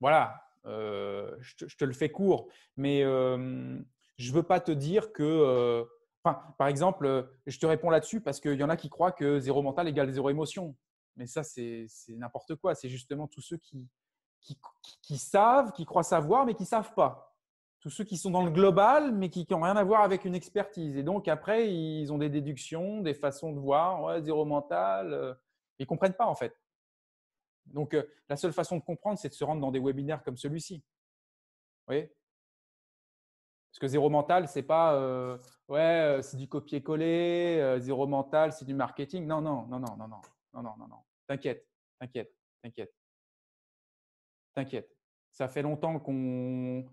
Voilà, 0.00 0.40
euh, 0.66 1.36
je, 1.40 1.76
te, 1.76 1.84
le 1.84 1.92
fais 1.92 2.10
court, 2.10 2.48
mais 2.76 3.02
je 3.02 4.30
ne 4.30 4.32
veux 4.32 4.44
pas 4.44 4.60
te 4.60 4.70
dire 4.70 5.12
que. 5.12 5.84
par 6.22 6.68
exemple, 6.68 7.28
je 7.46 7.58
te 7.58 7.66
réponds 7.66 7.90
là-dessus 7.90 8.20
parce 8.20 8.38
qu'il 8.38 8.54
y 8.54 8.62
en 8.62 8.68
a 8.68 8.76
qui 8.76 8.88
croient 8.88 9.12
que 9.12 9.40
zéro 9.40 9.62
mental 9.62 9.88
égale 9.88 10.12
zéro 10.12 10.30
émotion. 10.30 10.76
Mais 11.16 11.26
ça, 11.26 11.42
c'est 11.42 11.88
n'importe 12.10 12.54
quoi. 12.54 12.76
C'est 12.76 12.88
justement 12.88 13.26
tous 13.26 13.40
ceux 13.40 13.56
qui, 13.56 13.88
qui, 15.02 15.18
savent, 15.18 15.72
qui 15.72 15.84
croient 15.84 16.04
savoir, 16.04 16.46
mais 16.46 16.54
qui 16.54 16.62
ne 16.62 16.68
savent 16.68 16.94
pas 16.94 17.27
tous 17.80 17.90
ceux 17.90 18.04
qui 18.04 18.16
sont 18.16 18.30
dans 18.30 18.44
le 18.44 18.50
global, 18.50 19.12
mais 19.12 19.30
qui 19.30 19.46
n'ont 19.50 19.60
rien 19.60 19.76
à 19.76 19.84
voir 19.84 20.02
avec 20.02 20.24
une 20.24 20.34
expertise. 20.34 20.96
Et 20.96 21.02
donc, 21.02 21.28
après, 21.28 21.72
ils 21.72 22.12
ont 22.12 22.18
des 22.18 22.28
déductions, 22.28 23.00
des 23.00 23.14
façons 23.14 23.52
de 23.52 23.60
voir, 23.60 24.02
ouais, 24.02 24.20
zéro 24.22 24.44
mental. 24.44 25.12
Euh, 25.12 25.34
ils 25.78 25.84
ne 25.84 25.86
comprennent 25.86 26.14
pas, 26.14 26.26
en 26.26 26.34
fait. 26.34 26.56
Donc, 27.66 27.94
euh, 27.94 28.02
la 28.28 28.36
seule 28.36 28.52
façon 28.52 28.78
de 28.78 28.82
comprendre, 28.82 29.18
c'est 29.18 29.28
de 29.28 29.34
se 29.34 29.44
rendre 29.44 29.60
dans 29.60 29.70
des 29.70 29.78
webinaires 29.78 30.24
comme 30.24 30.36
celui-ci. 30.36 30.78
Vous 30.78 31.94
voyez? 31.94 32.12
Parce 33.70 33.78
que 33.78 33.86
zéro 33.86 34.10
mental, 34.10 34.48
c'est 34.48 34.62
pas, 34.62 34.94
euh, 34.94 35.38
ouais, 35.68 36.18
c'est 36.22 36.36
du 36.36 36.48
copier-coller, 36.48 37.76
zéro 37.80 38.06
mental, 38.06 38.52
c'est 38.52 38.64
du 38.64 38.74
marketing. 38.74 39.26
Non, 39.26 39.40
non, 39.40 39.66
non, 39.66 39.78
non, 39.78 39.96
non, 39.96 40.08
non, 40.08 40.20
non, 40.54 40.62
non, 40.62 40.76
non, 40.78 40.88
non. 40.88 40.98
T'inquiète, 41.26 41.68
t'inquiète, 42.00 42.34
t'inquiète. 42.62 42.92
T'inquiète. 44.54 44.96
Ça 45.30 45.46
fait 45.46 45.62
longtemps 45.62 46.00
qu'on 46.00 46.84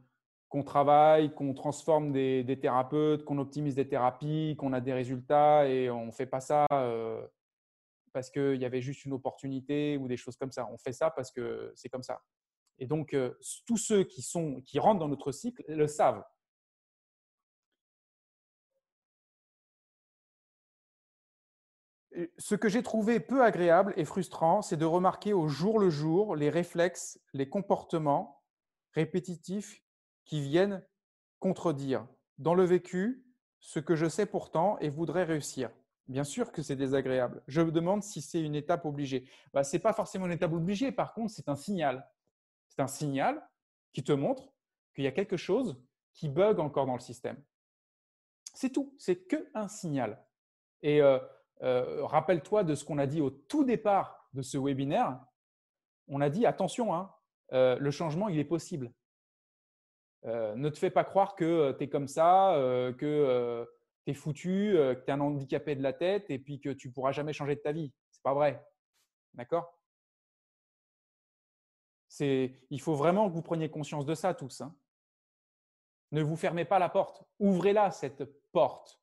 qu'on 0.55 0.63
travaille, 0.63 1.35
qu'on 1.35 1.53
transforme 1.53 2.13
des, 2.13 2.57
thérapeutes, 2.61 3.25
qu'on 3.25 3.39
optimise 3.39 3.75
des 3.75 3.89
thérapies, 3.89 4.55
qu'on 4.57 4.71
a 4.71 4.79
des 4.79 4.93
résultats 4.93 5.67
et 5.67 5.89
on 5.89 6.05
ne 6.05 6.11
fait 6.11 6.25
pas 6.25 6.39
ça 6.39 6.65
euh, 6.71 7.27
parce 8.13 8.29
qu'il 8.29 8.55
y 8.55 8.63
avait 8.63 8.79
juste 8.79 9.03
une 9.03 9.11
opportunité 9.11 9.97
ou 9.97 10.07
des 10.07 10.15
choses 10.15 10.37
comme 10.37 10.53
ça. 10.53 10.65
On 10.71 10.77
fait 10.77 10.93
ça 10.93 11.11
parce 11.11 11.29
que 11.29 11.73
c'est 11.75 11.89
comme 11.89 12.03
ça. 12.03 12.21
Et 12.79 12.85
donc, 12.85 13.13
euh, 13.13 13.37
tous 13.65 13.75
ceux 13.75 14.05
qui, 14.05 14.21
sont, 14.21 14.61
qui 14.61 14.79
rentrent 14.79 15.01
dans 15.01 15.09
notre 15.09 15.33
cycle 15.33 15.61
le 15.67 15.87
savent. 15.87 16.23
Ce 22.37 22.55
que 22.55 22.69
j'ai 22.69 22.81
trouvé 22.81 23.19
peu 23.19 23.43
agréable 23.43 23.93
et 23.97 24.05
frustrant, 24.05 24.61
c'est 24.61 24.77
de 24.77 24.85
remarquer 24.85 25.33
au 25.33 25.49
jour 25.49 25.79
le 25.79 25.89
jour 25.89 26.37
les 26.37 26.49
réflexes, 26.49 27.19
les 27.33 27.49
comportements 27.49 28.41
répétitifs 28.93 29.84
qui 30.25 30.41
viennent 30.41 30.83
contredire 31.39 32.07
dans 32.37 32.53
le 32.53 32.63
vécu 32.63 33.25
ce 33.59 33.79
que 33.79 33.95
je 33.95 34.07
sais 34.07 34.25
pourtant 34.25 34.77
et 34.79 34.89
voudrais 34.89 35.23
réussir. 35.23 35.71
Bien 36.07 36.23
sûr 36.23 36.51
que 36.51 36.61
c'est 36.61 36.75
désagréable. 36.75 37.41
Je 37.47 37.61
me 37.61 37.71
demande 37.71 38.03
si 38.03 38.21
c'est 38.21 38.41
une 38.41 38.55
étape 38.55 38.85
obligée. 38.85 39.27
Bah, 39.53 39.63
ce 39.63 39.75
n'est 39.75 39.81
pas 39.81 39.93
forcément 39.93 40.27
une 40.27 40.33
étape 40.33 40.53
obligée, 40.53 40.91
par 40.91 41.13
contre, 41.13 41.33
c'est 41.33 41.49
un 41.49 41.55
signal. 41.55 42.07
C'est 42.67 42.81
un 42.81 42.87
signal 42.87 43.41
qui 43.91 44.03
te 44.03 44.11
montre 44.11 44.53
qu'il 44.93 45.03
y 45.03 45.07
a 45.07 45.11
quelque 45.11 45.37
chose 45.37 45.81
qui 46.13 46.29
bug 46.29 46.59
encore 46.59 46.85
dans 46.85 46.93
le 46.93 46.99
système. 46.99 47.41
C'est 48.53 48.69
tout, 48.69 48.93
c'est 48.97 49.27
que 49.27 49.49
un 49.53 49.67
signal. 49.67 50.23
Et 50.81 51.01
euh, 51.01 51.19
euh, 51.63 52.05
rappelle-toi 52.05 52.63
de 52.63 52.75
ce 52.75 52.85
qu'on 52.85 52.97
a 52.97 53.07
dit 53.07 53.21
au 53.21 53.29
tout 53.29 53.63
départ 53.63 54.29
de 54.33 54.41
ce 54.41 54.57
webinaire. 54.57 55.19
On 56.07 56.21
a 56.21 56.29
dit 56.29 56.45
attention, 56.45 56.93
hein, 56.93 57.13
euh, 57.53 57.77
le 57.79 57.91
changement, 57.91 58.29
il 58.29 58.39
est 58.39 58.45
possible. 58.45 58.91
Euh, 60.25 60.55
ne 60.55 60.69
te 60.69 60.79
fais 60.79 60.89
pas 60.89 61.03
croire 61.03 61.35
que 61.35 61.45
euh, 61.45 61.73
tu 61.73 61.83
es 61.83 61.89
comme 61.89 62.07
ça, 62.07 62.55
euh, 62.55 62.91
que 62.93 63.67
tu 64.05 64.11
es 64.11 64.13
foutu, 64.13 64.73
que 64.73 65.03
tu 65.05 65.07
es 65.07 65.11
un 65.11 65.21
handicapé 65.21 65.75
de 65.75 65.83
la 65.83 65.93
tête 65.93 66.29
et 66.29 66.39
puis 66.39 66.59
que 66.59 66.69
tu 66.69 66.91
pourras 66.91 67.11
jamais 67.11 67.33
changer 67.33 67.55
de 67.55 67.61
ta 67.61 67.71
vie. 67.71 67.93
C'est 68.11 68.23
pas 68.23 68.33
vrai. 68.33 68.65
D'accord? 69.33 69.79
Il 72.19 72.81
faut 72.81 72.95
vraiment 72.95 73.27
que 73.27 73.33
vous 73.33 73.41
preniez 73.41 73.69
conscience 73.69 74.05
de 74.05 74.15
ça 74.15 74.33
tous. 74.33 74.61
Hein. 74.61 74.73
Ne 76.11 76.21
vous 76.21 76.37
fermez 76.37 76.63
pas 76.63 76.79
la 76.79 76.87
porte. 76.87 77.23
Ouvrez-la, 77.39 77.91
cette 77.91 78.23
porte, 78.51 79.01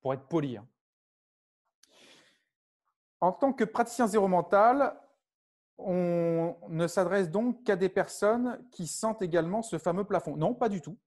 pour 0.00 0.14
être 0.14 0.26
poli. 0.26 0.56
Hein. 0.56 0.66
En 3.20 3.32
tant 3.32 3.52
que 3.52 3.64
praticien 3.64 4.06
zéro 4.06 4.28
mental, 4.28 4.98
on 5.78 6.56
ne 6.68 6.86
s'adresse 6.86 7.30
donc 7.30 7.64
qu'à 7.64 7.76
des 7.76 7.88
personnes 7.88 8.64
qui 8.70 8.86
sentent 8.86 9.22
également 9.22 9.62
ce 9.62 9.78
fameux 9.78 10.04
plafond. 10.04 10.36
Non, 10.36 10.54
pas 10.54 10.68
du 10.68 10.80
tout. 10.80 10.98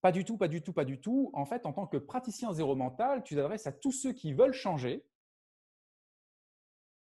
Pas 0.00 0.12
du 0.12 0.24
tout, 0.24 0.36
pas 0.36 0.48
du 0.48 0.62
tout, 0.62 0.72
pas 0.72 0.84
du 0.84 1.00
tout. 1.00 1.30
En 1.32 1.46
fait, 1.46 1.64
en 1.64 1.72
tant 1.72 1.86
que 1.86 1.96
praticien 1.96 2.52
zéro 2.52 2.76
mental, 2.76 3.22
tu 3.22 3.34
t'adresses 3.36 3.66
à 3.66 3.72
tous 3.72 3.92
ceux 3.92 4.12
qui 4.12 4.34
veulent 4.34 4.52
changer. 4.52 5.06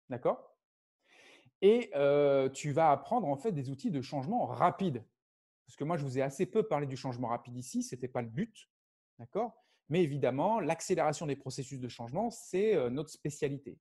D'accord? 0.08 0.56
Et 1.60 1.90
euh, 1.96 2.48
tu 2.50 2.70
vas 2.70 2.92
apprendre 2.92 3.26
en 3.26 3.36
fait 3.36 3.50
des 3.50 3.70
outils 3.70 3.90
de 3.90 4.00
changement 4.00 4.46
rapide. 4.46 5.04
Parce 5.66 5.76
que 5.76 5.84
moi, 5.84 5.96
je 5.96 6.04
vous 6.04 6.18
ai 6.18 6.22
assez 6.22 6.46
peu 6.46 6.62
parlé 6.62 6.86
du 6.86 6.96
changement 6.96 7.28
rapide 7.28 7.56
ici, 7.56 7.82
ce 7.82 7.94
n'était 7.94 8.06
pas 8.06 8.22
le 8.22 8.28
but. 8.28 8.68
D'accord? 9.18 9.64
Mais 9.88 10.02
évidemment, 10.02 10.60
l'accélération 10.60 11.26
des 11.26 11.36
processus 11.36 11.80
de 11.80 11.88
changement, 11.88 12.30
c'est 12.30 12.76
euh, 12.76 12.90
notre 12.90 13.10
spécialité. 13.10 13.78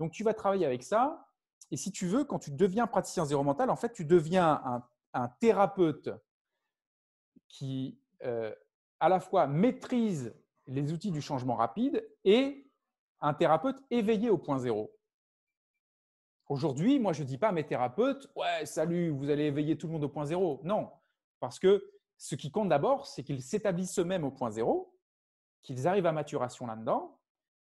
Donc, 0.00 0.10
tu 0.10 0.24
vas 0.24 0.34
travailler 0.34 0.66
avec 0.66 0.82
ça. 0.82 1.27
Et 1.70 1.76
si 1.76 1.92
tu 1.92 2.06
veux, 2.06 2.24
quand 2.24 2.38
tu 2.38 2.50
deviens 2.50 2.86
praticien 2.86 3.24
zéro 3.24 3.42
mental, 3.42 3.70
en 3.70 3.76
fait, 3.76 3.92
tu 3.92 4.04
deviens 4.04 4.82
un, 5.12 5.28
thérapeute 5.40 6.10
qui, 7.48 8.00
euh, 8.22 8.54
à 9.00 9.08
la 9.08 9.20
fois, 9.20 9.46
maîtrise 9.46 10.34
les 10.66 10.92
outils 10.92 11.10
du 11.10 11.20
changement 11.20 11.56
rapide 11.56 12.08
et 12.24 12.70
un 13.20 13.34
thérapeute 13.34 13.82
éveillé 13.90 14.30
au 14.30 14.38
point 14.38 14.58
zéro. 14.58 14.94
Aujourd'hui, 16.48 16.98
moi, 16.98 17.12
je 17.12 17.22
ne 17.22 17.28
dis 17.28 17.36
pas 17.36 17.48
à 17.48 17.52
mes 17.52 17.66
thérapeutes, 17.66 18.30
ouais, 18.36 18.64
salut, 18.64 19.10
vous 19.10 19.28
allez 19.28 19.44
éveiller 19.44 19.76
tout 19.76 19.86
le 19.86 19.92
monde 19.92 20.04
au 20.04 20.08
point 20.08 20.24
zéro. 20.24 20.60
Non, 20.64 20.90
parce 21.40 21.58
que 21.58 21.90
ce 22.16 22.34
qui 22.34 22.50
compte 22.50 22.68
d'abord, 22.68 23.06
c'est 23.06 23.22
qu'ils 23.22 23.42
s'établissent 23.42 23.98
eux-mêmes 23.98 24.24
au 24.24 24.30
point 24.30 24.50
zéro, 24.50 24.96
qu'ils 25.62 25.86
arrivent 25.86 26.06
à 26.06 26.12
maturation 26.12 26.66
là-dedans. 26.66 27.18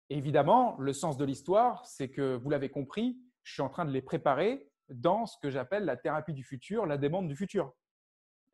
évidemment, 0.09 0.77
le 0.79 0.93
sens 0.93 1.17
de 1.17 1.25
l'histoire, 1.25 1.85
c'est 1.85 2.11
que 2.11 2.37
vous 2.37 2.49
l'avez 2.49 2.71
compris, 2.71 3.19
je 3.47 3.53
suis 3.53 3.63
en 3.63 3.69
train 3.69 3.85
de 3.85 3.93
les 3.93 4.03
préparer 4.03 4.69
dans 4.89 5.25
ce 5.25 5.39
que 5.39 5.51
j'appelle 5.51 5.85
la 5.85 5.97
thérapie 5.97 6.33
du 6.33 6.43
futur, 6.43 6.85
la 6.85 6.99
demande 6.99 7.29
du 7.29 7.37
futur. 7.37 7.73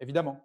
Évidemment. 0.00 0.44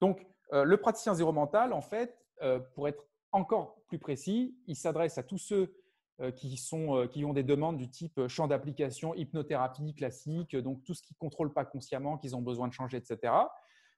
Donc, 0.00 0.24
euh, 0.52 0.62
le 0.62 0.76
praticien 0.76 1.14
zéro 1.14 1.32
mental, 1.32 1.72
en 1.72 1.80
fait, 1.80 2.16
euh, 2.42 2.60
pour 2.60 2.86
être 2.86 3.08
encore 3.32 3.82
plus 3.88 3.98
précis, 3.98 4.56
il 4.68 4.76
s'adresse 4.76 5.18
à 5.18 5.24
tous 5.24 5.38
ceux 5.38 5.74
euh, 6.20 6.30
qui, 6.30 6.56
sont, 6.56 7.08
qui 7.10 7.24
ont 7.24 7.32
des 7.32 7.42
demandes 7.42 7.76
du 7.76 7.90
type 7.90 8.28
champ 8.28 8.46
d'application, 8.46 9.16
hypnothérapie 9.16 9.94
classique, 9.96 10.54
donc 10.54 10.84
tout 10.84 10.94
ce 10.94 11.02
qui 11.02 11.14
ne 11.14 11.18
contrôle 11.18 11.52
pas 11.52 11.64
consciemment, 11.64 12.18
qu'ils 12.18 12.36
ont 12.36 12.42
besoin 12.42 12.68
de 12.68 12.72
changer, 12.72 12.98
etc. 12.98 13.32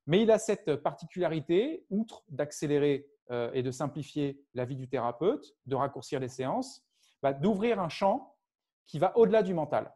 Mais 0.06 0.22
il 0.22 0.30
a 0.30 0.38
cette 0.38 0.76
particularité, 0.76 1.84
outre 1.90 2.24
d'accélérer 2.30 3.06
et 3.52 3.62
de 3.62 3.70
simplifier 3.70 4.42
la 4.55 4.64
vie 4.64 4.74
du 4.74 4.88
thérapeute, 4.88 5.55
de 5.66 5.76
raccourcir 5.76 6.18
les 6.18 6.28
séances, 6.28 6.82
bah, 7.22 7.32
d'ouvrir 7.32 7.78
un 7.78 7.88
champ 7.88 8.34
qui 8.86 8.98
va 8.98 9.16
au-delà 9.16 9.43
du 9.43 9.55
mental. 9.55 9.93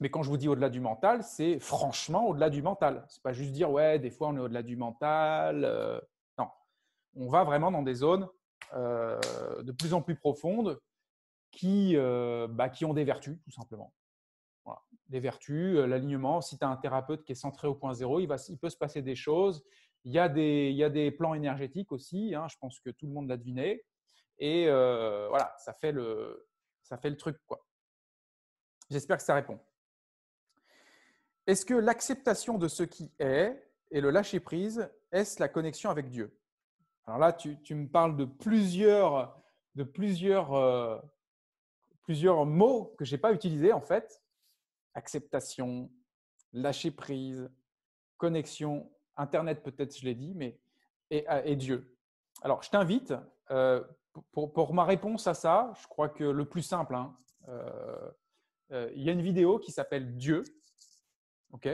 Mais 0.00 0.10
quand 0.10 0.22
je 0.22 0.28
vous 0.28 0.36
dis 0.36 0.48
au-delà 0.48 0.68
du 0.68 0.80
mental, 0.80 1.22
c'est 1.22 1.58
franchement 1.58 2.26
au-delà 2.28 2.50
du 2.50 2.62
mental. 2.62 3.04
Ce 3.08 3.18
n'est 3.18 3.22
pas 3.22 3.32
juste 3.32 3.52
dire, 3.52 3.70
ouais, 3.70 3.98
des 3.98 4.10
fois 4.10 4.28
on 4.28 4.36
est 4.36 4.40
au-delà 4.40 4.62
du 4.62 4.76
mental. 4.76 5.64
Euh, 5.64 5.98
non, 6.38 6.48
on 7.14 7.28
va 7.28 7.44
vraiment 7.44 7.70
dans 7.70 7.82
des 7.82 7.94
zones 7.94 8.28
euh, 8.74 9.18
de 9.62 9.72
plus 9.72 9.94
en 9.94 10.02
plus 10.02 10.16
profondes 10.16 10.78
qui, 11.50 11.96
euh, 11.96 12.46
bah, 12.48 12.68
qui 12.68 12.84
ont 12.84 12.92
des 12.92 13.04
vertus, 13.04 13.38
tout 13.42 13.50
simplement. 13.50 13.92
Des 15.08 15.20
vertus, 15.20 15.76
l'alignement. 15.76 16.40
Si 16.40 16.58
tu 16.58 16.64
as 16.64 16.68
un 16.68 16.76
thérapeute 16.76 17.22
qui 17.22 17.30
est 17.30 17.36
centré 17.36 17.68
au 17.68 17.76
point 17.76 17.94
zéro, 17.94 18.18
il, 18.18 18.26
va, 18.26 18.36
il 18.48 18.58
peut 18.58 18.70
se 18.70 18.76
passer 18.76 19.00
des 19.02 19.14
choses. 19.14 19.64
Il 20.04 20.12
y 20.12 20.18
a 20.18 20.28
des, 20.28 20.70
il 20.70 20.76
y 20.76 20.82
a 20.82 20.90
des 20.90 21.12
plans 21.12 21.32
énergétiques 21.32 21.92
aussi. 21.92 22.34
Hein, 22.34 22.48
je 22.48 22.56
pense 22.58 22.80
que 22.80 22.90
tout 22.90 23.06
le 23.06 23.12
monde 23.12 23.28
l'a 23.28 23.36
deviné. 23.36 23.84
Et 24.40 24.66
voilà, 24.66 25.54
ça 25.58 25.74
fait 25.74 25.92
le, 25.92 26.48
ça 26.82 26.98
fait 26.98 27.10
le 27.10 27.16
truc. 27.16 27.36
quoi. 27.46 27.64
J'espère 28.90 29.16
que 29.16 29.22
ça 29.22 29.34
répond. 29.34 29.58
Est-ce 31.46 31.64
que 31.64 31.74
l'acceptation 31.74 32.58
de 32.58 32.68
ce 32.68 32.82
qui 32.82 33.12
est 33.18 33.62
et 33.90 34.00
le 34.00 34.10
lâcher-prise, 34.10 34.88
est-ce 35.12 35.40
la 35.40 35.48
connexion 35.48 35.90
avec 35.90 36.08
Dieu? 36.08 36.36
Alors 37.06 37.18
là, 37.18 37.32
tu, 37.32 37.56
me 37.74 37.86
parles 37.86 38.16
de 38.16 38.24
plusieurs, 38.24 39.40
de 39.76 39.84
plusieurs, 39.84 40.54
euh, 40.54 40.98
plusieurs 42.02 42.44
mots 42.46 42.94
que 42.98 43.04
je 43.04 43.14
n'ai 43.14 43.20
pas 43.20 43.32
utilisés 43.32 43.72
en 43.72 43.80
fait. 43.80 44.22
Acceptation, 44.94 45.90
lâcher-prise, 46.52 47.48
connexion, 48.16 48.90
Internet 49.16 49.62
peut-être, 49.62 49.96
je 49.96 50.04
l'ai 50.04 50.14
dit, 50.14 50.34
mais 50.34 50.58
et, 51.10 51.56
Dieu. 51.56 51.96
Alors, 52.42 52.62
je 52.62 52.70
t'invite, 52.70 53.14
euh, 53.50 53.82
pour, 54.32 54.74
ma 54.74 54.84
réponse 54.84 55.26
à 55.26 55.34
ça, 55.34 55.72
je 55.80 55.86
crois 55.86 56.08
que 56.08 56.24
le 56.24 56.44
plus 56.44 56.62
simple, 56.62 56.94
hein, 56.94 57.16
euh, 57.48 58.10
euh, 58.72 58.90
il 58.94 59.02
y 59.02 59.08
a 59.08 59.12
une 59.12 59.22
vidéo 59.22 59.58
qui 59.58 59.72
s'appelle 59.72 60.16
Dieu. 60.16 60.42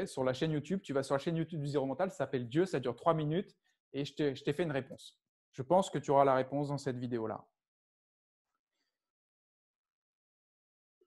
sur 0.06 0.24
la 0.24 0.32
chaîne 0.32 0.52
YouTube, 0.52 0.80
tu 0.82 0.92
vas 0.92 1.02
sur 1.02 1.14
la 1.14 1.18
chaîne 1.18 1.36
YouTube 1.36 1.60
du 1.60 1.68
Zéro 1.68 1.86
Mental, 1.86 2.10
ça 2.10 2.18
s'appelle 2.18 2.48
Dieu, 2.48 2.66
ça 2.66 2.80
dure 2.80 2.94
trois 2.94 3.14
minutes 3.14 3.56
et 3.92 4.04
je 4.04 4.14
t'ai 4.14 4.52
fait 4.52 4.62
une 4.62 4.72
réponse. 4.72 5.18
Je 5.52 5.62
pense 5.62 5.90
que 5.90 5.98
tu 5.98 6.10
auras 6.10 6.24
la 6.24 6.34
réponse 6.34 6.68
dans 6.68 6.78
cette 6.78 6.96
vidéo-là. 6.96 7.44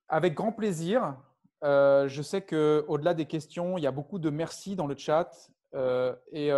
Avec 0.08 0.36
grand 0.36 0.52
plaisir. 0.52 1.18
Euh, 1.64 2.08
je 2.08 2.22
sais 2.22 2.46
qu'au-delà 2.46 3.16
des 3.16 3.26
questions, 3.26 3.78
il 3.78 3.84
y 3.84 3.88
a 3.88 3.92
beaucoup 3.92 4.20
de 4.20 4.30
merci 4.30 4.76
dans 4.76 4.86
le 4.86 4.96
chat. 4.96 5.50
Euh, 5.74 6.16
et 6.32 6.52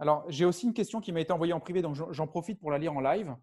alors, 0.00 0.24
j'ai 0.28 0.44
aussi 0.44 0.66
une 0.66 0.74
question 0.74 1.00
qui 1.00 1.10
m'a 1.10 1.20
été 1.20 1.32
envoyée 1.32 1.52
en 1.52 1.60
privé, 1.60 1.82
donc 1.82 1.94
j'en 1.94 2.26
profite 2.26 2.60
pour 2.60 2.70
la 2.70 2.78
lire 2.78 2.92
en 2.92 3.00
live. 3.00 3.34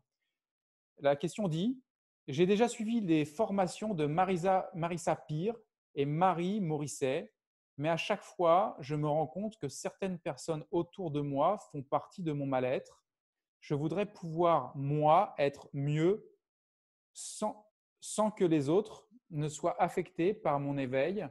La 1.00 1.16
question 1.16 1.48
dit 1.48 1.82
j'ai 2.27 2.45
déjà 2.45 2.68
suivi 2.68 3.02
les 3.02 3.23
formations 3.26 3.93
de 3.93 4.06
Marisa, 4.06 4.69
Marissa 4.73 5.15
Pire 5.15 5.56
et 5.93 6.06
Marie 6.06 6.60
Morisset, 6.60 7.31
mais 7.77 7.89
à 7.89 7.97
chaque 7.97 8.23
fois, 8.23 8.77
je 8.80 8.95
me 8.95 9.07
rends 9.07 9.27
compte 9.27 9.57
que 9.57 9.68
certaines 9.68 10.18
personnes 10.18 10.65
autour 10.72 11.11
de 11.11 11.22
moi 11.22 11.60
font 11.72 11.84
partie 11.84 12.23
de 12.23 12.31
mon 12.31 12.45
mal-être. 12.45 13.03
Je 13.60 13.76
voudrais 13.76 14.06
pouvoir, 14.06 14.76
moi, 14.76 15.35
être 15.38 15.69
mieux 15.73 16.31
sans, 17.14 17.64
que 18.35 18.45
les 18.45 18.69
autres 18.69 19.07
ne 19.30 19.47
soient 19.47 19.81
affectés 19.81 20.34
par 20.34 20.60
mon 20.60 20.77
éveil 20.77 21.27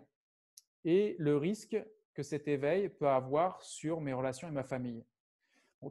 et 0.85 1.17
le 1.19 1.37
risque 1.37 1.77
que 2.13 2.23
cet 2.23 2.47
éveil 2.47 2.89
peut 2.89 3.09
avoir 3.09 3.63
sur 3.63 4.01
mes 4.01 4.13
relations 4.13 4.49
et 4.49 4.53
ma 4.53 4.65
famille. 4.65 5.05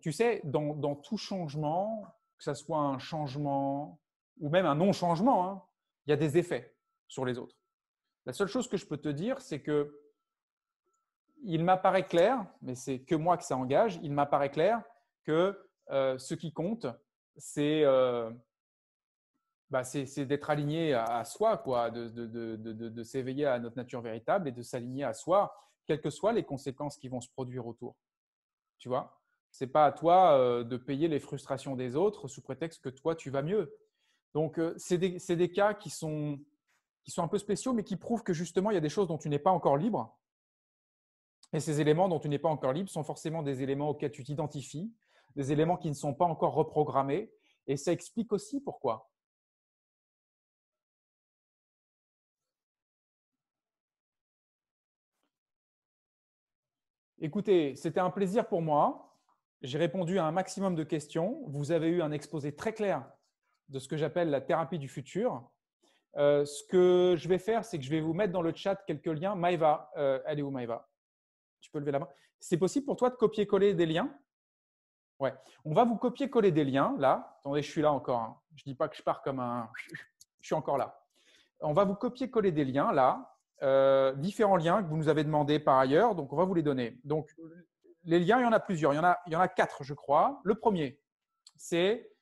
tu 0.01 0.11
sais, 0.11 0.41
dans, 0.43 0.75
dans 0.75 0.95
tout 0.95 1.17
changement, 1.17 2.05
que 2.37 2.43
ce 2.43 2.53
soit 2.53 2.79
un 2.79 2.99
changement 2.99 4.02
ou 4.39 4.49
même 4.49 4.65
un 4.65 4.75
non-changement, 4.75 5.47
hein, 5.47 5.63
il 6.05 6.11
y 6.11 6.13
a 6.13 6.17
des 6.17 6.37
effets 6.37 6.75
sur 7.07 7.25
les 7.25 7.37
autres. 7.37 7.55
La 8.25 8.33
seule 8.33 8.47
chose 8.47 8.67
que 8.67 8.77
je 8.77 8.85
peux 8.85 8.97
te 8.97 9.09
dire, 9.09 9.41
c'est 9.41 9.61
que 9.61 9.99
il 11.45 11.63
m'apparaît 11.63 12.07
clair, 12.07 12.45
mais 12.61 12.75
c'est 12.75 12.99
que 12.99 13.15
moi 13.15 13.37
que 13.37 13.43
ça 13.43 13.57
engage, 13.57 13.99
il 14.01 14.13
m'apparaît 14.13 14.51
clair 14.51 14.81
que 15.23 15.59
euh, 15.89 16.17
ce 16.17 16.35
qui 16.35 16.53
compte, 16.53 16.87
euh, 17.57 18.31
bah, 19.69 19.83
c'est 19.83 20.25
d'être 20.25 20.49
aligné 20.49 20.93
à, 20.93 21.25
soi, 21.25 21.57
quoi, 21.57 21.91
de 21.91 23.03
s'éveiller 23.03 23.45
à 23.45 23.59
notre 23.59 23.75
nature 23.75 24.01
véritable 24.01 24.47
et 24.47 24.51
de 24.53 24.61
s'aligner 24.61 25.03
à 25.03 25.13
soi, 25.13 25.53
quelles 25.85 26.01
que 26.01 26.09
soient 26.09 26.33
les 26.33 26.43
conséquences 26.43 26.97
qui 26.97 27.09
vont 27.09 27.21
se 27.21 27.29
produire 27.29 27.67
autour. 27.67 27.95
Tu 28.77 28.89
vois? 28.89 29.19
C'est 29.51 29.67
pas 29.67 29.85
à 29.85 29.91
toi 29.91 30.37
euh, 30.37 30.63
de 30.63 30.77
payer 30.77 31.07
les 31.07 31.19
frustrations 31.19 31.75
des 31.75 31.95
autres 31.95 32.27
sous 32.27 32.41
prétexte 32.41 32.83
que 32.83 32.89
toi, 32.89 33.15
tu 33.15 33.29
vas 33.29 33.41
mieux. 33.41 33.73
Donc, 34.33 34.57
euh, 34.57 34.73
c'est 34.77 34.97
des, 34.97 35.51
cas 35.51 35.73
qui 35.73 35.89
sont, 35.89 36.39
qui 37.03 37.11
sont 37.11 37.23
un 37.23 37.27
peu 37.27 37.37
spéciaux, 37.37 37.73
mais 37.73 37.83
qui 37.83 37.97
prouvent 37.97 38.23
que 38.23 38.33
justement, 38.33 38.71
il 38.71 38.73
y 38.73 38.77
a 38.77 38.81
des 38.81 38.89
choses 38.89 39.07
dont 39.07 39.17
tu 39.17 39.29
n'es 39.29 39.39
pas 39.39 39.51
encore 39.51 39.77
libre. 39.77 40.17
Et 41.53 41.59
ces 41.59 41.79
éléments 41.79 42.09
dont 42.09 42.19
tu 42.19 42.29
n'es 42.29 42.39
pas 42.39 42.49
encore 42.49 42.73
libre 42.73 42.89
sont 42.89 43.03
forcément 43.03 43.43
des 43.43 43.61
éléments 43.61 43.89
auxquels 43.89 44.11
tu 44.11 44.23
t'identifies, 44.23 44.91
des 45.35 45.51
éléments 45.51 45.77
qui 45.77 45.89
ne 45.89 45.93
sont 45.93 46.15
pas 46.15 46.25
encore 46.25 46.55
reprogrammés. 46.55 47.31
Et 47.67 47.77
ça 47.77 47.91
explique 47.91 48.33
aussi 48.33 48.59
pourquoi. 48.59 49.11
Écoutez, 57.19 57.75
c'était 57.75 57.99
un 57.99 58.09
plaisir 58.09 58.47
pour 58.47 58.61
moi. 58.61 59.15
J'ai 59.61 59.77
répondu 59.77 60.17
à 60.17 60.25
un 60.25 60.31
maximum 60.31 60.75
de 60.75 60.83
questions. 60.83 61.43
Vous 61.47 61.71
avez 61.71 61.87
eu 61.87 62.01
un 62.01 62.11
exposé 62.11 62.53
très 62.53 62.73
clair 62.73 63.07
de 63.69 63.79
ce 63.79 63.87
que 63.87 63.97
j'appelle 63.97 64.29
la 64.29 64.41
thérapie 64.41 64.79
du 64.79 64.87
futur. 64.87 65.49
Euh, 66.17 66.45
ce 66.45 66.63
que 66.65 67.15
je 67.17 67.27
vais 67.27 67.39
faire, 67.39 67.65
c'est 67.65 67.79
que 67.79 67.83
je 67.83 67.89
vais 67.89 68.01
vous 68.01 68.13
mettre 68.13 68.33
dans 68.33 68.41
le 68.41 68.53
chat 68.53 68.75
quelques 68.85 69.07
liens. 69.07 69.35
Maïva, 69.35 69.91
euh, 69.97 70.19
elle 70.25 70.39
est 70.39 70.43
où 70.43 70.51
Maïva 70.51 70.87
Tu 71.59 71.71
peux 71.71 71.79
lever 71.79 71.91
la 71.91 71.99
main. 71.99 72.09
C'est 72.39 72.57
possible 72.57 72.85
pour 72.85 72.95
toi 72.95 73.09
de 73.09 73.15
copier-coller 73.15 73.73
des 73.73 73.85
liens? 73.85 74.13
Ouais. 75.19 75.33
On 75.65 75.73
va 75.73 75.85
vous 75.85 75.95
copier-coller 75.95 76.51
des 76.51 76.65
liens 76.65 76.95
là. 76.99 77.35
Attendez, 77.39 77.61
je 77.61 77.71
suis 77.71 77.81
là 77.81 77.91
encore. 77.91 78.19
Hein. 78.19 78.39
Je 78.55 78.63
ne 78.65 78.73
dis 78.73 78.75
pas 78.75 78.87
que 78.87 78.95
je 78.95 79.01
pars 79.01 79.21
comme 79.21 79.39
un. 79.39 79.69
Je 80.41 80.47
suis 80.47 80.55
encore 80.55 80.77
là. 80.77 81.01
On 81.61 81.71
va 81.71 81.85
vous 81.85 81.95
copier-coller 81.95 82.51
des 82.51 82.65
liens 82.65 82.91
là. 82.91 83.33
Euh, 83.61 84.11
différents 84.15 84.57
liens 84.57 84.83
que 84.83 84.89
vous 84.89 84.97
nous 84.97 85.07
avez 85.07 85.23
demandé 85.23 85.57
par 85.57 85.79
ailleurs. 85.79 86.15
Donc, 86.15 86.33
on 86.33 86.35
va 86.35 86.43
vous 86.43 86.53
les 86.53 86.63
donner. 86.63 86.99
Donc, 87.05 87.33
les 88.03 88.19
liens, 88.19 88.39
il 88.39 88.43
y 88.43 88.45
en 88.45 88.51
a 88.51 88.59
plusieurs. 88.59 88.91
Il 88.93 88.97
y 88.97 88.99
en 88.99 89.05
a, 89.05 89.19
il 89.25 89.31
y 89.31 89.35
en 89.37 89.39
a 89.39 89.47
quatre, 89.47 89.83
je 89.83 89.93
crois. 89.93 90.41
Le 90.43 90.55
premier, 90.55 90.99
c'est 91.55 92.12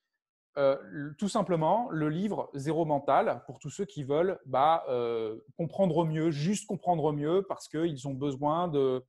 euh, 0.57 1.13
tout 1.17 1.29
simplement 1.29 1.89
le 1.91 2.09
livre 2.09 2.49
Zéro 2.53 2.83
mental 2.83 3.41
pour 3.45 3.57
tous 3.59 3.69
ceux 3.69 3.85
qui 3.85 4.03
veulent 4.03 4.37
bah, 4.45 4.83
euh, 4.89 5.39
comprendre 5.57 6.03
mieux, 6.05 6.29
juste 6.29 6.67
comprendre 6.67 7.13
mieux 7.13 7.45
parce 7.47 7.69
qu'ils 7.69 8.05
ont 8.07 8.13
besoin 8.13 8.67
de 8.67 9.01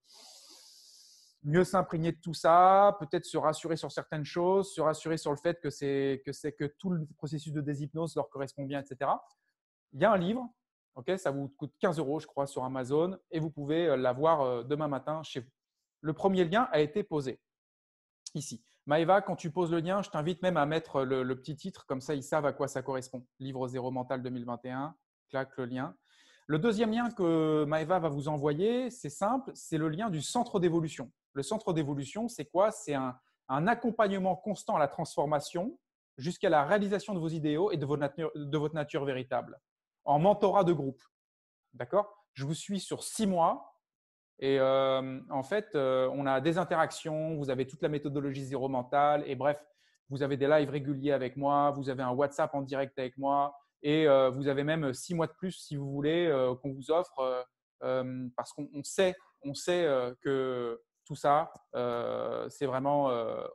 mieux 1.43 1.65
s'imprégner 1.65 2.13
de 2.13 2.21
tout 2.21 2.35
ça, 2.35 2.97
peut-être 3.01 3.25
se 3.25 3.37
rassurer 3.37 3.77
sur 3.77 3.91
certaines 3.91 4.25
choses, 4.25 4.73
se 4.73 4.81
rassurer 4.81 5.17
sur 5.17 5.33
le 5.33 5.37
fait 5.37 5.61
que 5.61 5.69
c'est 5.69 6.23
que, 6.25 6.51
que 6.51 6.65
tout 6.79 6.91
le 6.91 7.07
processus 7.17 7.53
de 7.53 7.61
déshypnose 7.61 8.15
leur 8.15 8.31
correspond 8.31 8.65
bien, 8.65 8.81
etc. 8.81 9.11
Il 9.95 10.01
y 10.01 10.05
a 10.05 10.13
un 10.13 10.19
livre, 10.19 10.49
ok, 10.95 11.11
ça 11.19 11.33
vous 11.33 11.49
coûte 11.49 11.73
15 11.81 11.99
euros, 11.99 12.21
je 12.21 12.29
crois, 12.29 12.47
sur 12.47 12.63
Amazon 12.63 13.19
et 13.33 13.41
vous 13.41 13.51
pouvez 13.51 13.89
euh, 13.89 13.97
l'avoir 13.97 14.65
demain 14.65 14.87
matin 14.87 15.25
chez 15.25 15.41
vous. 15.41 15.51
Le 16.03 16.13
premier 16.13 16.45
lien 16.45 16.69
a 16.71 16.79
été 16.79 17.03
posé 17.03 17.41
ici. 18.35 18.65
Maëva, 18.87 19.23
quand 19.23 19.37
tu 19.37 19.51
poses 19.51 19.71
le 19.71 19.79
lien, 19.79 20.03
je 20.03 20.11
t'invite 20.11 20.43
même 20.43 20.57
à 20.57 20.67
mettre 20.67 21.03
le, 21.03 21.37
petit 21.37 21.55
titre, 21.55 21.87
comme 21.87 22.01
ça 22.01 22.15
ils 22.15 22.23
savent 22.23 22.47
à 22.47 22.53
quoi 22.53 22.67
ça 22.67 22.83
correspond. 22.83 23.25
Livre 23.39 23.69
zéro 23.69 23.91
mental 23.91 24.23
2021, 24.23 24.95
claque 25.29 25.57
le 25.57 25.67
lien. 25.67 25.95
Le 26.49 26.59
deuxième 26.59 26.91
lien 26.91 27.09
que 27.11 27.65
Maëva 27.65 28.01
va 28.01 28.09
vous 28.09 28.27
envoyer, 28.27 28.91
c'est 28.91 29.09
simple, 29.09 29.53
c'est 29.55 29.79
le 29.79 29.89
lien 29.89 30.11
du 30.11 30.21
centre 30.21 30.59
d'évolution. 30.59 31.13
Le 31.33 31.45
centre 31.45 31.73
d'évolution, 31.73 32.27
c'est 32.29 32.47
quoi? 32.47 32.73
C'est 32.73 32.95
un, 32.95 33.17
accompagnement 33.49 34.35
constant 34.35 34.77
à 34.77 34.79
la 34.79 34.89
transformation 34.89 35.79
jusqu'à 36.17 36.49
la 36.49 36.65
réalisation 36.65 37.13
de 37.15 37.19
vos 37.19 37.29
idéaux 37.29 37.71
et 37.71 37.77
de 37.77 37.87
nature, 37.97 38.31
de 38.35 38.59
votre 38.59 38.75
nature 38.75 39.05
véritable, 39.05 39.61
en 40.05 40.19
mentorat 40.19 40.65
de 40.65 40.73
groupe. 40.73 41.03
D'accord? 41.75 42.27
Je 42.33 42.47
vous 42.47 42.55
suis 42.55 42.81
sur 42.81 43.05
six 43.05 43.27
mois 43.27 43.72
et 44.39 44.59
euh, 44.59 45.21
en 45.31 45.43
fait, 45.43 45.69
euh, 45.75 46.09
on 46.13 46.27
a 46.27 46.41
des 46.41 46.59
interactions, 46.59 47.37
vous 47.37 47.51
avez 47.51 47.67
toute 47.67 47.83
la 47.83 47.89
méthodologie 47.89 48.45
zéro 48.45 48.69
mental, 48.69 49.23
et 49.27 49.35
bref, 49.35 49.65
vous 50.11 50.23
avez 50.23 50.37
des 50.37 50.49
lives 50.49 50.71
réguliers 50.71 51.13
avec 51.13 51.37
moi, 51.37 51.71
vous 51.71 51.89
avez 51.89 52.03
un 52.03 52.11
WhatsApp 52.11 52.55
en 52.55 52.63
direct 52.63 52.99
avec 52.99 53.17
moi, 53.17 53.57
et 53.83 54.09
euh, 54.09 54.31
vous 54.31 54.49
avez 54.49 54.65
même 54.65 54.93
six 54.95 55.15
mois 55.15 55.27
de 55.27 55.33
plus 55.33 55.53
si 55.53 55.77
vous 55.77 55.91
voulez 55.91 56.31
qu'on 56.61 56.73
vous 56.73 56.91
offre, 56.91 57.47
parce 58.37 58.53
qu'on 58.53 58.69
sait, 58.85 59.15
on 59.45 59.55
sait 59.55 59.87
que 60.21 60.81
tout 61.05 61.17
ça, 61.17 61.53
c'est 62.49 62.67
vraiment, 62.67 63.11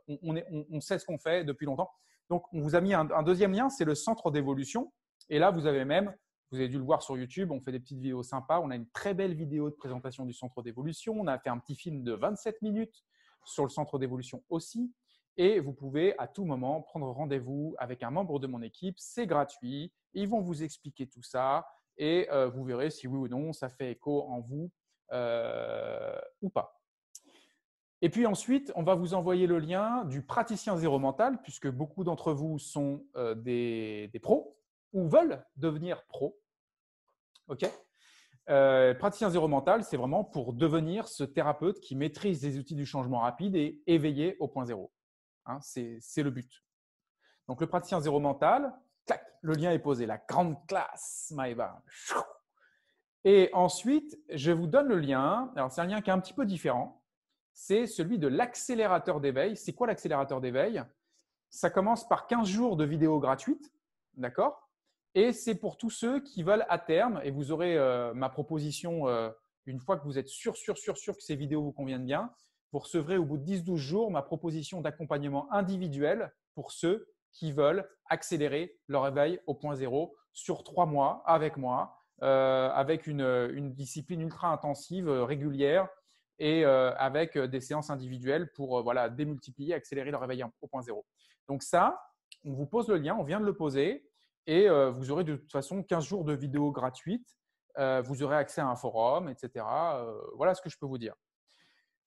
on, 0.08 0.80
sait 0.80 0.98
ce 0.98 1.06
qu'on 1.06 1.18
fait 1.18 1.44
depuis 1.44 1.66
longtemps. 1.66 1.90
Donc, 2.28 2.44
on 2.52 2.60
vous 2.60 2.74
a 2.74 2.80
mis 2.80 2.92
un 2.92 3.22
deuxième 3.22 3.52
lien, 3.52 3.70
c'est 3.70 3.84
le 3.86 3.94
centre 3.94 4.30
d'évolution. 4.30 4.92
Et 5.30 5.38
là, 5.38 5.50
vous 5.50 5.66
avez 5.66 5.84
même 5.84 6.14
vous 6.50 6.58
avez 6.58 6.68
dû 6.68 6.78
le 6.78 6.84
voir 6.84 7.02
sur 7.02 7.16
YouTube, 7.16 7.50
on 7.50 7.60
fait 7.60 7.72
des 7.72 7.80
petites 7.80 7.98
vidéos 7.98 8.22
sympas. 8.22 8.60
On 8.60 8.70
a 8.70 8.76
une 8.76 8.88
très 8.88 9.12
belle 9.12 9.34
vidéo 9.34 9.68
de 9.68 9.74
présentation 9.74 10.24
du 10.24 10.32
centre 10.32 10.62
d'évolution. 10.62 11.14
On 11.18 11.26
a 11.26 11.38
fait 11.38 11.50
un 11.50 11.58
petit 11.58 11.74
film 11.74 12.02
de 12.02 12.12
27 12.12 12.62
minutes 12.62 13.04
sur 13.44 13.64
le 13.64 13.68
centre 13.68 13.98
d'évolution 13.98 14.42
aussi. 14.48 14.92
Et 15.36 15.60
vous 15.60 15.72
pouvez 15.72 16.18
à 16.18 16.26
tout 16.26 16.44
moment 16.44 16.80
prendre 16.80 17.06
rendez-vous 17.10 17.74
avec 17.78 18.02
un 18.02 18.10
membre 18.10 18.38
de 18.38 18.46
mon 18.46 18.62
équipe. 18.62 18.96
C'est 18.98 19.26
gratuit. 19.26 19.92
Ils 20.14 20.26
vont 20.26 20.40
vous 20.40 20.62
expliquer 20.62 21.06
tout 21.06 21.22
ça 21.22 21.66
et 21.98 22.28
euh, 22.30 22.48
vous 22.48 22.64
verrez 22.64 22.90
si 22.90 23.06
oui 23.06 23.18
ou 23.18 23.28
non 23.28 23.52
ça 23.52 23.68
fait 23.68 23.92
écho 23.92 24.22
en 24.22 24.40
vous 24.40 24.70
euh, 25.12 26.18
ou 26.42 26.48
pas. 26.48 26.80
Et 28.00 28.10
puis 28.10 28.26
ensuite, 28.26 28.72
on 28.76 28.84
va 28.84 28.94
vous 28.94 29.14
envoyer 29.14 29.46
le 29.46 29.58
lien 29.58 30.04
du 30.04 30.22
praticien 30.22 30.76
zéro 30.76 31.00
mental, 31.00 31.42
puisque 31.42 31.68
beaucoup 31.68 32.04
d'entre 32.04 32.32
vous 32.32 32.58
sont 32.60 33.04
euh, 33.16 33.34
des, 33.34 34.08
des, 34.12 34.20
pros 34.20 34.57
ou 34.92 35.08
veulent 35.08 35.44
devenir 35.56 36.04
pro. 36.06 36.38
OK? 37.48 37.64
Euh, 38.48 38.94
praticien 38.94 39.28
zéro 39.28 39.46
mental, 39.46 39.84
c'est 39.84 39.96
vraiment 39.96 40.24
pour 40.24 40.54
devenir 40.54 41.06
ce 41.06 41.24
thérapeute 41.24 41.80
qui 41.80 41.94
maîtrise 41.94 42.42
les 42.42 42.58
outils 42.58 42.74
du 42.74 42.86
changement 42.86 43.18
rapide 43.20 43.54
et 43.56 43.82
éveillé 43.86 44.36
au 44.40 44.48
point 44.48 44.64
zéro. 44.64 44.90
Hein, 45.44 45.58
c'est 45.60 46.22
le 46.22 46.30
but. 46.30 46.64
Donc, 47.46 47.60
le 47.60 47.66
praticien 47.66 48.00
zéro 48.00 48.20
mental, 48.20 48.72
clac, 49.06 49.24
le 49.42 49.54
lien 49.54 49.72
est 49.72 49.78
posé, 49.78 50.06
la 50.06 50.18
grande 50.18 50.66
classe, 50.66 51.32
Maëva. 51.34 51.82
Et 53.24 53.50
ensuite, 53.52 54.18
je 54.30 54.52
vous 54.52 54.66
donne 54.66 54.88
le 54.88 54.98
lien. 54.98 55.52
Alors, 55.56 55.70
c'est 55.70 55.80
un 55.80 55.86
lien 55.86 56.00
qui 56.00 56.08
est 56.08 56.12
un 56.12 56.20
petit 56.20 56.34
peu 56.34 56.46
différent. 56.46 57.02
C'est 57.52 57.86
celui 57.86 58.18
de 58.18 58.28
l'accélérateur 58.28 59.20
d'éveil. 59.20 59.56
C'est 59.56 59.72
quoi 59.72 59.86
l'accélérateur 59.86 60.40
d'éveil? 60.40 60.82
Ça 61.50 61.68
commence 61.70 62.06
par 62.08 62.26
15 62.26 62.46
jours 62.46 62.76
de 62.76 62.84
vidéos 62.84 63.18
gratuites. 63.18 63.72
D'accord? 64.14 64.67
Et 65.14 65.32
c'est 65.32 65.54
pour 65.54 65.76
tous 65.76 65.90
ceux 65.90 66.20
qui 66.20 66.42
veulent 66.42 66.66
à 66.68 66.78
terme, 66.78 67.20
et 67.24 67.30
vous 67.30 67.50
aurez 67.50 67.76
euh, 67.76 68.12
ma 68.14 68.28
proposition 68.28 69.08
euh, 69.08 69.30
une 69.66 69.80
fois 69.80 69.98
que 69.98 70.04
vous 70.04 70.18
êtes 70.18 70.28
sûr, 70.28 70.56
sûr, 70.56 70.76
sûr, 70.76 70.96
sûr 70.96 71.16
que 71.16 71.22
ces 71.22 71.36
vidéos 71.36 71.62
vous 71.62 71.72
conviennent 71.72 72.04
bien, 72.04 72.32
vous 72.72 72.80
recevrez 72.80 73.16
au 73.16 73.24
bout 73.24 73.38
de 73.38 73.44
10-12 73.44 73.76
jours 73.76 74.10
ma 74.10 74.22
proposition 74.22 74.80
d'accompagnement 74.80 75.50
individuel 75.52 76.32
pour 76.54 76.72
ceux 76.72 77.08
qui 77.32 77.52
veulent 77.52 77.88
accélérer 78.08 78.78
leur 78.88 79.06
éveil 79.06 79.40
au 79.46 79.54
point 79.54 79.74
zéro 79.74 80.14
sur 80.32 80.62
trois 80.64 80.86
mois 80.86 81.22
avec 81.26 81.56
moi, 81.56 81.96
euh, 82.22 82.68
avec 82.70 83.06
une, 83.06 83.72
discipline 83.72 84.20
ultra 84.20 84.48
intensive, 84.48 85.08
régulière 85.08 85.88
et 86.38 86.64
avec 86.64 87.36
des 87.36 87.60
séances 87.60 87.90
individuelles 87.90 88.52
pour 88.52 88.82
voilà, 88.82 89.08
démultiplier, 89.08 89.74
accélérer 89.74 90.12
leur 90.12 90.22
éveil 90.22 90.44
au 90.60 90.68
point 90.68 90.82
zéro. 90.82 91.04
Donc 91.48 91.62
ça, 91.64 92.00
on 92.44 92.52
vous 92.52 92.66
pose 92.66 92.88
le 92.88 92.96
lien, 92.96 93.16
on 93.18 93.24
vient 93.24 93.40
de 93.40 93.44
le 93.44 93.56
poser. 93.56 94.08
Et 94.48 94.66
euh, 94.66 94.90
vous 94.90 95.10
aurez 95.10 95.22
de 95.24 95.36
toute 95.36 95.52
façon 95.52 95.82
15 95.82 96.06
jours 96.06 96.24
de 96.24 96.32
vidéos 96.32 96.72
gratuites. 96.72 97.36
Euh, 97.76 98.00
vous 98.00 98.22
aurez 98.22 98.36
accès 98.36 98.62
à 98.62 98.66
un 98.66 98.76
forum, 98.76 99.28
etc. 99.28 99.62
Euh, 99.68 100.18
voilà 100.36 100.54
ce 100.54 100.62
que 100.62 100.70
je 100.70 100.78
peux 100.78 100.86
vous 100.86 100.96
dire. 100.96 101.14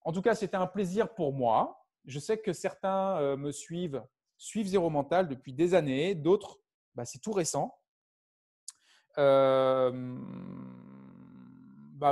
En 0.03 0.11
tout 0.11 0.23
cas, 0.23 0.33
c'était 0.33 0.57
un 0.57 0.65
plaisir 0.65 1.13
pour 1.13 1.33
moi. 1.33 1.85
Je 2.05 2.17
sais 2.17 2.39
que 2.39 2.51
certains 2.51 3.37
me 3.37 3.51
suivent, 3.51 4.03
suivent 4.37 4.65
Zéro 4.65 4.89
Mental 4.89 5.27
depuis 5.27 5.53
des 5.53 5.75
années. 5.75 6.15
D'autres, 6.15 6.57
bah, 6.95 7.05
c'est 7.05 7.19
tout 7.19 7.31
récent. 7.31 7.77
bah 9.15 9.91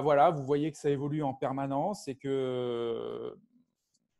voilà, 0.01 0.29
vous 0.29 0.45
voyez 0.45 0.71
que 0.71 0.77
ça 0.77 0.91
évolue 0.91 1.23
en 1.23 1.33
permanence 1.33 2.07
et 2.07 2.15
que 2.15 3.35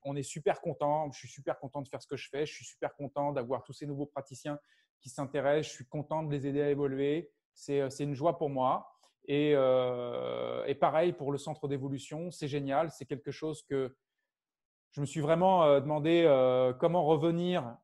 on 0.02 0.16
est 0.16 0.24
super 0.24 0.60
content. 0.60 1.12
Je 1.12 1.20
suis 1.20 1.30
super 1.30 1.60
content 1.60 1.84
de 1.84 1.88
faire 1.88 2.02
ce 2.02 2.08
que 2.08 2.18
je 2.18 2.30
fais. 2.30 2.48
Je 2.48 2.54
suis 2.56 2.66
super 2.66 2.96
content 2.96 3.32
d'avoir 3.32 3.62
tous 3.62 3.74
ces 3.74 3.86
nouveaux 3.86 4.08
praticiens 4.08 4.58
qui 5.02 5.10
s'intéressent. 5.10 5.68
Je 5.68 5.76
suis 5.76 5.88
content 5.88 6.24
de 6.24 6.32
les 6.32 6.48
aider 6.48 6.62
à 6.62 6.70
évoluer. 6.70 7.32
C'est 7.54 7.82
euh, 7.82 7.90
une 8.00 8.14
joie 8.14 8.38
pour 8.38 8.50
moi. 8.50 8.92
Et, 9.26 9.54
euh, 9.56 10.66
et 10.66 10.76
pareil 10.76 11.14
pour 11.14 11.32
le 11.32 11.38
centre 11.38 11.68
d'évolution, 11.68 12.32
c'est 12.32 12.48
génial. 12.48 12.90
C'est 12.92 13.06
quelque 13.06 13.32
chose 13.32 13.64
que 13.64 13.96
je 14.92 15.02
me 15.02 15.06
suis 15.06 15.22
vraiment 15.22 15.64
euh, 15.64 15.80
demandé 15.80 16.26
comment 16.80 17.06
revenir 17.06 17.76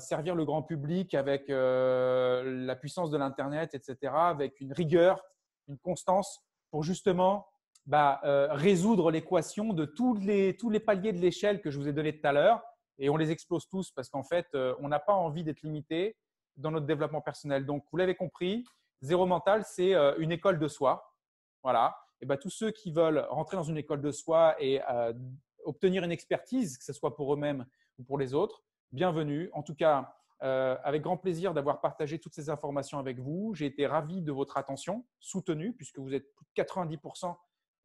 servir 0.00 0.34
le 0.34 0.44
grand 0.44 0.64
public 0.64 1.14
avec 1.14 1.44
la 1.46 2.74
puissance 2.74 3.12
de 3.12 3.16
l'Internet, 3.16 3.74
etc., 3.74 4.12
avec 4.12 4.60
une 4.60 4.72
rigueur, 4.72 5.22
une 5.68 5.78
constance 5.78 6.40
pour 6.72 6.82
justement 6.82 7.46
bah, 7.86 8.20
résoudre 8.50 9.12
l'équation 9.12 9.72
de 9.72 9.84
tous 9.84 10.14
les, 10.16 10.56
tous 10.56 10.68
les 10.68 10.80
paliers 10.80 11.12
de 11.12 11.20
l'échelle 11.20 11.60
que 11.60 11.70
je 11.70 11.78
vous 11.78 11.86
ai 11.86 11.92
donné 11.92 12.18
tout 12.18 12.26
à 12.26 12.32
l'heure. 12.32 12.60
Et 12.98 13.08
on 13.08 13.16
les 13.16 13.30
explose 13.30 13.68
tous 13.68 13.92
parce 13.92 14.08
qu'en 14.08 14.24
fait, 14.24 14.48
on 14.80 14.88
n'a 14.88 14.98
pas 14.98 15.14
envie 15.14 15.44
d'être 15.44 15.62
limité 15.62 16.16
dans 16.56 16.70
notre 16.70 16.86
développement 16.86 17.20
personnel. 17.20 17.66
Donc, 17.66 17.84
vous 17.90 17.96
l'avez 17.96 18.14
compris, 18.14 18.64
Zéro 19.02 19.26
Mental, 19.26 19.64
c'est 19.64 19.94
euh, 19.94 20.14
une 20.18 20.30
école 20.30 20.58
de 20.60 20.68
soi. 20.68 21.12
Voilà. 21.62 21.96
Et 22.20 22.26
ben, 22.26 22.36
tous 22.36 22.50
ceux 22.50 22.70
qui 22.70 22.92
veulent 22.92 23.26
rentrer 23.30 23.56
dans 23.56 23.64
une 23.64 23.76
école 23.76 24.00
de 24.00 24.12
soi 24.12 24.54
et 24.60 24.80
euh, 24.88 25.12
obtenir 25.64 26.04
une 26.04 26.12
expertise, 26.12 26.78
que 26.78 26.84
ce 26.84 26.92
soit 26.92 27.16
pour 27.16 27.34
eux-mêmes 27.34 27.66
ou 27.98 28.04
pour 28.04 28.16
les 28.16 28.32
autres, 28.32 28.62
bienvenue. 28.92 29.50
En 29.54 29.64
tout 29.64 29.74
cas, 29.74 30.14
euh, 30.44 30.76
avec 30.84 31.02
grand 31.02 31.16
plaisir 31.16 31.52
d'avoir 31.52 31.80
partagé 31.80 32.20
toutes 32.20 32.34
ces 32.34 32.48
informations 32.48 33.00
avec 33.00 33.18
vous. 33.18 33.54
J'ai 33.54 33.66
été 33.66 33.88
ravi 33.88 34.22
de 34.22 34.30
votre 34.30 34.56
attention, 34.56 35.04
soutenue, 35.18 35.72
puisque 35.72 35.98
vous 35.98 36.14
êtes 36.14 36.32
plus 36.34 36.46
de 36.46 36.62
90%, 36.62 37.36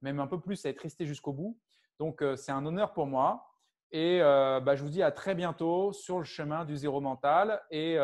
même 0.02 0.20
un 0.20 0.28
peu 0.28 0.40
plus, 0.40 0.66
à 0.66 0.70
être 0.70 0.82
resté 0.82 1.08
jusqu'au 1.08 1.34
bout. 1.34 1.58
Donc, 1.98 2.24
c'est 2.36 2.52
un 2.52 2.64
honneur 2.64 2.94
pour 2.94 3.08
moi. 3.08 3.48
Et 3.92 4.20
bah, 4.20 4.76
je 4.76 4.84
vous 4.84 4.90
dis 4.90 5.02
à 5.02 5.12
très 5.12 5.34
bientôt 5.34 5.94
sur 5.94 6.20
le 6.20 6.26
chemin 6.26 6.64
du 6.64 6.78
zéro 6.78 7.02
mental. 7.02 7.62
Et 7.72 7.98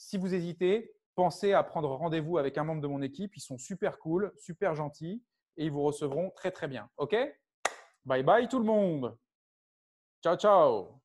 si 0.00 0.16
vous 0.16 0.34
hésitez, 0.34 0.94
pensez 1.14 1.52
à 1.52 1.62
prendre 1.62 1.90
rendez-vous 1.90 2.38
avec 2.38 2.56
un 2.56 2.64
membre 2.64 2.80
de 2.80 2.86
mon 2.86 3.02
équipe. 3.02 3.36
Ils 3.36 3.42
sont 3.42 3.58
super 3.58 3.98
cool, 3.98 4.32
super 4.38 4.74
gentils 4.74 5.22
et 5.58 5.66
ils 5.66 5.70
vous 5.70 5.82
recevront 5.82 6.30
très 6.30 6.50
très 6.50 6.68
bien. 6.68 6.88
OK? 6.96 7.14
Bye 8.06 8.22
bye 8.22 8.48
tout 8.48 8.58
le 8.58 8.64
monde. 8.64 9.16
Ciao 10.22 10.36
ciao 10.36 10.99